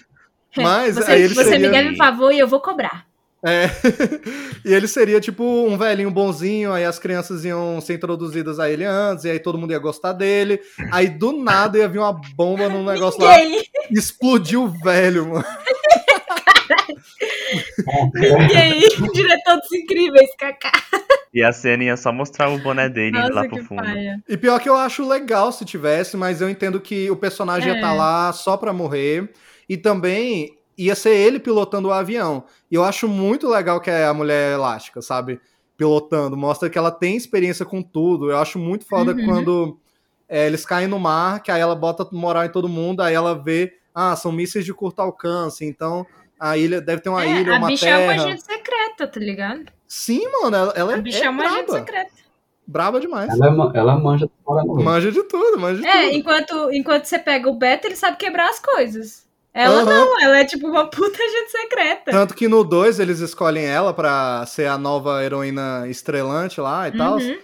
Mas 0.56 0.96
você, 0.96 1.12
aí 1.12 1.22
ele 1.24 1.34
você 1.34 1.44
seria- 1.46 1.70
me 1.70 1.76
deve 1.76 1.90
um 1.94 1.96
favor 1.98 2.32
e 2.32 2.40
eu 2.40 2.48
vou 2.48 2.60
cobrar. 2.60 3.07
É. 3.46 3.70
e 4.66 4.74
ele 4.74 4.88
seria 4.88 5.20
tipo 5.20 5.44
um 5.44 5.78
velhinho 5.78 6.10
bonzinho, 6.12 6.74
aí 6.74 6.84
as 6.84 6.98
crianças 7.00 7.46
iam 7.46 7.80
ser 7.80 7.94
introduzidas 7.94 8.60
a 8.60 8.70
ele 8.70 8.84
antes, 8.84 9.26
e 9.26 9.30
aí 9.30 9.40
todo 9.40 9.58
mundo 9.58 9.72
ia 9.72 9.80
gostar 9.80 10.14
dele. 10.14 10.60
Aí 10.92 11.08
do 11.08 11.32
nada 11.32 11.78
ia 11.78 11.88
vir 11.88 12.00
uma 12.00 12.14
bomba 12.36 12.68
num 12.68 12.84
negócio 12.84 13.22
lá, 13.24 13.38
Ninguém, 13.38 13.64
explodiu 13.92 14.64
o 14.64 14.68
velho, 14.84 15.28
mano. 15.30 15.46
ninguém. 18.14 18.82
Diretor 19.14 19.58
dos 19.60 19.72
incríveis, 19.72 20.30
kaká. 20.38 20.72
E 21.34 21.44
a 21.44 21.52
cena 21.52 21.84
ia 21.84 21.98
só 21.98 22.12
mostrar 22.12 22.50
o 22.50 22.58
boné 22.60 22.90
dele 22.90 23.18
indo 23.18 23.34
lá 23.34 23.44
Nossa, 23.44 23.50
pro 23.50 23.64
fundo. 23.64 23.84
paia. 23.84 24.20
E 24.28 24.38
pior 24.38 24.60
que 24.60 24.68
eu 24.70 24.76
acho 24.76 25.08
legal 25.08 25.52
se 25.52 25.64
tivesse, 25.66 26.18
mas 26.18 26.42
eu 26.42 26.50
entendo 26.50 26.80
que 26.80 27.10
o 27.12 27.16
personagem 27.16 27.70
ia 27.70 27.76
É. 27.76 27.78
estar 27.78 27.94
lá 27.94 28.34
só 28.34 28.58
pra 28.58 28.74
morrer. 28.74 29.30
E 29.70 29.76
também 29.78 30.57
ia 30.78 30.96
ser 30.96 31.16
ele 31.16 31.40
pilotando 31.40 31.88
o 31.88 31.92
avião. 31.92 32.44
E 32.70 32.76
eu 32.76 32.84
acho 32.84 33.08
muito 33.08 33.48
legal 33.50 33.82
que 33.82 33.90
é 33.90 34.06
a 34.06 34.14
mulher 34.14 34.54
elástica, 34.54 35.02
sabe? 35.02 35.40
Pilotando. 35.76 36.36
Mostra 36.38 36.70
que 36.70 36.78
ela 36.78 36.92
tem 36.92 37.16
experiência 37.16 37.66
com 37.66 37.82
tudo. 37.82 38.30
Eu 38.32 38.38
acho 38.38 38.58
muito 38.60 38.86
foda 38.86 39.14
Uhum. 39.14 39.26
quando 39.26 39.80
é, 40.30 40.46
eles 40.48 40.66
caem 40.66 40.88
no 40.88 41.00
mar, 41.00 41.42
que 41.42 41.52
aí 41.52 41.62
ela 41.62 41.76
bota 41.76 42.08
moral 42.12 42.46
em 42.46 42.50
todo 42.52 42.68
mundo, 42.68 43.02
aí 43.02 43.14
ela 43.14 43.34
vê, 43.42 43.74
ah, 43.96 44.16
são 44.16 44.32
mísseis 44.32 44.66
de 44.66 44.74
curto 44.74 45.00
alcance, 45.02 45.64
então 45.66 46.06
a 46.40 46.58
ilha 46.58 46.82
deve 46.82 47.02
ter 47.02 47.10
uma 47.10 47.24
É, 47.26 47.30
ilha, 47.42 47.56
a 47.56 47.58
uma 47.60 47.68
bicha 47.68 47.86
terra. 47.86 48.02
é 48.02 48.04
uma 48.04 48.24
agente 48.26 48.44
secreta, 48.44 49.08
tá 49.08 49.20
ligado? 49.20 49.64
Sim, 49.88 50.22
mano, 50.42 50.56
ela, 50.58 50.74
ela 50.76 50.94
A 50.94 50.98
é, 50.98 51.02
bicha 51.02 51.20
é 51.20 51.26
é 51.26 51.30
uma 51.30 51.44
agente 51.46 51.66
braba. 51.68 51.80
secreta. 51.80 52.12
Braba 52.68 53.00
demais. 53.00 53.30
Ela, 53.30 53.48
é 53.74 53.78
ela 53.80 53.96
manja 53.98 54.30
fora 54.44 54.62
no 54.66 54.76
Manja 54.84 55.10
de 55.12 55.24
tudo, 55.24 55.58
manja 55.58 55.82
de 55.82 55.88
É, 55.88 56.04
tudo. 56.08 56.16
enquanto, 56.18 56.72
enquanto 56.74 57.06
você 57.06 57.18
pega 57.18 57.48
o 57.50 57.56
Beto, 57.58 57.88
ele 57.88 57.96
sabe 57.96 58.18
quebrar 58.18 58.50
as 58.50 58.60
coisas. 58.60 59.26
Ela 59.60 59.82
Aham. 59.82 59.86
não, 59.86 60.22
ela 60.22 60.38
é 60.38 60.46
tipo 60.46 60.68
uma 60.68 60.88
puta 60.88 61.18
agente 61.18 61.50
secreta. 61.50 62.12
Tanto 62.12 62.36
que 62.36 62.48
no 62.48 62.64
2 62.64 63.00
eles 63.00 63.20
escolhem 63.22 63.66
ela 63.66 63.92
pra 63.92 64.46
ser 64.46 64.68
a 64.68 64.78
nova 64.78 65.24
heroína 65.24 65.88
estrelante 65.88 66.62
lá 66.62 66.88
e 66.88 66.92
tal. 66.96 67.18
Uhum. 67.18 67.38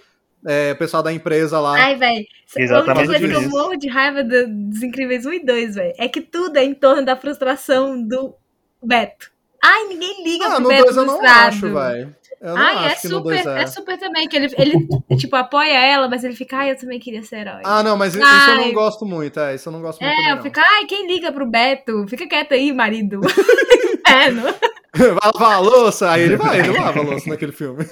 É, 0.46 0.70
o 0.72 0.76
pessoal 0.76 1.02
da 1.02 1.12
empresa 1.12 1.58
lá. 1.58 1.72
Ai, 1.72 1.96
velho. 1.96 2.24
Exatamente 2.56 2.88
Outra 3.08 3.18
coisa 3.18 3.28
que 3.40 3.44
eu 3.46 3.50
morro 3.50 3.76
de 3.76 3.88
raiva 3.88 4.22
do- 4.22 4.46
dos 4.46 4.80
Incríveis 4.82 5.26
1 5.26 5.32
e 5.32 5.44
2, 5.44 5.74
velho. 5.74 5.92
É 5.98 6.06
que 6.06 6.20
tudo 6.20 6.56
é 6.56 6.62
em 6.62 6.72
torno 6.72 7.04
da 7.04 7.16
frustração 7.16 8.00
do 8.00 8.32
Beto. 8.80 9.32
Ai, 9.60 9.84
ninguém 9.88 10.22
liga 10.22 10.46
ah, 10.46 10.50
pro 10.52 10.60
no 10.60 10.68
Beto 10.68 10.84
2 10.84 10.96
eu 10.96 11.06
não 11.06 11.20
acho, 11.26 11.72
velho. 11.72 12.14
Eu 12.44 12.54
Ai, 12.58 12.74
é 12.74 12.92
acho 12.92 13.00
que 13.00 13.08
no 13.08 13.20
2 13.20 13.38
super, 13.38 13.56
é. 13.56 13.62
é 13.62 13.66
super 13.66 13.98
também, 13.98 14.28
que 14.28 14.36
ele, 14.36 14.54
ele 14.58 14.86
tipo, 15.16 15.34
apoia 15.34 15.78
ela, 15.82 16.06
mas 16.10 16.22
ele 16.24 16.36
fica, 16.36 16.58
ai, 16.58 16.72
eu 16.72 16.76
também 16.76 17.00
queria 17.00 17.22
ser 17.22 17.36
herói. 17.36 17.62
Ah, 17.64 17.82
não, 17.82 17.96
mas 17.96 18.14
isso 18.14 18.22
eu 18.22 18.54
não 18.56 18.64
Ai. 18.64 18.72
gosto 18.72 19.06
muito, 19.06 19.40
é. 19.40 19.54
Isso 19.54 19.66
eu 19.66 19.72
não 19.72 19.80
gosto 19.80 20.02
muito. 20.02 20.12
é, 20.12 20.14
também, 20.14 20.30
eu 20.30 20.42
fico, 20.42 20.60
ai, 20.60 20.84
quem 20.84 21.06
liga 21.06 21.32
pro 21.32 21.46
Beto? 21.46 22.06
Fica 22.06 22.26
quieto 22.26 22.52
aí, 22.52 22.70
marido. 22.70 23.22
Inferno. 24.06 24.42
Vai 24.94 25.32
lavar 25.32 25.52
a 25.54 25.58
louça, 25.58 26.10
aí 26.10 26.22
ele 26.22 26.36
vai, 26.36 26.60
ele 26.60 26.78
lava 26.78 27.00
a 27.00 27.02
louça 27.02 27.28
naquele 27.28 27.50
filme. 27.50 27.84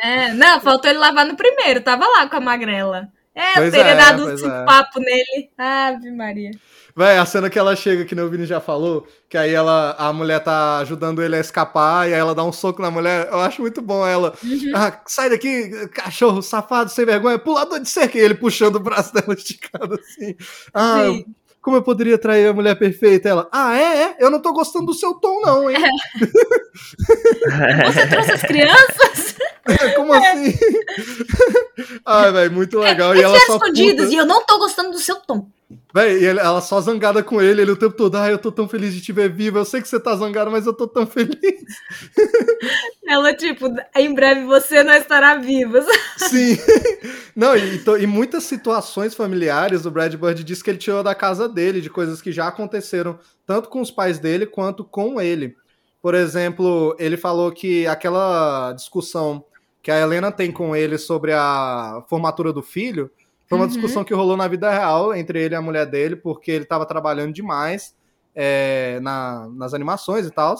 É, 0.00 0.32
não, 0.32 0.60
faltou 0.60 0.88
ele 0.88 1.00
lavar 1.00 1.26
no 1.26 1.34
primeiro, 1.34 1.80
tava 1.80 2.06
lá 2.06 2.28
com 2.28 2.36
a 2.36 2.40
magrela. 2.40 3.08
É, 3.36 3.50
eu 3.50 3.54
Pois 3.56 3.70
teria 3.70 3.92
é, 3.92 3.94
dado 3.96 4.24
um 4.26 4.30
é. 4.50 4.64
papo 4.64 4.98
nele. 4.98 5.50
Ave 5.58 6.10
Maria. 6.10 6.52
Véi, 6.96 7.18
a 7.18 7.26
cena 7.26 7.50
que 7.50 7.58
ela 7.58 7.76
chega, 7.76 8.06
que 8.06 8.14
o 8.18 8.30
Vini 8.30 8.46
já 8.46 8.58
falou, 8.58 9.06
que 9.28 9.36
aí 9.36 9.52
ela, 9.52 9.94
a 9.98 10.10
mulher 10.14 10.40
tá 10.42 10.78
ajudando 10.78 11.22
ele 11.22 11.36
a 11.36 11.40
escapar, 11.40 12.08
e 12.08 12.14
aí 12.14 12.18
ela 12.18 12.34
dá 12.34 12.42
um 12.42 12.50
soco 12.50 12.80
na 12.80 12.90
mulher, 12.90 13.28
eu 13.30 13.38
acho 13.40 13.60
muito 13.60 13.82
bom 13.82 14.06
ela. 14.06 14.32
Uhum. 14.42 14.72
Ah, 14.74 15.02
sai 15.06 15.28
daqui, 15.28 15.86
cachorro, 15.88 16.40
safado, 16.40 16.90
sem 16.90 17.04
vergonha, 17.04 17.38
pulador 17.38 17.78
de 17.80 17.90
cerca, 17.90 18.16
e 18.16 18.22
ele 18.22 18.34
puxando 18.34 18.76
o 18.76 18.80
braço 18.80 19.12
dela 19.12 19.34
esticado 19.34 19.94
assim. 20.00 20.34
Ah, 20.72 21.00
eu- 21.04 21.12
Sim. 21.16 21.26
Como 21.66 21.78
eu 21.78 21.82
poderia 21.82 22.16
trair 22.16 22.46
a 22.46 22.52
mulher 22.52 22.78
perfeita? 22.78 23.28
Ela, 23.28 23.48
ah, 23.50 23.76
é, 23.76 24.02
é? 24.04 24.16
Eu 24.20 24.30
não 24.30 24.40
tô 24.40 24.52
gostando 24.52 24.86
do 24.86 24.94
seu 24.94 25.14
tom, 25.14 25.40
não, 25.40 25.68
hein? 25.68 25.76
Você 27.92 28.06
trouxe 28.06 28.30
as 28.30 28.42
crianças? 28.42 29.34
Como 29.96 30.14
assim? 30.14 30.56
Ai, 32.06 32.30
velho, 32.30 32.52
muito 32.52 32.78
legal. 32.78 33.16
e 33.16 33.18
Eles 33.18 33.32
ela 33.32 33.40
só 33.46 33.56
escondidos 33.56 34.04
puta. 34.04 34.14
e 34.14 34.16
eu 34.16 34.24
não 34.24 34.46
tô 34.46 34.58
gostando 34.58 34.92
do 34.92 34.98
seu 35.00 35.16
tom. 35.16 35.48
Véi, 35.92 36.20
e 36.20 36.24
ele- 36.24 36.38
ela 36.38 36.60
só 36.60 36.80
zangada 36.80 37.22
com 37.24 37.42
ele, 37.42 37.62
ele 37.62 37.72
o 37.72 37.76
tempo 37.76 37.96
todo, 37.96 38.14
ah, 38.16 38.30
eu 38.30 38.38
tô 38.38 38.52
tão 38.52 38.68
feliz 38.68 38.94
de 38.94 39.00
te 39.00 39.12
ver 39.12 39.28
viva, 39.32 39.58
eu 39.58 39.64
sei 39.64 39.82
que 39.82 39.88
você 39.88 39.98
tá 39.98 40.14
zangado, 40.14 40.50
mas 40.50 40.64
eu 40.64 40.72
tô 40.72 40.86
tão 40.86 41.06
feliz. 41.06 41.36
Ela, 43.06 43.34
tipo, 43.34 43.66
em 43.96 44.14
breve 44.14 44.44
você 44.44 44.82
não 44.82 44.94
estará 44.94 45.36
viva. 45.36 45.80
Sim. 46.18 46.56
Não, 47.34 47.56
e, 47.56 47.82
e 48.00 48.06
muitas 48.06 48.44
situações 48.44 49.14
familiares 49.14 49.84
o 49.86 49.90
Brad 49.90 50.14
Bird 50.14 50.42
disse 50.44 50.62
que 50.62 50.70
ele 50.70 50.78
tirou 50.78 51.02
da 51.02 51.14
casa 51.14 51.48
dele, 51.48 51.80
de 51.80 51.90
coisas 51.90 52.20
que 52.22 52.32
já 52.32 52.48
aconteceram, 52.48 53.18
tanto 53.46 53.68
com 53.68 53.80
os 53.80 53.90
pais 53.90 54.18
dele 54.18 54.46
quanto 54.46 54.84
com 54.84 55.20
ele. 55.20 55.56
Por 56.00 56.14
exemplo, 56.14 56.94
ele 56.98 57.16
falou 57.16 57.50
que 57.50 57.86
aquela 57.86 58.72
discussão 58.72 59.44
que 59.82 59.90
a 59.90 59.98
Helena 60.00 60.30
tem 60.30 60.52
com 60.52 60.74
ele 60.74 60.98
sobre 60.98 61.32
a 61.32 62.04
formatura 62.08 62.52
do 62.52 62.62
filho 62.62 63.10
foi 63.48 63.58
uma 63.58 63.64
Uhum. 63.64 63.70
discussão 63.70 64.04
que 64.04 64.12
rolou 64.14 64.36
na 64.36 64.48
vida 64.48 64.70
real 64.70 65.14
entre 65.14 65.40
ele 65.42 65.54
e 65.54 65.56
a 65.56 65.62
mulher 65.62 65.86
dele, 65.86 66.16
porque 66.16 66.50
ele 66.50 66.64
estava 66.64 66.84
trabalhando 66.86 67.32
demais 67.32 67.94
é, 68.38 69.00
na- 69.00 69.48
nas 69.54 69.72
animações 69.72 70.26
e 70.26 70.30
tal. 70.30 70.54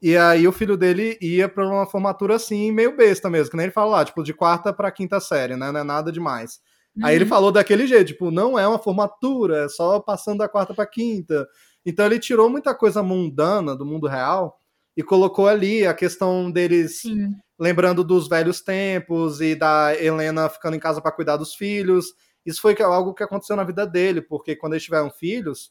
E 0.00 0.16
aí 0.16 0.46
o 0.46 0.52
filho 0.52 0.76
dele 0.76 1.18
ia 1.20 1.48
pra 1.48 1.66
uma 1.66 1.84
formatura 1.84 2.36
assim, 2.36 2.70
meio 2.70 2.96
besta 2.96 3.28
mesmo, 3.28 3.50
que 3.50 3.56
nem 3.56 3.64
ele 3.66 3.72
fala 3.72 3.90
lá, 3.90 4.04
tipo, 4.04 4.22
de 4.22 4.32
quarta 4.32 4.72
pra 4.72 4.90
quinta 4.92 5.18
série, 5.20 5.56
né? 5.56 5.72
Não 5.72 5.80
é 5.80 5.82
nada 5.84 6.12
demais. 6.12 6.60
Aí 7.02 7.14
ele 7.16 7.24
Uhum. 7.24 7.30
falou 7.30 7.50
daquele 7.52 7.86
jeito, 7.86 8.08
tipo, 8.08 8.30
não 8.30 8.56
é 8.58 8.66
uma 8.66 8.78
formatura, 8.78 9.64
é 9.64 9.68
só 9.68 9.98
passando 10.00 10.38
da 10.38 10.48
quarta 10.48 10.72
pra 10.72 10.86
quinta. 10.86 11.46
Então 11.84 12.06
ele 12.06 12.18
tirou 12.20 12.48
muita 12.48 12.74
coisa 12.74 13.02
mundana 13.02 13.74
do 13.74 13.84
mundo 13.84 14.06
real 14.06 14.58
e 14.96 15.02
colocou 15.02 15.48
ali 15.48 15.84
a 15.86 15.92
questão 15.94 16.50
deles 16.50 17.00
Sim. 17.00 17.34
Lembrando 17.60 18.02
dos 18.02 18.26
velhos 18.26 18.62
tempos 18.62 19.42
e 19.42 19.54
da 19.54 19.94
Helena 19.94 20.48
ficando 20.48 20.74
em 20.76 20.80
casa 20.80 21.02
para 21.02 21.12
cuidar 21.12 21.36
dos 21.36 21.54
filhos. 21.54 22.14
Isso 22.44 22.62
foi 22.62 22.74
algo 22.80 23.12
que 23.12 23.22
aconteceu 23.22 23.54
na 23.54 23.64
vida 23.64 23.86
dele, 23.86 24.22
porque 24.22 24.56
quando 24.56 24.72
eles 24.72 24.82
tiveram 24.82 25.10
filhos, 25.10 25.70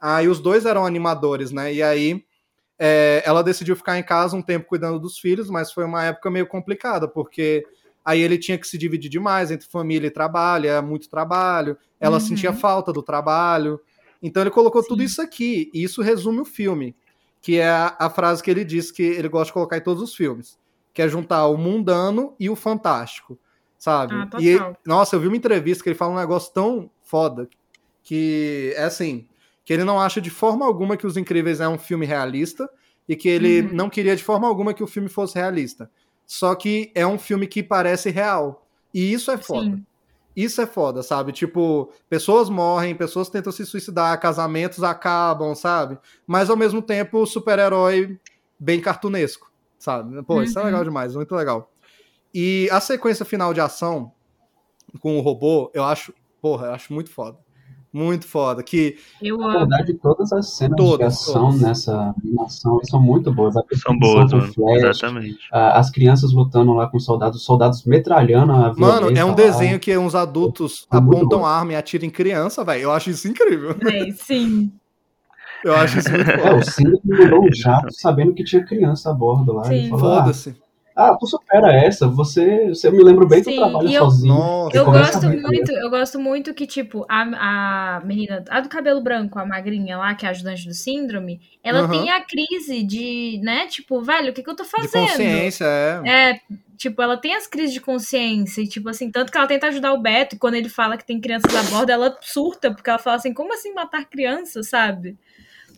aí 0.00 0.28
os 0.28 0.38
dois 0.38 0.64
eram 0.64 0.86
animadores, 0.86 1.50
né? 1.50 1.74
E 1.74 1.82
aí 1.82 2.24
é, 2.78 3.20
ela 3.26 3.42
decidiu 3.42 3.74
ficar 3.74 3.98
em 3.98 4.02
casa 4.02 4.36
um 4.36 4.42
tempo 4.42 4.68
cuidando 4.68 5.00
dos 5.00 5.18
filhos, 5.18 5.50
mas 5.50 5.72
foi 5.72 5.84
uma 5.84 6.04
época 6.04 6.30
meio 6.30 6.46
complicada, 6.46 7.08
porque 7.08 7.64
aí 8.04 8.20
ele 8.20 8.38
tinha 8.38 8.56
que 8.56 8.68
se 8.68 8.78
dividir 8.78 9.10
demais 9.10 9.50
entre 9.50 9.66
família 9.66 10.06
e 10.06 10.12
trabalho, 10.12 10.68
é 10.68 10.80
muito 10.80 11.08
trabalho, 11.08 11.76
ela 11.98 12.14
Uhum. 12.14 12.20
sentia 12.20 12.52
falta 12.52 12.92
do 12.92 13.02
trabalho. 13.02 13.80
Então 14.22 14.40
ele 14.42 14.50
colocou 14.50 14.82
Sim. 14.82 14.88
tudo 14.88 15.02
isso 15.02 15.20
aqui, 15.20 15.68
e 15.74 15.82
isso 15.82 16.00
resume 16.00 16.40
o 16.40 16.44
filme, 16.44 16.94
que 17.42 17.58
é 17.58 17.68
a, 17.68 17.96
a 17.98 18.08
frase 18.08 18.40
que 18.40 18.50
ele 18.50 18.64
diz 18.64 18.92
que 18.92 19.02
ele 19.02 19.28
gosta 19.28 19.46
de 19.46 19.52
colocar 19.54 19.78
em 19.78 19.82
todos 19.82 20.00
os 20.00 20.14
filmes, 20.14 20.56
que 20.94 21.02
é 21.02 21.08
juntar 21.08 21.46
o 21.48 21.58
mundano 21.58 22.34
e 22.40 22.48
o 22.48 22.56
fantástico, 22.56 23.38
sabe? 23.76 24.14
Ah, 24.14 24.28
e 24.40 24.56
nossa, 24.86 25.16
eu 25.16 25.20
vi 25.20 25.26
uma 25.26 25.36
entrevista 25.36 25.82
que 25.84 25.90
ele 25.90 25.98
fala 25.98 26.12
um 26.12 26.18
negócio 26.18 26.52
tão 26.54 26.88
foda 27.02 27.48
que 28.02 28.72
é 28.76 28.84
assim, 28.84 29.26
que 29.64 29.72
ele 29.72 29.82
não 29.84 30.00
acha 30.00 30.20
de 30.20 30.30
forma 30.30 30.64
alguma 30.64 30.96
que 30.96 31.06
Os 31.06 31.16
Incríveis 31.16 31.60
é 31.60 31.68
um 31.68 31.78
filme 31.78 32.06
realista 32.06 32.68
e 33.08 33.16
que 33.16 33.28
ele 33.28 33.62
Uhum. 33.62 33.70
não 33.74 33.90
queria 33.90 34.14
de 34.14 34.22
forma 34.22 34.46
alguma 34.46 34.72
que 34.72 34.82
o 34.82 34.86
filme 34.86 35.08
fosse 35.08 35.34
realista. 35.36 35.90
Só 36.26 36.54
que 36.54 36.90
é 36.94 37.06
um 37.06 37.18
filme 37.18 37.46
que 37.46 37.62
parece 37.62 38.10
real. 38.10 38.66
E 38.92 39.12
isso 39.12 39.30
é 39.30 39.36
foda. 39.36 39.64
Sim. 39.76 39.86
Isso 40.36 40.60
é 40.60 40.66
foda, 40.66 41.02
sabe? 41.02 41.32
Tipo, 41.32 41.92
pessoas 42.08 42.48
morrem, 42.48 42.94
pessoas 42.94 43.28
tentam 43.28 43.52
se 43.52 43.64
suicidar, 43.64 44.18
casamentos 44.20 44.82
acabam, 44.82 45.54
sabe? 45.54 45.98
Mas 46.26 46.50
ao 46.50 46.56
mesmo 46.56 46.82
tempo 46.82 47.18
o 47.18 47.26
super-herói 47.26 48.18
bem 48.58 48.80
cartunesco, 48.80 49.50
sabe? 49.78 50.22
Pô, 50.22 50.42
isso 50.42 50.58
é 50.58 50.62
Uhum. 50.62 50.66
legal 50.66 50.84
demais, 50.84 51.14
muito 51.16 51.34
legal. 51.34 51.70
E 52.32 52.68
a 52.72 52.80
sequência 52.80 53.24
final 53.24 53.54
de 53.54 53.60
ação 53.60 54.12
com 55.00 55.16
o 55.18 55.20
robô, 55.20 55.70
eu 55.74 55.84
acho, 55.84 56.12
porra, 56.40 56.66
eu 56.68 56.72
acho 56.74 56.92
muito 56.92 57.10
foda. 57.10 57.38
Muito 57.92 58.26
foda. 58.26 58.60
Que 58.60 58.96
Eu 59.22 59.38
Na 59.38 59.46
amo. 59.50 59.58
verdade, 59.60 59.94
todas 59.94 60.32
as 60.32 60.50
cenas 60.54 60.76
Todas, 60.76 60.98
de 60.98 61.04
ação 61.04 61.44
todas. 61.50 61.60
nessa 61.60 62.12
animação 62.24 62.80
são 62.82 63.00
muito 63.00 63.32
boas. 63.32 63.56
A 63.56 63.62
São 63.76 63.96
boas, 63.96 64.32
mano. 64.32 64.52
Flash, 64.52 64.82
Exatamente. 64.98 65.38
a- 65.52 65.78
as 65.78 65.90
crianças 65.90 66.32
lutando 66.32 66.72
lá 66.72 66.88
com 66.88 66.96
os 66.96 67.04
soldados, 67.04 67.38
os 67.38 67.44
soldados 67.44 67.84
metralhando 67.84 68.50
a 68.52 68.74
Mano, 68.74 69.16
é 69.16 69.24
um 69.24 69.28
lá. 69.28 69.34
desenho 69.34 69.78
que 69.78 69.96
uns 69.96 70.16
adultos 70.16 70.88
É 70.92 70.96
apontam 70.96 71.38
bom. 71.38 71.46
arma 71.46 71.74
e 71.74 71.76
atiram 71.76 72.04
em 72.06 72.10
criança, 72.10 72.64
velho. 72.64 72.82
Eu 72.82 72.90
acho 72.92 73.10
isso 73.10 73.28
incrível. 73.28 73.76
Véi, 73.78 74.10
sim. 74.10 74.72
Eu 75.64 75.74
acho 75.76 75.98
isso 75.98 76.10
muito 76.12 76.30
É, 76.30 76.38
foda. 76.38 76.56
o 76.56 76.62
Cine 76.62 77.00
mandou 77.04 77.44
um 77.44 77.52
jato 77.52 77.92
sabendo 77.92 78.34
que 78.34 78.44
tinha 78.44 78.64
criança 78.64 79.10
a 79.10 79.14
bordo 79.14 79.52
lá. 79.52 79.64
Sim. 79.64 79.90
Ah, 79.92 79.98
Foda-se. 79.98 80.54
ah, 80.94 81.16
tu 81.18 81.26
supera 81.26 81.72
essa, 81.72 82.06
você, 82.06 82.68
você 82.68 82.88
eu 82.88 82.92
me 82.92 83.02
lembro 83.02 83.26
bem 83.26 83.42
Sim, 83.42 83.50
do 83.52 83.56
trabalho 83.56 83.90
eu- 83.90 83.98
sozinho. 84.04 84.34
Nossa. 84.34 84.76
Eu 84.76 84.84
começa 84.84 85.12
gosto 85.20 85.28
muito, 85.40 85.72
eu 85.72 85.90
gosto 85.90 86.18
muito 86.20 86.54
que, 86.54 86.66
tipo, 86.66 87.04
a, 87.08 87.96
a 87.96 88.00
menina, 88.04 88.44
a 88.48 88.60
do 88.60 88.68
cabelo 88.68 89.00
branco, 89.02 89.38
a 89.38 89.46
magrinha 89.46 89.96
lá, 89.98 90.14
que 90.14 90.24
é 90.24 90.28
a 90.28 90.30
ajudante 90.32 90.66
do 90.66 90.74
síndrome, 90.74 91.40
ela 91.62 91.88
tem 91.88 92.10
a 92.10 92.20
crise 92.24 92.82
de, 92.82 93.40
né, 93.42 93.66
tipo, 93.66 94.00
velho, 94.02 94.30
o 94.30 94.32
que, 94.34 94.42
que 94.42 94.50
eu 94.50 94.56
tô 94.56 94.62
De 94.64 94.68
fazendo? 94.70 94.92
consciência, 95.08 95.64
é. 95.64 96.30
É, 96.32 96.40
tipo, 96.76 97.00
ela 97.02 97.16
tem 97.16 97.34
as 97.34 97.46
crises 97.46 97.72
de 97.72 97.80
consciência, 97.80 98.60
e, 98.62 98.68
tipo 98.68 98.88
assim, 98.88 99.10
tanto 99.10 99.30
que 99.32 99.38
ela 99.38 99.46
tenta 99.46 99.66
ajudar 99.68 99.92
o 99.92 100.00
Beto, 100.00 100.36
e 100.36 100.38
quando 100.38 100.54
ele 100.54 100.68
fala 100.68 100.96
que 100.96 101.06
tem 101.06 101.20
crianças 101.20 101.54
a 101.54 101.62
bordo, 101.70 101.90
ela 101.90 102.16
surta, 102.20 102.70
porque 102.72 102.88
ela 102.90 102.98
fala 102.98 103.16
assim, 103.16 103.32
como 103.34 103.52
assim 103.54 103.72
matar 103.74 104.04
crianças, 104.06 104.68
sabe? 104.68 105.16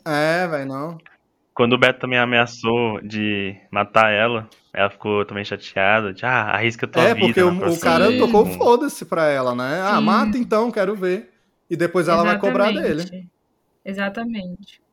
É, 0.06 0.46
velho, 0.46 0.66
não. 0.68 0.98
Quando 1.54 1.72
o 1.72 1.78
Beto 1.78 2.00
também 2.00 2.18
ameaçou 2.18 3.00
de 3.00 3.56
matar 3.72 4.12
ela, 4.12 4.48
ela 4.74 4.90
ficou 4.90 5.24
também 5.24 5.44
chateada. 5.44 6.12
De, 6.12 6.24
ah, 6.24 6.50
arrisca 6.50 6.86
tua 6.86 7.02
É, 7.04 7.14
vida. 7.14 7.26
porque 7.26 7.40
na 7.40 7.66
o, 7.66 7.74
o 7.74 7.80
cara 7.80 8.18
tocou 8.18 8.46
foda-se 8.46 9.04
pra 9.06 9.26
ela, 9.28 9.54
né? 9.54 9.80
Ah, 9.82 9.96
Sim. 9.98 10.04
mata 10.04 10.38
então, 10.38 10.70
quero 10.70 10.94
ver. 10.94 11.30
E 11.68 11.76
depois 11.76 12.08
ela 12.08 12.22
vai 12.22 12.38
cobrar 12.38 12.72
dele. 12.72 13.28
Exatamente. 13.84 14.85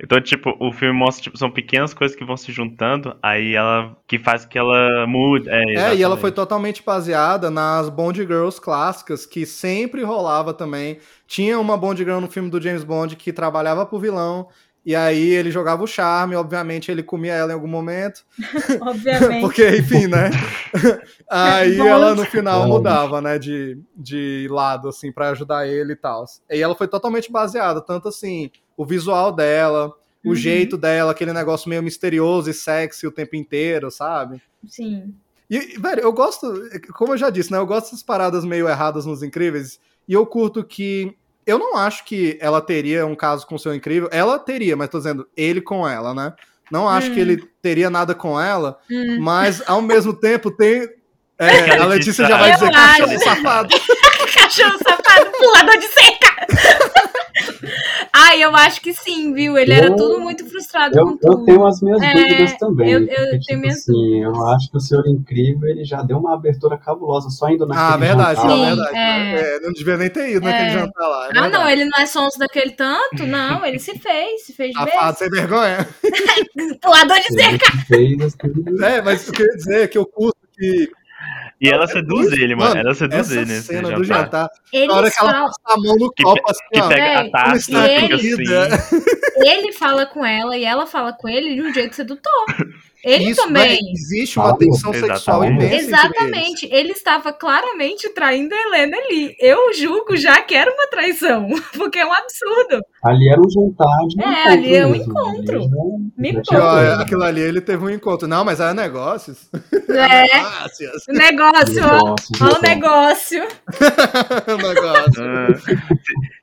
Então, 0.00 0.20
tipo, 0.20 0.56
o 0.60 0.72
filme 0.72 0.96
mostra, 0.96 1.24
tipo, 1.24 1.36
são 1.36 1.50
pequenas 1.50 1.92
coisas 1.92 2.16
que 2.16 2.24
vão 2.24 2.36
se 2.36 2.52
juntando, 2.52 3.16
aí 3.20 3.54
ela. 3.54 3.96
que 4.06 4.16
faz 4.18 4.44
que 4.46 4.56
ela 4.56 5.06
mude. 5.06 5.48
É, 5.48 5.74
É, 5.74 5.96
e 5.96 6.02
ela 6.02 6.16
foi 6.16 6.30
totalmente 6.30 6.82
baseada 6.84 7.50
nas 7.50 7.88
Bond 7.88 8.20
Girls 8.20 8.60
clássicas, 8.60 9.26
que 9.26 9.44
sempre 9.44 10.04
rolava 10.04 10.54
também. 10.54 10.98
Tinha 11.26 11.58
uma 11.58 11.76
Bond 11.76 12.02
Girl 12.02 12.20
no 12.20 12.30
filme 12.30 12.48
do 12.48 12.60
James 12.60 12.84
Bond 12.84 13.16
que 13.16 13.32
trabalhava 13.32 13.84
pro 13.84 13.98
vilão, 13.98 14.48
e 14.88 14.96
aí 14.96 15.28
ele 15.34 15.50
jogava 15.50 15.82
o 15.82 15.86
charme, 15.86 16.34
obviamente 16.34 16.90
ele 16.90 17.02
comia 17.02 17.34
ela 17.34 17.50
em 17.50 17.54
algum 17.54 17.68
momento, 17.68 18.24
Obviamente. 18.80 19.42
porque, 19.42 19.68
enfim, 19.76 20.06
né? 20.06 20.30
aí 21.28 21.76
Bond. 21.76 21.88
ela 21.88 22.14
no 22.14 22.24
final 22.24 22.60
Bond. 22.62 22.72
mudava, 22.72 23.20
né, 23.20 23.38
de, 23.38 23.78
de 23.94 24.48
lado, 24.50 24.88
assim, 24.88 25.12
pra 25.12 25.28
ajudar 25.30 25.66
ele 25.68 25.92
e 25.92 25.96
tal. 25.96 26.24
E 26.50 26.60
ela 26.62 26.74
foi 26.74 26.88
totalmente 26.88 27.30
baseada, 27.30 27.80
tanto 27.82 28.08
assim, 28.08 28.50
o 28.78 28.86
visual 28.86 29.30
dela, 29.30 29.92
o 30.24 30.30
Uhum. 30.30 30.34
jeito 30.34 30.76
dela, 30.78 31.12
aquele 31.12 31.32
negócio 31.32 31.68
meio 31.68 31.82
misterioso 31.82 32.48
e 32.50 32.54
sexy 32.54 33.06
o 33.06 33.12
tempo 33.12 33.36
inteiro, 33.36 33.90
sabe? 33.90 34.40
Sim. 34.66 35.14
E, 35.50 35.78
velho, 35.78 36.00
eu 36.00 36.12
gosto, 36.12 36.50
como 36.94 37.12
eu 37.12 37.18
já 37.18 37.30
disse, 37.30 37.52
né? 37.52 37.58
Eu 37.58 37.66
gosto 37.66 37.84
dessas 37.86 38.02
paradas 38.02 38.44
meio 38.44 38.66
erradas 38.68 39.04
nos 39.06 39.22
Incríveis. 39.22 39.78
E 40.08 40.12
eu 40.14 40.24
curto 40.26 40.64
que. 40.64 41.14
Eu 41.48 41.58
não 41.58 41.76
acho 41.76 42.04
que 42.04 42.36
ela 42.40 42.60
teria 42.60 43.06
um 43.06 43.14
caso 43.14 43.46
com 43.46 43.54
o 43.54 43.58
seu 43.58 43.74
Incrível. 43.74 44.08
Ela 44.12 44.38
teria, 44.38 44.76
mas 44.76 44.88
tô 44.90 44.98
dizendo, 44.98 45.26
ele 45.36 45.60
com 45.62 45.88
ela, 45.88 46.12
né? 46.14 46.34
Não 46.70 46.86
acho 46.86 47.10
Hum. 47.10 47.14
que 47.14 47.20
ele 47.20 47.38
teria 47.62 47.88
nada 47.88 48.14
com 48.14 48.38
ela, 48.38 48.78
Hum. 48.90 49.18
mas 49.20 49.62
ao 49.66 49.80
mesmo 49.80 50.12
tempo 50.20 50.50
tem. 50.50 50.86
É, 51.40 51.62
Que 51.62 51.70
a 51.70 51.86
Letícia 51.86 52.26
já 52.26 52.36
vai 52.36 52.50
Eu 52.50 52.54
dizer 52.58 52.72
cachorro 52.72 53.10
acho. 53.12 53.24
safado. 53.24 53.68
Cachorro 54.34 54.78
safado, 54.82 55.30
pulador 55.38 55.78
de 55.78 55.86
cerca! 55.86 56.28
Ai, 58.12 58.42
eu 58.42 58.54
acho 58.56 58.80
que 58.80 58.92
sim, 58.92 59.32
viu? 59.32 59.56
Ele 59.58 59.72
era 59.72 59.86
Eu- 59.88 59.96
tudo 59.96 60.20
muito 60.20 60.44
frustrado 60.48 60.92
com 60.98 61.10
Eu, 61.10 61.16
tudo. 61.18 61.40
eu 61.40 61.44
tenho 61.44 61.66
as 61.66 61.80
minhas 61.80 62.02
É, 62.02 62.12
dúvidas 62.14 62.54
também. 62.58 62.90
eu- 62.90 63.00
eu 63.00 63.06
porque, 63.06 63.16
tenho 63.26 63.40
tipo 63.40 63.58
minhas 63.60 63.76
assim, 63.78 64.22
eu 64.24 64.46
acho 64.48 64.70
que 64.70 64.76
o 64.76 64.80
Senhor 64.80 65.06
Incrível 65.08 65.68
ele 65.68 65.84
já 65.84 66.02
deu 66.02 66.18
uma 66.18 66.34
abertura 66.34 66.76
cabulosa 66.78 67.30
só 67.30 67.48
indo 67.48 67.66
naquele 67.66 67.86
Ah, 67.86 67.96
verdade, 67.96 68.40
jantar. 68.40 68.50
Sim, 68.56 68.64
verdade. 68.66 68.96
é. 68.96 69.56
É, 69.56 69.60
não 69.60 69.72
devia 69.72 69.96
nem 69.96 70.10
ter 70.10 70.30
ido 70.30 70.44
naquele 70.44 70.68
É. 70.68 70.72
jantar 70.72 71.06
lá. 71.08 71.26
é 71.28 71.38
Ah, 71.38 71.48
não, 71.48 71.68
ele 71.68 71.84
não 71.84 71.98
é 72.02 72.06
sonso 72.06 72.38
daquele 72.38 72.72
tanto, 72.72 73.26
não. 73.26 73.64
Ele 73.64 73.78
se 73.78 73.98
fez, 73.98 74.46
se 74.46 74.52
fez 74.52 74.72
de 74.72 74.78
Safado, 74.78 75.06
vez. 75.06 75.18
sem 75.18 75.28
vergonha. 75.30 75.88
Pulador 76.82 77.16
de 77.18 77.34
cerca! 77.34 77.66
Fez 77.86 78.20
assim, 78.20 78.84
É, 78.84 79.00
mas 79.02 79.22
o 79.28 79.32
que 79.32 79.42
eu 79.42 79.46
queria 79.46 79.56
dizer 79.56 79.80
é 79.82 79.86
que 79.88 79.98
eu 79.98 80.06
curto 80.06 80.36
que. 80.56 80.90
E 81.60 81.68
ela 81.68 81.86
seduz 81.88 82.32
ele, 82.32 82.54
mano. 82.54 82.70
Mano, 82.70 82.80
Ela 82.80 82.94
seduz 82.94 83.20
Essa 83.20 83.34
ele 83.34 83.46
nesse 83.46 83.66
cena 83.66 83.90
do 83.90 84.04
jantar. 84.04 84.48
Eles 84.72 84.88
Na 84.88 84.94
hora 84.94 85.10
que 85.10 85.16
ela 85.20 85.32
passa 85.32 85.60
a 85.64 85.76
mão 85.76 85.96
no 85.96 86.12
Que 86.12 86.22
copo, 86.22 86.42
assim, 86.48 86.60
Que 86.72 86.80
ó. 86.80 86.88
pega 86.88 87.20
a 87.20 87.30
taça 87.30 87.56
está 87.56 87.86
e 87.88 88.00
fica 88.00 88.14
a 88.62 88.66
assim. 88.66 89.02
ele 89.38 89.72
fala 89.72 90.06
com 90.06 90.24
ela 90.24 90.56
e 90.56 90.64
ela 90.64 90.86
fala 90.86 91.12
com 91.12 91.28
ele 91.28 91.54
de 91.54 91.62
um 91.62 91.72
jeito 91.74 91.96
sedutor. 91.96 92.44
Ele 93.04 93.30
Isso, 93.30 93.42
também. 93.42 93.68
né, 93.82 93.90
existe 93.92 94.38
uma 94.38 94.56
tensão 94.58 94.92
sexual 94.92 95.44
Exatamente. 95.44 95.64
imensa. 95.64 95.74
entre 95.76 95.86
Exatamente. 95.86 96.68
Ele 96.70 96.92
estava 96.92 97.32
claramente 97.32 98.08
traindo 98.10 98.54
a 98.54 98.58
Helena 98.60 98.96
ali. 98.96 99.36
Eu 99.40 99.72
julgo 99.72 100.16
já 100.16 100.40
que 100.42 100.54
era 100.54 100.70
uma 100.72 100.86
traição. 100.88 101.48
Porque 101.76 101.98
é 101.98 102.04
um 102.06 102.12
absurdo. 102.12 102.82
ali 103.04 103.28
era 103.30 103.40
um 103.40 103.48
jantar 103.48 104.06
de 104.08 104.20
É, 104.20 104.24
encontro 104.26 104.52
ali 104.52 104.74
é 104.76 104.86
um 104.86 104.90
mesmo. 104.90 105.10
encontro. 105.12 105.56
Ali 105.58 105.68
já- 105.68 106.08
Me 106.16 106.32
coisa. 106.44 106.82
é, 106.98 107.02
aquilo 107.02 107.22
ali 107.22 107.40
ele 107.40 107.60
teve 107.60 107.84
um 107.84 107.90
encontro. 107.90 108.26
Não, 108.26 108.44
mas 108.44 108.58
era 108.58 108.74
negócios. 108.74 109.48
É, 109.88 110.24
Negócios. 110.38 111.06
o 111.08 111.12
negócio, 111.12 111.84
Ó 111.84 112.58
o 112.58 112.62
negócio. 112.62 113.40
negócio. 113.40 113.46
negócio. 114.58 115.22
Ah, 115.24 115.54
se, 115.58 115.74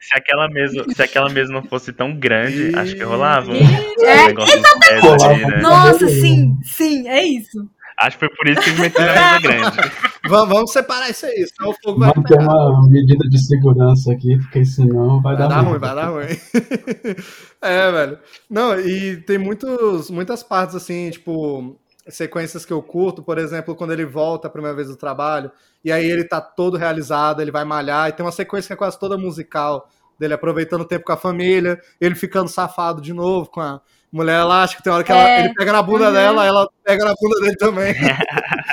se 0.07 0.15
aquela 0.15 0.47
mesa, 0.49 0.85
se 0.95 1.01
aquela 1.01 1.29
mesa 1.29 1.51
não 1.51 1.63
fosse 1.63 1.91
tão 1.91 2.13
grande, 2.17 2.71
acho 2.75 2.95
que 2.95 3.03
rolava 3.03 3.51
um, 3.51 3.55
É, 3.55 4.25
um 4.25 5.25
ali, 5.25 5.45
né? 5.45 5.57
Nossa, 5.61 6.07
sim, 6.07 6.44
sim, 6.63 7.07
é 7.07 7.23
isso. 7.23 7.69
Acho 7.97 8.17
que 8.17 8.27
foi 8.27 8.35
por 8.35 8.47
isso 8.49 8.61
que 8.61 8.69
eles 8.69 8.79
meteram 8.79 9.11
a 9.11 9.15
mesa 9.15 9.39
grande. 9.39 9.91
vamos, 10.27 10.49
vamos 10.49 10.71
separar 10.71 11.09
isso 11.09 11.25
aí, 11.25 11.47
senão 11.47 11.71
o 11.71 11.75
fogo 11.81 11.99
vai 11.99 12.09
Manter 12.09 12.37
pegar. 12.37 12.43
uma 12.43 12.89
medida 12.89 13.27
de 13.29 13.39
segurança 13.39 14.11
aqui, 14.11 14.37
porque 14.37 14.65
senão 14.65 15.21
vai, 15.21 15.35
Vai 15.37 15.47
dar, 15.47 15.55
dar 15.55 15.61
ruim, 15.61 15.79
vai 15.79 15.95
dar 15.95 16.09
ruim. 16.09 16.25
é, 17.61 17.91
velho. 17.91 18.19
Não, 18.49 18.77
e 18.79 19.17
tem 19.17 19.37
muitos, 19.37 20.09
muitas 20.09 20.43
partes 20.43 20.75
assim, 20.75 21.09
tipo, 21.09 21.79
sequências 22.09 22.65
que 22.65 22.73
eu 22.73 22.81
curto, 22.83 23.23
por 23.23 23.37
exemplo, 23.37 23.75
quando 23.75 23.93
ele 23.93 24.05
volta 24.05 24.47
a 24.47 24.51
primeira 24.51 24.75
vez 24.75 24.89
do 24.89 24.97
trabalho, 24.97 25.49
e 25.83 25.89
aí 25.89 26.05
ele 26.05 26.25
tá 26.25 26.41
todo 26.41 26.75
realizado, 26.77 27.41
ele 27.41 27.51
vai 27.51 27.63
malhar, 27.63 28.09
e 28.09 28.11
tem 28.11 28.25
uma 28.25 28.31
sequência 28.31 28.67
que 28.67 28.73
é 28.73 28.77
quase 28.77 28.99
toda 28.99 29.17
musical, 29.17 29.89
dele 30.19 30.33
aproveitando 30.33 30.81
o 30.81 30.85
tempo 30.85 31.05
com 31.05 31.13
a 31.13 31.17
família, 31.17 31.79
ele 31.99 32.15
ficando 32.15 32.49
safado 32.49 33.01
de 33.01 33.13
novo 33.13 33.49
com 33.49 33.61
a 33.61 33.81
mulher 34.15 34.39
elástica, 34.39 34.81
tem 34.81 34.93
hora 34.93 35.03
que 35.03 35.11
ela- 35.11 35.29
É. 35.29 35.39
ele 35.41 35.53
pega 35.53 35.73
na 35.73 35.81
bunda 35.83 36.07
Uhum. 36.07 36.13
dela, 36.13 36.45
ela 36.45 36.69
pega 36.83 37.03
na 37.05 37.13
bunda 37.19 37.39
dele 37.41 37.55
também. 37.57 37.93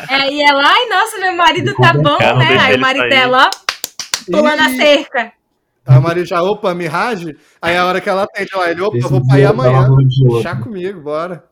É, 0.09 0.31
e 0.33 0.43
ela, 0.43 0.63
ai, 0.65 0.89
nossa, 0.89 1.19
meu 1.19 1.35
marido 1.37 1.75
tá 1.75 1.93
bom, 1.95 2.19
né? 2.39 2.59
Aí 2.61 2.77
o 2.77 2.81
marido 2.81 3.01
sair. 3.03 3.11
dela, 3.11 3.51
ó, 3.51 4.31
pulando 4.31 4.61
a 4.61 4.71
Ih, 4.71 4.77
cerca. 4.77 5.33
Aí 5.85 5.99
o 5.99 6.03
marido 6.03 6.27
já, 6.27 6.43
opa, 6.43 6.73
mirage, 6.75 7.37
aí 7.61 7.77
a 7.77 7.85
hora 7.87 8.01
que 8.01 8.09
ela 8.09 8.23
atende 8.23 8.51
lá, 8.55 8.71
ele, 8.71 8.81
opa, 8.83 8.97
Esse 8.99 9.09
vou 9.09 9.27
pra 9.27 9.39
ir 9.41 9.47
amanhã. 9.47 9.89
Chá 10.43 10.55
comigo, 10.57 11.01
bora. 11.01 11.45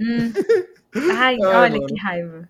Hum. 0.00 0.32
Ai, 1.20 1.34
Ai, 1.34 1.36
olha 1.42 1.70
mano. 1.78 1.86
que 1.86 2.00
raiva. 2.00 2.48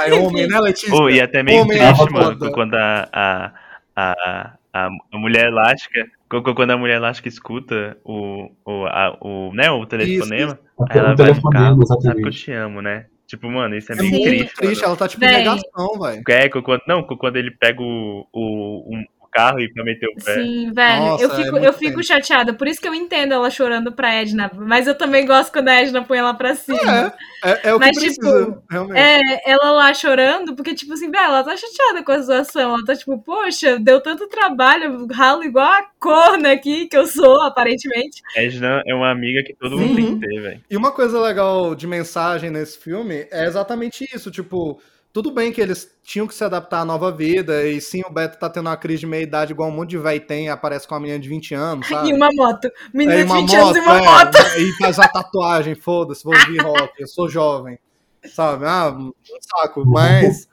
Aí 0.00 0.12
homem, 0.12 0.48
né, 0.48 0.58
Letícia? 0.60 0.94
Oh, 0.94 1.08
e 1.08 1.20
até 1.20 1.42
meio 1.42 1.62
Homem 1.62 1.78
triste, 1.78 2.02
é 2.08 2.10
mano, 2.10 2.52
quando 2.52 2.74
a, 2.74 3.08
a, 3.12 3.52
a, 3.94 4.52
a, 4.72 4.86
a 4.86 5.18
mulher 5.18 5.46
elástica. 5.48 6.04
Quando 6.28 6.70
a 6.72 6.76
mulher 6.76 6.96
elástica 6.96 7.28
escuta 7.28 7.96
o, 8.04 8.50
o, 8.64 8.86
a, 8.86 9.16
o, 9.20 9.52
né, 9.54 9.70
o 9.70 9.86
telefonema, 9.86 10.58
aí 10.90 10.98
ela 10.98 11.12
O 11.12 11.16
vai 11.16 11.26
no 11.28 11.32
telefonema, 11.32 11.64
carro, 11.66 11.86
sabe 11.86 12.00
que 12.00 12.06
eu 12.06 12.10
exatamente. 12.12 12.44
te 12.44 12.52
amo, 12.52 12.82
né? 12.82 13.06
Tipo, 13.26 13.50
mano, 13.50 13.74
isso 13.76 13.92
é 13.92 13.96
É 13.96 13.98
Sim. 13.98 14.10
muito 14.10 14.22
triste. 14.22 14.54
triste, 14.54 14.84
ela 14.84 14.96
tá 14.96 15.08
tipo 15.08 15.24
negação, 15.24 15.98
velho. 16.00 16.22
É, 16.28 16.48
quando, 16.48 16.80
não, 16.86 17.02
quando 17.04 17.36
ele 17.36 17.50
pega 17.50 17.80
o, 17.82 18.26
o, 18.32 18.94
um- 18.96 19.00
o 19.02 19.15
carro 19.36 19.60
e 19.60 19.70
pra 19.70 19.84
meter 19.84 20.08
o 20.08 20.14
pé. 20.14 20.34
Sim, 20.34 20.72
velho, 20.72 21.00
Nossa, 21.04 21.24
eu 21.24 21.30
é 21.30 21.36
fico, 21.36 21.50
muito 21.52 21.64
eu 21.64 21.72
fico 21.74 22.02
chateada. 22.02 22.54
Por 22.54 22.66
isso 22.66 22.80
que 22.80 22.88
eu 22.88 22.94
entendo 22.94 23.34
ela 23.34 23.50
chorando 23.50 23.92
pra 23.92 24.14
Edna. 24.14 24.50
Mas 24.54 24.86
eu 24.86 24.94
também 24.94 25.26
gosto 25.26 25.52
quando 25.52 25.68
a 25.68 25.74
Edna 25.74 26.02
põe 26.02 26.18
ela 26.18 26.32
pra 26.32 26.54
cima. 26.54 27.14
É, 27.44 27.50
é, 27.50 27.60
é 27.64 27.74
o 27.74 27.78
que 27.78 27.86
Mas, 27.86 27.98
precisa, 27.98 28.44
tipo, 28.46 28.62
realmente. 28.70 28.98
É, 28.98 29.50
ela 29.50 29.70
lá 29.72 29.92
chorando, 29.92 30.54
porque, 30.56 30.74
tipo 30.74 30.94
assim, 30.94 31.10
velho, 31.10 31.24
ela 31.24 31.44
tá 31.44 31.54
chateada 31.56 32.02
com 32.02 32.12
a 32.12 32.20
situação. 32.20 32.74
Ela 32.74 32.84
tá 32.84 32.96
tipo, 32.96 33.18
poxa, 33.18 33.78
deu 33.78 34.00
tanto 34.00 34.26
trabalho, 34.28 35.06
ralo 35.12 35.44
igual 35.44 35.66
a 35.66 35.86
corna 36.00 36.52
aqui 36.52 36.86
que 36.86 36.96
eu 36.96 37.06
sou, 37.06 37.42
aparentemente. 37.42 38.22
Edna 38.34 38.82
é 38.86 38.94
uma 38.94 39.10
amiga 39.10 39.42
que 39.42 39.54
todo 39.54 39.76
mundo 39.76 39.94
tem 39.94 40.18
que 40.18 40.26
ter, 40.26 40.40
velho. 40.40 40.60
E 40.70 40.76
uma 40.76 40.92
coisa 40.92 41.20
legal 41.20 41.74
de 41.74 41.86
mensagem 41.86 42.50
nesse 42.50 42.78
filme 42.78 43.26
é 43.30 43.44
exatamente 43.44 44.08
isso, 44.14 44.30
tipo, 44.30 44.80
tudo 45.16 45.30
bem 45.30 45.50
que 45.50 45.62
eles 45.62 45.90
tinham 46.04 46.26
que 46.26 46.34
se 46.34 46.44
adaptar 46.44 46.80
à 46.80 46.84
nova 46.84 47.10
vida, 47.10 47.66
e 47.66 47.80
sim, 47.80 48.02
o 48.06 48.10
Beto 48.10 48.38
tá 48.38 48.50
tendo 48.50 48.66
uma 48.66 48.76
crise 48.76 49.00
de 49.00 49.06
meia-idade 49.06 49.50
igual 49.50 49.70
um 49.70 49.72
monte 49.72 49.88
de 49.88 49.98
véi 49.98 50.20
tem, 50.20 50.50
aparece 50.50 50.86
com 50.86 50.94
uma 50.94 51.00
menina 51.00 51.18
de 51.18 51.26
20 51.26 51.54
anos, 51.54 51.88
sabe? 51.88 52.10
E 52.12 52.12
uma 52.12 52.28
moto. 52.30 52.70
Menina 52.92 53.20
É, 53.20 53.24
de 53.24 53.30
uma 53.30 53.40
20 53.40 53.56
anos 53.56 53.76
e 53.76 53.80
uma 53.80 53.96
é, 53.96 54.02
moto. 54.02 54.36
E 54.58 54.72
faz 54.76 54.98
uma 54.98 55.08
tatuagem, 55.08 55.74
foda-se, 55.74 56.22
vou 56.22 56.34
ouvir 56.34 56.60
rock, 56.60 56.92
eu 57.00 57.08
sou 57.08 57.30
jovem. 57.30 57.78
Sabe? 58.26 58.66
Ah, 58.66 58.90
um 58.90 59.14
saco. 59.40 59.86
Mas 59.86 60.46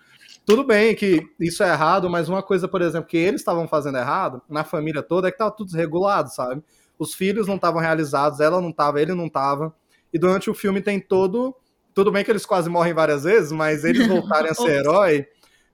tudo 0.45 0.64
bem 0.64 0.95
que 0.95 1.27
isso 1.38 1.61
é 1.61 1.68
errado, 1.68 2.10
mas 2.10 2.30
uma 2.30 2.41
coisa, 2.41 2.65
por 2.65 2.81
exemplo, 2.81 3.10
que 3.10 3.18
eles 3.18 3.41
estavam 3.41 3.68
fazendo 3.68 3.98
errado, 3.98 4.41
na 4.48 4.64
família 4.64 5.03
toda, 5.03 5.27
é 5.27 5.31
que 5.34 5.38
tava 5.38 5.52
tudo 5.52 5.68
desregulado, 5.68 6.34
sabe? 6.34 6.64
Os 6.98 7.14
filhos 7.14 7.48
não 7.48 7.56
estavam 7.56 7.81
realizados, 7.81 8.40
ela 8.40 8.61
não 8.61 8.72
tava, 8.72 9.02
ele 9.02 9.14
não 9.14 9.27
tava. 9.27 9.76
E 10.14 10.18
durante 10.18 10.49
o 10.49 10.53
filme 10.53 10.81
tem 10.81 11.02
todo. 11.02 11.53
Tudo 11.93 12.11
bem 12.11 12.23
que 12.23 12.31
eles 12.31 12.45
quase 12.45 12.69
morrem 12.69 12.93
várias 12.93 13.23
vezes, 13.23 13.51
mas 13.51 13.83
eles 13.83 14.07
voltarem 14.07 14.51
a 14.51 14.53
ser 14.55 14.79
herói, 14.79 15.27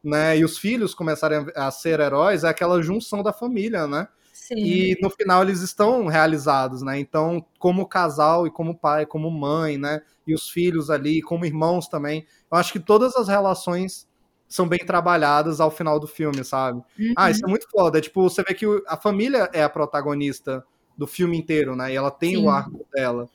né? 0.03 0.37
E 0.37 0.43
os 0.43 0.57
filhos 0.57 0.93
começarem 0.93 1.45
a 1.55 1.71
ser 1.71 1.99
heróis, 1.99 2.43
é 2.43 2.49
aquela 2.49 2.81
junção 2.81 3.23
da 3.23 3.33
família, 3.33 3.87
né? 3.87 4.07
Sim. 4.33 4.55
E 4.57 4.97
no 4.99 5.09
final 5.11 5.43
eles 5.43 5.61
estão 5.61 6.07
realizados, 6.07 6.81
né? 6.81 6.99
Então, 6.99 7.45
como 7.59 7.87
casal 7.87 8.47
e 8.47 8.51
como 8.51 8.75
pai, 8.75 9.05
como 9.05 9.29
mãe, 9.29 9.77
né? 9.77 10.01
E 10.25 10.33
os 10.33 10.49
filhos 10.49 10.89
ali, 10.89 11.21
como 11.21 11.45
irmãos 11.45 11.87
também. 11.87 12.25
Eu 12.51 12.57
acho 12.57 12.73
que 12.73 12.79
todas 12.79 13.15
as 13.15 13.27
relações 13.27 14.07
são 14.47 14.67
bem 14.67 14.79
trabalhadas 14.79 15.61
ao 15.61 15.69
final 15.69 15.99
do 15.99 16.07
filme, 16.07 16.43
sabe? 16.43 16.79
Uhum. 16.99 17.13
Ah, 17.15 17.29
isso 17.29 17.45
é 17.45 17.47
muito 17.47 17.69
foda. 17.69 18.01
Tipo, 18.01 18.23
você 18.23 18.41
vê 18.41 18.55
que 18.55 18.65
a 18.87 18.97
família 18.97 19.47
é 19.53 19.63
a 19.63 19.69
protagonista 19.69 20.65
do 20.97 21.05
filme 21.05 21.37
inteiro, 21.37 21.75
né? 21.75 21.93
E 21.93 21.95
ela 21.95 22.09
tem 22.09 22.35
Sim. 22.35 22.43
o 22.43 22.49
arco 22.49 22.85
dela. 22.91 23.29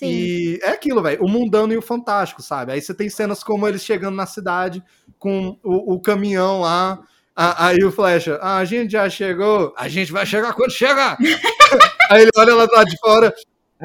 Sim. 0.00 0.08
E 0.08 0.58
é 0.62 0.70
aquilo, 0.70 1.02
velho. 1.02 1.22
O 1.22 1.28
mundano 1.28 1.74
e 1.74 1.76
o 1.76 1.82
fantástico, 1.82 2.40
sabe? 2.40 2.72
Aí 2.72 2.80
você 2.80 2.94
tem 2.94 3.10
cenas 3.10 3.44
como 3.44 3.68
eles 3.68 3.84
chegando 3.84 4.14
na 4.16 4.24
cidade 4.24 4.82
com 5.18 5.58
o, 5.62 5.94
o 5.94 6.00
caminhão 6.00 6.62
lá. 6.62 6.98
Aí 7.36 7.84
o 7.84 7.92
Flecha, 7.92 8.38
ah, 8.40 8.56
a 8.56 8.64
gente 8.64 8.92
já 8.92 9.10
chegou. 9.10 9.74
A 9.76 9.88
gente 9.88 10.10
vai 10.10 10.24
chegar 10.24 10.54
quando 10.54 10.72
chegar. 10.72 11.18
Aí 12.10 12.22
ele 12.22 12.30
olha 12.34 12.54
lá 12.54 12.64
do 12.64 12.72
lado 12.72 12.88
de 12.88 12.98
fora. 12.98 13.34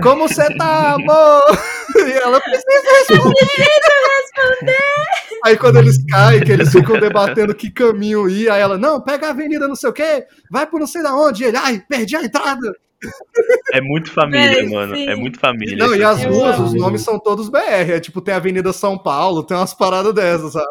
Como 0.01 0.27
você 0.27 0.47
tá, 0.55 0.93
amor? 0.93 1.43
E 1.95 2.11
ela 2.11 2.41
precisa 2.41 2.91
responder. 2.99 3.47
Aí 5.45 5.57
quando 5.57 5.77
eles 5.77 5.97
caem, 6.09 6.41
que 6.41 6.51
eles 6.51 6.69
ficam 6.69 6.99
debatendo 6.99 7.55
que 7.55 7.71
caminho 7.71 8.29
ir, 8.29 8.49
aí 8.49 8.59
ela, 8.59 8.77
não, 8.77 8.99
pega 8.99 9.27
a 9.27 9.29
avenida 9.29 9.67
não 9.67 9.75
sei 9.75 9.89
o 9.89 9.93
quê, 9.93 10.25
vai 10.51 10.67
por 10.67 10.79
não 10.79 10.87
sei 10.87 11.01
da 11.01 11.15
onde. 11.15 11.43
E 11.43 11.47
ele, 11.47 11.57
ai, 11.57 11.81
perdi 11.87 12.17
a 12.17 12.23
entrada. 12.23 12.73
É 13.73 13.81
muito 13.81 14.11
família, 14.11 14.59
É, 14.59 14.69
mano. 14.69 14.95
sim. 14.95 15.07
É 15.07 15.15
muito 15.15 15.39
família. 15.39 15.77
Não, 15.77 15.95
e 15.95 16.03
as 16.03 16.23
ruas, 16.23 16.59
os 16.59 16.73
nomes 16.73 17.01
são 17.01 17.19
todos 17.19 17.49
BR. 17.49 17.91
É 17.91 17.99
tipo, 17.99 18.21
tem 18.21 18.33
a 18.33 18.37
Avenida 18.37 18.71
São 18.73 18.97
Paulo, 18.97 19.43
tem 19.43 19.55
umas 19.55 19.73
paradas 19.73 20.13
dessas, 20.13 20.53
sabe? 20.53 20.67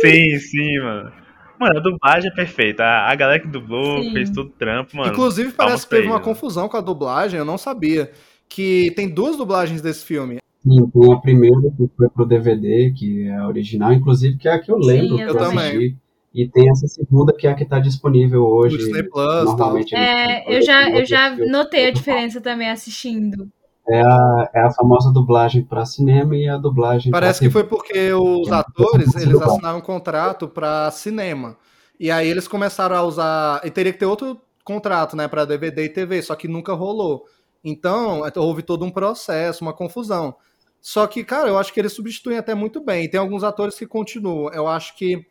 Sim, 0.00 0.38
sim, 0.38 0.78
mano. 0.80 1.12
Mano, 1.58 1.78
a 1.78 1.80
dublagem 1.80 2.30
é 2.30 2.34
perfeita. 2.34 2.84
A, 2.84 3.10
a 3.10 3.14
galera 3.14 3.40
que 3.40 3.48
dublou 3.48 4.02
Sim. 4.04 4.12
fez 4.12 4.30
todo 4.30 4.50
trampo, 4.50 4.96
mano. 4.96 5.10
Inclusive, 5.12 5.50
palmas 5.52 5.72
parece 5.72 5.88
que 5.88 5.96
teve 5.96 6.06
uma 6.06 6.20
confusão 6.20 6.68
com 6.68 6.76
a 6.76 6.80
dublagem, 6.80 7.38
eu 7.38 7.44
não 7.44 7.58
sabia. 7.58 8.12
Que 8.48 8.92
tem 8.94 9.08
duas 9.08 9.36
dublagens 9.36 9.80
desse 9.82 10.04
filme. 10.04 10.38
Sim, 10.62 10.90
tem 10.90 11.12
a 11.12 11.16
primeira 11.16 11.56
que 11.76 11.90
foi 11.96 12.08
pro 12.10 12.24
DVD, 12.26 12.92
que 12.96 13.24
é 13.26 13.36
a 13.36 13.48
original, 13.48 13.92
inclusive, 13.92 14.36
que 14.36 14.48
é 14.48 14.52
a 14.52 14.58
que 14.60 14.70
eu 14.70 14.78
lembro 14.78 15.08
Sim, 15.08 15.16
que 15.16 15.22
eu 15.22 15.28
eu 15.28 15.36
também. 15.36 15.58
assisti. 15.58 15.96
E 16.34 16.46
tem 16.48 16.70
essa 16.70 16.86
segunda 16.86 17.32
que 17.32 17.46
é 17.46 17.50
a 17.50 17.54
que 17.54 17.64
tá 17.64 17.78
disponível 17.78 18.44
hoje. 18.46 18.76
Disney 18.76 19.02
Plus 19.02 19.44
normalmente 19.44 19.92
no 19.92 19.98
É, 19.98 20.26
Disney 20.26 20.44
Plus, 20.44 20.54
eu 20.56 20.62
já, 20.62 20.90
eu 20.90 21.04
já 21.04 21.36
notei 21.46 21.86
a 21.86 21.90
diferença 21.90 22.40
também 22.40 22.70
assistindo. 22.70 23.48
É 23.90 24.02
a, 24.02 24.50
é 24.54 24.60
a 24.60 24.70
famosa 24.70 25.10
dublagem 25.10 25.64
para 25.64 25.86
cinema 25.86 26.36
e 26.36 26.46
a 26.46 26.58
dublagem 26.58 27.10
Parece 27.10 27.40
que 27.40 27.48
foi 27.48 27.64
porque 27.64 28.12
os 28.12 28.52
atores, 28.52 29.14
eles 29.16 29.40
assinaram 29.40 29.78
um 29.78 29.82
contrato 29.82 30.46
pra 30.46 30.90
cinema. 30.90 31.56
E 31.98 32.10
aí 32.10 32.28
eles 32.28 32.46
começaram 32.46 32.94
a 32.94 33.02
usar. 33.02 33.62
E 33.64 33.70
teria 33.70 33.92
que 33.92 33.98
ter 33.98 34.06
outro 34.06 34.38
contrato, 34.62 35.16
né, 35.16 35.26
pra 35.26 35.46
DVD 35.46 35.84
e 35.84 35.88
TV, 35.88 36.20
só 36.20 36.34
que 36.34 36.46
nunca 36.46 36.74
rolou. 36.74 37.24
Então, 37.64 38.22
houve 38.36 38.62
todo 38.62 38.84
um 38.84 38.90
processo, 38.90 39.64
uma 39.64 39.72
confusão. 39.72 40.36
Só 40.80 41.06
que, 41.06 41.24
cara, 41.24 41.48
eu 41.48 41.58
acho 41.58 41.72
que 41.72 41.80
eles 41.80 41.92
substituem 41.92 42.38
até 42.38 42.54
muito 42.54 42.80
bem. 42.80 43.04
E 43.04 43.08
tem 43.08 43.18
alguns 43.18 43.42
atores 43.42 43.76
que 43.76 43.86
continuam. 43.86 44.52
Eu 44.52 44.68
acho 44.68 44.96
que 44.96 45.26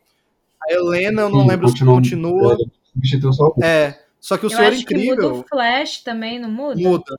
a 0.62 0.72
Helena, 0.72 1.22
eu 1.22 1.28
não 1.30 1.42
Sim, 1.42 1.48
lembro 1.48 1.68
se 1.68 1.84
continua- 1.84 2.56
substituiu 2.92 3.32
só 3.32 3.46
o 3.56 3.64
É. 3.64 3.98
Só 4.20 4.36
que 4.36 4.46
o 4.46 4.46
Eu 4.46 4.50
Senhor 4.50 4.72
acho 4.72 4.84
que 4.84 4.94
muda 4.94 5.04
Incrível 5.12 5.34
o 5.40 5.44
Flash 5.48 6.02
também, 6.02 6.38
não 6.40 6.50
muda? 6.50 6.80
muda. 6.80 7.16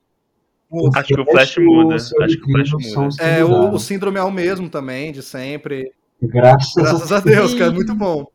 Muda. 0.70 1.00
Acho 1.00 1.08
que 1.14 1.20
o 1.20 1.24
Flash 1.24 1.56
muda. 1.58 1.94
Acho 1.96 2.10
que 2.14 2.44
o 2.44 2.52
Flash 2.52 2.70
muda. 2.94 3.22
É, 3.24 3.44
o, 3.44 3.72
o 3.72 3.78
síndrome 3.78 4.18
é 4.18 4.22
o 4.22 4.30
mesmo 4.30 4.68
também, 4.68 5.10
de 5.10 5.22
sempre. 5.22 5.90
Graças, 6.22 6.74
Graças 6.74 7.10
a 7.12 7.20
Deus, 7.20 7.54
que 7.54 7.62
é 7.62 7.70
muito 7.70 7.94
bom. 7.94 8.26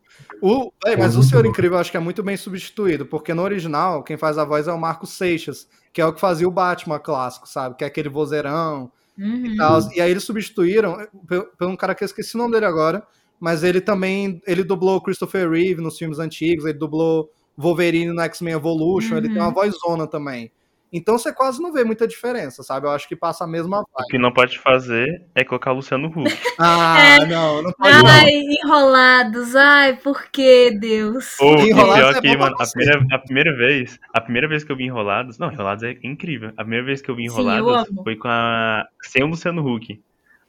O, 0.41 0.72
véi, 0.84 0.98
mas 0.98 1.15
É 1.15 1.19
o 1.19 1.23
Senhor 1.23 1.44
bom. 1.44 1.49
Incrível 1.49 1.73
eu 1.77 1.80
acho 1.82 1.91
que 1.91 1.98
é 1.98 1.99
muito 1.99 2.22
bem 2.23 2.36
substituído, 2.36 3.06
porque 3.06 3.34
no 3.34 3.44
original, 3.44 4.03
quem 4.03 4.18
faz 4.18 4.38
a 4.38 4.44
voz 4.44 4.68
é 4.68 4.73
o 4.73 4.80
Marcos 4.80 5.11
Seixas, 5.11 5.68
que 5.94 6.02
é 6.02 6.06
o 6.06 6.11
que 6.11 6.19
fazia 6.19 6.48
o 6.48 6.52
Batman 6.52 6.99
clássico, 6.99 7.48
sabe? 7.48 7.76
Que 7.77 7.84
é 7.84 7.88
aquele 7.88 8.10
vozeirão 8.10 8.91
Uhum. 9.18 9.45
e 9.45 9.56
tal. 9.56 9.80
E 9.94 10.02
aí 10.02 10.11
eles 10.11 10.23
substituíram 10.23 11.07
por, 11.27 11.45
por 11.57 11.68
um 11.69 11.76
cara 11.76 11.95
que 11.95 12.03
eu 12.03 12.06
esqueci 12.07 12.36
o 12.36 12.40
nome 12.40 12.52
dele 12.53 12.65
agora, 12.65 13.02
mas 13.46 13.64
ele 13.64 13.80
também, 13.80 14.42
ele 14.48 14.64
dublou 14.64 14.96
o 14.96 15.02
Christopher 15.02 15.48
Reeve 15.48 15.80
nos 15.80 16.00
filmes 16.00 16.18
antigos, 16.18 16.66
ele 16.66 16.80
dublou 16.80 17.30
Wolverine 17.56 18.12
no 18.12 18.20
X-Men 18.22 18.56
Evolution, 18.56 19.18
ele 19.18 19.30
tem 19.30 19.38
uma 19.38 19.50
Uhum. 19.50 19.54
voz 19.54 19.76
zona 19.78 20.08
também. 20.08 20.52
Então 20.92 21.16
você 21.16 21.32
quase 21.32 21.62
não 21.62 21.72
vê 21.72 21.84
muita 21.84 22.08
diferença, 22.08 22.64
sabe? 22.64 22.88
Eu 22.88 22.92
acho 22.92 23.08
que 23.08 23.16
passa 23.16 23.44
a 23.44 23.48
mesma 23.48 23.82
O 23.82 23.86
vibe. 24.00 24.08
que 24.10 24.18
não 24.18 24.32
pode 24.32 24.58
fazer 24.58 25.22
é 25.36 25.44
colocar 25.44 25.74
o 25.74 25.76
Luciano 25.76 26.08
Huck. 26.08 26.24
Ah, 26.58 27.18
não, 27.30 27.62
não 27.62 27.72
pode 27.74 27.98
não. 28.00 28.08
Ai, 28.08 28.32
enrolados. 28.64 29.56
Ai, 29.56 29.98
por 29.98 30.24
que, 30.32 30.72
Deus? 30.72 31.40
Ou 31.40 31.56
e 31.60 31.70
Enrolados 31.70 31.96
pior 31.98 32.16
é 32.16 32.22
que, 32.22 32.38
mano, 32.38 32.56
a 32.60 32.66
primeira, 32.68 33.06
a 33.12 33.20
primeira 33.20 33.56
vez, 33.56 34.00
a 34.12 34.22
primeira 34.22 34.48
vez 34.48 34.64
que 34.64 34.72
eu 34.72 34.76
vi 34.76 34.86
Enrolados, 34.86 35.38
não, 35.38 35.52
Enrolados 35.52 35.84
é 35.84 35.96
incrível. 36.04 36.50
A 36.58 36.64
primeira 36.64 36.84
vez 36.86 37.00
que 37.00 37.12
eu 37.12 37.16
vi 37.16 37.30
Sim, 37.30 37.38
eu 37.38 37.44
Enrolados 37.44 37.94
foi 38.04 38.16
com 38.16 38.28
a 38.28 38.88
sem 39.04 39.24
o 39.24 39.28
Luciano 39.28 39.62
Huck. 39.68 40.02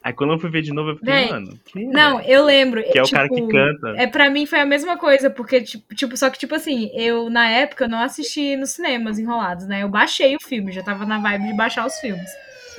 Aí 0.07 0.13
quando 0.13 0.31
eu 0.31 0.39
fui 0.39 0.49
ver 0.49 0.61
de 0.61 0.71
novo, 0.71 0.91
eu 0.91 0.95
fiquei, 0.95 1.13
Véi, 1.13 1.29
mano, 1.29 1.59
que, 1.65 1.85
Não, 1.85 2.15
velho? 2.19 2.29
eu 2.29 2.45
lembro. 2.45 2.81
que 2.81 2.97
é 2.97 3.01
o 3.01 3.03
tipo, 3.03 3.17
cara 3.17 3.27
que 3.27 3.45
canta. 3.45 3.89
É, 3.97 4.07
pra 4.07 4.29
mim 4.29 4.45
foi 4.45 4.61
a 4.61 4.65
mesma 4.65 4.95
coisa, 4.95 5.29
porque, 5.29 5.59
tipo, 5.61 6.15
só 6.15 6.29
que, 6.29 6.39
tipo 6.39 6.55
assim, 6.55 6.89
eu, 6.93 7.29
na 7.29 7.49
época, 7.49 7.89
não 7.89 7.99
assisti 7.99 8.55
nos 8.55 8.69
cinemas 8.69 9.19
enrolados, 9.19 9.67
né? 9.67 9.83
Eu 9.83 9.89
baixei 9.89 10.33
o 10.33 10.39
filme, 10.41 10.71
já 10.71 10.81
tava 10.81 11.05
na 11.05 11.19
vibe 11.19 11.47
de 11.47 11.53
baixar 11.57 11.85
os 11.85 11.95
filmes. 11.95 12.29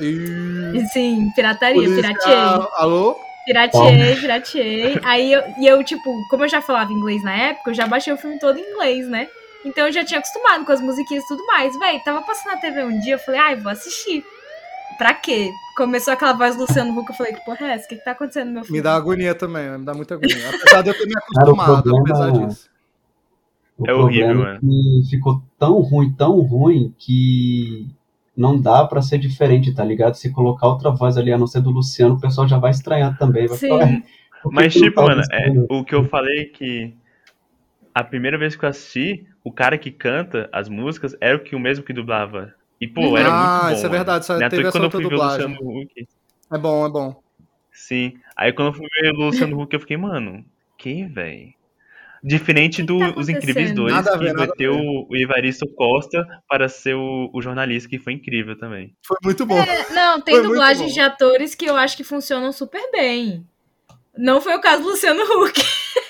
E... 0.00 0.86
Sim, 0.90 1.30
pirataria, 1.36 1.74
Polícia, 1.74 1.96
pirateei. 2.02 2.66
Alô? 2.76 3.20
Pirateei, 3.44 4.16
pirateei. 4.16 5.00
Aí 5.05 5.30
eu, 5.30 5.42
e 5.59 5.66
eu, 5.66 5.84
tipo, 5.84 6.10
como 6.30 6.44
eu 6.44 6.48
já 6.48 6.62
falava 6.62 6.90
inglês 6.90 7.22
na 7.22 7.34
época, 7.34 7.68
eu 7.68 7.74
já 7.74 7.86
baixei 7.86 8.10
o 8.10 8.16
filme 8.16 8.38
todo 8.38 8.59
em 8.59 8.62
inglês, 8.62 9.06
né? 9.06 9.28
Então 9.66 9.84
eu 9.86 9.92
já 9.92 10.02
tinha 10.02 10.18
acostumado 10.18 10.64
com 10.64 10.72
as 10.72 10.80
musiquinhas 10.80 11.24
e 11.24 11.28
tudo 11.28 11.44
mais. 11.44 11.78
Véi, 11.78 12.00
tava 12.00 12.22
passando 12.22 12.55
na 12.55 12.59
TV 12.59 12.84
um 12.84 12.98
dia, 12.98 13.16
eu 13.16 13.18
falei, 13.18 13.38
ai, 13.38 13.56
vou 13.56 13.70
assistir. 13.70 14.24
Pra 14.97 15.15
quê? 15.15 15.52
Começou 15.77 16.12
aquela 16.12 16.32
voz 16.32 16.56
do 16.56 16.62
Luciano 16.62 16.98
Huck, 16.98 17.10
eu 17.10 17.16
falei, 17.16 17.32
que 17.35 17.44
porra 17.44 17.66
é 17.66 17.74
essa? 17.74 17.85
O 17.85 17.89
que, 17.89 17.97
que 17.97 18.05
tá 18.05 18.12
acontecendo 18.12 18.48
no 18.48 18.55
meu 18.55 18.65
filme? 18.65 18.78
Me 18.78 18.82
dá 18.82 18.94
agonia 18.97 19.35
também, 19.35 19.78
me 19.78 19.85
dá 19.85 19.94
muita 19.94 20.15
agonia. 20.15 20.48
Apesar 20.48 20.82
de 20.82 20.90
eu 20.90 20.94
ter 20.94 21.06
me 21.06 21.12
Cara, 21.15 21.24
acostumado, 21.24 21.82
problema- 21.82 22.09
apesar 22.09 22.47
disso. 22.47 22.70
O 23.77 23.86
É 23.89 23.94
horrível, 23.94 24.27
problema 24.27 24.55
é 24.56 24.59
que 24.59 25.02
ficou 25.10 25.43
tão 25.56 25.81
ruim, 25.81 26.12
tão 26.15 26.40
ruim, 26.40 26.93
que 26.98 27.86
não 28.36 28.60
dá 28.60 28.85
pra 28.85 29.01
ser 29.01 29.19
diferente, 29.19 29.73
tá 29.73 29.85
ligado? 29.85 30.15
Se 30.15 30.32
colocar 30.32 30.66
outra 30.66 30.90
voz 30.90 31.16
ali, 31.16 31.32
a 31.32 31.39
não 31.39 31.47
ser 31.47 31.60
do 31.60 31.70
Luciano, 31.70 32.15
o 32.16 32.20
pessoal 32.20 32.48
já 32.48 32.59
vai 32.59 32.73
estranhar 32.73 33.16
também. 33.16 33.47
Vai 33.47 33.56
Sim. 33.56 33.69
falar, 33.69 33.85
"Ué, 33.85 34.02
por 34.43 34.51
que 34.51 34.56
Mas, 34.56 34.74
tipo, 34.74 34.97
tá 34.97 35.02
mano, 35.02 35.23
é, 35.31 35.47
Luciano?" 35.48 35.66
o 35.70 35.85
que 35.85 35.94
eu 35.94 36.05
falei 36.09 36.47
que 36.47 36.93
a 37.94 38.02
primeira 38.02 38.36
vez 38.36 38.56
que 38.56 38.65
eu 38.65 38.69
assisti, 38.69 39.24
o 39.44 39.52
cara 39.52 39.78
que 39.78 39.93
canta 39.93 40.48
as 40.52 40.69
músicas 40.69 41.16
era 41.20 41.36
o 41.36 41.40
que 41.40 41.55
o 41.55 41.60
mesmo 41.60 41.85
que 41.85 41.93
dublava. 41.93 42.52
E, 42.80 42.86
pô, 42.88 43.16
era 43.16 43.28
ah, 43.30 43.62
muito 43.64 43.68
bom. 43.68 43.72
isso 43.72 43.86
é 43.86 43.88
verdade, 43.88 44.26
só 44.26 44.40
é 44.40 44.44
à 44.44 44.48
teve 44.48 44.70
quando 44.70 44.84
eu 44.84 44.90
fui 44.90 45.06
ver 45.06 45.06
o 45.06 45.10
dublagem. 45.10 45.48
Luciano 45.48 45.80
Huck, 45.82 46.09
É 46.52 46.59
bom, 46.59 46.86
é 46.86 46.90
bom. 46.90 47.22
sim. 47.72 48.14
Aí 48.36 48.52
quando 48.52 48.68
eu 48.68 48.72
fui 48.74 48.86
ver 49.00 49.12
o 49.12 49.16
Luciano 49.16 49.60
Huck, 49.60 49.74
eu 49.74 49.80
fiquei, 49.80 49.96
mano, 49.96 50.44
que, 50.76 51.05
velho? 51.06 51.52
Diferente 52.22 52.82
O 52.82 52.86
dos 52.86 53.26
tá 53.26 53.32
Incríveis 53.32 53.70
acontecendo? 53.70 53.74
2, 53.82 53.92
Nada 53.94 54.18
que 54.18 54.32
vai 54.32 54.48
ter 54.48 54.68
ver. 54.70 54.70
o, 54.70 55.06
o 55.09 55.16
Evaristo 55.16 55.66
Costa 55.74 56.26
para 56.48 56.68
ser 56.68 56.94
o, 56.94 57.30
o 57.32 57.40
jornalista, 57.40 57.88
que 57.88 57.98
foi 57.98 58.14
incrível 58.14 58.59
também. 58.59 58.94
Foi 59.06 59.16
muito 59.22 59.46
bom. 59.46 59.59
É, 59.59 59.90
não, 59.92 60.20
tem 60.20 60.34
Foi 60.34 60.42
dublagens 60.42 60.92
de 60.92 61.00
atores 61.00 61.55
que 61.55 61.64
eu 61.66 61.76
acho 61.76 61.96
que 61.96 62.02
funcionam 62.05 62.50
super 62.52 62.90
bem. 62.90 63.46
Não 64.16 64.40
foi 64.40 64.56
o 64.56 64.60
caso 64.60 64.82
do 64.82 64.88
Luciano 64.90 65.22
Huck. 65.22 65.60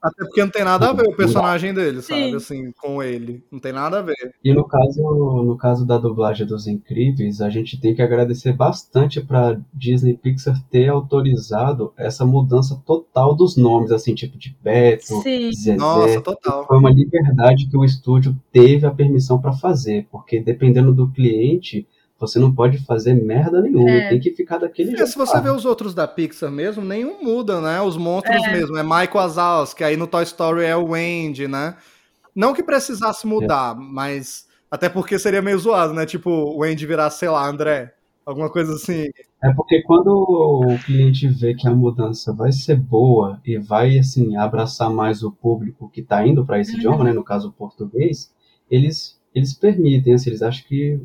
Até 0.00 0.24
porque 0.24 0.40
não 0.40 0.50
tem 0.50 0.64
nada 0.64 0.90
a 0.90 0.92
ver 0.92 1.08
o 1.08 1.16
personagem 1.16 1.74
dele, 1.74 2.00
Sim. 2.00 2.14
sabe? 2.14 2.36
Assim, 2.36 2.72
com 2.72 3.02
ele. 3.02 3.42
Não 3.50 3.58
tem 3.58 3.72
nada 3.72 3.98
a 3.98 4.02
ver. 4.02 4.34
E 4.44 4.52
no 4.52 4.64
caso, 4.64 5.02
no 5.42 5.56
caso 5.56 5.86
da 5.86 5.98
dublagem 5.98 6.46
dos 6.46 6.66
Incríveis, 6.66 7.40
a 7.40 7.50
gente 7.50 7.80
tem 7.80 7.94
que 7.94 8.02
agradecer 8.02 8.52
bastante 8.52 9.20
para 9.20 9.60
Disney 9.72 10.16
Pixar 10.16 10.62
ter 10.70 10.88
autorizado 10.88 11.92
essa 11.96 12.24
mudança 12.24 12.80
total 12.86 13.34
dos 13.34 13.56
nomes, 13.56 13.90
assim, 13.90 14.14
tipo 14.14 14.38
de 14.38 14.56
Beto, 14.62 15.20
Sim. 15.22 15.52
Zezé. 15.52 15.76
Nossa, 15.76 16.20
total. 16.20 16.66
Foi 16.66 16.78
uma 16.78 16.90
liberdade 16.90 17.66
que 17.68 17.76
o 17.76 17.84
estúdio 17.84 18.36
teve 18.52 18.86
a 18.86 18.90
permissão 18.90 19.40
para 19.40 19.52
fazer, 19.52 20.06
porque 20.10 20.40
dependendo 20.40 20.92
do 20.92 21.10
cliente, 21.10 21.86
Você 22.20 22.38
não 22.40 22.52
pode 22.52 22.78
fazer 22.78 23.14
merda 23.14 23.60
nenhuma, 23.62 23.90
É. 23.90 24.08
tem 24.08 24.18
que 24.20 24.32
ficar 24.32 24.58
daquele 24.58 24.92
É, 24.94 24.96
jeito. 24.96 25.08
se 25.10 25.16
você 25.16 25.40
vê 25.40 25.50
os 25.50 25.64
outros 25.64 25.94
da 25.94 26.06
Pixar 26.08 26.50
mesmo, 26.50 26.84
nenhum 26.84 27.22
muda, 27.22 27.60
né? 27.60 27.80
Os 27.80 27.96
monstros 27.96 28.42
mesmo. 28.50 28.76
É 28.76 28.82
Michael 28.82 29.10
Wazowski, 29.14 29.84
aí 29.84 29.96
no 29.96 30.06
Toy 30.06 30.24
Story 30.24 30.64
é 30.64 30.76
o 30.76 30.88
Wendy, 30.90 31.46
né? 31.46 31.76
Não 32.34 32.52
que 32.54 32.62
precisasse 32.62 33.26
mudar, 33.26 33.76
mas 33.76 34.46
até 34.70 34.88
porque 34.88 35.18
seria 35.18 35.40
meio 35.40 35.58
zoado, 35.58 35.94
né? 35.94 36.04
Tipo, 36.06 36.28
o 36.30 36.58
Wendy 36.58 36.86
virar, 36.86 37.10
sei 37.10 37.28
lá, 37.28 37.48
André. 37.48 37.94
Alguma 38.26 38.50
coisa 38.50 38.74
assim. 38.74 39.08
É 39.42 39.50
porque 39.54 39.80
quando 39.82 40.08
o 40.12 40.78
cliente 40.84 41.26
vê 41.28 41.54
que 41.54 41.66
a 41.66 41.74
mudança 41.74 42.32
vai 42.32 42.52
ser 42.52 42.76
boa 42.76 43.40
e 43.46 43.56
vai 43.58 43.96
assim 43.98 44.36
abraçar 44.36 44.90
mais 44.90 45.22
o 45.22 45.30
público 45.30 45.88
que 45.88 46.00
está 46.02 46.26
indo 46.26 46.44
para 46.44 46.60
esse 46.60 46.76
idioma, 46.76 47.04
né, 47.04 47.12
no 47.12 47.24
caso 47.24 47.48
o 47.48 47.52
português, 47.52 48.30
eles 48.70 49.16
eles 49.34 49.54
permitem, 49.54 50.14
assim, 50.14 50.30
eles 50.30 50.42
acham 50.42 50.66
que 50.68 51.00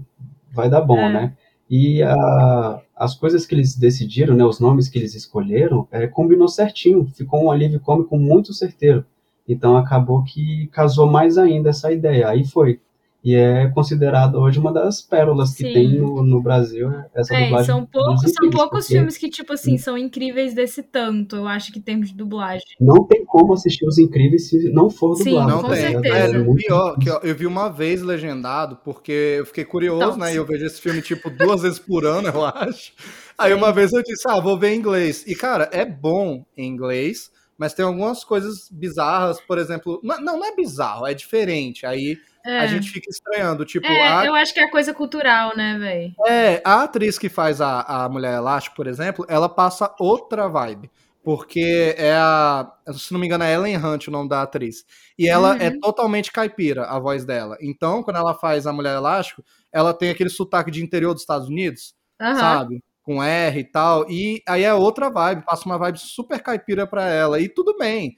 vai 0.54 0.70
dar 0.70 0.82
bom, 0.82 0.98
É. 1.00 1.12
né? 1.14 1.34
E 1.70 2.04
a- 2.04 2.82
as 2.96 3.16
coisas 3.16 3.46
que 3.46 3.56
eles 3.56 3.76
decidiram, 3.76 4.36
né, 4.36 4.46
os 4.46 4.60
nomes 4.60 4.88
que 4.88 5.00
eles 5.00 5.16
escolheram, 5.16 5.88
é, 5.92 6.08
combinou 6.08 6.48
certinho, 6.48 7.06
ficou 7.06 7.44
um 7.46 7.52
alívio 7.52 7.80
cômico 7.80 8.18
muito 8.18 8.54
certeiro. 8.54 9.04
Então 9.48 9.76
acabou 9.76 10.24
que 10.24 10.68
casou 10.68 11.08
mais 11.10 11.38
ainda 11.38 11.70
essa 11.70 11.92
ideia. 11.92 12.30
Aí 12.30 12.46
foi. 12.46 12.80
E 13.24 13.36
é 13.36 13.70
considerado 13.70 14.36
hoje 14.36 14.60
uma 14.60 14.74
das 14.74 15.02
pérolas 15.02 15.52
que 15.54 15.64
Sim. 15.64 15.72
tem 15.74 15.98
no, 15.98 16.22
no 16.24 16.42
Brasil 16.42 16.90
essa 17.16 17.34
É, 17.34 17.46
dublagem. 17.46 17.66
são 17.66 17.86
poucos, 17.86 18.32
são 18.34 18.50
poucos 18.50 18.80
porque 18.82 18.94
filmes 18.96 19.18
que, 19.18 19.30
tipo 19.30 19.54
assim, 19.54 19.78
são 19.78 19.98
incríveis 19.98 20.54
desse 20.54 20.84
tanto, 20.84 21.38
eu 21.38 21.48
acho 21.48 21.72
que 21.72 21.80
em 21.80 21.82
termos 21.82 22.10
de 22.10 22.16
dublagem. 22.16 22.66
Não 22.82 23.06
tem 23.08 23.24
como 23.24 23.54
assistir 23.54 23.86
Os 23.88 23.98
Incríveis 23.98 24.50
se 24.50 24.70
não 24.74 24.90
for 24.90 25.16
Sim, 25.16 25.26
dublado. 25.32 25.50
Não 25.52 25.62
com 25.62 25.70
tá 25.70 25.74
tem. 25.76 25.92
certeza. 25.92 26.16
É, 26.18 26.40
o 26.40 26.46
muito 26.46 26.66
pior, 26.66 26.98
que 27.00 27.10
eu, 27.10 27.20
eu 27.24 27.36
vi 27.36 27.48
uma 27.48 27.70
vez 27.70 28.02
legendado, 28.02 28.78
porque 28.84 29.38
eu 29.40 29.46
fiquei 29.46 29.64
curioso, 29.64 30.04
Então, 30.04 30.18
né? 30.18 30.34
E 30.34 30.36
eu 30.36 30.46
vejo 30.46 30.66
esse 30.66 30.82
filme, 30.82 31.02
tipo, 31.02 31.30
duas 31.30 31.62
vezes 31.62 31.80
por 31.80 32.06
ano, 32.06 32.28
eu 32.28 32.44
acho. 32.46 32.92
Aí 33.38 33.54
uma 33.54 33.72
vez 33.72 33.94
eu 33.94 34.04
disse, 34.04 34.28
ah, 34.28 34.40
vou 34.42 34.60
ver 34.60 34.74
em 34.74 34.78
inglês. 34.80 35.24
E, 35.26 35.34
cara, 35.34 35.70
é 35.72 35.86
bom 35.86 36.46
em 36.58 36.68
inglês, 36.68 37.32
mas 37.64 37.74
tem 37.74 37.86
algumas 37.86 38.24
coisas 38.26 38.68
bizarras, 38.70 39.40
por 39.40 39.58
exemplo. 39.58 40.00
Não, 40.04 40.20
não 40.22 40.46
é 40.46 40.54
bizarro, 40.56 41.08
é 41.08 41.14
diferente. 41.14 41.86
Aí 41.86 42.18
É, 42.46 42.60
a 42.60 42.68
gente 42.68 42.90
fica 42.92 43.10
estranhando. 43.10 43.64
Tipo, 43.64 43.88
É, 43.88 44.08
a, 44.08 44.26
eu 44.26 44.34
acho 44.36 44.54
que 44.54 44.60
é 44.60 44.70
coisa 44.70 44.94
cultural, 44.94 45.56
né, 45.56 45.78
velho? 45.80 46.14
é, 46.28 46.62
a 46.66 46.84
atriz 46.84 47.18
que 47.18 47.30
faz 47.30 47.62
a, 47.62 47.82
a 47.82 48.10
Mulher 48.10 48.36
Elástico, 48.36 48.76
por 48.76 48.86
exemplo, 48.88 49.26
ela 49.30 49.48
passa 49.48 49.96
outra 50.00 50.48
vibe. 50.50 50.92
Porque 51.24 51.96
é 51.98 52.14
a. 52.18 52.70
Se 52.94 53.14
não 53.14 53.20
me 53.20 53.26
engano, 53.28 53.46
é 53.46 53.54
Ellen 53.54 53.78
Hunt 53.78 54.08
o 54.08 54.12
nome 54.12 54.28
da 54.28 54.42
atriz. 54.42 54.84
E 55.18 55.30
ela 55.30 55.52
Uhum. 55.54 55.62
é 55.62 55.72
totalmente 55.80 56.30
caipira, 56.34 56.84
a 56.84 57.00
voz 57.00 57.24
dela. 57.24 57.56
Então, 57.62 58.04
quando 58.04 58.18
ela 58.18 58.34
faz 58.34 58.68
a 58.68 58.74
Mulher 58.74 58.96
Elástico, 58.98 59.42
ela 59.72 59.94
tem 59.94 60.10
aquele 60.10 60.30
sotaque 60.30 60.70
de 60.70 60.84
interior 60.84 61.14
dos 61.14 61.22
Estados 61.24 61.48
Unidos, 61.48 61.96
Aham. 62.22 62.36
sabe? 62.36 62.84
Com 63.04 63.22
R 63.24 63.60
e 63.60 63.64
tal. 63.66 64.10
E 64.10 64.42
aí 64.48 64.64
é 64.64 64.74
outra 64.74 65.10
vibe, 65.10 65.46
passa 65.46 65.66
uma 65.66 65.78
vibe 65.78 66.00
super 66.00 66.42
caipira 66.42 66.88
pra 66.88 67.08
ela. 67.10 67.40
E 67.40 67.50
tudo 67.50 67.76
bem. 67.78 68.16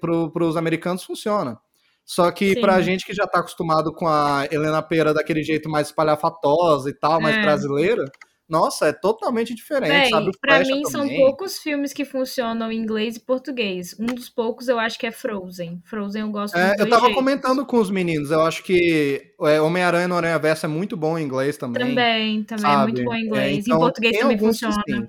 Pro, 0.00 0.30
pros 0.32 0.56
americanos 0.56 1.04
funciona. 1.04 1.58
Só 2.04 2.30
que 2.32 2.54
Sim. 2.54 2.60
pra 2.60 2.80
gente 2.82 3.06
que 3.06 3.14
já 3.14 3.26
tá 3.26 3.38
acostumado 3.40 3.92
com 3.94 4.08
a 4.08 4.46
Helena 4.50 4.82
Pera 4.82 5.14
daquele 5.14 5.42
jeito 5.44 5.68
mais 5.70 5.88
espalhafatosa 5.88 6.90
e 6.90 6.94
tal, 6.94 7.20
mais 7.20 7.36
É. 7.36 7.42
brasileira, 7.42 8.04
nossa, 8.50 8.88
é 8.88 8.92
totalmente 8.92 9.54
diferente, 9.54 9.88
Véi, 9.90 10.10
sabe? 10.10 10.30
Pra 10.40 10.58
mim 10.60 10.84
são 10.86 11.02
também. 11.02 11.16
poucos 11.16 11.58
filmes 11.58 11.92
que 11.92 12.04
funcionam 12.04 12.70
em 12.72 12.76
inglês 12.78 13.16
e 13.16 13.20
português. 13.20 13.96
Um 13.98 14.06
dos 14.06 14.28
poucos 14.28 14.68
eu 14.68 14.78
acho 14.78 14.98
que 14.98 15.06
é 15.06 15.10
Frozen. 15.12 15.80
Frozen 15.84 16.22
eu 16.22 16.30
gosto 16.30 16.56
É, 16.56 16.72
eu 16.78 16.88
tava 16.88 17.02
jeitos. 17.06 17.14
comentando 17.14 17.64
com 17.64 17.78
os 17.78 17.90
meninos, 17.90 18.30
eu 18.30 18.40
acho 18.42 18.62
que 18.62 19.32
é, 19.42 19.60
Homem-Aranha 19.60 20.08
no 20.08 20.16
Aranha 20.16 20.38
Verso 20.38 20.66
é 20.66 20.68
muito 20.68 20.96
bom 20.96 21.18
em 21.18 21.24
inglês 21.24 21.56
também. 21.56 21.88
Também, 21.88 22.42
também 22.44 22.70
é 22.70 22.74
sabe? 22.74 22.92
muito 22.92 23.04
bom 23.04 23.14
em 23.14 23.18
É, 23.18 23.24
inglês. 23.26 23.58
então, 23.66 23.76
em 23.76 23.80
português 23.80 24.18
também 24.18 24.38
funciona. 24.38 24.74
sim. 24.88 25.08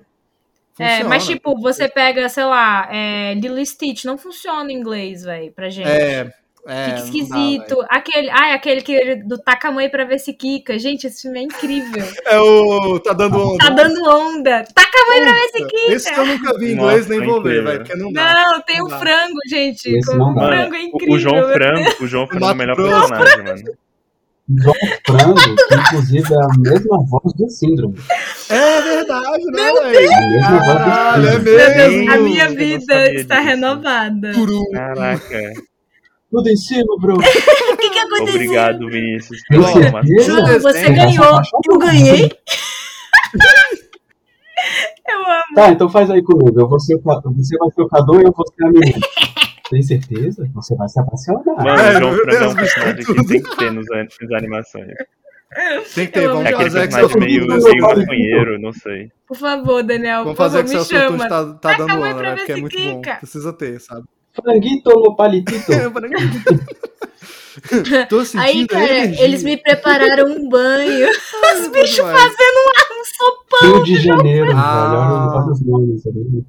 É, 0.80 1.03
mas 1.03 1.23
Funciona. 1.23 1.38
tipo, 1.38 1.59
você 1.61 1.88
pega, 1.89 2.27
sei 2.30 2.45
lá, 2.45 2.88
é, 2.91 3.34
Lilo 3.35 3.63
Stitch, 3.63 4.05
não 4.05 4.18
funciona 4.18 4.72
em 4.72 4.76
inglês, 4.77 5.23
velho, 5.23 5.51
pra 5.51 5.69
gente. 5.69 5.88
É, 5.88 6.31
é, 6.67 6.85
Fica 6.85 6.95
dá, 6.97 7.03
esquisito. 7.05 7.75
velho. 7.75 7.88
aquele, 7.89 8.29
ai, 8.29 8.53
aquele 8.53 8.81
que 8.81 9.15
do 9.23 9.38
taca 9.38 9.69
a 9.69 9.71
mãe 9.71 9.89
pra 9.89 10.03
ver 10.05 10.19
se 10.19 10.33
quica. 10.33 10.77
Gente, 10.77 11.07
esse 11.07 11.23
filme 11.23 11.39
é 11.39 11.43
incrível. 11.43 12.03
é 12.25 12.39
o. 12.39 12.99
Tá 12.99 13.13
dando 13.13 13.38
onda. 13.53 13.57
tá 13.65 13.69
dando 13.71 14.03
onda. 14.09 14.63
Taca 14.73 14.97
a 14.97 15.07
mãe 15.09 15.21
pra 15.23 15.33
ver 15.33 15.47
se 15.49 15.65
quica. 15.65 15.93
Esse 15.93 16.13
que 16.13 16.19
eu 16.19 16.25
nunca 16.25 16.57
vi 16.59 16.65
em 16.69 16.73
inglês, 16.73 17.07
Nossa, 17.07 17.19
nem 17.19 17.27
vou 17.29 17.41
ver, 17.41 17.63
velho, 17.63 17.79
porque 17.79 17.95
não 17.95 18.13
dá. 18.13 18.33
Não, 18.33 18.61
tem 18.61 18.77
Não 18.79 18.85
o 18.85 18.89
dá. 18.89 18.99
frango, 18.99 19.39
gente. 19.49 19.89
Esse 19.97 20.11
O 20.11 20.17
não 20.17 20.33
dá. 20.35 20.47
frango 20.47 20.75
é 20.75 20.81
incrível. 20.83 21.15
o 21.15 21.19
João 21.19 21.53
Frango, 21.53 21.89
o 22.03 22.07
João 22.07 22.27
Frango 22.27 22.45
é 22.45 22.51
o 22.51 22.55
melhor 22.55 22.75
personagem, 22.75 23.43
mano. 23.43 23.63
João 24.53 24.75
Frango, 25.05 25.35
que 25.35 25.75
inclusive 25.75 26.33
é 26.33 26.38
a 26.38 26.47
mesma 26.59 26.97
voz 27.07 27.33
do 27.38 27.49
Síndrome. 27.49 27.95
É 28.49 28.81
verdade, 28.81 29.45
né, 29.51 29.69
É 29.69 29.91
velho? 29.91 30.11
a 30.13 30.21
mesma 30.21 30.59
voz 30.59 30.67
do 30.79 30.83
Caralho, 30.85 31.27
é 31.27 31.31
Síndrome. 31.31 31.55
Meu 31.55 31.73
Deus, 32.03 32.13
a 32.13 32.17
minha 32.19 32.49
vida 32.49 33.11
está 33.13 33.39
renovada. 33.39 34.31
Caraca. 34.73 35.53
Tudo 36.31 36.47
em 36.49 36.55
cima, 36.55 36.95
bro. 36.99 37.17
O 37.71 37.77
que, 37.81 37.89
que 37.89 37.99
aconteceu? 37.99 38.35
Obrigado, 38.35 38.87
Vinícius, 38.89 39.39
certeza? 39.51 40.23
João, 40.23 40.59
você 40.59 40.89
ganhou. 40.91 41.41
Eu 41.71 41.77
ganhei. 41.79 42.31
Eu 45.07 45.17
amo. 45.19 45.55
Tá, 45.55 45.69
então 45.69 45.89
faz 45.89 46.09
aí 46.11 46.21
comigo. 46.21 46.59
Eu 46.59 46.67
vou 46.69 46.79
ser 46.79 46.95
o, 46.95 46.99
você 47.01 47.57
vai 47.57 47.69
ser 47.71 47.81
o 47.81 47.87
Cadu 47.87 48.21
e 48.21 48.23
eu 48.25 48.31
vou 48.31 48.45
ser 48.47 48.63
a 48.65 48.69
menina. 48.69 48.99
Tem 49.69 49.81
certeza? 49.81 50.47
Você 50.53 50.75
vai 50.75 50.87
se 50.89 50.99
apaixonar. 50.99 51.41
Mano, 51.45 52.09
o 52.09 52.13
João 52.13 52.29
é 52.29 52.39
Deus, 52.39 52.53
um 52.53 52.55
personagem 52.55 53.05
que 53.05 53.25
tem 53.25 53.41
que 53.41 53.57
ter 53.57 53.71
nos, 53.71 53.85
nas 53.87 54.31
animações. 54.37 54.87
Tem 55.95 56.05
que 56.07 56.11
ter, 56.13 56.23
Eu 56.25 56.33
vamos 56.33 56.45
É 56.49 56.51
fazer 56.51 56.87
que 56.87 56.93
personagem 56.95 57.09
seu 57.09 57.19
meio, 57.19 57.47
meio 57.47 57.81
bom. 57.81 57.97
maconheiro, 57.99 58.59
não 58.59 58.73
sei. 58.73 59.11
Por 59.27 59.37
favor, 59.37 59.81
Daniel, 59.81 60.23
Vamos 60.25 60.37
fazer 60.37 60.57
que 60.57 60.63
me 60.63 60.69
seu 60.69 60.81
assunto 60.81 61.17
chama. 61.23 61.29
tá, 61.29 61.53
tá 61.53 61.77
dando 61.77 61.93
onda, 61.95 62.15
pra 62.15 62.29
né? 62.31 62.35
Porque 62.35 62.51
é 62.51 62.55
muito 62.57 62.77
bom. 62.77 63.01
quica. 63.01 63.15
Precisa 63.15 63.53
ter, 63.53 63.79
sabe? 63.79 64.03
Franguito 64.33 64.89
no 64.89 65.15
palitito. 65.15 65.71
Tô 68.09 68.23
sentindo 68.23 68.41
Aí, 68.43 68.67
cara, 68.67 68.83
energia. 68.97 69.23
eles 69.25 69.43
me 69.43 69.57
prepararam 69.57 70.25
um 70.31 70.47
banho. 70.49 71.09
Os 71.59 71.67
bichos 71.67 71.99
Um 71.99 73.03
sopão. 73.03 73.73
Rio 73.75 73.83
de 73.83 73.95
Janeiro, 74.01 74.51
Ah. 74.55 75.45
velho. 75.47 75.69
Nomes 75.69 76.05
ali. 76.07 76.45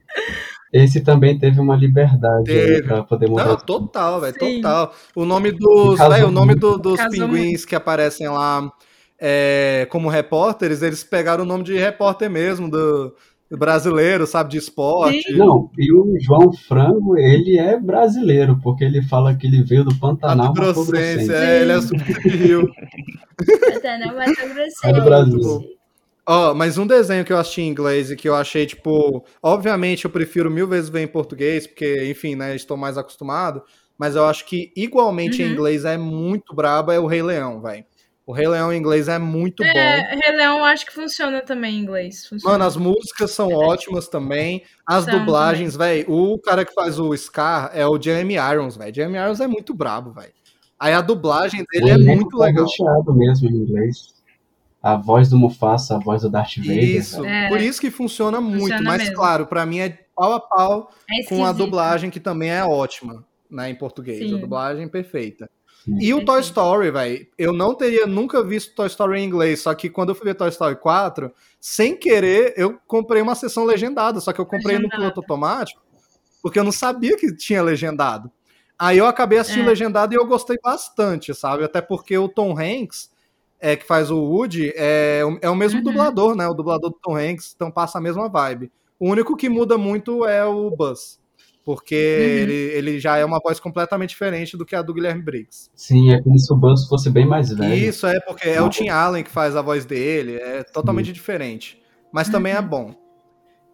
Esse 0.73 1.01
também 1.01 1.39
teve 1.39 1.61
uma 1.61 1.77
liberdade 1.77 2.51
aí 2.51 2.67
Teve. 2.67 2.83
pra 2.85 3.03
poder 3.03 3.29
mudar. 3.29 3.45
Não, 3.47 3.57
total, 3.57 4.21
velho, 4.21 4.39
total. 4.39 4.95
O 5.15 5.25
nome 5.27 5.53
dos, 5.53 5.99
Casou 5.99 6.13
véi, 6.15 6.25
o 6.25 6.31
nome 6.31 6.55
do- 6.55 6.79
dos 6.79 6.97
Casou 6.97 7.29
pinguins 7.29 7.65
que 7.67 7.75
aparecem 7.75 8.29
lá 8.29 8.73
é, 9.21 9.87
como 9.91 10.09
repórteres, 10.09 10.81
eles 10.83 11.05
pegaram 11.05 11.45
o 11.45 11.47
nome 11.47 11.63
de 11.65 11.77
repórter 11.77 12.31
mesmo, 12.31 12.71
do 12.71 13.15
brasileiro, 13.57 14.27
sabe, 14.27 14.51
de 14.51 14.59
esporte. 14.59 15.33
Não, 15.33 15.71
e 15.79 15.93
o 15.93 16.15
João 16.21 16.53
Frango, 16.53 17.17
ele 17.19 17.59
é 17.59 17.79
brasileiro, 17.79 18.59
porque 18.63 18.85
ele 18.85 19.03
fala 19.03 19.35
que 19.35 19.47
ele 19.47 19.63
veio 19.63 19.85
do 19.85 19.95
Pantanal, 19.95 20.49
Mato 20.49 20.55
Grossense, 20.55 20.91
Grossense. 20.91 21.33
é, 21.33 21.61
ele 21.63 21.73
é 21.73 22.29
Rio. 22.37 22.69
Na 23.99 24.13
Mato 24.13 24.55
Grossense. 24.55 24.87
É 24.87 24.93
do 24.93 25.03
Brasil. 25.03 25.65
Ó, 26.25 26.55
mas 26.55 26.79
um 26.79 26.87
desenho 26.87 27.25
que 27.25 27.33
eu 27.33 27.37
assisti 27.39 27.63
em 27.63 27.69
inglês 27.69 28.11
e 28.11 28.17
que 28.17 28.29
eu 28.29 28.35
achei, 28.35 28.65
tipo, 28.65 29.25
obviamente 29.43 30.05
eu 30.05 30.11
prefiro 30.11 30.49
mil 30.51 30.69
vezes 30.69 30.89
ver 30.89 31.03
em 31.03 31.09
português, 31.09 31.67
porque, 31.67 32.09
enfim, 32.09 32.37
né, 32.37 32.55
estou 32.55 32.77
mais 32.77 32.97
acostumado, 32.97 33.61
mas 33.99 34.15
eu 34.15 34.25
acho 34.25 34.47
que 34.47 34.73
igualmente 34.77 35.43
em 35.43 35.47
Uhum. 35.47 35.53
inglês 35.53 35.85
é 35.85 35.99
muito 35.99 36.55
braba, 36.55 36.95
é 36.95 37.01
o 37.01 37.07
Rei 37.09 37.23
Leão, 37.23 37.61
velho. 37.61 37.85
O 38.33 38.35
Rei 38.35 38.49
Leão 38.49 38.73
em 38.73 38.79
inglês 38.79 39.09
é 39.09 39.19
muito 39.19 39.63
bom. 39.63 39.69
É, 39.79 40.15
Rei 40.15 40.35
Leão 40.35 40.65
acho 40.65 40.87
que 40.87 40.93
funciona 40.95 41.43
também 41.43 41.75
em 41.77 41.81
inglês. 41.83 42.27
Funciona. 42.27 42.53
Mano, 42.55 42.65
as 42.65 42.79
músicas 42.79 43.31
são 43.33 43.49
ótimas 43.53 44.09
também. 44.09 44.63
As 44.87 45.05
São 45.05 45.19
dublagens, 45.19 45.77
velho. 45.77 46.11
O 46.11 46.39
cara 46.39 46.65
que 46.65 46.73
faz 46.73 46.99
o 46.99 47.15
Scar 47.15 47.71
é 47.75 47.87
o 47.87 48.01
Jamie 48.01 48.39
Irons, 48.39 48.75
velho. 48.75 48.95
Jamie 48.95 49.21
Irons 49.21 49.39
é 49.41 49.47
muito 49.47 49.75
brabo, 49.75 50.13
velho. 50.13 50.33
Aí 50.81 50.95
a 50.95 51.03
dublagem 51.03 51.61
O 51.61 51.65
dele 51.71 51.91
é 51.91 51.93
elenco 51.93 52.15
muito 52.23 52.39
tá 52.39 52.45
legal. 52.47 52.65
recheado 52.65 53.15
mesmo 53.15 53.51
em 53.51 53.53
inglês. 53.55 54.15
A 54.83 54.97
voz 54.97 55.29
do 55.29 55.37
Mufasa, 55.37 55.97
a 55.97 55.99
voz 55.99 56.23
do 56.23 56.31
Darth 56.31 56.57
Vader. 56.57 56.83
Isso, 56.83 57.23
É. 57.27 57.51
por 57.51 57.61
isso 57.61 57.79
que 57.83 57.91
funciona 57.91 58.41
muito. 58.41 58.61
Funciona 58.63 58.83
mas, 58.83 58.99
mesmo. 59.03 59.15
claro, 59.15 59.47
pra 59.47 59.67
mim 59.67 59.79
é 59.81 59.91
pau 60.17 60.33
a 60.33 60.41
pau 60.41 60.91
É 61.11 61.23
com 61.29 61.45
a 61.45 61.53
dublagem, 61.53 62.09
que 62.09 62.19
também 62.19 62.49
é 62.51 62.65
ótima, 62.65 63.23
né, 63.51 63.69
em 63.69 63.75
português. 63.75 64.19
Sim. 64.27 64.37
A 64.37 64.39
dublagem 64.39 64.89
perfeita. 64.89 65.51
E 65.87 66.15
o 66.15 66.25
Toy. 66.25 66.41
Story, 66.41 66.91
velho. 66.91 67.27
Eu 67.37 67.53
não 67.53 67.75
teria 67.75 68.07
nunca 68.07 68.43
visto 68.45 68.75
Toy 68.75 68.87
Story 68.87 69.21
em 69.21 69.25
inglês, 69.25 69.61
só 69.61 69.75
que 69.75 69.91
quando 69.91 70.11
eu 70.11 70.15
fui 70.15 70.25
ver 70.25 70.35
Toy 70.35 70.49
Story 70.49 70.77
4, 70.77 71.33
sem 71.61 71.97
querer, 71.97 72.55
eu 72.57 72.79
comprei 72.87 73.21
uma 73.23 73.35
sessão 73.35 73.65
legendada, 73.65 74.21
só 74.21 74.33
que 74.33 74.41
eu 74.41 74.47
comprei 74.47 74.77
no 74.77 74.83
Legendada. 74.83 74.97
piloto 75.03 75.21
automático, 75.21 75.83
porque 76.43 76.59
eu 76.59 76.65
não 76.65 76.73
sabia 76.73 77.17
que 77.17 77.35
tinha 77.35 77.63
legendado. 77.63 78.31
Aí 78.79 78.99
eu 78.99 79.07
acabei 79.07 79.39
assistindo 79.39 79.67
É. 79.67 79.71
legendado 79.71 80.13
e 80.13 80.17
eu 80.17 80.27
gostei 80.27 80.57
bastante, 80.63 81.35
sabe? 81.35 81.63
Até 81.65 81.81
porque 81.81 82.17
o 82.19 82.29
Tom 82.29 82.57
Hanks, 82.59 83.11
é, 83.61 83.77
que 83.77 83.85
faz 83.87 84.11
o 84.11 84.19
Woody, 84.19 84.73
é, 84.75 85.23
o- 85.25 85.39
é 85.41 85.49
o 85.49 85.55
mesmo 85.55 85.79
Uhum. 85.79 85.85
dublador, 85.85 86.35
né? 86.35 86.49
O 86.49 86.55
dublador 86.55 86.91
do 86.91 86.99
Tom 87.01 87.17
Hanks, 87.17 87.53
então 87.55 87.71
passa 87.71 87.99
a 87.99 88.01
mesma 88.01 88.29
vibe. 88.29 88.73
O 88.99 89.09
único 89.09 89.37
que 89.37 89.49
muda 89.49 89.79
muito 89.79 90.25
é 90.27 90.45
o 90.45 90.71
Buzz. 90.71 91.21
Porque 91.65 91.95
Uhum. 91.95 92.43
ele, 92.43 92.53
ele 92.53 93.01
já 93.01 93.17
é 93.17 93.25
uma 93.25 93.39
voz 93.39 93.61
completamente 93.61 94.11
diferente 94.11 94.57
do 94.57 94.67
que 94.67 94.75
a 94.75 94.83
do 94.83 94.93
Guilherme 94.93 95.23
Briggs. 95.23 95.71
Sim, 95.77 96.13
é 96.13 96.21
como 96.21 96.39
se 96.39 96.53
o 96.53 96.57
Buzz 96.57 96.89
fosse 96.89 97.09
bem 97.09 97.27
mais 97.27 97.51
velho. 97.53 97.73
Isso 97.73 98.07
é 98.07 98.19
porque 98.21 98.49
é 98.49 98.61
o 98.61 98.69
Tim 98.69 98.89
Allen 98.89 99.23
que 99.23 99.31
faz 99.31 99.55
a 99.55 99.63
voz 99.63 99.85
dele, 99.85 100.37
é 100.37 100.65
totalmente 100.65 101.13
diferente. 101.13 101.81
Mas 102.13 102.29
também 102.29 102.53
é 102.53 102.61
bom. 102.61 102.95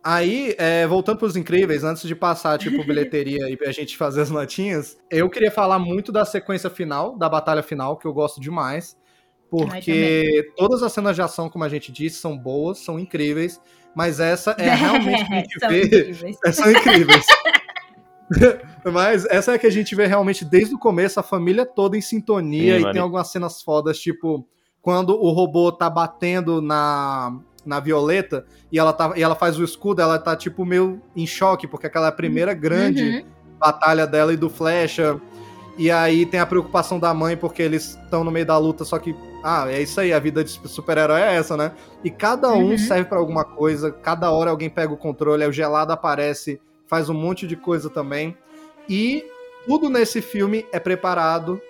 Aí, 0.05 0.55
é, 0.59 0.87
voltando 0.87 1.19
pros 1.19 1.37
incríveis, 1.37 1.83
antes 1.83 2.07
de 2.07 2.15
passar, 2.15 2.57
tipo, 2.59 2.85
bilheteria 2.87 3.51
e 3.51 3.59
a 3.67 3.73
gente 3.73 3.97
fazer 3.97 4.23
as 4.23 4.31
notinhas, 4.31 4.97
eu 5.11 5.29
queria 5.29 5.51
falar 5.51 5.79
muito 5.79 6.13
da 6.13 6.25
sequência 6.25 6.71
final, 6.71 7.19
da 7.19 7.29
batalha 7.29 7.63
final, 7.63 7.97
que 7.97 8.07
eu 8.07 8.13
gosto 8.13 8.41
demais. 8.41 8.97
Porque 9.51 10.53
todas 10.57 10.83
as 10.83 10.93
cenas 10.93 11.17
de 11.17 11.23
ação, 11.23 11.49
como 11.49 11.65
a 11.65 11.69
gente 11.69 11.91
disse, 11.91 12.21
são 12.21 12.37
boas, 12.39 12.79
são 12.79 12.99
incríveis, 12.99 13.61
mas 13.95 14.21
essa 14.21 14.55
é 14.59 14.75
realmente 14.75 15.25
que 15.59 15.65
a 15.65 16.13
gente 16.13 16.39
São 16.53 16.71
incríveis. 16.71 17.25
É. 18.41 18.69
Mas 18.91 19.25
essa 19.27 19.53
é 19.53 19.55
a 19.55 19.59
que 19.59 19.67
a 19.67 19.71
gente 19.71 19.95
vê 19.95 20.07
realmente 20.07 20.45
desde 20.45 20.75
o 20.75 20.79
começo, 20.79 21.19
a 21.21 21.23
família 21.23 21.67
toda 21.67 21.97
em 21.97 22.01
sintonia 22.01 22.75
Sim, 22.75 22.79
e 22.79 22.83
mano. 22.83 22.93
tem 22.93 23.03
algumas 23.03 23.29
cenas 23.29 23.63
fodas, 23.63 23.99
tipo, 23.99 24.47
quando 24.83 25.11
o 25.21 25.31
robô 25.31 25.71
tá 25.73 25.91
batendo 25.91 26.63
na, 26.63 27.37
na 27.67 27.81
Violeta 27.81 28.47
e 28.73 28.79
ela, 28.79 28.93
tá, 28.93 29.13
e 29.17 29.23
ela 29.23 29.35
faz 29.35 29.59
o 29.59 29.65
escudo, 29.65 30.01
ela 30.01 30.19
tá, 30.19 30.35
tipo, 30.37 30.65
meio 30.65 31.01
em 31.17 31.27
choque, 31.27 31.67
porque 31.67 31.87
aquela 31.87 32.07
é 32.07 32.09
a 32.09 32.13
primeira 32.13 32.55
grande 32.55 33.03
Uhum. 33.19 33.25
batalha 33.59 34.07
dela 34.07 34.33
e 34.33 34.37
do 34.37 34.49
Flecha. 34.49 35.21
E 35.77 35.91
aí 35.93 36.27
tem 36.27 36.41
a 36.41 36.47
preocupação 36.47 36.99
da 36.99 37.15
mãe, 37.15 37.37
porque 37.37 37.63
eles 37.63 37.97
estão 38.03 38.25
no 38.25 38.31
meio 38.33 38.45
da 38.47 38.59
luta, 38.59 38.85
só 38.85 38.99
que, 38.99 39.15
ah, 39.45 39.67
é 39.71 39.81
isso 39.81 40.01
aí, 40.01 40.13
a 40.13 40.19
vida 40.19 40.43
de 40.43 40.51
super-herói 40.69 41.21
é 41.21 41.35
essa, 41.37 41.57
né? 41.57 41.73
E 42.03 42.11
cada 42.11 42.53
um 42.53 42.71
Uhum. 42.71 42.79
serve 42.79 43.05
pra 43.05 43.19
alguma 43.19 43.45
coisa, 43.45 43.93
cada 43.93 44.31
hora 44.33 44.51
alguém 44.51 44.69
pega 44.69 44.93
o 44.93 44.97
controle, 44.97 45.43
aí 45.45 45.49
o 45.49 45.53
gelado 45.53 45.93
aparece, 45.93 46.61
faz 46.89 47.09
um 47.09 47.15
monte 47.15 47.47
de 47.47 47.55
coisa 47.55 47.89
também. 47.89 48.37
E 48.89 49.25
tudo 49.67 49.89
nesse 49.89 50.21
filme 50.21 50.67
é 50.73 50.81
preparado 50.81 51.61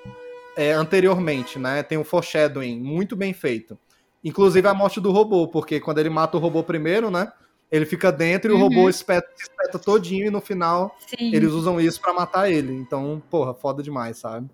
é, 0.57 0.73
anteriormente, 0.73 1.59
né? 1.59 1.83
Tem 1.83 1.99
um 1.99 2.05
foreshadowing 2.05 2.81
muito 2.81 3.15
bem 3.17 3.33
feito. 3.33 3.79
Inclusive 4.25 4.67
a 4.67 4.75
morte 4.75 5.01
do 5.01 5.11
robô, 5.13 5.47
porque 5.49 5.81
quando 5.81 5.99
ele 5.99 6.11
mata 6.11 6.37
o 6.37 6.41
robô 6.41 6.63
primeiro, 6.63 7.11
né? 7.11 7.31
Ele 7.71 7.85
fica 7.85 8.11
dentro 8.11 8.51
e 8.51 8.55
o 8.55 8.57
Uhum. 8.57 8.63
robô 8.63 8.89
espeta, 8.89 9.29
espeta 9.39 9.79
todinho 9.79 10.27
e 10.27 10.31
no 10.31 10.41
final 10.41 10.97
Sim. 11.07 11.35
eles 11.35 11.53
usam 11.53 11.79
isso 11.81 12.01
pra 12.01 12.15
matar 12.15 12.51
ele. 12.51 12.73
Então, 12.73 13.23
porra, 13.31 13.53
foda 13.53 13.83
demais, 13.83 14.17
sabe? 14.19 14.49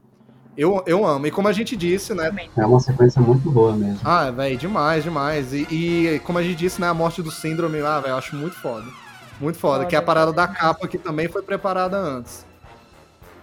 Eu, 0.57 0.83
eu 0.87 1.05
amo. 1.07 1.27
E 1.27 1.31
como 1.31 1.49
a 1.49 1.53
gente 1.53 1.77
disse, 1.77 2.15
né? 2.15 2.31
É 2.57 2.65
uma 2.67 2.81
sequência 2.81 3.21
muito 3.21 3.51
boa 3.51 3.73
mesmo. 3.75 4.01
Ah, 4.05 4.31
velho, 4.31 4.57
demais, 4.57 5.03
demais. 5.03 5.53
E, 5.53 5.67
e 5.71 6.21
como 6.25 6.39
a 6.39 6.43
gente 6.43 6.57
disse, 6.57 6.81
né? 6.81 6.89
A 6.89 6.95
morte 6.95 7.23
do 7.23 7.31
síndrome, 7.31 7.81
ah, 7.81 8.01
velho, 8.01 8.13
eu 8.13 8.17
acho 8.17 8.37
muito 8.37 8.57
foda. 8.57 8.87
Muito 9.41 9.59
foda. 9.59 9.79
Foda, 9.79 9.89
que 9.89 9.97
a 9.97 10.03
parada 10.03 10.33
foda 10.33 10.47
da 10.47 10.49
capa 10.49 10.87
que 10.89 10.99
também 10.99 11.29
foi 11.29 11.43
preparada 11.43 11.97
antes. 11.97 12.45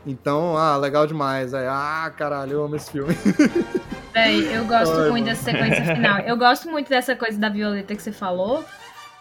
Então, 0.05 0.57
ah, 0.57 0.77
legal 0.77 1.05
demais. 1.05 1.51
véi. 1.51 1.67
Ah, 1.67 2.11
caralho, 2.17 2.53
eu 2.53 2.63
amo 2.63 2.75
esse 2.75 2.91
filme. 2.91 3.15
Véi, 4.13 4.57
eu 4.57 4.65
gosto 4.65 4.91
Ai, 4.91 5.09
muito 5.09 5.11
mano. 5.11 5.25
dessa 5.25 5.43
sequência 5.43 5.95
final. 5.95 6.19
Eu 6.19 6.35
gosto 6.35 6.69
muito 6.69 6.89
dessa 6.89 7.15
coisa 7.15 7.39
da 7.39 7.47
Violeta 7.47 7.95
que 7.95 8.01
você 8.03 8.11
falou, 8.11 8.65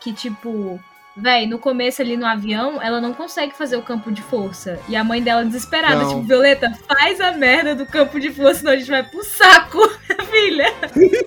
que 0.01 0.13
tipo, 0.13 0.81
véi, 1.17 1.47
no 1.47 1.61
começo 1.61 2.03
ali 2.03 2.17
no 2.17 2.27
avião, 2.27 2.83
ela 2.83 3.01
não 3.01 3.15
consegue 3.15 3.55
fazer 3.55 3.77
o 3.77 3.83
campo 3.83 4.11
de 4.11 4.21
força. 4.21 4.81
E 4.89 4.97
a 4.97 5.05
mãe 5.05 5.23
dela 5.23 5.45
desesperada, 5.45 6.03
Não. 6.03 6.09
tipo, 6.09 6.23
Violeta, 6.23 6.73
faz 6.89 7.21
a 7.21 7.31
merda 7.31 7.77
do 7.77 7.87
campo 7.87 8.19
de 8.19 8.33
força, 8.33 8.61
senão 8.61 8.73
a 8.73 8.77
gente 8.77 8.91
vai 8.91 9.05
pro 9.05 9.23
saco, 9.23 9.79
filha. 10.29 10.75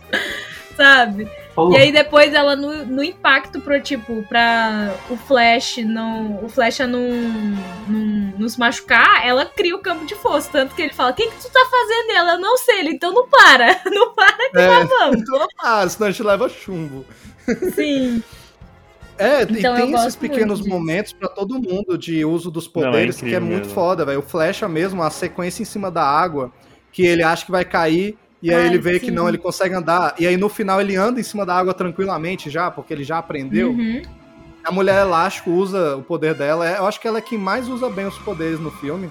Sabe? 0.76 1.30
E 1.72 1.78
aí 1.78 1.92
depois 1.92 2.34
ela 2.34 2.56
no, 2.56 2.84
no 2.86 3.04
impacto 3.04 3.62
pro 3.62 3.80
tipo, 3.80 4.24
pra 4.28 4.92
o 5.10 5.16
Flash 5.16 5.78
não. 5.86 6.44
O 6.44 6.50
Flash 6.50 6.80
não, 6.80 7.00
não 7.88 8.34
nos 8.40 8.58
machucar, 8.58 9.26
ela 9.26 9.46
cria 9.46 9.76
o 9.76 9.80
campo 9.80 10.06
de 10.06 10.16
força. 10.16 10.50
Tanto 10.52 10.74
que 10.74 10.82
ele 10.82 10.94
fala, 10.94 11.12
o 11.12 11.14
que, 11.14 11.28
que 11.30 11.38
tu 11.38 11.52
tá 11.52 11.68
fazendo? 11.70 12.10
E 12.10 12.16
ela, 12.16 12.38
não 12.40 12.58
sei, 12.58 12.80
ele, 12.80 12.90
então 12.90 13.14
não 13.14 13.28
para. 13.28 13.82
Não 13.86 14.14
para 14.16 14.50
que 14.50 14.58
É. 14.58 14.68
nós 14.68 14.90
vamos. 14.90 15.22
Então 15.22 15.38
não 15.40 15.48
para, 15.56 15.88
senão 15.90 16.08
a 16.08 16.12
gente 16.12 16.24
leva 16.24 16.50
chumbo. 16.50 17.06
Sim. 17.76 18.24
É, 19.18 19.44
Então, 19.44 19.78
e 19.78 19.82
tem 19.82 19.94
esses 19.94 20.16
pequenos 20.16 20.58
disso. 20.60 20.70
momentos 20.70 21.14
pra 21.14 21.30
todo 21.30 21.60
mundo 21.62 21.98
de 21.98 22.26
uso 22.26 22.50
dos 22.50 22.66
Não, 22.74 22.82
é 22.82 22.86
poderes, 22.86 23.22
que 23.22 23.36
é 23.36 23.40
muito 23.40 23.66
mesmo. 23.66 23.74
foda, 23.74 24.04
velho. 24.06 24.20
O 24.20 24.24
Flecha 24.24 24.68
mesmo, 24.68 25.04
a 25.04 25.10
sequência 25.12 25.62
em 25.62 25.66
cima 25.66 25.92
da 25.92 26.04
água, 26.04 26.52
que 26.92 27.06
ele 27.06 27.22
acha 27.22 27.46
que 27.46 27.52
vai 27.52 27.64
cair, 27.64 28.18
e 28.44 28.54
aí 28.54 28.62
Ai, 28.62 28.68
ele 28.68 28.78
vê 28.78 29.00
que 29.00 29.06
sim. 29.08 29.12
não, 29.12 29.28
ele 29.28 29.38
consegue 29.40 29.74
andar. 29.74 30.14
E 30.20 30.28
aí 30.28 30.36
no 30.38 30.50
final 30.50 30.80
ele 30.82 30.96
anda 30.96 31.20
em 31.20 31.24
cima 31.24 31.46
da 31.46 31.56
água 31.56 31.74
tranquilamente 31.74 32.50
já, 32.50 32.70
porque 32.70 32.94
ele 32.94 33.04
já 33.04 33.18
aprendeu. 33.18 33.70
Uhum. 33.72 34.02
A 34.64 34.72
mulher 34.72 35.02
elástico 35.02 35.50
usa 35.52 35.96
o 35.98 36.04
poder 36.04 36.34
dela. 36.36 36.70
é- 36.70 36.78
Eu 36.78 36.86
acho 36.86 37.00
que 37.00 37.08
ela 37.08 37.18
é 37.18 37.22
quem 37.22 37.38
mais 37.38 37.68
usa 37.70 37.90
bem 37.90 38.06
os 38.06 38.18
poderes 38.20 38.60
no 38.60 38.70
filme. 38.70 39.10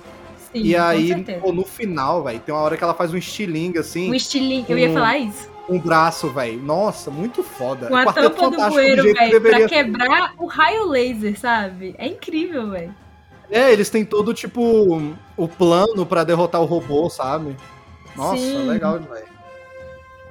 Sim, 0.52 0.62
e 0.62 0.76
aí, 0.76 1.24
pô, 1.40 1.50
no 1.52 1.64
final, 1.64 2.22
velho, 2.24 2.38
tem 2.40 2.54
uma 2.54 2.60
hora 2.62 2.76
que 2.76 2.84
ela 2.84 2.92
faz 2.94 3.12
um 3.12 3.16
estilingue 3.16 3.78
assim, 3.78 4.10
O 4.10 4.14
estilingue, 4.14 4.70
eu 4.70 4.78
ia 4.78 4.90
um- 4.90 4.94
falar 4.94 5.16
isso. 5.18 5.50
um 5.68 5.78
braço, 5.78 6.28
velho. 6.28 6.60
Nossa, 6.62 7.10
muito 7.10 7.42
foda. 7.42 7.86
Com 7.88 7.96
a 7.96 8.04
Quarteto 8.04 8.30
tampa 8.36 8.50
do 8.50 8.70
bueiro, 8.70 9.02
jeito 9.02 9.14
que 9.16 9.20
velho, 9.24 9.30
pra 9.30 9.40
deveria 9.40 9.68
ser. 9.68 9.74
quebrar 9.74 10.34
o 10.38 10.46
raio 10.46 10.88
laser, 10.88 11.38
sabe? 11.38 11.94
É 11.96 12.06
incrível, 12.06 12.68
velho. 12.70 12.94
É, 13.50 13.70
eles 13.72 13.88
têm 13.90 14.04
todo, 14.04 14.32
tipo, 14.34 15.02
o 15.36 15.48
plano 15.48 16.04
pra 16.06 16.24
derrotar 16.24 16.60
o 16.62 16.64
robô, 16.64 17.08
sabe? 17.10 17.54
Nossa, 18.16 18.36
Sim. 18.36 18.68
legal 18.68 18.98
demais. 18.98 19.24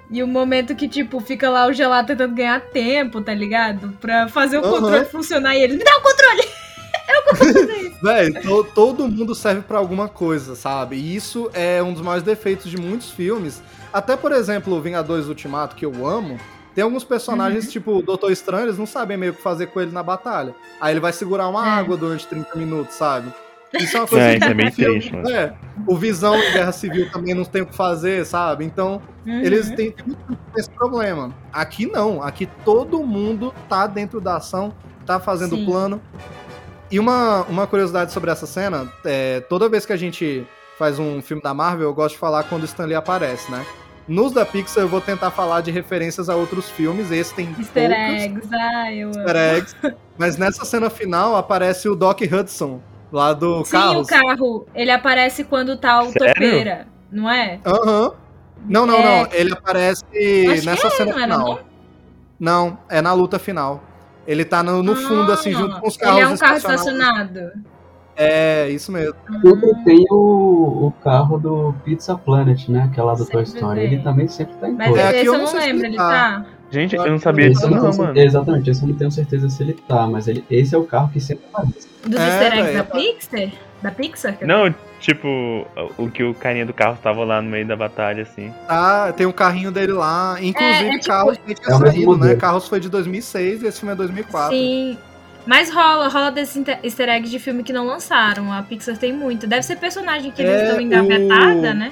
E 0.09 0.21
o 0.21 0.27
momento 0.27 0.75
que, 0.75 0.89
tipo, 0.89 1.19
fica 1.21 1.49
lá 1.49 1.67
o 1.67 1.73
gelado 1.73 2.07
tentando 2.07 2.35
ganhar 2.35 2.59
tempo, 2.59 3.21
tá 3.21 3.33
ligado? 3.33 3.93
Pra 4.01 4.27
fazer 4.27 4.57
o 4.57 4.65
Aham. 4.65 4.71
controle 4.81 5.05
funcionar 5.05 5.55
e 5.55 5.61
ele, 5.63 5.77
me 5.77 5.83
dá 5.83 5.97
o 5.97 6.01
controle! 6.01 6.41
Eu 7.07 7.23
consigo 7.23 7.59
fazer 7.59 7.77
isso. 7.77 7.97
Véi, 8.03 8.31
to- 8.33 8.63
todo 8.75 9.07
mundo 9.07 9.33
serve 9.33 9.61
pra 9.61 9.77
alguma 9.77 10.07
coisa, 10.09 10.55
sabe? 10.55 10.95
E 10.97 11.15
isso 11.15 11.49
é 11.53 11.81
um 11.81 11.93
dos 11.93 12.01
maiores 12.01 12.23
defeitos 12.23 12.69
de 12.69 12.77
muitos 12.77 13.09
filmes. 13.11 13.61
Até, 13.93 14.15
por 14.17 14.31
exemplo, 14.33 14.73
o 14.75 14.81
Vingadores 14.81 15.27
Ultimato, 15.27 15.75
que 15.75 15.85
eu 15.85 16.05
amo, 16.05 16.37
tem 16.75 16.83
alguns 16.83 17.03
personagens, 17.03 17.65
Uhum. 17.65 17.71
tipo 17.71 17.91
o 17.97 18.01
Doutor 18.01 18.31
Estranho, 18.31 18.65
eles 18.65 18.77
não 18.77 18.85
sabem 18.85 19.17
meio 19.17 19.31
o 19.31 19.35
que 19.35 19.41
fazer 19.41 19.67
com 19.67 19.79
ele 19.81 19.91
na 19.91 20.03
batalha. 20.03 20.53
Aí 20.79 20.93
ele 20.93 20.99
vai 21.01 21.11
segurar 21.13 21.47
uma 21.47 21.65
É. 21.65 21.69
água 21.69 21.95
durante 21.97 22.27
30 22.27 22.55
minutos, 22.57 22.95
sabe? 22.95 23.31
Isso 23.79 23.95
é 23.95 23.99
uma 24.01 24.07
coisa 24.07 24.25
É, 24.25 24.37
que 24.39 24.43
é 24.45 24.53
bem 24.53 24.67
o 24.67 24.71
filme- 24.71 24.91
triste, 24.99 25.15
mano. 25.15 25.29
É, 25.29 25.53
o 25.87 25.95
Visão 25.95 26.35
em 26.37 26.51
Guerra 26.51 26.71
Civil 26.71 27.09
também 27.11 27.33
não 27.33 27.45
tem 27.45 27.61
o 27.61 27.65
que 27.65 27.75
fazer, 27.75 28.25
sabe? 28.25 28.65
Então, 28.65 29.01
eles 29.25 29.69
Uhum. 29.69 29.75
têm 29.75 29.91
tem 29.91 30.05
muito 30.05 30.37
esse 30.57 30.69
problema. 30.71 31.33
Aqui 31.53 31.85
não, 31.85 32.21
aqui 32.21 32.47
todo 32.65 33.01
mundo 33.03 33.53
tá 33.69 33.87
dentro 33.87 34.19
da 34.19 34.35
ação, 34.37 34.73
tá 35.05 35.19
fazendo 35.19 35.55
Sim. 35.55 35.65
plano. 35.65 36.01
E 36.89 36.99
uma, 36.99 37.43
uma 37.43 37.65
curiosidade 37.65 38.11
sobre 38.11 38.29
essa 38.29 38.45
cena, 38.45 38.91
é, 39.05 39.39
toda 39.41 39.69
vez 39.69 39.85
que 39.85 39.93
a 39.93 39.97
gente 39.97 40.45
faz 40.77 40.99
um 40.99 41.21
filme 41.21 41.41
da 41.41 41.53
Marvel, 41.53 41.87
eu 41.87 41.93
gosto 41.93 42.15
de 42.15 42.19
falar 42.19 42.43
quando 42.43 42.63
o 42.63 42.65
Stanley 42.65 42.95
aparece, 42.95 43.49
né? 43.49 43.65
Nos 44.07 44.33
da 44.33 44.45
Pixar 44.45 44.83
eu 44.83 44.89
vou 44.89 44.99
tentar 44.99 45.31
falar 45.31 45.61
de 45.61 45.71
referências 45.71 46.27
a 46.27 46.35
outros 46.35 46.69
filmes, 46.69 47.11
esse 47.11 47.33
tem 47.33 47.47
Easter 47.57 47.87
poucas 47.89 48.21
eggs, 48.23 48.49
ai, 48.51 48.97
eu 49.03 49.07
amo. 49.09 49.17
easter 49.19 49.35
eggs, 49.37 49.75
mas 50.17 50.37
nessa 50.37 50.65
cena 50.65 50.89
final 50.89 51.37
aparece 51.37 51.87
o 51.87 51.95
Doc 51.95 52.19
Hudson, 52.21 52.81
lá 53.11 53.33
do 53.33 53.63
Sim, 53.65 53.71
Carros. 53.71 54.07
o 54.07 54.09
carro, 54.09 54.65
ele 54.73 54.91
aparece 54.91 55.43
quando 55.43 55.75
tá 55.77 56.01
o 56.01 56.11
Sério? 56.11 56.33
topeira, 56.33 56.87
não 57.11 57.29
é? 57.29 57.59
Aham. 57.65 58.13
Não, 58.67 58.85
não, 58.85 58.95
É. 58.97 59.23
não. 59.23 59.31
Ele 59.33 59.53
aparece 59.53 60.03
Acho 60.03 60.11
que 60.11 60.65
nessa 60.65 60.87
é, 60.87 60.89
cena 60.91 61.11
não 61.11 61.21
final. 61.21 61.59
Não? 62.39 62.77
é 62.89 63.01
na 63.01 63.13
luta 63.13 63.39
final. 63.39 63.83
Ele 64.27 64.45
tá 64.45 64.61
no, 64.61 64.83
no 64.83 64.95
fundo, 64.95 65.31
assim, 65.31 65.49
Ah, 65.53 65.57
junto 65.57 65.79
com 65.79 65.87
os 65.87 65.97
carros 65.97 66.17
Ele 66.17 66.25
é 66.25 66.33
um 66.33 66.37
carro 66.37 66.57
estacionados. 66.57 67.31
estacionado. 67.35 67.51
É, 68.15 68.69
isso 68.69 68.91
mesmo. 68.91 69.15
Sempre 69.41 69.83
tem 69.83 70.05
o, 70.11 70.87
o 70.87 70.93
carro 71.03 71.39
do 71.39 71.73
Pizza 71.83 72.15
Planet, 72.15 72.67
né? 72.69 72.89
Que 72.93 72.99
é 72.99 73.03
lá 73.03 73.13
do 73.13 73.25
Toy 73.25 73.43
Sempre 73.45 73.59
Story. 73.61 73.79
tem. 73.81 73.93
Ele 73.93 74.03
também 74.03 74.27
sempre 74.27 74.55
tá 74.57 74.69
em 74.69 74.73
Mas. 74.75 74.95
É, 74.95 75.07
aqui 75.07 75.15
esse 75.17 75.25
eu 75.25 75.33
eu 75.33 75.39
não 75.39 75.45
não 75.45 75.53
lembro, 75.59 75.85
ele 75.85 75.95
explicar. 75.95 76.43
tá. 76.43 76.45
Gente, 76.71 76.95
eu 76.95 77.05
Eu 77.05 77.11
não 77.11 77.19
sabia 77.19 77.49
disso 77.49 77.65
eu 77.65 77.69
não 77.69 77.77
não, 77.77 77.83
tenho 77.89 77.97
mano. 77.97 78.13
certeza- 78.13 78.25
Exatamente, 78.37 78.69
esse 78.69 78.81
eu 78.83 78.87
não 78.87 78.95
tenho 78.95 79.11
certeza 79.11 79.49
se 79.49 79.63
ele 79.63 79.73
tá, 79.87 80.07
mas 80.07 80.27
ele, 80.27 80.43
esse 80.49 80.73
é 80.73 80.77
o 80.77 80.83
carro 80.85 81.09
que 81.11 81.19
sempre 81.19 81.43
aparece. 81.53 81.87
Dos 82.05 82.19
É, 82.19 82.27
easter 82.27 82.47
eggs 82.53 82.63
velho, 82.63 82.77
da 82.77 82.83
Pixar? 82.83 83.49
Da 83.81 83.91
Pixar? 83.91 84.37
Não, 84.41 84.75
tipo, 84.99 85.67
o 85.97 86.09
que 86.09 86.23
o 86.23 86.33
carinha 86.33 86.65
do 86.65 86.73
carro 86.73 86.97
tava 87.01 87.23
lá 87.25 87.41
no 87.41 87.49
meio 87.49 87.65
da 87.67 87.75
batalha, 87.75 88.23
assim. 88.23 88.53
Tá, 88.67 89.11
tem 89.11 89.25
o 89.25 89.33
carrinho 89.33 89.71
dele 89.71 89.91
lá. 89.93 90.37
Inclusive, 90.41 90.85
É, 90.85 90.87
é 90.95 90.99
tipo- 90.99 91.07
Carros 91.07 91.37
tinha 91.45 91.57
É 91.67 91.77
saído, 91.91 92.17
né? 92.17 92.35
Carros 92.35 92.67
foi 92.67 92.79
de 92.79 92.89
2006 92.89 93.63
e 93.63 93.67
esse 93.67 93.79
filme 93.79 93.93
é 93.93 93.95
2004. 93.95 94.55
Sim. 94.55 94.97
Mas 95.45 95.73
rola, 95.73 96.07
rola 96.07 96.31
desse 96.31 96.63
easter 96.83 97.09
egg 97.09 97.27
de 97.27 97.39
filme 97.39 97.63
que 97.63 97.73
não 97.73 97.87
lançaram. 97.87 98.53
A 98.53 98.61
Pixar 98.61 98.95
tem 98.95 99.11
muito. 99.11 99.47
Deve 99.47 99.63
ser 99.63 99.75
personagem 99.77 100.29
que 100.31 100.39
eles 100.41 100.53
É, 100.53 100.63
estão 100.67 100.79
engavetada, 100.79 101.71
o- 101.71 101.73
né? 101.73 101.91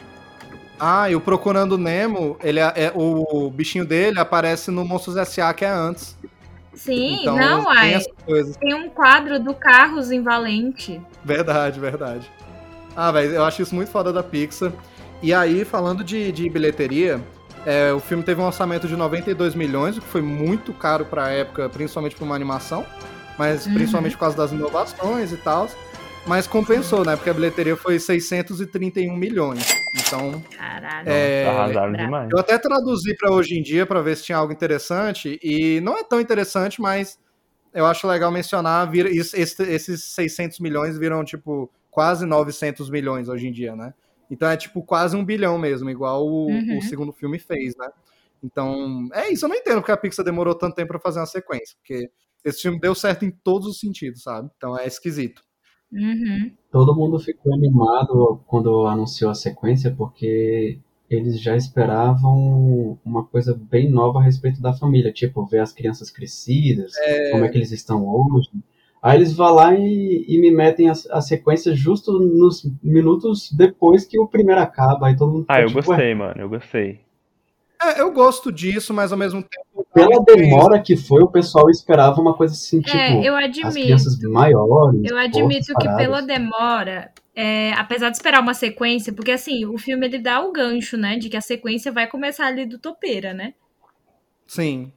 Ah, 0.80 1.10
e 1.10 1.16
o 1.16 1.20
Procurando 1.22 1.78
Nemo, 1.78 2.38
ele 2.42 2.60
é, 2.60 2.72
é- 2.76 2.92
o 2.96 3.50
bichinho 3.50 3.86
dele 3.86 4.20
aparece 4.20 4.72
no 4.72 4.86
Monstros 4.86 5.18
S.A., 5.18 5.54
que 5.54 5.66
é 5.66 5.70
antes. 5.70 6.18
Sim, 6.74 7.18
Então, 7.22 7.36
não, 7.36 7.66
tem 7.66 7.96
ai. 7.96 8.02
Tem 8.62 8.74
um 8.74 8.90
quadro 8.90 9.38
do 9.40 9.54
Carros 9.54 10.12
em 10.12 10.22
Valente. 10.24 11.02
Verdade, 11.26 11.80
verdade. 11.80 12.32
Ah, 12.96 13.12
velho, 13.12 13.32
eu 13.34 13.44
acho 13.44 13.62
isso 13.62 13.76
muito 13.76 13.92
foda 13.92 14.14
da 14.14 14.24
Pixar. 14.24 14.72
E 15.22 15.34
aí, 15.34 15.66
falando 15.66 16.02
de, 16.04 16.32
de 16.32 16.50
bilheteria, 16.50 17.20
é, 17.66 17.92
o 17.92 18.00
filme 18.00 18.24
teve 18.24 18.40
um 18.40 18.46
orçamento 18.46 18.88
de 18.88 18.96
92 18.96 19.54
milhões, 19.56 19.98
o 19.98 20.02
que 20.02 20.08
foi 20.08 20.22
muito 20.22 20.72
caro 20.72 21.04
pra 21.04 21.30
época, 21.30 21.68
principalmente 21.68 22.16
pra 22.16 22.24
uma 22.24 22.36
animação, 22.36 22.86
mas 23.38 23.66
Uhum. 23.66 23.74
principalmente 23.74 24.14
por 24.14 24.22
causa 24.22 24.38
das 24.38 24.54
inovações 24.54 25.34
e 25.34 25.38
tal. 25.38 25.68
Mas 26.28 26.46
compensou, 26.48 27.04
né? 27.04 27.16
Porque 27.16 27.30
a 27.30 27.34
bilheteria 27.34 27.76
foi 27.76 28.00
631 28.00 29.16
milhões. 29.16 29.66
Então, 30.06 30.40
Caralho. 30.56 31.10
é, 31.10 31.48
Arrasaram 31.48 31.94
demais. 31.94 32.30
eu 32.32 32.38
até 32.38 32.58
traduzi 32.58 33.16
pra 33.16 33.32
hoje 33.32 33.58
em 33.58 33.64
dia 33.64 33.86
pra 33.86 34.02
ver 34.02 34.16
se 34.18 34.24
tinha 34.26 34.38
algo 34.38 34.54
interessante 34.54 35.40
e 35.42 35.82
não 35.82 35.98
é 35.98 36.04
tão 36.04 36.20
interessante, 36.22 36.80
mas 36.82 37.18
eu 37.74 37.86
acho 37.86 38.08
legal 38.08 38.32
mencionar, 38.32 38.90
vira, 38.90 39.10
esses 39.10 40.04
600 40.04 40.60
milhões 40.60 40.98
viram 40.98 41.24
tipo 41.24 41.70
quase 41.90 42.26
900 42.26 42.90
milhões 42.90 43.28
hoje 43.28 43.48
em 43.48 43.52
dia, 43.52 43.76
né? 43.76 43.94
Então 44.30 44.48
é 44.48 44.56
tipo 44.56 44.84
quase 44.84 45.16
um 45.16 45.26
bilhão 45.26 45.58
mesmo, 45.58 45.90
igual 45.90 46.26
o, 46.28 46.48
Uhum. 46.48 46.78
o 46.78 46.82
segundo 46.84 47.12
filme 47.12 47.40
fez, 47.40 47.76
né? 47.76 47.90
Então, 48.44 49.10
é 49.14 49.30
isso, 49.34 49.46
eu 49.46 49.50
não 49.50 49.56
entendo 49.56 49.78
porque 49.78 49.92
a 49.92 49.98
Pixar 49.98 50.24
demorou 50.24 50.54
tanto 50.56 50.76
tempo 50.76 50.90
pra 50.90 51.00
fazer 51.00 51.20
uma 51.20 51.26
sequência, 51.26 51.76
porque 51.80 52.10
esse 52.46 52.62
filme 52.62 52.80
deu 52.80 52.94
certo 52.96 53.26
em 53.26 53.32
todos 53.32 53.68
os 53.68 53.80
sentidos, 53.80 54.22
sabe? 54.24 54.50
Então 54.56 54.78
é 54.78 54.86
esquisito. 54.88 55.44
Uhum. 55.92 56.52
Todo 56.72 56.96
mundo 56.96 57.20
ficou 57.20 57.54
animado 57.54 58.40
quando 58.48 58.86
anunciou 58.86 59.32
a 59.32 59.36
sequência, 59.36 59.94
porque 59.96 60.78
eles 61.10 61.42
já 61.42 61.56
esperavam 61.56 63.00
uma 63.04 63.24
coisa 63.26 63.60
bem 63.60 63.90
nova 63.90 64.20
a 64.20 64.24
respeito 64.24 64.62
da 64.62 64.72
família, 64.74 65.12
tipo, 65.12 65.44
ver 65.46 65.60
as 65.60 65.74
crianças 65.74 66.12
crescidas, 66.12 66.94
como 67.32 67.44
é 67.46 67.50
que 67.50 67.58
eles 67.58 67.72
estão 67.72 68.06
hoje. 68.08 68.50
Aí 69.02 69.18
eles 69.18 69.34
vão 69.34 69.54
lá 69.54 69.74
e, 69.74 70.26
e 70.28 70.40
me 70.40 70.52
metem 70.52 70.90
a, 70.90 70.94
a 71.12 71.22
sequência 71.22 71.74
justo 71.74 72.20
nos 72.20 72.70
minutos 72.84 73.52
depois 73.52 74.06
que 74.06 74.20
o 74.20 74.28
primeiro 74.28 74.62
acaba. 74.62 75.08
Aí 75.08 75.16
todo 75.16 75.32
mundo 75.32 75.46
Ah, 75.48 75.56
fica 75.56 75.64
eu 75.64 75.68
tipo, 75.68 75.80
"Ué, 75.80 75.98
gostei, 75.98 76.16
mano, 76.16 76.34
eu 76.38 76.50
gostei. 76.50 77.00
É, 77.82 78.02
eu 78.02 78.12
gosto 78.12 78.52
disso, 78.52 78.94
mas 78.94 79.12
ao 79.12 79.18
mesmo 79.18 79.42
tempo. 79.42 79.88
Pela 79.94 80.22
demora 80.24 80.82
que 80.82 80.98
foi, 80.98 81.24
o 81.24 81.30
pessoal 81.32 81.70
esperava 81.70 82.20
uma 82.20 82.34
coisa 82.34 82.54
assim, 82.54 82.82
tipo, 82.82 82.96
É, 82.96 83.26
eu 83.26 83.36
as 83.36 83.46
admito. 83.46 83.72
crianças 83.72 84.20
maiores. 84.22 85.02
Eu 85.10 85.18
admito 85.18 85.68
que 85.76 85.88
pela 85.88 85.96
paradas. 86.22 86.26
demora, 86.28 87.12
é, 87.36 87.72
apesar 87.74 88.10
de 88.10 88.18
esperar 88.18 88.42
uma 88.42 88.54
sequência, 88.54 89.14
porque 89.14 89.32
assim, 89.32 89.66
o 89.66 89.78
filme 89.78 90.06
ele 90.06 90.20
dá 90.20 90.42
o 90.42 90.52
gancho, 90.52 90.98
né? 90.98 91.18
De 91.18 91.30
que 91.30 91.38
a 91.38 91.42
sequência 91.42 91.92
vai 91.92 92.06
começar 92.06 92.48
ali 92.48 92.66
do 92.66 92.78
topeira, 92.78 93.34
né? 93.34 93.54
Sim. 94.46 94.92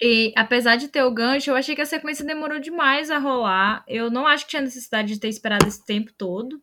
E 0.00 0.32
apesar 0.36 0.76
de 0.76 0.88
ter 0.88 1.02
o 1.02 1.10
gancho, 1.10 1.50
eu 1.50 1.54
achei 1.56 1.74
que 1.74 1.80
a 1.82 1.86
sequência 1.86 2.24
demorou 2.24 2.58
demais 2.58 3.10
a 3.10 3.18
rolar. 3.18 3.84
Eu 3.88 4.10
não 4.10 4.26
acho 4.26 4.44
que 4.44 4.50
tinha 4.50 4.62
necessidade 4.62 5.12
de 5.14 5.20
ter 5.20 5.28
esperado 5.28 5.66
esse 5.66 5.84
tempo 5.84 6.12
todo. 6.16 6.60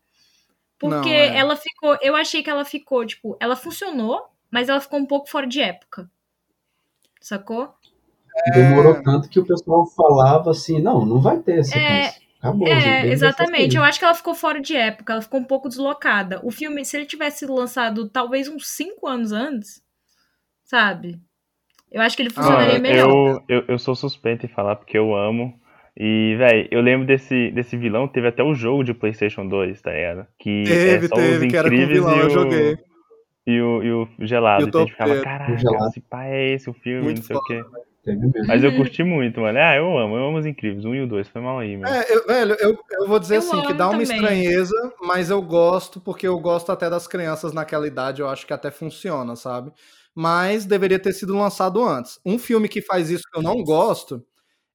Porque 0.79 1.09
Não, 1.09 1.15
é. 1.15 1.37
ela 1.37 1.55
ficou. 1.55 1.97
Eu 2.01 2.15
achei 2.15 2.43
que 2.43 2.49
ela 2.49 2.65
ficou, 2.65 3.05
tipo, 3.05 3.37
ela 3.39 3.55
funcionou, 3.55 4.21
mas 4.53 4.69
ela 4.69 4.79
ficou 4.79 4.99
um 4.99 5.05
pouco 5.07 5.27
fora 5.27 5.47
de 5.47 5.59
época. 5.59 6.07
Sacou? 7.19 7.73
Demorou 8.53 9.01
tanto 9.01 9.27
que 9.27 9.39
o 9.39 9.45
pessoal 9.45 9.83
falava 9.87 10.51
assim, 10.51 10.79
não, 10.79 11.03
não 11.03 11.19
vai 11.19 11.39
ter 11.39 11.63
sequência. 11.63 12.21
Acabou. 12.37 12.67
gente, 12.67 12.85
É, 12.85 13.07
exatamente. 13.07 13.75
Eu 13.75 13.83
acho 13.83 13.97
que 13.97 14.05
ela 14.05 14.13
ficou 14.13 14.35
fora 14.35 14.61
de 14.61 14.75
época, 14.75 15.13
ela 15.13 15.21
ficou 15.23 15.39
um 15.39 15.43
pouco 15.43 15.67
deslocada. 15.67 16.39
O 16.43 16.51
filme, 16.51 16.85
se 16.85 16.95
ele 16.95 17.07
tivesse 17.07 17.39
sido 17.39 17.55
lançado 17.55 18.07
talvez 18.07 18.47
uns 18.47 18.67
5 18.67 19.07
anos 19.07 19.31
antes, 19.31 19.81
sabe? 20.63 21.19
Eu 21.91 22.01
acho 22.03 22.15
que 22.15 22.21
ele 22.21 22.29
funcionaria 22.29 22.77
Ah, 22.77 22.79
melhor. 22.79 23.09
eu, 23.09 23.43
eu, 23.49 23.65
eu 23.69 23.79
sou 23.79 23.95
suspeito 23.95 24.45
em 24.45 24.49
falar 24.49 24.75
porque 24.75 24.97
eu 24.97 25.15
amo. 25.15 25.59
E, 25.97 26.35
velho, 26.37 26.67
eu 26.69 26.81
lembro 26.81 27.07
desse, 27.07 27.49
desse 27.51 27.75
vilão, 27.75 28.07
teve 28.07 28.27
até 28.27 28.43
o 28.43 28.53
jogo 28.53 28.83
de 28.83 28.93
PlayStation 28.93 29.47
2, 29.47 29.81
tá 29.81 29.91
ligado? 29.91 30.27
Que 30.37 30.63
Teve, 30.63 31.05
é 31.05 31.07
só 31.07 31.15
teve, 31.15 31.45
os 31.47 31.51
que 31.51 31.57
era 31.57 31.69
com 31.69 31.75
incríveis 31.75 31.99
vilão, 31.99 32.17
e 32.17 32.19
eu 32.19 32.27
o, 32.27 32.29
joguei. 32.29 32.77
E 33.45 33.59
o, 33.61 33.83
e 33.83 33.91
o 33.91 34.07
gelado. 34.21 34.63
E 34.63 34.67
então 34.67 34.81
a 34.81 34.83
gente 34.85 34.93
ficava, 34.93 35.21
caraca, 35.21 35.53
esse 35.89 36.01
pai 36.01 36.31
é 36.31 36.53
esse 36.53 36.69
o 36.69 36.73
filme, 36.73 37.03
Muito 37.03 37.17
não 37.17 37.23
sei 37.23 37.35
o 37.35 37.43
quê. 37.43 37.63
Mas 38.47 38.63
eu 38.63 38.75
curti 38.75 39.01
muito, 39.03 39.39
mano. 39.39 39.57
Ah, 39.59 39.75
eu 39.75 39.97
amo, 39.97 40.17
eu 40.17 40.27
amo 40.27 40.37
os 40.37 40.45
incríveis. 40.45 40.83
Um 40.83 40.93
e 40.93 41.01
o 41.01 41.07
dois, 41.07 41.27
foi 41.29 41.41
mal 41.41 41.59
aí, 41.59 41.77
mano. 41.77 41.93
É, 41.93 42.13
eu- 42.13 42.25
velho, 42.27 42.55
eu, 42.59 42.77
eu 42.99 43.07
vou 43.07 43.17
dizer 43.19 43.35
Eu 43.35 43.39
assim, 43.39 43.61
que 43.63 43.73
dá 43.73 43.89
uma 43.89 44.01
também. 44.03 44.17
estranheza, 44.17 44.93
mas 45.01 45.29
eu 45.29 45.41
gosto, 45.41 46.01
porque 46.01 46.27
eu 46.27 46.37
gosto 46.39 46.71
até 46.71 46.89
das 46.89 47.07
crianças 47.07 47.53
naquela 47.53 47.87
idade, 47.87 48.21
eu 48.21 48.27
acho 48.27 48.45
que 48.45 48.51
até 48.53 48.69
funciona, 48.71 49.35
sabe? 49.37 49.71
Mas 50.15 50.65
deveria 50.65 50.99
ter 50.99 51.13
sido 51.13 51.35
lançado 51.37 51.81
antes. 51.83 52.19
Um 52.25 52.37
filme 52.37 52.67
que 52.67 52.81
faz 52.81 53.09
isso 53.09 53.23
que 53.31 53.37
eu 53.37 53.41
não 53.43 53.63
gosto 53.63 54.23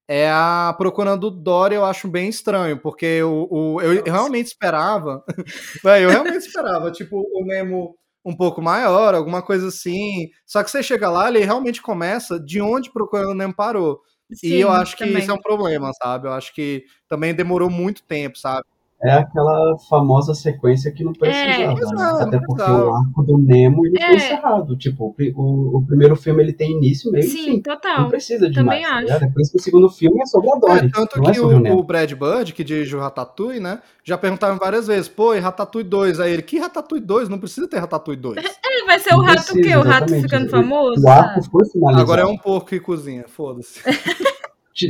é 0.09 0.31
a 0.31 0.75
Procurando 0.79 1.31
Dory, 1.31 1.75
eu 1.75 1.85
acho 1.85 2.09
bem 2.09 2.29
estranho, 2.31 2.79
porque 2.81 3.23
o, 3.23 3.47
o- 3.51 3.81
eu 3.83 4.03
realmente 4.05 4.47
esperava, 4.47 5.23
velho, 5.85 6.05
eu 6.05 6.11
realmente 6.11 6.47
esperava, 6.47 6.91
tipo, 6.91 7.21
o 7.21 7.45
Nemo 7.45 7.95
um 8.25 8.37
pouco 8.37 8.61
maior, 8.63 9.15
alguma 9.15 9.43
coisa 9.43 9.69
assim. 9.69 10.31
Só 10.47 10.63
que 10.63 10.71
você 10.71 10.83
chega 10.83 11.11
lá, 11.11 11.29
ele 11.29 11.41
realmente 11.45 11.83
começa 11.83 12.39
de 12.41 12.61
onde 12.61 12.93
Procurando 12.93 13.35
Nemo 13.35 13.55
parou. 13.55 14.03
e 14.43 14.61
eu 14.61 14.71
Sim, 14.71 14.73
acho 14.73 14.97
que 14.97 15.05
também. 15.05 15.23
isso 15.23 15.31
é 15.31 15.35
um 15.35 15.41
problema, 15.41 15.91
sabe? 16.03 16.29
Eu 16.29 16.33
acho 16.33 16.55
que 16.55 16.85
também 17.09 17.35
demorou 17.35 17.71
muito 17.71 18.03
tempo, 18.05 18.39
sabe? 18.39 18.65
É 19.01 19.13
aquela 19.13 19.77
famosa 19.89 20.35
sequência 20.35 20.91
que 20.91 21.05
não 21.05 21.13
precisava, 21.13 21.53
É. 21.53 21.67
né? 21.69 22.23
Até 22.25 22.39
porque 22.41 22.63
exato. 22.63 22.83
o 22.85 22.95
arco 22.97 23.23
do 23.23 23.39
Nemo 23.39 23.87
ele 23.87 23.97
É. 24.01 24.07
foi 24.07 24.17
encerrado. 24.17 24.77
Tipo, 24.77 25.15
o, 25.37 25.41
o, 25.41 25.77
o 25.79 25.87
primeiro 25.87 26.17
filme 26.17 26.43
ele 26.43 26.53
tem 26.53 26.73
início, 26.73 27.13
meio 27.13 27.25
e 27.25 27.29
Sim, 27.29 27.39
fim. 27.45 27.53
Não 27.55 27.61
total. 27.63 28.09
precisa 28.09 28.49
de 28.49 28.57
Também 28.57 28.83
mais. 28.83 29.07
tá 29.07 29.15
acho. 29.15 29.25
É 29.25 29.31
por 29.31 29.41
isso 29.41 29.53
que 29.53 29.59
o 29.59 29.63
segundo 29.63 29.89
filme 29.89 30.21
é 30.21 30.27
sobre 30.27 30.51
a 30.51 30.55
Dory. 30.57 30.87
É, 30.87 30.91
tanto 30.91 31.19
é 31.21 31.31
que 31.31 31.35
sobre 31.39 31.55
o 31.55 31.59
o, 31.59 31.61
Nemo. 31.61 31.79
o 31.79 31.83
Brad 31.85 32.13
Bird, 32.13 32.53
que 32.53 32.65
dirige 32.65 32.97
o 32.97 33.01
Ratatouille, 33.01 33.61
né? 33.61 33.81
Já 34.03 34.19
perguntaram 34.19 34.59
várias 34.59 34.89
vezes, 34.89 35.09
pô, 35.09 35.33
e 35.33 35.39
Ratatouille 35.39 35.89
2? 35.89 36.19
Aí 36.19 36.33
ele, 36.33 36.43
que 36.43 36.59
Ratatouille 36.59 37.05
2? 37.05 37.29
Não 37.29 37.39
precisa 37.39 37.69
ter 37.69 37.79
Ratatouille 37.79 38.21
2. 38.21 38.37
É, 38.71 38.85
vai 38.85 38.99
ser 38.99 39.15
o 39.15 39.19
Não 39.19 39.25
rato 39.25 39.41
o 39.41 39.45
precisa, 39.45 39.63
quê? 39.69 39.77
O 39.77 39.83
rato 39.83 39.89
exatamente. 40.15 40.23
ficando 40.23 40.47
O- 40.47 40.51
famoso? 40.51 41.03
O 41.05 41.09
arco 41.09 41.43
foi 41.51 41.65
finalizado. 41.71 42.03
Agora 42.03 42.23
é 42.23 42.27
um 42.27 42.37
porco 42.37 42.69
que 42.69 42.79
cozinha, 42.81 43.25
foda-se. 43.27 43.81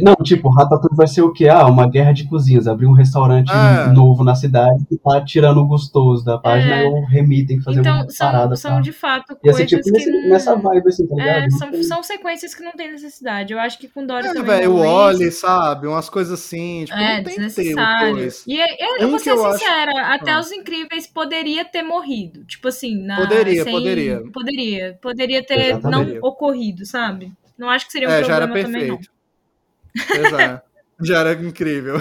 Não, 0.02 0.14
tipo, 0.16 0.48
Ratatouille 0.50 0.96
vai 0.96 1.06
ser 1.06 1.22
o 1.22 1.32
quê? 1.32 1.48
Ah, 1.48 1.66
uma 1.66 1.88
guerra 1.88 2.12
de 2.12 2.24
cozinhas. 2.28 2.66
Abrir 2.66 2.86
um 2.86 2.92
restaurante 2.92 3.50
Ah. 3.52 3.90
novo 3.92 4.22
na 4.24 4.34
cidade 4.34 4.84
que 4.88 4.96
tá 4.98 5.24
tirando 5.24 5.58
o 5.58 5.66
gostoso 5.66 6.24
da 6.24 6.36
página 6.38 6.74
É. 6.76 6.84
e 6.84 6.88
o 6.88 7.04
Remy 7.06 7.46
tem 7.46 7.58
que 7.58 7.64
fazer 7.64 7.80
Então, 7.80 7.94
uma 8.02 8.10
são, 8.10 8.26
parada 8.26 8.56
são 8.56 8.72
pra... 8.72 8.80
de 8.80 8.92
fato 8.92 9.36
coisas 9.36 9.66
tipo 9.68 9.82
que 9.82 9.90
nesse- 9.90 10.10
não... 10.10 10.28
nessa 10.28 10.54
vibe, 10.56 10.88
assim, 10.88 11.06
tá 11.06 11.14
ligado? 11.14 11.44
É, 11.44 11.50
são, 11.50 11.70
tem- 11.70 11.82
são 11.82 12.02
sequências 12.02 12.54
que 12.54 12.62
não 12.62 12.72
tem 12.72 12.92
necessidade. 12.92 13.52
Eu 13.52 13.58
acho 13.58 13.78
que 13.78 13.88
com 13.88 14.04
Dory 14.06 14.26
É, 14.26 14.34
também 14.34 14.44
velho, 14.44 14.74
o 14.74 14.78
não 14.78 14.84
é 14.84 14.88
Oli, 14.88 15.30
sabe? 15.30 15.86
Umas 15.86 16.08
coisas 16.10 16.38
assim, 16.38 16.84
tipo, 16.84 16.98
É, 16.98 17.16
não 17.18 17.24
tem 17.24 17.34
desnecessário. 17.36 18.28
E 18.46 18.60
é- 18.60 18.64
é- 18.98 19.02
eu 19.02 19.06
Um 19.06 19.10
vou 19.10 19.18
que 19.18 19.24
ser 19.24 19.30
eu 19.30 19.46
acho- 19.46 19.58
sincera, 19.58 20.14
até 20.14 20.32
Ah. 20.32 20.40
os 20.40 20.52
incríveis 20.52 21.06
poderia 21.06 21.64
ter 21.64 21.82
morrido. 21.82 22.44
Tipo 22.44 22.68
assim, 22.68 23.02
na, 23.04 23.16
Poderia, 23.16 23.64
sem- 23.64 23.72
poderia. 23.72 24.22
Poderia. 24.32 24.98
Poderia 25.00 25.42
ter 25.44 25.58
Exatamente. 25.76 26.14
não 26.20 26.28
ocorrido, 26.28 26.84
sabe? 26.84 27.32
Não 27.58 27.68
acho 27.70 27.86
que 27.86 27.92
seria 27.92 28.08
um 28.08 28.12
É, 28.12 28.22
já 28.24 28.36
era 28.36 28.46
problema 28.46 28.68
também, 28.72 28.88
não. 28.88 28.98
Exato. 29.94 30.68
Já 31.00 31.20
era 31.20 31.32
incrível. 31.34 31.96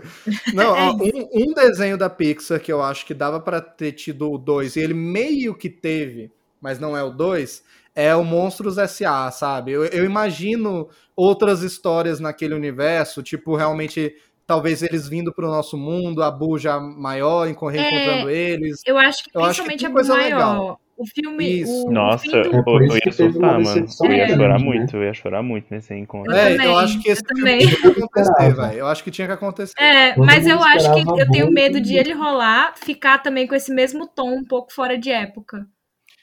Não, 0.52 0.76
É 0.76 0.80
ó, 0.90 0.92
um, 0.92 1.28
um 1.50 1.54
desenho 1.54 1.96
da 1.96 2.10
Pixar 2.10 2.60
que 2.60 2.72
eu 2.72 2.82
acho 2.82 3.06
que 3.06 3.14
dava 3.14 3.40
pra 3.40 3.60
ter 3.60 3.92
tido 3.92 4.30
o 4.30 4.36
2, 4.38 4.76
e 4.76 4.80
ele 4.80 4.94
meio 4.94 5.54
que 5.54 5.70
teve, 5.70 6.30
mas 6.60 6.78
não 6.78 6.94
é 6.96 7.02
o 7.02 7.10
2, 7.10 7.62
é 7.94 8.14
o 8.14 8.22
Monstros 8.24 8.76
S.A., 8.78 9.30
sabe? 9.30 9.72
Eu, 9.72 9.84
eu 9.86 10.04
imagino 10.04 10.88
outras 11.16 11.62
histórias 11.62 12.20
naquele 12.20 12.54
universo, 12.54 13.22
tipo, 13.22 13.56
realmente, 13.56 14.14
talvez 14.46 14.82
eles 14.82 15.08
vindo 15.08 15.32
pro 15.32 15.46
nosso 15.48 15.76
mundo, 15.78 16.22
a 16.22 16.30
Bu 16.30 16.58
já 16.58 16.78
maior, 16.78 17.48
enco- 17.48 17.68
reencontrando 17.68 18.28
eles. 18.30 18.82
Eu 18.86 18.98
acho 18.98 19.24
que 19.24 19.30
Eu 19.34 19.42
acho 19.44 19.62
que 19.62 19.68
principalmente 19.68 19.86
a 19.86 19.90
coisa 19.90 20.14
maior. 20.14 20.26
legal. 20.26 20.80
O 21.02 21.06
filme. 21.06 21.62
Isso. 21.62 21.88
O, 21.88 21.90
Nossa, 21.90 22.24
do... 22.24 22.36
É 22.36 22.42
eu, 22.46 22.96
ia 22.96 23.12
surtar, 23.12 23.60
mano. 23.60 23.86
Eu 24.04 24.12
ia 24.12 24.26
grande, 24.26 24.34
chorar 24.34 24.58
né? 24.58 24.64
muito, 24.64 24.96
eu 24.96 25.02
ia 25.02 25.14
chorar 25.14 25.42
muito 25.42 25.66
nesse 25.68 25.92
encontro. 25.94 26.32
Eu 26.32 26.36
é, 26.36 26.50
também, 26.52 26.66
eu 26.66 26.78
acho 26.78 27.02
que 27.02 27.08
esse 27.08 27.22
eu 27.22 27.26
também. 27.26 27.58
tinha 27.58 27.76
que 27.76 27.88
acontecer, 27.88 28.54
velho. 28.54 28.78
Eu 28.78 28.86
acho 28.86 29.02
que 29.02 29.10
tinha 29.10 29.26
que 29.26 29.32
acontecer. 29.32 29.74
É, 29.76 30.12
Todo 30.12 30.24
mas 30.24 30.46
eu 30.46 30.62
acho 30.62 30.94
que 30.94 31.00
eu 31.00 31.30
tenho 31.32 31.50
medo 31.50 31.80
de 31.80 31.96
ele 31.96 32.12
rolar, 32.12 32.74
ficar 32.76 33.18
também 33.18 33.48
com 33.48 33.54
esse 33.56 33.72
mesmo 33.72 34.06
tom 34.06 34.32
um 34.32 34.44
pouco 34.44 34.72
fora 34.72 34.96
de 34.96 35.10
época. 35.10 35.66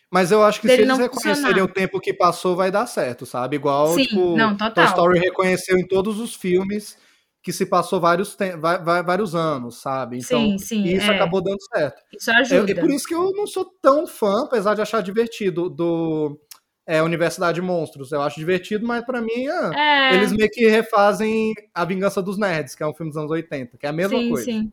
Mas 0.10 0.32
eu 0.32 0.42
acho 0.44 0.62
que 0.62 0.68
se 0.68 0.74
eles 0.74 0.88
não 0.88 0.98
reconhecerem 0.98 1.36
funcionar. 1.36 1.64
o 1.64 1.68
tempo 1.68 2.00
que 2.00 2.14
passou, 2.14 2.56
vai 2.56 2.72
dar 2.72 2.86
certo, 2.86 3.26
sabe? 3.26 3.58
Igual, 3.58 3.90
Sim, 3.90 4.06
tipo, 4.06 4.38
não, 4.38 4.56
Toy 4.56 4.70
total. 4.70 4.86
Story 4.86 5.20
reconheceu 5.20 5.78
em 5.78 5.86
todos 5.86 6.20
os 6.20 6.34
filmes 6.34 6.98
que 7.42 7.54
se 7.54 7.66
passou 7.66 8.00
vários, 8.02 8.36
tem- 8.36 8.58
va- 8.60 8.78
va- 8.78 9.02
vários 9.02 9.34
anos, 9.34 9.82
sabe? 9.82 10.18
Então, 10.18 10.58
sim, 10.58 10.58
sim. 10.58 10.84
isso 10.84 11.10
é. 11.10 11.16
acabou 11.16 11.42
dando 11.42 11.58
certo. 11.74 12.02
Isso 12.14 12.30
É, 12.32 12.36
ajuda. 12.40 12.72
e 12.72 12.76
por 12.76 12.90
isso 12.92 13.08
que 13.08 13.14
eu 13.16 13.32
não 13.32 13.48
sou 13.48 13.66
tão 13.82 14.06
fã, 14.06 14.44
apesar 14.44 14.76
de 14.76 14.82
achar 14.82 15.02
divertido, 15.02 15.70
do 15.70 16.38
é, 16.86 17.02
Universidade 17.02 17.56
de 17.56 17.62
Monstros. 17.62 18.12
Eu 18.12 18.22
acho 18.22 18.40
divertido, 18.40 18.86
mas 18.86 19.06
pra 19.06 19.22
mim, 19.22 19.48
ah, 19.48 19.72
É, 19.78 20.16
eles 20.16 20.32
meio 20.34 20.50
que 20.50 20.68
refazem 20.68 21.54
A 21.74 21.86
Vingança 21.86 22.22
dos 22.22 22.38
Nerds, 22.38 22.76
que 22.76 22.84
é 22.84 22.88
um 22.88 22.94
filme 22.94 23.12
dos 23.12 23.18
anos 23.18 23.32
80, 23.32 23.78
que 23.78 23.86
é 23.86 23.90
a 23.90 23.94
mesma 23.94 24.18
sim, 24.20 24.30
coisa, 24.30 24.44
sim. 24.46 24.72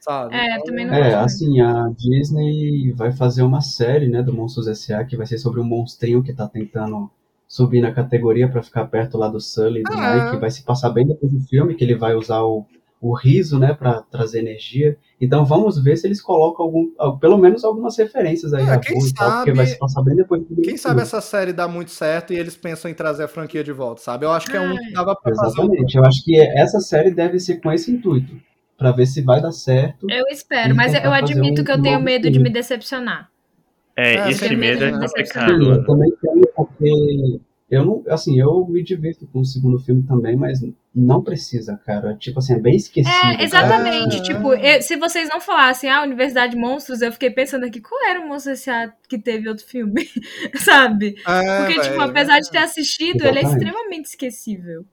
sabe? 0.00 0.36
É, 0.36 0.52
Então, 0.54 0.64
também 0.64 0.86
não 0.86 0.94
É, 0.94 1.14
assim, 1.14 1.60
a 1.60 1.88
Disney 1.96 2.92
vai 2.92 3.10
fazer 3.12 3.42
uma 3.42 3.60
série, 3.60 4.08
né, 4.08 4.22
do 4.22 4.32
Monstros 4.32 4.68
S.A. 4.68 5.04
que 5.04 5.16
vai 5.16 5.26
ser 5.26 5.38
sobre 5.38 5.60
um 5.60 5.64
monstrinho 5.64 6.22
que 6.22 6.32
tá 6.32 6.46
tentando 6.46 7.10
subir 7.54 7.80
na 7.80 7.92
categoria 7.92 8.48
pra 8.48 8.64
ficar 8.64 8.84
perto 8.86 9.16
lá 9.16 9.28
do 9.28 9.40
Sully 9.40 9.80
e 9.80 9.82
do 9.84 9.92
Ah. 9.92 10.24
Mike, 10.24 10.40
vai 10.40 10.50
se 10.50 10.64
passar 10.64 10.90
bem 10.90 11.06
depois 11.06 11.30
do 11.32 11.40
filme, 11.40 11.76
que 11.76 11.84
ele 11.84 11.94
vai 11.94 12.12
usar 12.16 12.42
o, 12.42 12.66
o 13.00 13.14
riso, 13.14 13.60
né, 13.60 13.72
pra 13.72 14.02
trazer 14.02 14.40
energia. 14.40 14.96
Então 15.20 15.44
vamos 15.44 15.78
ver 15.80 15.96
se 15.96 16.04
eles 16.04 16.20
colocam 16.20 16.66
algum, 16.66 16.90
al- 16.98 17.16
pelo 17.16 17.38
menos 17.38 17.62
algumas 17.64 17.96
referências 17.96 18.52
aí 18.52 18.64
É, 18.66 18.70
a 18.72 18.78
quem 18.78 18.98
Boo 18.98 19.06
e 19.06 19.14
tal, 19.14 19.30
porque 19.30 19.50
sabe- 19.50 19.56
vai 19.56 19.66
se 19.66 19.78
passar 19.78 20.02
bem 20.02 20.16
depois 20.16 20.42
do 20.44 20.62
Quem 20.62 20.76
sabe 20.76 21.02
essa 21.02 21.20
série 21.20 21.52
dá 21.52 21.68
muito 21.68 21.92
certo 21.92 22.32
e 22.32 22.36
eles 22.36 22.56
pensam 22.56 22.90
em 22.90 22.94
trazer 22.94 23.22
a 23.22 23.28
franquia 23.28 23.62
de 23.62 23.70
volta, 23.72 24.00
sabe? 24.02 24.24
Eu 24.26 24.32
acho 24.32 24.46
que 24.50 24.56
é 24.56 24.60
um 24.60 24.76
que 24.76 24.92
dava 24.92 25.14
pra 25.14 25.32
fazer 25.36 25.60
um 25.60 25.64
Exatamente, 25.64 25.96
eu 25.96 26.04
acho 26.04 26.24
que 26.24 26.36
essa 26.40 26.80
série 26.80 27.12
deve 27.12 27.38
ser 27.38 27.60
com 27.60 27.70
esse 27.72 27.88
intuito. 27.92 28.34
pra 28.76 28.90
ver 28.90 29.06
se 29.06 29.22
vai 29.22 29.40
dar 29.40 29.52
certo. 29.52 30.08
Eu 30.10 30.24
espero, 30.28 30.74
mas 30.74 30.92
eu 30.92 31.02
fazer 31.02 31.14
admito 31.14 31.62
um 31.62 31.64
que 31.64 31.70
eu 31.70 31.80
tenho 31.80 32.00
medo 32.00 32.22
de 32.24 32.32
filme. 32.32 32.48
me 32.48 32.52
decepcionar. 32.52 33.28
É, 33.96 34.14
É, 34.16 34.30
esse 34.30 34.54
medo 34.56 34.84
é 34.84 34.90
complicado. 34.92 35.62
Eu 35.72 35.84
também 35.84 36.10
tenho, 36.20 36.46
porque 36.56 37.40
eu 37.70 37.84
não, 37.84 38.04
assim, 38.08 38.38
eu 38.38 38.66
me 38.68 38.82
divirto 38.82 39.26
com 39.32 39.40
o 39.40 39.44
segundo 39.44 39.78
filme 39.78 40.02
também, 40.02 40.36
mas 40.36 40.60
não 40.94 41.22
precisa, 41.22 41.76
cara. 41.84 42.14
Tipo 42.16 42.38
assim, 42.38 42.54
é 42.54 42.58
bem 42.60 42.76
esquecido. 42.76 43.12
É, 43.14 43.20
cara. 43.20 43.42
exatamente. 43.42 44.16
Ah. 44.18 44.22
Tipo, 44.22 44.54
eu- 44.54 44.82
se 44.82 44.96
vocês 44.96 45.28
não 45.28 45.40
falassem 45.40 45.90
a 45.90 46.02
Universidade 46.02 46.52
de 46.54 46.58
Monstros, 46.58 47.02
eu 47.02 47.12
fiquei 47.12 47.30
pensando 47.30 47.64
aqui, 47.66 47.80
qual 47.80 48.00
era 48.08 48.20
o 48.20 48.28
monstro 48.28 48.52
S.A. 48.52 48.92
que 49.08 49.18
teve 49.18 49.48
outro 49.48 49.64
filme? 49.66 50.08
Sabe? 50.56 51.14
É, 51.26 51.58
Porque, 51.58 51.74
tipo, 51.80 51.96
velho. 51.96 52.02
apesar 52.02 52.40
de 52.40 52.50
ter 52.50 52.58
assistido, 52.58 53.22
ele 53.24 53.38
é 53.38 53.42
Exatamente. 53.42 53.64
extremamente 53.68 54.04
esquecível. 54.06 54.84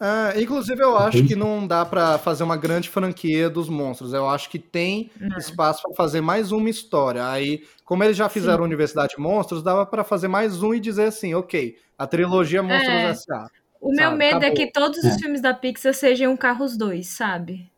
É, 0.00 0.40
inclusive, 0.40 0.82
eu 0.82 0.96
acho 0.96 1.24
que 1.26 1.36
não 1.36 1.66
dá 1.66 1.84
pra 1.84 2.16
fazer 2.18 2.42
uma 2.42 2.56
grande 2.56 2.88
franquia 2.88 3.50
dos 3.50 3.68
monstros. 3.68 4.14
Eu 4.14 4.28
acho 4.28 4.48
que 4.48 4.58
tem 4.58 5.10
Não. 5.20 5.36
espaço 5.36 5.82
pra 5.82 5.94
fazer 5.94 6.20
mais 6.22 6.52
uma 6.52 6.70
história. 6.70 7.28
Aí, 7.28 7.64
como 7.84 8.02
eles 8.02 8.16
já 8.16 8.28
fizeram 8.28 8.64
Universidade 8.64 9.14
de 9.16 9.20
Monstros, 9.22 9.62
dava 9.62 9.84
pra 9.84 10.02
fazer 10.02 10.28
mais 10.28 10.62
um 10.62 10.72
e 10.72 10.80
dizer 10.80 11.04
assim, 11.04 11.34
ok, 11.34 11.76
a 11.98 12.06
trilogia 12.06 12.62
Monstros 12.62 12.88
É. 12.88 13.10
S.A. 13.10 13.46
O 13.80 13.90
meu 13.90 14.04
Sabe, 14.10 14.16
medo 14.16 14.34
é 14.42 14.48
acabou. 14.48 14.54
que 14.56 14.72
todos 14.72 14.98
os 14.98 15.04
É. 15.04 15.18
filmes 15.18 15.40
da 15.42 15.52
Pixar 15.54 15.92
sejam 15.94 16.34
Carros 16.36 16.76
2, 16.78 17.06
sabe? 17.06 17.70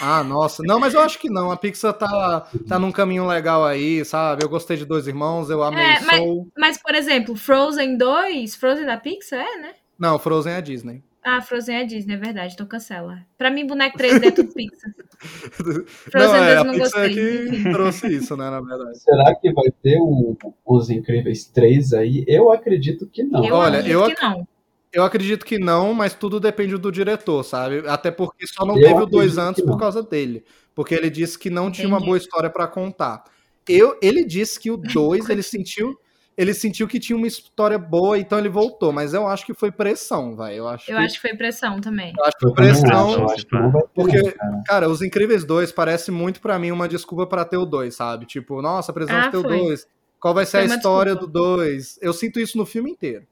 Ah, 0.00 0.22
nossa. 0.22 0.62
Não, 0.62 0.78
mas 0.78 0.94
eu 0.94 1.00
acho 1.00 1.18
que 1.18 1.28
não. 1.28 1.50
A 1.50 1.56
Pixar 1.56 1.92
tá, 1.92 2.46
tá 2.68 2.78
num 2.78 2.92
caminho 2.92 3.26
legal 3.26 3.64
aí, 3.64 4.04
sabe? 4.04 4.44
Eu 4.44 4.48
gostei 4.48 4.76
de 4.76 4.84
Dois 4.84 5.06
Irmãos, 5.08 5.50
eu 5.50 5.62
amei 5.62 5.82
É, 5.84 6.00
mas- 6.00 6.16
Soul. 6.18 6.48
Mas, 6.56 6.78
por 6.80 6.94
exemplo, 6.94 7.34
Frozen 7.36 7.96
2, 7.98 8.54
Frozen 8.54 8.86
da 8.86 8.96
Pixar, 8.96 9.40
é, 9.40 9.56
né? 9.58 9.72
Não, 9.98 10.18
Frozen 10.18 10.52
é 10.52 10.56
a 10.56 10.60
Disney. 10.60 11.02
Ah, 11.28 11.40
Frozen 11.42 11.76
é 11.76 11.84
Disney, 11.84 12.14
é 12.14 12.16
verdade, 12.16 12.54
então 12.54 12.64
cancela. 12.66 13.18
Pra 13.36 13.50
mim, 13.50 13.66
boneco 13.66 13.98
3D 13.98 14.26
é 14.26 14.30
tudo 14.30 14.52
Pixar. 14.54 14.92
não, 15.58 15.84
Frozen 15.86 16.40
é 16.44 16.54
2 16.54 16.56
a 16.56 16.64
não 16.64 16.74
Pixar 16.74 17.08
gostei. 17.08 17.14
que 17.14 17.48
enfim. 17.56 17.72
trouxe 17.72 18.06
isso, 18.14 18.36
né, 18.36 18.48
na 18.48 18.60
verdade. 18.60 18.98
Será 19.00 19.34
que 19.34 19.52
vai 19.52 19.64
ter 19.82 19.98
um, 20.00 20.36
Os 20.64 20.88
Incríveis 20.88 21.44
3 21.46 21.92
aí? 21.94 22.24
Eu 22.28 22.52
acredito 22.52 23.08
que 23.08 23.24
não. 23.24 23.44
Eu 23.44 23.54
Olha, 23.56 23.78
acredito 23.80 23.92
eu 23.92 24.14
que 24.14 24.22
não. 24.22 24.48
Eu 24.92 25.02
acredito 25.02 25.44
que 25.44 25.58
não, 25.58 25.92
mas 25.92 26.14
tudo 26.14 26.38
depende 26.38 26.78
do 26.78 26.92
diretor, 26.92 27.42
sabe? 27.42 27.82
Até 27.88 28.10
porque 28.12 28.46
só 28.46 28.64
não 28.64 28.76
Eu 28.78 28.82
teve 28.88 29.00
o 29.02 29.06
dois 29.06 29.36
antes 29.36 29.60
que 29.60 29.66
por 29.66 29.72
não. 29.72 29.78
causa 29.78 30.02
dele. 30.02 30.44
Porque 30.74 30.94
ele 30.94 31.10
disse 31.10 31.36
que 31.38 31.50
não 31.50 31.70
tinha 31.72 31.88
uma 31.88 31.96
Entendi. 31.96 32.06
boa 32.06 32.18
história 32.18 32.48
pra 32.48 32.68
contar. 32.68 33.24
Eu, 33.68 33.98
ele 34.00 34.24
disse 34.24 34.60
que 34.60 34.70
o 34.70 34.76
2 34.76 35.28
ele 35.28 35.42
sentiu, 35.42 35.98
ele 36.36 36.52
sentiu 36.52 36.86
que 36.86 37.00
tinha 37.00 37.16
uma 37.16 37.26
história 37.26 37.78
boa, 37.78 38.18
então 38.18 38.38
ele 38.38 38.48
voltou. 38.48 38.92
Mas 38.92 39.14
eu 39.14 39.26
acho 39.26 39.46
que 39.46 39.54
foi 39.54 39.70
pressão, 39.70 40.36
vai. 40.36 40.58
Eu 40.58 40.68
acho 40.68 40.90
Eu 40.90 40.98
que, 40.98 41.04
acho 41.04 41.14
que 41.14 41.20
foi 41.28 41.34
pressão 41.36 41.80
também. 41.80 42.12
eu 42.18 42.24
acho 42.24 42.36
que 42.38 42.46
Eu 42.46 42.54
foi 42.54 42.64
pressão. 42.66 43.26
acho, 43.30 43.46
Porque- 43.94 44.34
cara. 44.66 44.88
Os 44.88 45.00
Incríveis 45.02 45.44
2 45.44 45.72
parece 45.72 46.10
muito 46.10 46.40
pra 46.40 46.58
mim 46.58 46.70
uma 46.70 46.88
desculpa 46.88 47.26
pra 47.26 47.44
ter 47.44 47.56
o 47.56 47.64
2, 47.64 47.94
sabe? 47.94 48.26
Tipo, 48.26 48.60
nossa, 48.60 48.92
precisamos 48.92 49.26
Ah, 49.28 49.30
ter 49.30 49.36
o 49.38 49.42
foi. 49.42 49.58
2. 49.58 49.86
Qual 50.20 50.34
vai 50.34 50.44
ser 50.46 50.62
Foi 50.64 50.72
a 50.72 50.76
história 50.76 51.12
desculpa. 51.14 51.32
do 51.32 51.56
2? 51.56 51.98
Eu 52.02 52.12
sinto 52.12 52.40
isso 52.40 52.56
no 52.58 52.66
filme 52.66 52.90
inteiro. 52.90 53.24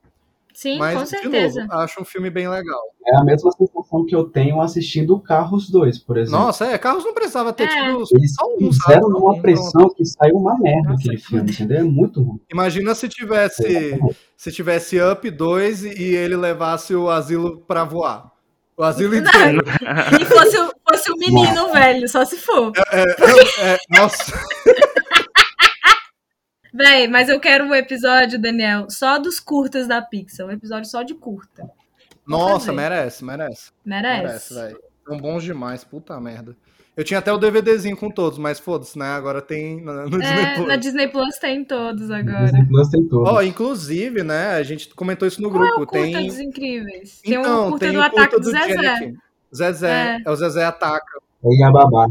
Sim, 0.55 0.78
mas, 0.78 0.97
com 0.97 1.02
de 1.02 1.10
certeza. 1.10 1.60
novo, 1.62 1.72
acho 1.81 2.01
um 2.01 2.05
filme 2.05 2.31
bem 2.31 2.48
legal. 2.48 2.81
É 3.06 3.16
a 3.20 3.24
mesma 3.24 3.51
sensação 3.52 4.06
que 4.06 4.14
eu 4.14 4.24
tenho 4.24 4.60
assistindo 4.62 5.18
Carros 5.20 5.68
2, 5.68 5.98
por 5.98 6.16
exemplo. 6.16 6.39
Nossa, 6.39 6.66
é, 6.66 6.78
Carros 6.78 7.05
não 7.05 7.12
precisava 7.12 7.52
ter 7.52 7.64
É. 7.64 7.66
tido 7.68 8.05
Eles 8.12 8.35
só 8.35 8.47
um, 8.47 8.72
sabe? 8.72 8.94
fizeram 8.94 9.10
Só 9.10 9.18
uma 9.18 9.32
um, 9.35 9.43
pressão 9.43 9.89
que 9.94 10.05
saiu 10.05 10.36
uma 10.36 10.56
merda 10.59 10.90
Nossa, 10.90 11.01
aquele 11.02 11.16
que 11.16 11.26
filme, 11.26 11.51
entendeu? 11.51 11.78
É 11.78 11.82
muito 11.82 12.22
ruim. 12.22 12.40
Imagina 12.51 12.94
se 12.94 13.09
tivesse 13.09 13.98
se 14.36 14.52
tivesse 14.52 14.97
Up 15.02 15.28
2 15.28 15.85
e 15.85 16.14
ele 16.14 16.36
levasse 16.36 16.94
o 16.94 17.10
asilo 17.10 17.59
pra 17.66 17.82
voar. 17.85 18.31
O 18.76 18.82
asilo 18.85 19.14
inteiro. 19.16 19.60
E 20.20 20.24
fosse, 20.24 20.59
o- 20.59 20.70
fosse 20.89 21.10
o 21.12 21.16
menino 21.16 21.72
velho, 21.72 22.09
só 22.09 22.24
se 22.24 22.36
for. 22.36 22.72
É, 22.93 23.76
nossa, 23.90 24.32
Véi, 26.76 27.06
mas 27.06 27.28
eu 27.28 27.38
quero 27.38 27.64
um 27.64 27.74
episódio, 27.74 28.36
Daniel, 28.38 28.90
só 28.90 29.18
dos 29.18 29.38
curtas 29.38 29.86
da 29.86 30.02
Pixar. 30.02 30.46
Um 30.46 30.51
episódio 30.51 30.90
só 30.90 31.02
de 31.05 31.14
curta. 31.14 31.70
nossa, 32.26 32.72
merece, 32.72 33.24
merece. 33.24 33.70
Merece? 33.84 34.22
Merece, 34.24 34.55
velho. 34.55 34.78
São 35.06 35.16
bons 35.18 35.44
demais, 35.44 35.84
puta 35.84 36.18
merda. 36.20 36.56
Eu 36.96 37.05
tinha 37.05 37.18
até 37.18 37.32
o 37.32 37.38
DVDzinho 37.38 37.96
com 37.96 38.09
todos, 38.10 38.38
mas 38.38 38.59
foda-se, 38.60 38.96
né? 38.98 39.06
Agora 39.06 39.42
tem 39.42 39.80
no, 39.84 40.09
no 40.09 40.18
Disney 40.18 40.42
É, 40.42 40.55
Plus. 40.55 40.68
na 40.68 40.76
Disney 40.76 41.09
Plus 41.09 41.38
tem 41.38 41.64
todos 41.64 42.10
agora. 42.10 42.44
Disney 42.44 42.66
Plus 42.66 42.88
tem 42.88 43.02
tudo. 43.09 43.24
Ó, 43.30 43.42
inclusive, 43.42 44.22
né? 44.22 44.51
A 44.55 44.62
gente 44.62 44.88
comentou 44.94 45.26
isso 45.28 45.42
no 45.42 45.51
Qual 45.51 45.62
é 45.64 45.66
grupo. 45.66 45.82
o 45.82 45.86
curta 45.86 46.05
tem 46.05 46.26
dos 46.26 46.38
incríveis? 46.40 47.20
Tem 47.20 47.34
então, 47.34 47.66
um 47.66 47.70
curta 47.70 47.84
tem 47.86 47.94
do 47.94 47.98
o 47.98 48.02
ataque 48.02 48.30
curta 48.30 48.38
do 48.40 48.44
Zezé. 48.51 48.76
Jack. 48.76 49.14
Zezé, 49.55 49.90
É. 49.90 50.22
é. 50.24 50.30
o 50.30 50.36
Zezé 50.36 50.64
ataca. 50.64 51.18
E 51.44 51.64
a 51.64 51.70
babá. 51.72 52.09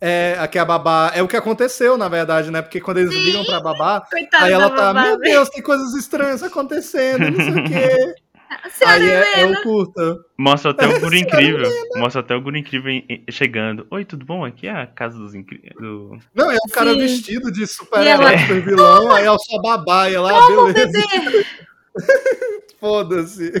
É, 0.00 0.36
aqui 0.38 0.58
a 0.58 0.64
babá. 0.64 1.10
É 1.14 1.22
o 1.22 1.28
que 1.28 1.36
aconteceu, 1.36 1.96
na 1.96 2.08
verdade, 2.08 2.50
né? 2.50 2.60
Porque 2.60 2.80
quando 2.80 2.98
eles 2.98 3.12
Sim. 3.14 3.20
ligam 3.20 3.44
pra 3.44 3.60
babá, 3.60 4.02
Coitada 4.10 4.44
aí 4.44 4.52
ela 4.52 4.68
tá, 4.70 4.92
babá, 4.92 5.02
meu. 5.02 5.18
Deus, 5.18 5.48
tem 5.48 5.62
coisas 5.62 5.94
estranhas 5.94 6.42
acontecendo, 6.42 7.30
não 7.30 7.44
sei 7.44 7.62
o 7.62 7.64
quê. 7.64 8.14
Senhora 8.72 8.96
aí 8.96 9.10
é, 9.10 9.14
é 9.14 9.40
Helena. 9.40 9.58
o 9.58 9.62
curta. 9.62 10.18
Mostra 10.38 10.70
até 10.70 10.86
o 10.86 11.00
Guru 11.00 11.16
Incrível. 11.16 11.70
Mostra 11.96 12.20
até 12.20 12.34
o 12.34 12.40
Guru 12.40 12.56
Incrível 12.56 12.92
chegando. 13.30 13.86
Oi, 13.90 14.04
tudo 14.04 14.24
bom? 14.24 14.44
Aqui 14.44 14.68
é 14.68 14.70
a 14.70 14.86
casa 14.86 15.18
dos 15.18 15.34
incríveis. 15.34 15.72
Do... 15.80 16.16
Não, 16.34 16.50
é 16.50 16.56
o 16.56 16.70
cara 16.70 16.92
Sim. 16.92 16.98
vestido 16.98 17.50
de 17.50 17.66
super-herói, 17.66 18.34
ela- 18.34 18.38
super 18.38 18.62
vilão, 18.62 19.12
aí 19.12 19.24
é 19.24 19.30
o 19.30 19.38
sua 19.38 19.60
babá, 19.60 20.08
e 20.08 20.14
ela, 20.14 20.30
ah, 20.30 20.72
beleza, 20.72 21.44
foda-se. 22.78 23.52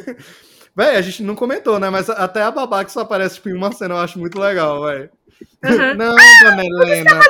Véi, 0.74 0.96
a 0.96 1.02
gente 1.02 1.22
não 1.22 1.34
comentou, 1.34 1.80
né? 1.80 1.88
Mas 1.90 2.08
até 2.10 2.42
a 2.42 2.50
babá 2.50 2.84
que 2.84 2.92
só 2.92 3.00
aparece 3.00 3.36
tipo, 3.36 3.48
em 3.48 3.54
uma 3.54 3.72
cena 3.72 3.94
eu 3.94 3.98
acho 3.98 4.18
muito 4.18 4.38
legal, 4.38 4.82
véi. 5.62 5.78
Uhum. 5.78 5.94
Não, 5.94 6.14
dona 6.42 6.64
Helena. 6.64 7.20
tá 7.20 7.26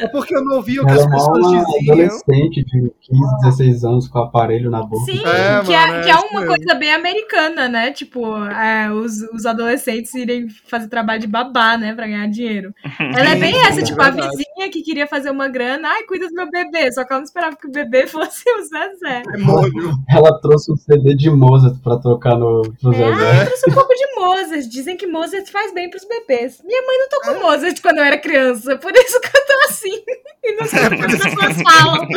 É 0.00 0.08
porque 0.08 0.36
eu 0.36 0.44
não 0.44 0.56
ouvi 0.56 0.78
o 0.80 0.84
que 0.84 0.92
as 0.92 1.02
é 1.02 1.08
pessoas 1.08 1.38
uma 1.46 1.64
diziam. 1.64 1.92
adolescente 1.92 2.64
de 2.64 2.92
15, 3.00 3.36
16 3.44 3.84
anos 3.84 4.08
com 4.08 4.18
o 4.18 4.22
aparelho 4.22 4.70
na 4.70 4.82
boca. 4.82 5.04
Sim, 5.10 5.20
É, 5.26 5.64
que, 5.64 5.72
é, 5.72 5.86
mano, 5.86 5.98
é 5.98 6.02
que 6.02 6.10
é 6.10 6.14
isso 6.14 6.26
uma 6.30 6.40
mesmo. 6.40 6.54
coisa 6.56 6.74
bem 6.74 6.92
americana, 6.92 7.68
né? 7.68 7.90
Tipo, 7.90 8.36
é, 8.44 8.90
os, 8.92 9.22
os 9.34 9.46
adolescentes 9.46 10.12
irem 10.14 10.48
fazer 10.66 10.88
trabalho 10.88 11.20
de 11.20 11.26
babá, 11.26 11.76
né? 11.78 11.94
Pra 11.94 12.06
ganhar 12.06 12.26
dinheiro. 12.28 12.74
Ela 12.98 13.30
é 13.30 13.34
bem 13.36 13.54
Sim, 13.54 13.60
essa, 13.66 13.80
é 13.80 13.84
tipo, 13.84 14.02
a 14.02 14.10
vizinha 14.10 14.70
que 14.70 14.82
queria 14.82 15.06
fazer 15.06 15.30
uma 15.30 15.48
grana. 15.48 15.88
Ai, 15.88 16.02
cuida 16.04 16.28
do 16.28 16.34
meu 16.34 16.50
bebê. 16.50 16.92
Só 16.92 17.04
que 17.04 17.12
ela 17.12 17.20
não 17.20 17.24
esperava 17.26 17.56
que 17.56 17.66
o 17.66 17.72
bebê 17.72 18.06
fosse 18.08 18.44
o 18.50 18.62
Zezé. 18.62 19.22
Demônio. 19.32 19.92
Ela 20.10 20.38
trouxe 20.40 20.70
um 20.72 20.76
CD 20.76 21.14
de 21.14 21.30
Mozart 21.30 21.76
pra 21.82 21.96
tocar 21.96 22.36
no, 22.36 22.62
pro 22.80 22.92
É, 22.92 22.96
Zezé. 22.96 23.30
ai, 23.38 23.46
trouxe 23.46 23.70
um 23.70 23.74
pouco 23.74 23.94
de 23.94 24.14
Mozart. 24.20 24.66
Dizem 24.68 24.96
que 24.96 25.06
Mozart 25.06 25.50
faz 25.50 25.72
bem 25.72 25.88
pros 25.88 26.04
bebês. 26.06 26.60
Minha 26.64 26.82
mãe 26.82 26.98
não 26.98 27.08
tocou 27.08 27.40
Mozart 27.50 27.80
quando 27.80 27.98
eu 27.98 28.04
era 28.04 28.18
criança. 28.18 28.76
Por 28.76 28.92
isso 28.94 29.20
que 29.20 29.26
eu 29.28 29.46
tô 29.46 29.61
assim. 29.68 30.02
E 30.44 30.56
não 30.56 30.66
sei 30.66 30.86
o 30.86 30.90
que 30.90 31.04
as 31.04 31.22
pessoas 31.22 31.62
falam. 31.62 32.08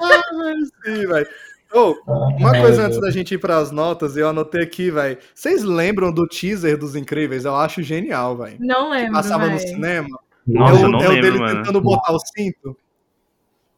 Ah, 0.00 0.22
velho, 0.38 0.66
sim, 0.82 1.06
velho. 1.06 1.28
Ô, 1.70 1.94
uma 2.06 2.50
coisa 2.52 2.86
antes 2.86 2.98
da 2.98 3.10
gente 3.10 3.34
ir 3.34 3.38
pras 3.38 3.70
notas, 3.70 4.16
eu 4.16 4.26
anotei 4.26 4.62
aqui, 4.62 4.90
velho. 4.90 5.18
Vocês 5.34 5.62
lembram 5.62 6.10
do 6.10 6.26
teaser 6.26 6.78
dos 6.78 6.96
Incríveis? 6.96 7.44
Eu 7.44 7.54
acho 7.54 7.82
genial, 7.82 8.38
velho. 8.38 8.56
Não 8.58 8.88
lembro, 8.90 9.12
Passava 9.12 9.44
no 9.44 9.58
véi. 9.58 9.68
cinema. 9.68 10.18
Nossa, 10.46 10.72
é 10.72 10.76
o, 10.76 10.82
eu 10.84 10.88
não 10.88 11.00
é 11.00 11.08
o 11.08 11.10
lembro, 11.10 11.22
dele 11.22 11.38
mano. 11.38 11.56
tentando 11.58 11.80
botar 11.82 12.12
o 12.14 12.18
cinto. 12.18 12.74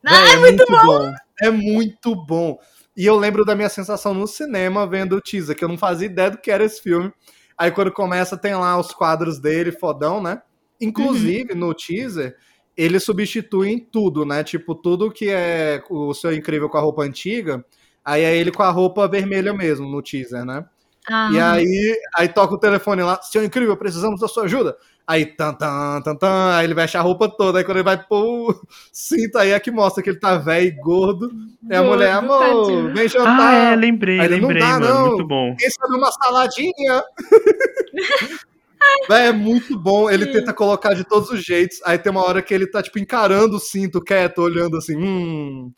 Ah, 0.07 0.21
Véi, 0.21 0.33
é 0.35 0.37
muito 0.39 0.65
bom. 0.71 1.13
É 1.43 1.51
muito 1.51 2.15
bom. 2.27 2.59
E 2.97 3.05
eu 3.05 3.17
lembro 3.17 3.45
da 3.45 3.57
minha 3.57 3.69
sensação 3.69 4.15
no 4.15 4.27
cinema 4.29 4.87
vendo 4.87 5.17
o 5.17 5.21
teaser, 5.21 5.57
que 5.57 5.65
eu 5.65 5.69
não 5.69 5.77
fazia 5.77 6.07
ideia 6.07 6.31
do 6.31 6.39
que 6.39 6.51
era 6.51 6.65
esse 6.65 6.81
filme. 6.81 7.13
Aí 7.59 7.73
quando 7.73 7.91
começa, 7.93 8.37
tem 8.37 8.55
lá 8.55 8.79
os 8.79 8.93
quadros 8.93 9.41
dele, 9.41 9.73
fodão, 9.73 10.23
né? 10.23 10.41
Inclusive, 10.81 11.55
no 11.55 11.75
teaser, 11.75 12.37
ele 12.77 12.99
substitui 13.01 13.81
tudo, 13.91 14.25
né? 14.25 14.43
Tipo, 14.45 14.75
tudo 14.75 15.11
que 15.11 15.29
é 15.31 15.83
o 15.91 16.13
seu 16.15 16.33
incrível 16.33 16.69
com 16.69 16.79
a 16.79 16.81
roupa 16.81 17.03
antiga, 17.03 17.65
aí 18.05 18.23
é 18.23 18.37
ele 18.37 18.51
com 18.51 18.63
a 18.63 18.71
roupa 18.71 19.07
vermelha 19.09 19.53
mesmo, 19.53 19.89
no 19.89 20.03
teaser, 20.03 20.45
né? 20.45 20.65
Ah, 21.09 21.29
E 21.33 21.39
aí, 21.39 21.97
aí 22.17 22.29
toca 22.29 22.55
o 22.55 22.59
telefone 22.59 23.03
lá, 23.03 23.21
seu 23.23 23.45
incrível, 23.45 23.77
precisamos 23.77 24.21
da 24.21 24.27
sua 24.29 24.45
ajuda. 24.45 24.75
Aí, 25.07 25.27
tan, 25.27 25.53
tan, 25.53 26.01
tan, 26.01 26.17
tan, 26.17 26.55
aí 26.57 26.65
ele 26.65 26.73
veste 26.73 26.97
a 26.97 27.03
roupa 27.03 27.29
toda, 27.29 27.59
aí 27.59 27.65
quando 27.65 27.77
ele 27.77 27.85
vai 27.85 28.03
pôr 28.03 28.51
o 28.51 28.67
cinto, 28.91 29.37
aí 29.37 29.51
é 29.51 29.61
que 29.61 29.71
mostra 29.71 30.03
que 30.03 30.09
ele 30.09 30.19
tá 30.19 30.39
velho 30.39 30.67
e 30.67 30.71
gordo. 30.71 31.31
É 31.71 31.77
a 31.77 31.83
mulher, 31.83 32.11
amor, 32.13 32.39
tadinho. 32.39 32.95
vem 32.95 33.05
Ah, 33.05 33.09
jantar. 33.09 33.55
é, 33.55 33.77
lembrei, 33.77 34.19
Aí 34.19 34.25
ele, 34.27 34.41
não 34.41 34.49
lembrei, 34.49 34.63
dá, 34.63 34.81
mano. 34.81 34.89
não. 34.95 35.07
Muito 35.09 35.27
bom. 35.27 35.55
Quem 35.59 35.69
sabe 35.69 35.95
uma 35.95 36.11
saladinha? 36.11 37.05
Véi, 39.09 39.27
é 39.29 39.33
muito 39.33 39.79
bom. 39.79 40.11
Ele 40.11 40.25
Sim. 40.27 40.33
tenta 40.33 40.53
colocar 40.53 40.95
de 40.95 41.05
todos 41.05 41.31
os 41.31 41.45
jeitos. 41.45 41.79
Aí 41.85 41.99
tem 41.99 42.11
uma 42.11 42.25
hora 42.25 42.41
que 42.43 42.53
ele 42.55 42.67
tá, 42.67 42.83
tipo, 42.83 42.99
encarando 42.99 43.57
o 43.57 43.61
cinto 43.61 44.01
quieto, 44.03 44.39
olhando 44.39 44.77
assim, 44.77 44.97
hum. 44.97 45.71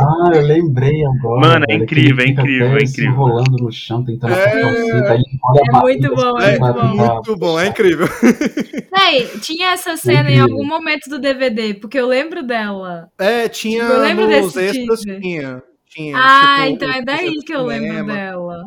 Ah, 0.00 0.30
eu 0.34 0.42
lembrei 0.42 1.04
agora. 1.06 1.40
Mano, 1.48 1.64
é 1.68 1.74
incrível, 1.76 2.24
é 2.24 2.28
incrível, 2.28 2.76
é 2.76 2.80
se 2.84 2.92
incrível. 2.92 3.12
enrolando 3.12 3.56
no 3.62 3.70
chão, 3.70 4.04
tentando 4.04 4.34
É. 4.34 4.44
apertar 4.44 4.68
o 4.72 4.74
cinto, 4.76 5.06
aí 5.06 5.22
olha 5.44 5.60
É 5.60 5.80
muito 5.80 6.14
bom, 6.16 6.36
assim, 6.36 6.46
é 6.46 6.58
muito 6.58 6.74
bom. 6.74 6.90
tentar- 6.90 7.14
Muito 7.14 7.36
bom, 7.36 7.60
é 7.60 7.66
incrível. 7.68 8.06
Véi, 8.92 9.26
tinha 9.40 9.70
essa 9.72 9.96
cena 9.96 10.30
em 10.30 10.34
Incrível. 10.38 10.42
algum 10.44 10.66
momento 10.66 11.08
do 11.08 11.18
DVD, 11.18 11.74
porque 11.74 11.98
eu 11.98 12.06
lembro 12.08 12.42
dela. 12.42 13.08
É, 13.18 13.48
tinha 13.48 13.84
Eu 13.84 14.00
lembro 14.00 14.28
nos 14.28 14.52
desse 14.52 14.78
extras, 14.80 15.00
teaser. 15.00 15.62
Tinha. 15.92 16.16
Ah, 16.18 16.56
tipo, 16.62 16.68
então 16.74 16.90
é 16.92 17.02
daí 17.02 17.34
que 17.44 17.52
eu 17.54 17.60
do 17.60 17.66
lembro 17.66 17.86
cinema. 17.88 18.12
dela. 18.14 18.64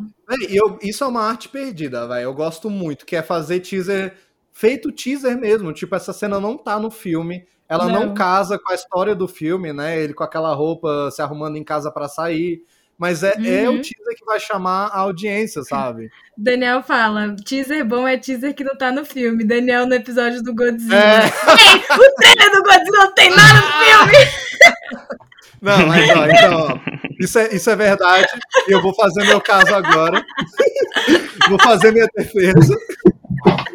E 0.48 0.56
eu- 0.56 0.78
isso 0.82 1.04
é 1.04 1.06
uma 1.06 1.22
arte 1.22 1.48
perdida, 1.48 2.06
velho. 2.06 2.22
Eu 2.24 2.34
gosto 2.34 2.68
muito, 2.70 3.04
que 3.06 3.16
é 3.16 3.22
fazer 3.22 3.60
teaser 3.60 4.14
feito 4.52 4.90
teaser 4.92 5.38
mesmo. 5.38 5.72
Tipo, 5.72 5.94
essa 5.96 6.12
cena 6.12 6.38
não 6.40 6.56
tá 6.56 6.78
no 6.78 6.90
filme. 6.90 7.44
Ela 7.68 7.88
não, 7.88 8.06
Não. 8.06 8.14
casa 8.14 8.58
com 8.58 8.70
a 8.70 8.74
história 8.74 9.14
do 9.14 9.26
filme, 9.26 9.72
né? 9.72 10.00
Ele 10.00 10.14
com 10.14 10.22
aquela 10.22 10.54
roupa 10.54 11.10
se 11.10 11.20
arrumando 11.20 11.56
em 11.56 11.64
casa 11.64 11.90
pra 11.90 12.08
sair. 12.08 12.62
Mas 12.98 13.22
é, 13.22 13.34
é 13.44 13.68
o 13.68 13.72
Uhum. 13.72 13.82
teaser 13.82 14.16
que 14.16 14.24
vai 14.24 14.40
chamar 14.40 14.86
a 14.86 15.00
audiência, 15.00 15.62
sabe? 15.64 16.08
Daniel 16.38 16.82
fala: 16.82 17.36
teaser 17.44 17.84
bom 17.84 18.08
é 18.08 18.16
teaser 18.16 18.54
que 18.54 18.64
não 18.64 18.74
tá 18.74 18.90
no 18.90 19.04
filme. 19.04 19.44
Daniel 19.44 19.84
no 19.86 19.94
episódio 19.94 20.42
do 20.42 20.54
Godzilla. 20.54 20.94
É. 20.96 21.24
Ei, 21.24 21.76
o 21.76 22.14
trailer 22.14 22.52
do 22.52 22.62
Godzilla 22.62 23.04
não 23.04 23.12
tem 23.14 23.30
nada 23.30 23.60
no 23.60 23.84
filme! 23.84 24.30
Não, 25.66 25.86
mas 25.88 26.10
ó, 26.10 26.26
então, 26.26 26.60
ó, 26.60 26.78
isso 27.20 27.38
é, 27.38 27.54
isso 27.54 27.68
é 27.70 27.76
verdade. 27.76 28.26
E 28.68 28.72
eu 28.72 28.80
vou 28.80 28.94
fazer 28.94 29.24
meu 29.26 29.40
caso 29.40 29.74
agora. 29.74 30.24
vou 31.48 31.58
fazer 31.60 31.92
minha 31.92 32.06
defesa. 32.16 32.74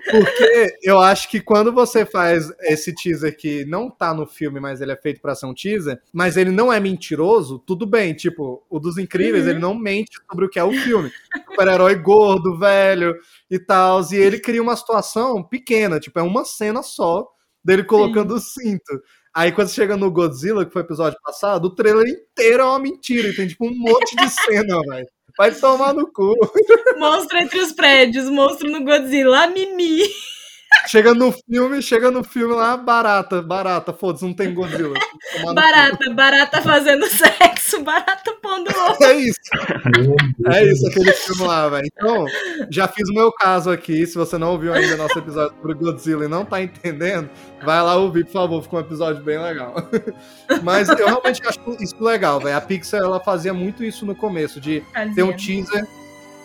Porque 0.10 0.78
eu 0.84 1.00
acho 1.00 1.30
que 1.30 1.40
quando 1.40 1.72
você 1.72 2.06
faz 2.06 2.52
esse 2.62 2.94
teaser 2.94 3.36
que 3.38 3.64
não 3.66 3.90
tá 3.90 4.14
no 4.14 4.26
filme, 4.28 4.60
mas 4.60 4.82
ele 4.82 4.92
é 4.92 4.96
feito 4.98 5.22
pra 5.22 5.36
ser 5.36 5.46
um 5.46 5.54
teaser, 5.54 6.00
mas 6.12 6.36
ele 6.36 6.52
não 6.52 6.72
é 6.72 6.80
mentiroso, 6.80 7.60
tudo 7.60 7.86
bem. 7.86 8.14
Tipo, 8.14 8.64
o 8.70 8.80
dos 8.80 8.98
Incríveis, 8.98 9.46
Uhum. 9.46 9.50
ele 9.52 9.60
não 9.60 9.74
mente 9.76 10.18
sobre 10.30 10.46
o 10.46 10.50
que 10.50 10.60
é 10.60 10.64
o 10.64 10.74
filme. 10.74 11.12
Super-herói 11.50 11.96
gordo, 11.96 12.58
velho 12.58 13.16
e 13.50 13.58
tal. 13.60 14.02
E 14.12 14.16
ele 14.16 14.40
cria 14.40 14.62
uma 14.62 14.76
situação 14.76 15.42
pequena, 15.44 16.00
tipo, 16.00 16.20
é 16.20 16.24
uma 16.24 16.44
cena 16.44 16.84
só 16.84 17.26
dele 17.64 17.84
colocando 17.84 18.34
o 18.36 18.40
cinto. 18.40 19.02
Aí 19.34 19.52
quando 19.52 19.70
chega 19.70 19.96
no 19.96 20.12
Godzilla, 20.12 20.66
que 20.66 20.74
foi 20.74 20.82
o 20.82 20.86
episódio 20.86 21.18
passado, 21.24 21.66
o 21.66 21.76
trailer 21.76 22.06
inteiro 22.08 22.64
é 22.64 22.66
uma 22.66 22.80
mentira. 22.80 23.30
E 23.30 23.36
tem 23.36 23.48
tipo 23.48 23.66
um 23.66 23.76
monte 23.76 24.16
de 24.16 24.30
cena, 24.30 24.80
velho. 24.88 25.08
Vai 25.38 25.54
tomar 25.54 25.94
no 25.94 26.12
cu. 26.12 26.36
Monstro 26.98 27.38
entre 27.38 27.60
os 27.60 27.72
prédios, 27.72 28.30
monstro 28.30 28.70
no 28.70 28.84
Godzilla, 28.84 29.44
a 29.44 29.48
Mimi. 29.48 30.02
Chega 30.88 31.14
no 31.14 31.32
filme, 31.32 31.82
chega 31.82 32.10
no 32.10 32.24
filme 32.24 32.54
lá, 32.54 32.76
barata, 32.76 33.42
barata, 33.42 33.94
foda-se, 33.94 34.26
não 34.26 34.34
tem 34.34 34.54
Godzilla. 34.54 34.98
Barata, 35.54 36.14
barata 36.14 36.62
fazendo 36.62 37.06
sexo, 37.08 37.84
barata 37.84 38.34
pondo 38.42 38.70
ovo. 38.76 39.04
É 39.04 39.14
isso, 39.14 39.40
é 40.48 40.64
isso, 40.66 40.88
aquele 40.88 41.14
filme 41.14 41.44
lá, 41.44 41.70
velho. 41.70 41.88
Então, 41.94 42.26
já 42.70 42.88
fiz 42.88 43.08
o 43.10 43.14
meu 43.14 43.32
caso 43.32 43.70
aqui. 43.70 44.06
Se 44.06 44.18
você 44.18 44.38
não 44.38 44.52
ouviu 44.52 44.74
ainda 44.74 44.98
nosso 44.98 45.18
episódio 45.20 45.56
sobre 45.56 45.74
Godzilla 45.76 46.26
e 46.26 46.28
não 46.28 46.44
tá 46.44 46.62
entendendo, 46.62 47.30
vai 47.64 47.82
lá 47.82 47.96
ouvir, 47.96 48.26
por 48.26 48.34
favor, 48.34 48.64
ficou 48.64 48.80
um 48.80 48.84
episódio 48.84 49.24
bem 49.24 49.42
legal. 49.42 49.76
Mas 50.64 50.90
eu 50.90 51.06
realmente 51.06 51.42
acho 51.46 51.60
isso 51.80 52.02
legal, 52.04 52.40
velho. 52.40 52.58
A 52.58 52.62
Pixar, 52.62 53.02
ela 53.02 53.20
fazia 53.20 53.54
muito 53.54 53.84
isso 53.84 54.06
no 54.06 54.16
começo, 54.16 54.60
de 54.60 54.84
ter 55.16 55.24
um 55.24 55.34
teaser. 55.34 55.86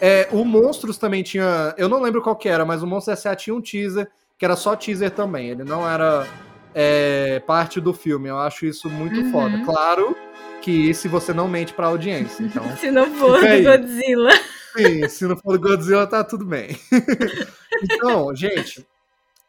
É, 0.00 0.28
o 0.30 0.44
Monstros 0.44 0.98
também 0.98 1.22
tinha. 1.22 1.74
Eu 1.78 1.88
não 1.88 2.00
lembro 2.02 2.20
qual 2.22 2.36
que 2.36 2.48
era, 2.48 2.64
mas 2.64 2.82
o 2.82 2.86
Monstros 2.86 3.18
S.A. 3.18 3.34
tinha 3.34 3.54
um 3.54 3.60
teaser, 3.62 4.10
que 4.38 4.44
era 4.44 4.56
só 4.56 4.76
teaser 4.76 5.10
também. 5.10 5.48
Ele 5.50 5.64
não 5.64 5.88
era 5.88 6.26
é, 6.74 7.40
parte 7.46 7.80
do 7.80 7.92
filme. 7.94 8.28
Eu 8.28 8.38
acho 8.38 8.66
isso 8.66 8.88
muito 8.90 9.18
Uhum. 9.20 9.32
foda. 9.32 9.62
Claro 9.64 10.14
que 10.60 10.92
se 10.92 11.08
você 11.08 11.32
não 11.32 11.48
mente 11.48 11.72
pra 11.72 11.86
audiência. 11.86 12.42
Então, 12.42 12.62
Se 12.76 12.90
não 12.90 13.06
for 13.14 13.40
do 13.40 13.62
Godzilla. 13.62 14.30
sim, 14.76 15.08
se 15.08 15.24
não 15.26 15.36
for 15.36 15.58
do 15.58 15.68
Godzilla, 15.68 16.06
tá 16.06 16.22
tudo 16.22 16.44
bem. 16.44 16.78
então, 17.82 18.34
gente, 18.34 18.86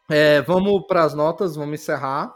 é, 0.08 0.40
vamos 0.42 0.86
pras 0.86 1.12
notas, 1.14 1.56
vamos 1.56 1.80
encerrar. 1.80 2.32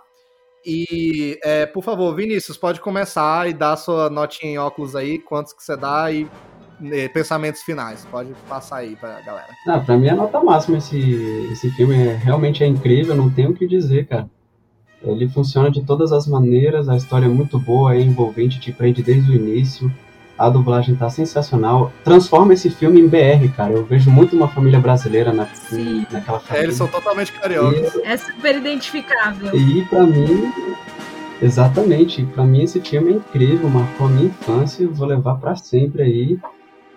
E, 0.67 1.41
é, 1.43 1.67
por 1.67 1.83
favor, 1.83 2.15
Vinícius, 2.15 2.57
pode 2.57 2.81
começar 2.81 3.49
e 3.49 3.53
dar 3.55 3.77
sua 3.77 4.09
notinha 4.11 4.53
em 4.53 4.59
óculos 4.59 4.95
aí, 4.95 5.19
quantos 5.19 5.53
que 5.53 5.63
você 5.63 5.77
dá 5.77 6.11
e 6.13 6.29
pensamentos 7.13 7.63
finais. 7.63 8.07
Pode 8.11 8.31
passar 8.49 8.77
aí 8.79 8.97
pra 8.97 9.21
galera. 9.21 9.49
Ah, 9.69 9.81
pra 9.81 9.97
mim 9.97 10.09
é 10.09 10.15
nota 10.15 10.43
máxima 10.43 10.79
esse, 10.79 10.99
esse 11.53 11.71
filme. 11.71 11.95
É, 11.95 12.15
realmente 12.15 12.63
é 12.63 12.67
incrível, 12.67 13.15
não 13.15 13.31
tenho 13.31 13.51
o 13.51 13.55
que 13.55 13.67
dizer, 13.67 14.07
cara. 14.07 14.29
Ele 15.03 15.29
funciona 15.29 15.71
de 15.71 15.83
todas 15.85 16.13
as 16.13 16.27
maneiras, 16.29 16.89
a 16.89 16.97
história 16.97 17.27
é 17.27 17.29
muito 17.29 17.59
boa, 17.59 17.95
é 17.95 18.01
envolvente, 18.01 18.61
te 18.61 18.71
prende 18.73 19.03
desde 19.03 19.31
o 19.33 19.35
início. 19.35 19.93
A 20.39 20.49
dublagem 20.49 20.95
tá 20.97 21.11
sensacional. 21.11 21.93
Transforma 22.05 22.55
esse 22.55 22.71
filme 22.71 23.01
em 23.01 23.07
BR, 23.09 23.49
cara. 23.57 23.73
Eu 23.73 23.85
vejo 23.85 24.11
muito 24.11 24.35
uma 24.35 24.49
família 24.49 24.81
brasileira 24.81 25.33
na, 25.33 25.47
Sim. 25.47 26.07
naquela 26.11 26.39
É, 26.39 26.41
família. 26.41 26.67
eles 26.67 26.77
são 26.77 26.87
totalmente 26.89 27.33
cariocas. 27.33 27.95
É 28.05 28.17
super 28.17 28.57
identificável. 28.57 29.55
E 29.55 29.85
pra 29.87 30.05
mim, 30.05 30.51
exatamente, 31.41 32.25
pra 32.25 32.45
mim 32.45 32.63
esse 32.63 32.81
filme 32.81 33.13
é 33.13 33.17
incrível, 33.17 33.69
marcou 33.69 34.07
a 34.07 34.11
minha 34.11 34.27
infância, 34.27 34.83
eu 34.85 34.93
vou 34.95 35.07
levar 35.07 35.37
pra 35.37 35.55
sempre 35.57 36.03
aí. 36.03 36.39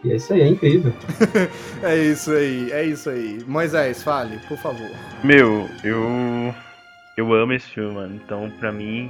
E 0.06 0.12
é 0.12 0.16
isso 0.18 0.34
aí, 0.34 0.42
é 0.42 0.48
incrível. 0.48 0.94
É 1.82 1.96
isso 1.98 2.32
aí, 2.32 2.72
é 2.72 2.84
isso 2.84 3.10
aí. 3.10 3.44
Moisés, 3.48 4.04
fale, 4.04 4.38
por 4.48 4.58
favor. 4.58 4.90
Meu, 5.24 5.68
eu. 5.84 6.54
Eu 7.18 7.34
amo 7.34 7.54
esse 7.54 7.68
filme, 7.68 7.94
mano. 7.94 8.16
Então, 8.24 8.52
pra 8.60 8.72
mim, 8.72 9.10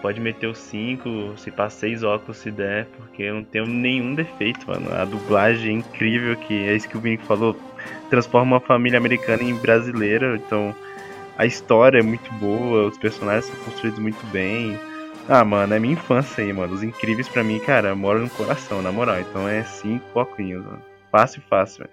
pode 0.00 0.20
meter 0.20 0.46
os 0.46 0.58
5, 0.58 1.34
se 1.36 1.50
pá 1.50 1.68
6 1.68 2.02
óculos 2.02 2.38
se 2.38 2.50
der, 2.50 2.86
porque 2.96 3.22
eu 3.22 3.34
não 3.34 3.44
tenho 3.44 3.66
nenhum 3.66 4.14
defeito, 4.14 4.66
mano. 4.66 4.92
A 4.92 5.04
dublagem 5.04 5.76
é 5.76 5.78
incrível, 5.78 6.36
que 6.36 6.66
é 6.66 6.74
isso 6.74 6.88
que 6.88 6.96
o 6.96 7.00
Vini 7.00 7.18
falou. 7.18 7.56
Transforma 8.10 8.56
uma 8.56 8.60
família 8.60 8.98
americana 8.98 9.42
em 9.42 9.54
brasileira. 9.54 10.36
Então, 10.36 10.74
a 11.36 11.46
história 11.46 11.98
é 11.98 12.02
muito 12.02 12.32
boa, 12.34 12.86
os 12.86 12.98
personagens 12.98 13.44
são 13.46 13.56
construídos 13.64 13.98
muito 13.98 14.24
bem. 14.26 14.78
Ah, 15.28 15.44
mano, 15.44 15.74
é 15.74 15.78
minha 15.78 15.94
infância 15.94 16.44
aí, 16.44 16.52
mano. 16.52 16.74
Os 16.74 16.82
incríveis 16.82 17.28
pra 17.28 17.42
mim, 17.42 17.58
cara, 17.58 17.94
moram 17.94 18.20
no 18.20 18.30
coração, 18.30 18.82
na 18.82 18.92
moral. 18.92 19.20
Então 19.20 19.48
é 19.48 19.62
5 19.64 20.04
óculos, 20.18 20.64
mano. 20.64 20.82
Fácil, 21.10 21.42
fácil, 21.48 21.84
velho. 21.84 21.90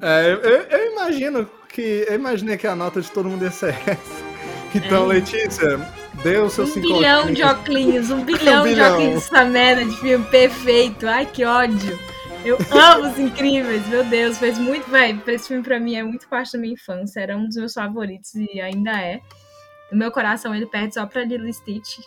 É, 0.00 0.32
eu, 0.32 0.38
eu 0.38 0.92
imagino 0.92 1.48
que. 1.68 2.04
Eu 2.08 2.14
imaginei 2.14 2.56
que 2.56 2.66
a 2.66 2.74
nota 2.74 3.00
de 3.00 3.10
todo 3.10 3.28
mundo 3.28 3.44
ia 3.44 3.50
ser 3.50 3.74
essa. 3.86 4.26
Então, 4.74 5.04
É. 5.04 5.14
Letícia, 5.14 5.78
dê 6.22 6.38
o 6.38 6.50
seu 6.50 6.64
Um 6.64 6.66
cinco 6.66 6.86
bilhão 6.88 7.32
de 7.32 7.42
óculos, 7.42 8.10
um 8.10 8.24
bilhão 8.24 8.62
de 8.64 8.70
bilhão. 8.70 8.94
óculos 8.94 9.16
essa 9.16 9.44
merda 9.44 9.84
de 9.84 9.96
filme 9.98 10.24
perfeito. 10.26 11.06
Ai, 11.06 11.26
que 11.26 11.44
ódio. 11.44 11.98
Eu 12.44 12.58
amo 12.70 13.08
os 13.10 13.18
incríveis, 13.18 13.84
meu 13.88 14.04
Deus, 14.04 14.38
fez 14.38 14.56
muito, 14.56 14.88
vai, 14.88 15.20
esse 15.26 15.48
filme 15.48 15.64
pra 15.64 15.80
mim 15.80 15.96
é 15.96 16.02
muito 16.04 16.28
parte 16.28 16.52
da 16.52 16.58
minha 16.60 16.74
infância, 16.74 17.18
era 17.18 17.36
um 17.36 17.46
dos 17.46 17.56
meus 17.56 17.72
favoritos 17.74 18.32
e 18.36 18.60
ainda 18.60 18.92
é. 18.92 19.20
No 19.90 19.98
meu 19.98 20.10
coração 20.10 20.54
ele 20.54 20.66
perde 20.66 20.94
só 20.94 21.06
pra 21.06 21.24
Lilo 21.24 21.52
Stitch, 21.52 22.00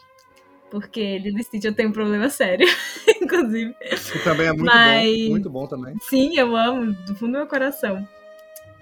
porque 0.69 1.17
Lilo 1.19 1.41
Stitch 1.43 1.63
eu 1.65 1.73
tenho 1.73 1.89
um 1.89 1.93
problema 1.93 2.29
sério, 2.29 2.67
inclusive. 3.21 3.73
Que 4.11 4.19
também 4.23 4.47
é 4.47 4.53
muito 4.53 4.65
Mas- 4.65 5.17
bom. 5.23 5.29
Muito 5.29 5.49
bom 5.49 5.67
também. 5.67 5.95
Sim, 6.01 6.37
eu 6.37 6.55
amo, 6.55 6.93
do 6.93 7.15
fundo 7.15 7.31
do 7.33 7.37
meu 7.37 7.47
coração. 7.47 8.07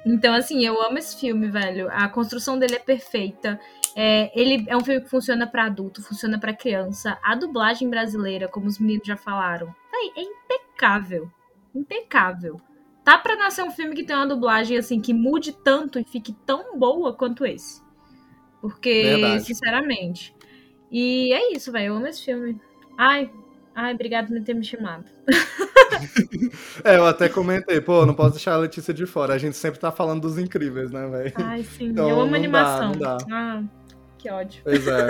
Então, 0.05 0.33
assim, 0.33 0.65
eu 0.65 0.81
amo 0.81 0.97
esse 0.97 1.19
filme, 1.19 1.49
velho. 1.49 1.89
A 1.91 2.07
construção 2.07 2.57
dele 2.57 2.75
é 2.75 2.79
perfeita. 2.79 3.59
É, 3.95 4.31
ele 4.39 4.63
é 4.67 4.77
um 4.77 4.83
filme 4.83 5.01
que 5.01 5.09
funciona 5.09 5.45
pra 5.45 5.65
adulto, 5.65 6.01
funciona 6.01 6.39
pra 6.39 6.53
criança. 6.53 7.17
A 7.21 7.35
dublagem 7.35 7.89
brasileira, 7.89 8.47
como 8.47 8.67
os 8.67 8.79
meninos 8.79 9.05
já 9.05 9.17
falaram, 9.17 9.73
é 9.93 10.21
impecável. 10.21 11.29
Impecável. 11.75 12.59
Tá 13.03 13.17
pra 13.17 13.35
nascer 13.35 13.63
um 13.63 13.71
filme 13.71 13.95
que 13.95 14.03
tem 14.03 14.15
uma 14.15 14.27
dublagem, 14.27 14.77
assim, 14.77 15.01
que 15.01 15.13
mude 15.13 15.51
tanto 15.51 15.99
e 15.99 16.03
fique 16.05 16.33
tão 16.45 16.77
boa 16.77 17.13
quanto 17.13 17.45
esse. 17.45 17.81
Porque, 18.61 19.03
Verdade. 19.03 19.45
sinceramente. 19.45 20.35
E 20.91 21.31
é 21.33 21.53
isso, 21.53 21.71
velho. 21.71 21.87
Eu 21.87 21.95
amo 21.97 22.07
esse 22.07 22.23
filme. 22.25 22.59
Ai, 22.97 23.29
ai, 23.75 23.93
obrigado 23.93 24.27
por 24.27 24.41
ter 24.43 24.53
me 24.53 24.63
chamado. 24.63 25.05
É, 26.83 26.97
eu 26.97 27.07
até 27.07 27.27
comentei, 27.29 27.81
pô, 27.81 28.05
não 28.05 28.13
posso 28.13 28.31
deixar 28.31 28.53
a 28.53 28.57
Letícia 28.57 28.93
de 28.93 29.05
fora. 29.05 29.33
A 29.33 29.37
gente 29.37 29.57
sempre 29.57 29.79
tá 29.79 29.91
falando 29.91 30.21
dos 30.21 30.37
incríveis, 30.37 30.91
né, 30.91 31.07
velho? 31.07 31.33
Ai, 31.37 31.63
sim. 31.63 31.85
Então, 31.87 32.07
eu 32.09 32.15
amo 32.19 32.25
não 32.25 32.31
dá, 32.31 32.37
animação. 32.37 32.91
não 32.91 32.99
dá. 32.99 33.17
Ah, 33.31 33.63
que 34.17 34.29
ódio. 34.29 34.61
Pois 34.63 34.85
é. 34.87 35.07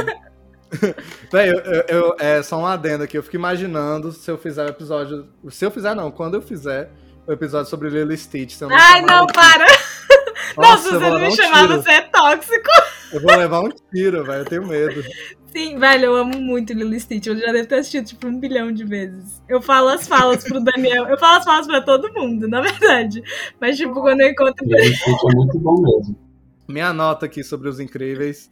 Véi, 1.31 1.49
eu, 1.49 1.57
eu- 1.59 1.85
eu- 1.87 2.15
é 2.19 2.41
só 2.43 2.57
um 2.59 2.65
adendo 2.65 3.03
aqui. 3.03 3.17
Eu 3.17 3.23
fico 3.23 3.35
imaginando 3.35 4.11
se 4.11 4.29
eu 4.29 4.37
fizer 4.37 4.65
o 4.65 4.69
episódio. 4.69 5.27
Se 5.49 5.65
eu 5.65 5.71
fizer, 5.71 5.93
não, 5.95 6.11
quando 6.11 6.35
eu 6.35 6.41
fizer 6.41 6.89
o 7.25 7.31
episódio 7.33 7.69
sobre 7.69 7.89
Lilo 7.89 8.15
Stitch. 8.15 8.51
Se 8.51 8.63
eu 8.63 8.69
Ai, 8.71 9.01
chamar 9.01 9.07
não, 9.07 9.27
para! 9.27 9.65
Nossa, 10.57 10.89
você 10.99 11.09
não 11.09 11.19
me 11.19 11.35
chamar, 11.35 11.67
você 11.67 11.91
é 11.91 12.01
tóxico. 12.01 12.69
Eu 13.11 13.21
vou 13.21 13.35
levar 13.35 13.61
um 13.61 13.69
tiro, 13.93 14.23
velho. 14.23 14.41
Eu 14.41 14.45
tenho 14.45 14.67
medo. 14.67 15.03
Sim, 15.55 15.79
velho, 15.79 16.05
eu 16.05 16.15
amo 16.15 16.37
muito 16.39 16.73
Lilo 16.73 16.99
Stitch. 16.99 17.27
Eu 17.27 17.37
já 17.37 17.51
devo 17.51 17.67
ter 17.67 17.75
assistido, 17.79 18.05
tipo, 18.05 18.27
um 18.27 18.39
bilhão 18.39 18.71
de 18.71 18.83
vezes. 18.83 19.41
Eu 19.47 19.61
falo 19.61 19.89
as 19.89 20.07
falas 20.07 20.43
pro 20.43 20.59
Daniel. 20.63 21.05
Eu 21.07 21.17
falo 21.17 21.37
as 21.37 21.45
falas 21.45 21.67
pra 21.67 21.81
todo 21.81 22.13
mundo, 22.13 22.47
na 22.47 22.61
verdade. 22.61 23.23
Mas, 23.59 23.77
tipo, 23.77 23.93
quando 23.93 24.21
eu 24.21 24.29
encontro. 24.29 24.65
E 24.67 24.73
esse 24.75 25.03
filme 25.03 25.19
é 25.31 25.35
muito 25.35 25.59
bom 25.59 25.81
mesmo. 25.81 26.15
Minha 26.67 26.91
nota 26.93 27.25
aqui 27.25 27.43
sobre 27.43 27.69
os 27.69 27.79
incríveis. 27.79 28.49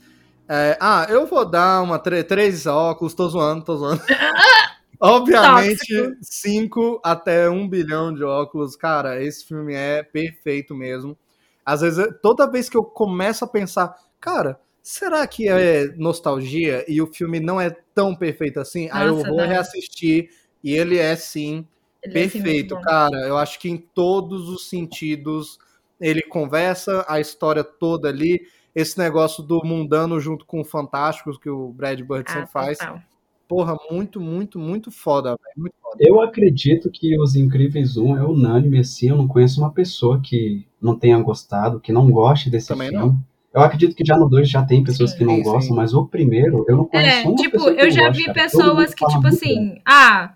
É, 0.48 0.77
ah, 0.80 1.06
eu 1.10 1.26
vou 1.26 1.44
dar 1.44 1.82
uma 1.82 1.99
tre- 1.99 2.23
três 2.23 2.65
óculos, 2.65 3.14
tô 3.14 3.27
zoando, 3.27 3.64
tô 3.65 3.76
zoando. 3.76 4.02
Obviamente, 5.02 5.77
Tóxico. 5.94 6.15
5 6.22 7.02
até 7.03 7.49
1 7.49 7.53
um 7.53 7.68
bilhão 7.68 8.14
de 8.14 8.23
óculos. 8.23 8.76
Cara, 8.76 9.22
esse 9.22 9.45
filme 9.45 9.73
é 9.73 10.02
perfeito 10.03 10.73
mesmo. 10.73 11.18
Às 11.65 11.82
vezes, 11.82 12.07
toda 12.22 12.49
vez 12.49 12.69
que 12.69 12.77
eu 12.77 12.84
começo 12.84 13.44
a 13.44 13.48
pensar, 13.48 13.94
cara, 14.26 14.60
será 14.81 15.26
que 15.27 15.47
é 15.47 15.88
nostalgia 15.95 16.84
e 16.88 17.02
o 17.02 17.07
filme 17.07 17.39
não 17.39 17.60
é 17.61 17.69
tão 17.93 18.15
perfeito 18.15 18.60
assim? 18.60 18.89
Aí 18.91 19.07
eu 19.07 19.18
Nossa, 19.18 19.27
vou 19.30 19.38
não. 19.38 19.47
reassistir 19.47 20.30
E 20.64 20.73
ele 20.73 20.97
é, 20.97 21.15
sim, 21.15 21.68
Ele 22.03 22.11
é, 22.18 22.22
perfeito, 22.22 22.76
bom. 22.76 22.81
cara. 22.81 23.18
Eu 23.27 23.38
acho 23.38 23.60
que 23.60 23.69
em 23.69 23.77
todos 23.77 24.49
os 24.49 24.68
sentidos 24.68 25.60
ele 25.99 26.22
conversa 26.23 27.06
a 27.07 27.19
história 27.19 27.64
toda 27.64 28.10
ali. 28.10 28.47
Esse 28.73 28.97
negócio 28.97 29.41
do 29.43 29.61
mundano 29.64 30.19
junto 30.19 30.45
com 30.45 30.60
o 30.61 30.65
fantástico 30.65 31.39
que 31.39 31.49
o 31.49 31.69
Brad 31.72 31.99
Bird 32.02 32.26
Ah, 32.27 32.34
sempre 32.34 32.52
faz. 32.52 32.77
total. 32.80 33.02
Porra, 33.47 33.77
muito, 33.91 34.19
muito, 34.19 34.57
muito 34.60 34.91
foda, 34.91 35.30
velho. 35.30 35.53
Muito 35.56 35.76
foda. 35.81 35.97
Eu 35.99 36.19
acredito 36.19 36.89
que 36.91 37.18
Os 37.19 37.35
Incríveis 37.35 37.95
1 37.95 38.18
é 38.18 38.23
unânime, 38.26 38.80
assim. 38.80 39.10
Eu 39.10 39.15
não 39.18 39.27
conheço 39.27 39.61
uma 39.61 39.72
pessoa 39.72 40.19
que 40.19 40.65
não 40.81 40.97
tenha 40.97 41.18
gostado, 41.22 41.80
que 41.80 41.93
não 41.93 42.10
goste 42.10 42.49
desse 42.49 42.68
Também 42.69 42.89
filme. 42.89 43.18
Eu 43.56 43.61
acredito 43.61 43.95
que 43.95 44.03
já 44.06 44.18
no 44.18 44.27
2 44.30 44.49
já 44.49 44.64
tem 44.64 44.84
pessoas 44.84 45.11
Sim, 45.11 45.18
que 45.18 45.23
não 45.23 45.36
sim, 45.36 45.44
gostam, 45.44 45.76
mas 45.76 45.94
o 45.94 46.06
primeiro 46.06 46.65
eu 46.68 46.76
não 46.76 46.86
conheço 46.86 47.19
É, 47.19 47.23
uma 47.23 47.36
tipo, 47.36 47.52
pessoa 47.53 47.73
que 47.73 47.82
eu 47.82 47.86
não 47.86 47.91
já 47.91 48.07
goste, 48.07 48.18
vi 48.18 48.26
cara. 48.26 48.41
Pessoas 48.44 48.94
que, 48.94 49.06
tipo 49.07 49.27
assim, 49.27 49.56
bem. 49.69 49.82
ah, 49.86 50.34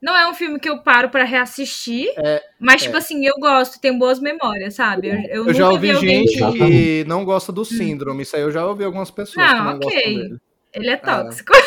não 0.00 0.16
é 0.16 0.28
um 0.28 0.34
filme 0.34 0.58
que 0.60 0.68
eu 0.68 0.78
paro 0.82 1.10
pra 1.10 1.24
reassistir, 1.24 2.08
É, 2.16 2.40
mas, 2.60 2.82
é. 2.82 2.84
tipo 2.86 2.96
assim, 2.96 3.24
eu 3.26 3.34
gosto, 3.40 3.80
tenho 3.80 3.98
boas 3.98 4.20
memórias, 4.20 4.74
sabe? 4.74 5.08
Eu, 5.08 5.14
eu, 5.14 5.46
Eu 5.46 5.54
nunca 5.54 5.54
já 5.54 5.68
vi 5.68 5.72
ouvi 5.74 5.90
alguém 5.92 6.26
gente 6.26 6.52
que... 6.52 6.58
que 6.58 7.04
não 7.08 7.24
gosta 7.24 7.50
do 7.52 7.64
síndrome. 7.64 8.22
Isso 8.22 8.36
aí 8.36 8.42
eu 8.42 8.50
já 8.52 8.64
ouvi 8.66 8.84
algumas 8.84 9.10
pessoas 9.10 9.46
Não, 9.46 9.64
não 9.64 9.76
ok. 9.76 9.90
gostam 9.90 10.12
dele. 10.14 10.36
Ele 10.74 10.90
é 10.90 10.96
tóxico. 10.96 11.52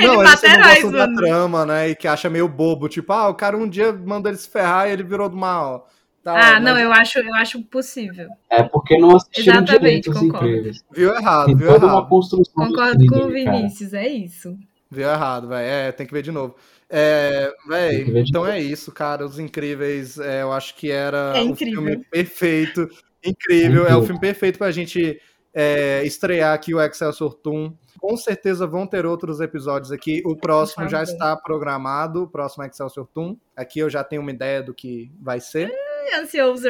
Não, 0.00 0.14
ele 0.14 0.22
eles 0.22 0.30
mata 0.30 0.48
não 0.48 0.54
heróis, 0.54 0.72
gostam 0.82 0.92
da 0.92 1.06
mano. 1.06 1.16
trama, 1.16 1.66
né? 1.66 1.88
E 1.90 1.94
que 1.94 2.08
acha 2.08 2.30
meio 2.30 2.48
bobo. 2.48 2.88
Tipo, 2.88 3.12
ah, 3.12 3.28
o 3.28 3.34
cara 3.34 3.56
um 3.56 3.68
dia 3.68 3.92
mandou 3.92 4.30
ele 4.30 4.38
se 4.38 4.48
ferrar 4.48 4.88
e 4.88 4.92
ele 4.92 5.02
virou 5.02 5.28
do 5.28 5.36
mal. 5.36 5.86
Tal, 6.34 6.42
Ah, 6.42 6.52
mas 6.54 6.62
não, 6.62 6.78
eu 6.78 6.92
acho, 6.92 7.18
eu 7.18 7.34
acho 7.34 7.62
possível. 7.64 8.28
É 8.50 8.62
porque 8.62 8.98
não 8.98 9.16
assistiram 9.16 9.56
Exatamente, 9.62 9.78
direito 9.80 10.10
Os 10.10 10.18
concordo. 10.18 10.46
Incríveis. 10.48 10.84
Viu 10.92 11.14
errado, 11.14 11.46
Tem 11.46 11.56
viu 11.56 11.66
toda 11.68 11.86
uma 11.86 11.92
errado. 11.94 12.08
construção 12.08 12.64
do 12.64 12.68
Concordo 12.68 13.06
com 13.06 13.14
o 13.18 13.24
ali, 13.24 13.44
cara. 13.44 13.56
Vinícius, 13.56 13.94
é 13.94 14.08
isso. 14.08 14.58
Viu 14.90 15.08
errado, 15.08 15.48
velho. 15.48 15.66
É, 15.68 15.92
tem 15.92 16.06
que 16.06 16.12
ver 16.12 16.22
de 16.22 16.32
novo. 16.32 16.54
É, 16.88 17.52
véi, 17.68 18.02
então 18.26 18.40
novo. 18.42 18.52
é 18.52 18.60
isso, 18.60 18.90
cara. 18.90 19.24
Os 19.24 19.38
Incríveis, 19.38 20.18
é, 20.18 20.42
eu 20.42 20.52
acho 20.52 20.74
que 20.74 20.90
era 20.90 21.32
É 21.36 21.42
o 21.42 21.54
filme 21.54 21.96
perfeito. 22.10 22.88
Incrível. 23.24 23.82
É 23.82 23.94
o 23.94 23.98
Incrível. 23.98 24.02
filme 24.04 24.20
perfeito 24.20 24.58
pra 24.58 24.70
gente 24.72 25.20
é, 25.54 26.02
estrear 26.04 26.54
aqui 26.54 26.74
o 26.74 26.80
Excelsior 26.82 27.34
Toon. 27.34 27.72
Com 28.00 28.16
certeza 28.16 28.66
vão 28.66 28.86
ter 28.86 29.04
outros 29.04 29.40
episódios 29.40 29.92
aqui. 29.92 30.22
O 30.24 30.34
próximo 30.34 30.88
já 30.88 31.02
está 31.02 31.36
programado, 31.36 32.22
o 32.22 32.26
próximo 32.28 32.64
Excelsior 32.64 33.06
Toon. 33.06 33.36
Aqui 33.54 33.78
eu 33.78 33.90
já 33.90 34.02
tenho 34.02 34.22
uma 34.22 34.30
ideia 34.30 34.62
do 34.62 34.72
que 34.74 35.12
vai 35.20 35.38
ser. 35.38 35.70
Ai, 36.00 36.20
Ansioso. 36.20 36.68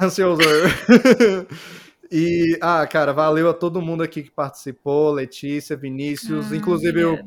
Ansioso. 0.00 0.40
e, 2.10 2.58
ah, 2.60 2.86
cara, 2.86 3.12
valeu 3.12 3.48
a 3.48 3.54
todo 3.54 3.80
mundo 3.80 4.02
aqui 4.02 4.22
que 4.22 4.30
participou, 4.30 5.12
Letícia, 5.12 5.76
Vinícius, 5.76 6.52
Ah, 6.52 6.56
inclusive 6.56 7.04
o, 7.04 7.18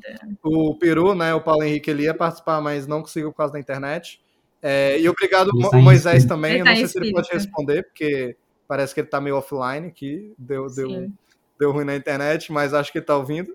o 0.43 0.77
Peru, 0.77 1.15
né, 1.15 1.33
o 1.33 1.41
Paulo 1.41 1.63
Henrique, 1.63 1.89
ele 1.89 2.03
ia 2.03 2.13
participar, 2.13 2.61
mas 2.61 2.85
não 2.87 3.01
conseguiu 3.01 3.31
por 3.31 3.37
causa 3.37 3.53
da 3.53 3.59
internet. 3.59 4.21
É, 4.61 4.99
e 4.99 5.07
obrigado, 5.07 5.51
tá 5.71 5.77
Moisés, 5.77 6.23
espírito. 6.23 6.27
também. 6.29 6.51
Ele 6.53 6.61
Eu 6.61 6.65
tá 6.65 6.69
não 6.71 6.77
sei 6.77 6.87
se 6.87 6.97
ele 6.97 7.11
pode 7.11 7.27
espírito. 7.27 7.45
responder, 7.45 7.83
porque 7.83 8.35
parece 8.67 8.93
que 8.93 8.99
ele 9.01 9.07
tá 9.07 9.21
meio 9.21 9.37
offline 9.37 9.87
aqui, 9.87 10.33
deu, 10.37 10.67
deu, 10.67 10.89
Sim, 10.89 11.13
deu 11.59 11.71
ruim 11.71 11.85
na 11.85 11.95
internet, 11.95 12.51
mas 12.51 12.73
acho 12.73 12.91
que 12.91 12.97
ele 12.97 13.05
tá 13.05 13.15
ouvindo. 13.15 13.53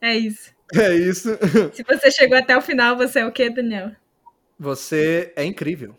é 0.00 0.16
isso. 0.16 0.52
É 0.74 0.94
isso. 0.96 1.28
Se 1.74 1.82
você 1.84 2.10
chegou 2.10 2.38
até 2.38 2.56
o 2.56 2.62
final, 2.62 2.96
você 2.96 3.20
é 3.20 3.26
o 3.26 3.30
quê, 3.30 3.50
Daniel? 3.50 3.92
Você 4.58 5.30
é 5.36 5.44
incrível. 5.44 5.94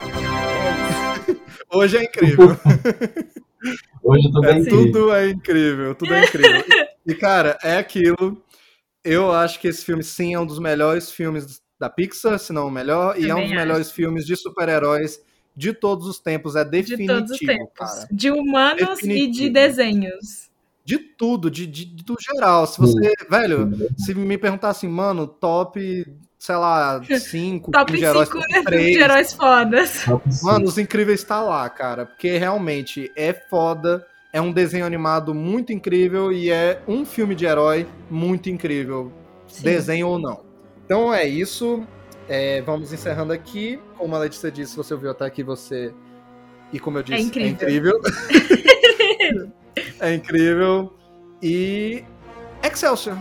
Hoje 1.74 1.98
é 1.98 2.04
incrível. 2.04 2.48
Hoje 4.04 4.32
tô 4.32 4.44
É, 4.44 4.54
bem 4.54 4.62
incrível. 4.62 4.92
tudo 4.92 5.14
é 5.14 5.30
incrível, 5.30 5.96
tudo 5.96 6.14
é 6.14 6.24
incrível. 6.24 6.64
E, 7.06 7.16
cara, 7.16 7.58
é 7.64 7.78
aquilo. 7.78 8.42
Eu 9.04 9.32
acho 9.32 9.60
que 9.60 9.68
esse 9.68 9.84
filme, 9.84 10.04
sim, 10.04 10.34
é 10.34 10.40
um 10.40 10.46
dos 10.46 10.60
melhores 10.60 11.12
filmes 11.12 11.62
da 11.80 11.90
Pixar, 11.90 12.40
se 12.40 12.54
não 12.54 12.68
o 12.68 12.72
melhor, 12.72 13.20
e 13.20 13.24
é 13.30 13.34
um 13.34 13.38
Também 13.38 13.48
dos 13.48 13.56
melhores 13.56 13.92
filmes 13.92 14.26
de 14.26 14.36
super-heróis 14.36 15.20
de 15.56 15.74
todos 15.74 16.08
os 16.08 16.20
tempos. 16.20 16.56
É 16.56 16.64
De 16.64 16.70
definitivo, 16.72 17.08
todos 17.20 17.32
os 17.32 17.40
tempos. 17.40 17.70
cara. 17.76 18.08
De 18.12 18.32
humanos 18.32 19.00
e 19.02 19.08
de 19.28 19.50
Definitivo. 19.50 19.54
desenhos. 19.54 20.52
De 20.84 21.00
tudo, 21.00 21.50
de, 21.50 21.66
de, 21.66 21.86
de- 21.86 22.04
do 22.04 22.16
geral. 22.20 22.68
Se 22.68 22.80
você, 22.80 23.12
velho, 23.28 23.72
se 23.98 24.14
me 24.14 24.38
perguntar 24.38 24.70
assim, 24.70 24.88
mano, 24.88 25.26
top, 25.26 26.06
sei 26.45 26.55
lá, 26.55 27.01
5 27.03 27.72
Top 27.72 27.91
de 27.91 28.03
heróis, 28.03 28.27
5 28.27 28.39
top 28.39 28.53
né, 28.53 28.63
três. 28.63 28.95
de 28.95 29.01
heróis 29.01 29.34
fodas. 29.34 30.05
Mano, 30.43 30.65
Os 30.67 30.77
Incríveis 30.77 31.23
tá 31.23 31.41
lá, 31.41 31.67
cara. 31.69 32.05
Porque 32.05 32.38
realmente 32.38 33.11
é 33.15 33.34
foda. 33.34 34.05
É 34.31 34.39
um 34.39 34.51
desenho 34.51 34.85
animado 34.85 35.34
muito 35.34 35.73
incrível 35.73 36.31
e 36.31 36.51
é 36.51 36.81
um 36.88 37.03
filme 37.03 37.34
de 37.34 37.45
herói 37.45 37.88
muito 38.11 38.49
incrível. 38.49 39.11
Sim. 39.47 39.63
Desenho 39.63 40.07
ou 40.07 40.19
não. 40.19 40.45
Então 40.85 41.11
é 41.11 41.26
isso. 41.26 41.84
É, 42.30 42.61
vamos 42.61 42.93
encerrando 42.93 43.34
aqui. 43.34 43.80
Como 43.97 44.15
a 44.15 44.19
Letícia 44.19 44.51
disse, 44.51 44.72
se 44.72 44.77
você 44.77 44.93
ouviu 44.93 45.09
até 45.11 45.26
aqui, 45.26 45.41
você. 45.41 45.91
E 46.72 46.80
como 46.80 46.99
eu 46.99 47.03
disse, 47.03 47.23
incrível. 47.23 47.49
É 47.49 47.65
incrível. 47.65 49.51
é 49.99 50.13
incrível. 50.13 50.93
E. 51.41 52.03
Excelsior. 52.61 53.17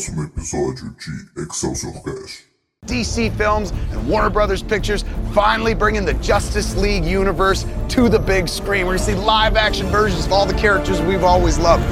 Próximo 0.00 0.24
episódio 0.24 0.94
de 1.34 1.42
Excelsior 1.42 1.92
Cast. 2.02 2.44
DC 2.86 3.30
Films 3.36 3.70
and 3.92 4.08
Warner 4.08 4.30
Brothers 4.30 4.62
Pictures 4.62 5.04
finally 5.34 5.74
bringing 5.74 6.06
the 6.06 6.14
Justice 6.14 6.74
League 6.74 7.04
universe 7.04 7.66
to 7.90 8.08
the 8.08 8.18
big 8.18 8.48
screen. 8.48 8.86
We're 8.86 8.96
going 8.96 8.98
to 8.98 9.04
see 9.04 9.14
live 9.14 9.56
action 9.56 9.88
versions 9.88 10.24
of 10.24 10.32
all 10.32 10.46
the 10.46 10.54
characters 10.54 11.02
we've 11.02 11.22
always 11.22 11.58
loved. 11.58 11.84